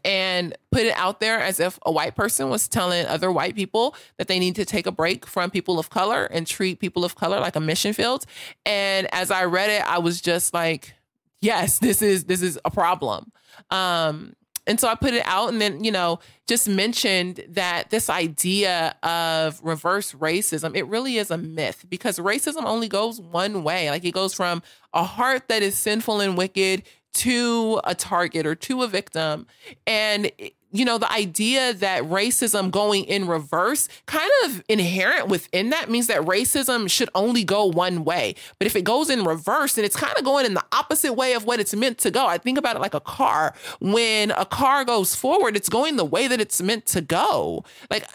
and 0.05 0.57
put 0.71 0.83
it 0.83 0.95
out 0.97 1.21
there 1.21 1.39
as 1.39 1.61
if 1.61 1.79
a 1.85 1.93
white 1.93 2.15
person 2.17 2.49
was 2.49 2.67
telling 2.69 3.05
other 3.07 3.31
white 3.31 3.55
people 3.55 3.95
that 4.17 4.27
they 4.27 4.39
need 4.39 4.57
to 4.57 4.65
take 4.65 4.87
a 4.87 4.93
break 4.93 5.27
from 5.27 5.51
people 5.51 5.79
of 5.79 5.91
color 5.91 6.25
and 6.25 6.47
treat 6.47 6.81
people 6.81 7.05
of 7.05 7.15
color 7.15 7.39
like 7.41 7.57
a 7.57 7.61
mission 7.61 7.93
field. 7.93 8.25
And 8.65 9.07
as 9.13 9.31
I 9.31 9.45
read 9.45 9.69
it, 9.71 9.83
I 9.87 9.99
was 9.99 10.21
just 10.23 10.55
like, 10.55 10.95
yes, 11.43 11.79
this 11.79 12.01
is 12.01 12.25
this 12.25 12.41
is 12.43 12.59
a 12.65 12.71
problem. 12.71 13.33
Um, 13.71 14.35
and 14.67 14.79
so 14.79 14.89
I 14.89 14.95
put 14.95 15.13
it 15.13 15.25
out 15.27 15.49
and 15.49 15.61
then, 15.61 15.83
you 15.83 15.91
know, 15.91 16.21
just 16.47 16.69
mentioned 16.69 17.45
that 17.49 17.91
this 17.91 18.09
idea 18.09 18.95
of 19.03 19.61
reverse 19.63 20.13
racism, 20.13 20.77
it 20.77 20.87
really 20.87 21.17
is 21.17 21.31
a 21.31 21.39
myth 21.39 21.85
because 21.89 22.19
racism 22.19 22.65
only 22.65 22.89
goes 22.89 23.21
one 23.21 23.65
way. 23.65 23.91
Like 23.91 24.05
it 24.05 24.13
goes 24.13 24.35
from 24.35 24.63
a 24.95 25.03
heart 25.03 25.49
that 25.49 25.63
is 25.63 25.77
sinful 25.79 26.21
and 26.21 26.39
wicked 26.39 26.85
to 27.15 27.81
a 27.85 27.95
target 27.95 28.47
or 28.47 28.55
to 28.55 28.83
a 28.83 28.89
victim. 28.89 29.47
And 29.87 30.31
you 30.73 30.85
know, 30.85 30.99
the 30.99 31.11
idea 31.13 31.75
that 31.75 32.03
racism 32.05 32.71
going 32.71 33.05
in 33.05 33.27
reverse, 33.27 33.89
kind 34.07 34.31
of 34.45 34.63
inherent 34.69 35.29
within 35.29 35.71
that 35.71 35.91
means 35.91 36.07
that 36.07 36.23
racism 36.23 36.91
should 36.91 37.11
only 37.15 37.45
go 37.45 37.67
one 37.67 38.05
way. 38.05 38.35
But 38.59 38.67
if 38.67 38.75
it 38.75 38.83
goes 38.83 39.11
in 39.11 39.25
reverse, 39.25 39.75
then 39.75 39.85
it's 39.85 39.97
kind 39.97 40.17
of 40.17 40.25
going 40.25 40.47
in 40.47 40.55
the 40.55 40.65
opposite 40.73 41.13
way 41.13 41.35
of 41.35 41.45
what 41.45 41.61
it's 41.61 41.75
meant 41.75 41.99
to 41.99 42.11
go. 42.11 42.27
I 42.27 42.39
think 42.39 42.59
about 42.59 42.77
it 42.77 42.81
like 42.81 42.95
a 42.95 43.01
car. 43.01 43.55
When 43.81 44.31
a 44.31 44.47
car 44.47 44.85
goes 44.85 45.15
forward, 45.15 45.57
it's 45.57 45.69
going 45.69 45.97
the 45.97 46.05
way 46.05 46.27
that 46.27 46.41
it's 46.41 46.63
meant 46.63 46.87
to 46.87 47.03
go. 47.03 47.65
Like, 47.91 48.07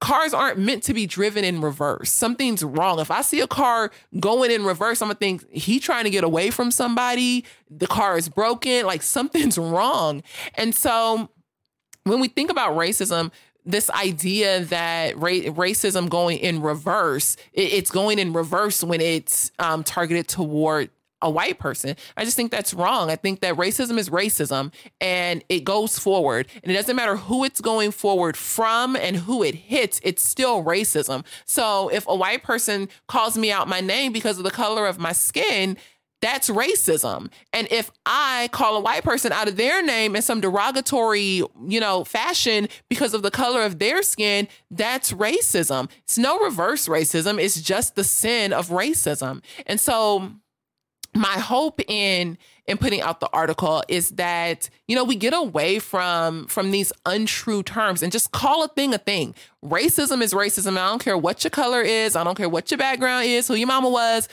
cars 0.00 0.34
aren't 0.34 0.58
meant 0.58 0.82
to 0.84 0.94
be 0.94 1.06
driven 1.06 1.44
in 1.44 1.60
reverse. 1.60 2.10
Something's 2.10 2.62
wrong. 2.62 3.00
If 3.00 3.10
I 3.10 3.22
see 3.22 3.40
a 3.40 3.46
car 3.46 3.90
going 4.20 4.50
in 4.50 4.64
reverse, 4.64 5.00
I'm 5.02 5.08
gonna 5.08 5.18
think 5.18 5.50
he 5.50 5.80
trying 5.80 6.04
to 6.04 6.10
get 6.10 6.22
away 6.22 6.50
from 6.50 6.70
somebody. 6.70 7.44
The 7.70 7.86
car 7.86 8.16
is 8.16 8.28
broken. 8.28 8.86
Like 8.86 9.02
something's 9.02 9.58
wrong. 9.58 10.22
And 10.54 10.74
so 10.74 11.30
when 12.06 12.20
we 12.20 12.28
think 12.28 12.50
about 12.50 12.76
racism, 12.76 13.32
this 13.64 13.90
idea 13.90 14.60
that 14.66 15.16
ra- 15.18 15.30
racism 15.30 16.08
going 16.08 16.38
in 16.38 16.62
reverse, 16.62 17.36
it, 17.52 17.72
it's 17.72 17.90
going 17.90 18.18
in 18.18 18.32
reverse 18.32 18.82
when 18.84 19.00
it's 19.00 19.50
um, 19.58 19.82
targeted 19.82 20.28
toward 20.28 20.90
a 21.22 21.30
white 21.30 21.58
person. 21.58 21.96
I 22.16 22.24
just 22.24 22.36
think 22.36 22.50
that's 22.50 22.74
wrong. 22.74 23.10
I 23.10 23.16
think 23.16 23.40
that 23.40 23.56
racism 23.56 23.98
is 23.98 24.10
racism 24.10 24.72
and 25.00 25.42
it 25.48 25.64
goes 25.64 25.98
forward. 25.98 26.46
And 26.62 26.70
it 26.70 26.74
doesn't 26.74 26.94
matter 26.94 27.16
who 27.16 27.42
it's 27.44 27.60
going 27.60 27.90
forward 27.90 28.36
from 28.36 28.96
and 28.96 29.16
who 29.16 29.42
it 29.42 29.54
hits, 29.54 29.98
it's 30.02 30.22
still 30.22 30.62
racism. 30.62 31.24
So 31.44 31.88
if 31.88 32.06
a 32.06 32.14
white 32.14 32.42
person 32.42 32.88
calls 33.08 33.36
me 33.36 33.50
out 33.50 33.66
my 33.66 33.80
name 33.80 34.12
because 34.12 34.38
of 34.38 34.44
the 34.44 34.50
color 34.50 34.86
of 34.86 34.98
my 34.98 35.12
skin, 35.12 35.76
that's 36.22 36.48
racism. 36.48 37.30
And 37.52 37.68
if 37.70 37.90
I 38.04 38.48
call 38.52 38.76
a 38.76 38.80
white 38.80 39.04
person 39.04 39.32
out 39.32 39.48
of 39.48 39.56
their 39.56 39.82
name 39.84 40.16
in 40.16 40.22
some 40.22 40.40
derogatory, 40.40 41.42
you 41.66 41.80
know, 41.80 42.04
fashion 42.04 42.68
because 42.88 43.14
of 43.14 43.22
the 43.22 43.30
color 43.30 43.62
of 43.62 43.78
their 43.78 44.02
skin, 44.02 44.48
that's 44.70 45.12
racism. 45.12 45.90
It's 46.04 46.18
no 46.18 46.38
reverse 46.38 46.88
racism. 46.88 47.40
It's 47.40 47.60
just 47.60 47.96
the 47.96 48.04
sin 48.04 48.52
of 48.52 48.68
racism. 48.68 49.42
And 49.66 49.80
so 49.80 50.32
my 51.16 51.38
hope 51.38 51.80
in 51.88 52.38
in 52.66 52.76
putting 52.78 53.00
out 53.00 53.20
the 53.20 53.28
article 53.32 53.82
is 53.88 54.10
that 54.12 54.68
you 54.86 54.94
know 54.94 55.04
we 55.04 55.16
get 55.16 55.32
away 55.32 55.78
from 55.78 56.46
from 56.46 56.70
these 56.70 56.92
untrue 57.06 57.62
terms 57.62 58.02
and 58.02 58.12
just 58.12 58.32
call 58.32 58.64
a 58.64 58.68
thing 58.68 58.92
a 58.92 58.98
thing 58.98 59.34
racism 59.64 60.20
is 60.20 60.34
racism 60.34 60.72
i 60.72 60.88
don't 60.88 61.02
care 61.02 61.16
what 61.16 61.42
your 61.42 61.50
color 61.50 61.80
is 61.80 62.16
i 62.16 62.22
don't 62.22 62.36
care 62.36 62.48
what 62.48 62.70
your 62.70 62.78
background 62.78 63.24
is 63.24 63.48
who 63.48 63.54
your 63.54 63.66
mama 63.66 63.88
was 63.88 64.28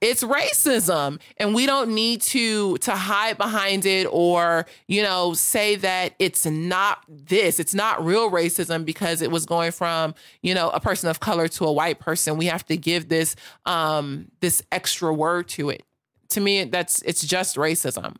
it's 0.00 0.22
racism 0.22 1.18
and 1.38 1.54
we 1.54 1.64
don't 1.64 1.94
need 1.94 2.20
to 2.20 2.76
to 2.78 2.92
hide 2.92 3.38
behind 3.38 3.86
it 3.86 4.06
or 4.10 4.66
you 4.86 5.02
know 5.02 5.32
say 5.32 5.76
that 5.76 6.14
it's 6.18 6.44
not 6.44 7.04
this. 7.08 7.58
It's 7.58 7.74
not 7.74 8.04
real 8.04 8.30
racism 8.30 8.84
because 8.84 9.22
it 9.22 9.30
was 9.30 9.46
going 9.46 9.72
from 9.72 10.14
you 10.42 10.54
know 10.54 10.68
a 10.70 10.80
person 10.80 11.08
of 11.08 11.20
color 11.20 11.48
to 11.48 11.64
a 11.64 11.72
white 11.72 12.00
person. 12.00 12.36
We 12.36 12.46
have 12.46 12.66
to 12.66 12.76
give 12.76 13.08
this 13.08 13.34
um 13.64 14.30
this 14.40 14.62
extra 14.70 15.12
word 15.12 15.48
to 15.48 15.70
it. 15.70 15.82
To 16.30 16.40
me 16.40 16.64
that's 16.64 17.00
it's 17.02 17.24
just 17.26 17.56
racism. 17.56 18.16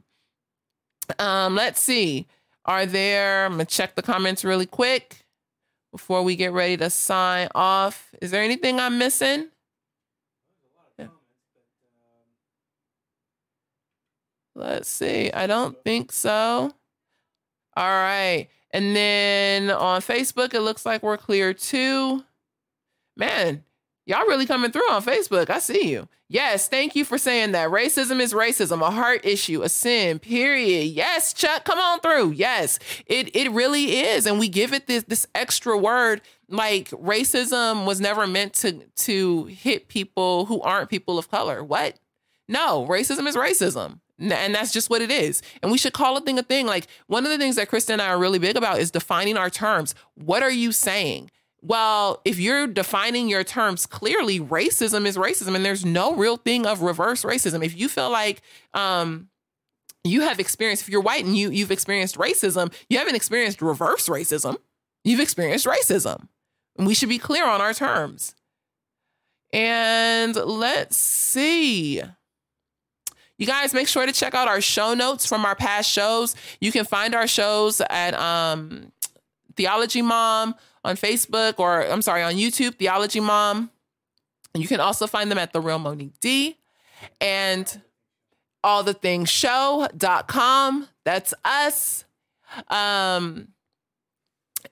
Um 1.19 1.55
let's 1.55 1.81
see. 1.81 2.27
Are 2.65 2.87
there 2.87 3.45
i'm 3.45 3.53
gonna 3.53 3.65
check 3.67 3.95
the 3.95 4.03
comments 4.03 4.45
really 4.45 4.67
quick 4.67 5.27
before 5.91 6.23
we 6.23 6.37
get 6.37 6.53
ready 6.53 6.79
to 6.79 6.89
sign 6.89 7.49
off. 7.55 8.15
Is 8.23 8.31
there 8.31 8.43
anything 8.43 8.81
i'm 8.81 8.97
missing 8.97 9.52
Let's 14.55 14.89
see. 14.89 15.33
I 15.33 15.47
don't 15.47 15.83
think 15.83 16.13
so. 16.13 16.73
All 17.77 17.85
right. 17.89 18.49
And 18.71 18.97
then 18.97 19.71
on 19.71 20.01
Facebook, 20.01 20.55
it 20.55 20.61
looks 20.61 20.87
like 20.87 21.03
we're 21.03 21.17
clear 21.17 21.53
too. 21.55 22.25
Man, 23.17 23.65
y'all 24.07 24.27
really 24.27 24.47
coming 24.47 24.73
through 24.73 24.91
on 24.91 25.03
Facebook. 25.03 25.51
I 25.51 25.59
see 25.59 25.91
you. 25.91 26.09
Yes, 26.29 26.67
thank 26.67 26.97
you 26.97 27.05
for 27.05 27.19
saying 27.19 27.53
that. 27.53 27.69
Racism 27.69 28.19
is 28.19 28.33
racism, 28.33 28.81
a 28.81 28.91
heart 28.91 29.21
issue, 29.27 29.61
a 29.61 29.69
sin, 29.69 30.19
period. 30.19 30.85
Yes, 30.85 31.35
Chuck, 31.35 31.67
come 31.67 31.79
on 31.79 32.01
through. 32.01 32.31
Yes, 32.31 32.79
it 33.05 33.37
it 33.37 33.51
really 33.51 34.01
is. 34.01 34.25
And 34.25 34.39
we 34.39 34.49
give 34.49 34.73
it 34.73 34.87
this 34.87 35.05
this 35.05 35.27
extra 35.35 35.77
word 35.77 36.23
like 36.49 36.89
racism 36.91 37.85
was 37.85 38.01
never 38.01 38.27
meant 38.27 38.55
to 38.55 38.81
to 38.97 39.45
hit 39.45 39.89
people 39.89 40.47
who 40.47 40.63
aren't 40.63 40.89
people 40.89 41.19
of 41.19 41.31
color. 41.31 41.63
What? 41.63 41.99
No, 42.49 42.87
racism 42.89 43.27
is 43.27 43.37
racism. 43.37 44.01
And 44.31 44.55
that's 44.55 44.73
just 44.73 44.89
what 44.89 45.03
it 45.03 45.11
is. 45.11 45.43
And 45.63 45.73
we 45.73 45.79
should 45.79 45.93
call 45.93 46.17
a 46.17 46.21
thing 46.21 46.39
a 46.39 46.43
thing. 46.43 46.67
Like 46.67 46.87
one 47.07 47.25
of 47.25 47.31
the 47.31 47.39
things 47.39 47.57
that 47.57 47.69
Krista 47.69 47.91
and 47.91 48.01
I 48.01 48.09
are 48.09 48.19
really 48.19 48.39
big 48.39 48.57
about 48.57 48.79
is 48.79 48.91
defining 48.91 49.37
our 49.37 49.51
terms. 49.51 49.95
What 50.15 50.43
are 50.43 50.51
you 50.51 50.71
saying? 50.73 51.31
Well, 51.61 52.21
if 52.25 52.41
you're 52.41 52.67
defining 52.67 53.29
your 53.29 53.45
terms 53.45 53.87
clearly, 53.87 54.41
racism 54.41 55.07
is 55.07 55.17
racism, 55.17 55.55
and 55.55 55.65
there's 55.65 55.85
no 55.85 56.15
real 56.15 56.37
thing 56.37 56.67
of 56.67 56.83
reverse 56.83 57.23
racism. 57.23 57.65
If 57.65 57.79
you 57.79 57.89
feel 57.89 58.11
like 58.11 58.43
um, 58.75 59.29
you 60.03 60.23
have 60.23 60.41
experienced, 60.41 60.83
if 60.83 60.89
you're 60.89 61.01
white 61.01 61.25
and 61.25 61.37
you 61.37 61.51
you've 61.51 61.71
experienced 61.71 62.19
racism, 62.19 62.73
you 62.89 62.99
haven't 62.99 63.15
experienced 63.15 63.63
reverse 63.63 64.09
racism. 64.09 64.57
You've 65.05 65.21
experienced 65.21 65.67
racism, 65.67 66.27
and 66.77 66.87
we 66.87 66.95
should 66.95 67.09
be 67.09 67.19
clear 67.19 67.47
on 67.47 67.61
our 67.61 67.75
terms. 67.75 68.35
And 69.53 70.35
let's 70.35 70.97
see. 70.97 72.03
You 73.39 73.47
guys 73.47 73.75
make 73.75 73.89
sure 73.89 74.07
to 74.07 74.13
check 74.13 74.35
out 74.35 74.49
our 74.49 74.61
show 74.61 74.95
notes 74.95 75.27
from 75.27 75.45
our 75.45 75.57
past 75.57 75.91
shows. 75.91 76.37
You 76.61 76.71
can 76.71 76.85
find 76.85 77.15
our 77.15 77.27
shows 77.27 77.81
at 77.91 78.15
um, 78.15 78.93
Theology 79.57 80.03
Mom 80.03 80.55
on 80.85 80.97
Facebook 80.97 81.59
or 81.59 81.83
I'm 81.83 82.03
sorry, 82.03 82.23
on 82.23 82.35
YouTube, 82.35 82.77
Theology 82.77 83.21
Mom. 83.21 83.71
You 84.55 84.69
can 84.69 84.81
also 84.81 85.07
find 85.07 85.31
them 85.31 85.39
at 85.39 85.53
The 85.53 85.61
Real 85.61 85.79
Monique 85.79 86.21
D 86.21 86.59
and 87.21 87.81
all 88.63 88.83
the 88.83 88.95
things 88.95 89.29
show.com. 89.29 90.89
That's 91.05 91.35
us. 91.45 92.05
Um, 92.69 93.49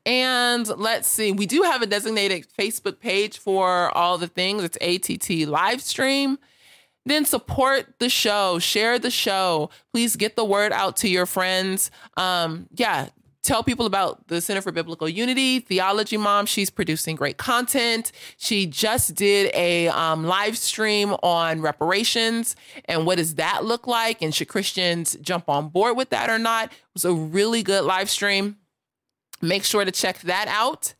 and 0.06 0.68
let's 0.78 1.08
see, 1.08 1.32
we 1.32 1.46
do 1.46 1.62
have 1.62 1.82
a 1.82 1.86
designated 1.86 2.46
Facebook 2.58 3.00
page 3.00 3.38
for 3.38 3.96
all 3.96 4.18
the 4.18 4.28
things. 4.28 4.62
It's 4.64 4.78
ATT 5.10 5.48
live 5.48 5.80
stream 5.80 6.38
then 7.06 7.24
support 7.24 7.98
the 7.98 8.08
show, 8.08 8.58
share 8.58 8.98
the 8.98 9.10
show. 9.10 9.70
Please 9.92 10.16
get 10.16 10.36
the 10.36 10.44
word 10.44 10.72
out 10.72 10.96
to 10.98 11.08
your 11.08 11.26
friends. 11.26 11.90
Um, 12.16 12.68
yeah, 12.74 13.08
tell 13.42 13.62
people 13.62 13.86
about 13.86 14.28
the 14.28 14.40
Center 14.40 14.60
for 14.60 14.70
Biblical 14.70 15.08
Unity, 15.08 15.60
Theology 15.60 16.16
Mom. 16.16 16.46
She's 16.46 16.70
producing 16.70 17.16
great 17.16 17.38
content. 17.38 18.12
She 18.36 18.66
just 18.66 19.14
did 19.14 19.50
a 19.54 19.88
um, 19.88 20.24
live 20.24 20.58
stream 20.58 21.14
on 21.22 21.62
reparations 21.62 22.54
and 22.84 23.06
what 23.06 23.16
does 23.16 23.36
that 23.36 23.64
look 23.64 23.86
like? 23.86 24.22
And 24.22 24.34
should 24.34 24.48
Christians 24.48 25.16
jump 25.20 25.48
on 25.48 25.68
board 25.68 25.96
with 25.96 26.10
that 26.10 26.28
or 26.28 26.38
not? 26.38 26.66
It 26.66 26.78
was 26.94 27.04
a 27.04 27.12
really 27.12 27.62
good 27.62 27.84
live 27.84 28.10
stream. 28.10 28.56
Make 29.42 29.64
sure 29.64 29.84
to 29.84 29.90
check 29.90 30.20
that 30.20 30.48
out. 30.48 30.94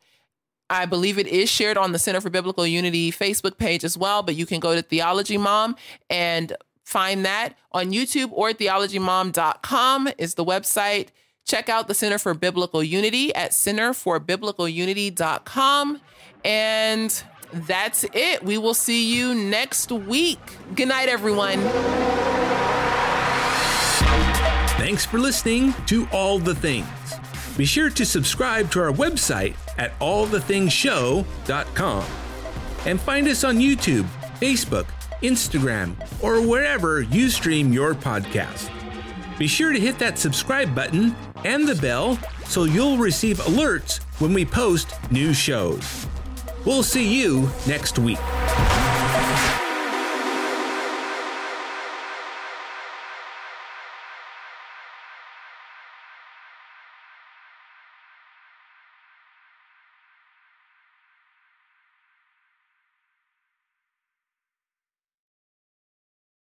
I 0.70 0.86
believe 0.86 1.18
it 1.18 1.26
is 1.26 1.50
shared 1.50 1.76
on 1.76 1.92
the 1.92 1.98
Center 1.98 2.20
for 2.20 2.30
Biblical 2.30 2.64
Unity 2.64 3.10
Facebook 3.10 3.58
page 3.58 3.82
as 3.82 3.98
well, 3.98 4.22
but 4.22 4.36
you 4.36 4.46
can 4.46 4.60
go 4.60 4.72
to 4.74 4.82
Theology 4.82 5.36
Mom 5.36 5.74
and 6.08 6.56
find 6.84 7.26
that 7.26 7.54
on 7.72 7.90
YouTube 7.92 8.30
or 8.32 8.52
theologymom.com 8.52 10.08
is 10.16 10.36
the 10.36 10.44
website. 10.44 11.08
Check 11.44 11.68
out 11.68 11.88
the 11.88 11.94
Center 11.94 12.18
for 12.18 12.34
Biblical 12.34 12.84
Unity 12.84 13.34
at 13.34 13.50
centerforbiblicalunity.com. 13.50 16.00
And 16.44 17.22
that's 17.52 18.04
it. 18.14 18.44
We 18.44 18.56
will 18.56 18.74
see 18.74 19.12
you 19.12 19.34
next 19.34 19.90
week. 19.90 20.38
Good 20.76 20.86
night, 20.88 21.08
everyone. 21.08 21.58
Thanks 24.78 25.04
for 25.04 25.18
listening 25.18 25.74
to 25.86 26.06
All 26.12 26.38
the 26.38 26.54
Things. 26.54 26.86
Be 27.60 27.66
sure 27.66 27.90
to 27.90 28.06
subscribe 28.06 28.70
to 28.70 28.80
our 28.80 28.90
website 28.90 29.54
at 29.76 29.92
allthingshow.com 29.98 32.04
and 32.86 32.98
find 32.98 33.28
us 33.28 33.44
on 33.44 33.58
YouTube, 33.58 34.06
Facebook, 34.40 34.86
Instagram, 35.22 35.94
or 36.22 36.40
wherever 36.40 37.02
you 37.02 37.28
stream 37.28 37.70
your 37.70 37.94
podcast. 37.94 38.70
Be 39.38 39.46
sure 39.46 39.74
to 39.74 39.78
hit 39.78 39.98
that 39.98 40.18
subscribe 40.18 40.74
button 40.74 41.14
and 41.44 41.68
the 41.68 41.74
bell 41.74 42.18
so 42.46 42.64
you'll 42.64 42.96
receive 42.96 43.36
alerts 43.40 43.98
when 44.22 44.32
we 44.32 44.46
post 44.46 44.94
new 45.10 45.34
shows. 45.34 46.06
We'll 46.64 46.82
see 46.82 47.20
you 47.20 47.50
next 47.66 47.98
week. 47.98 48.16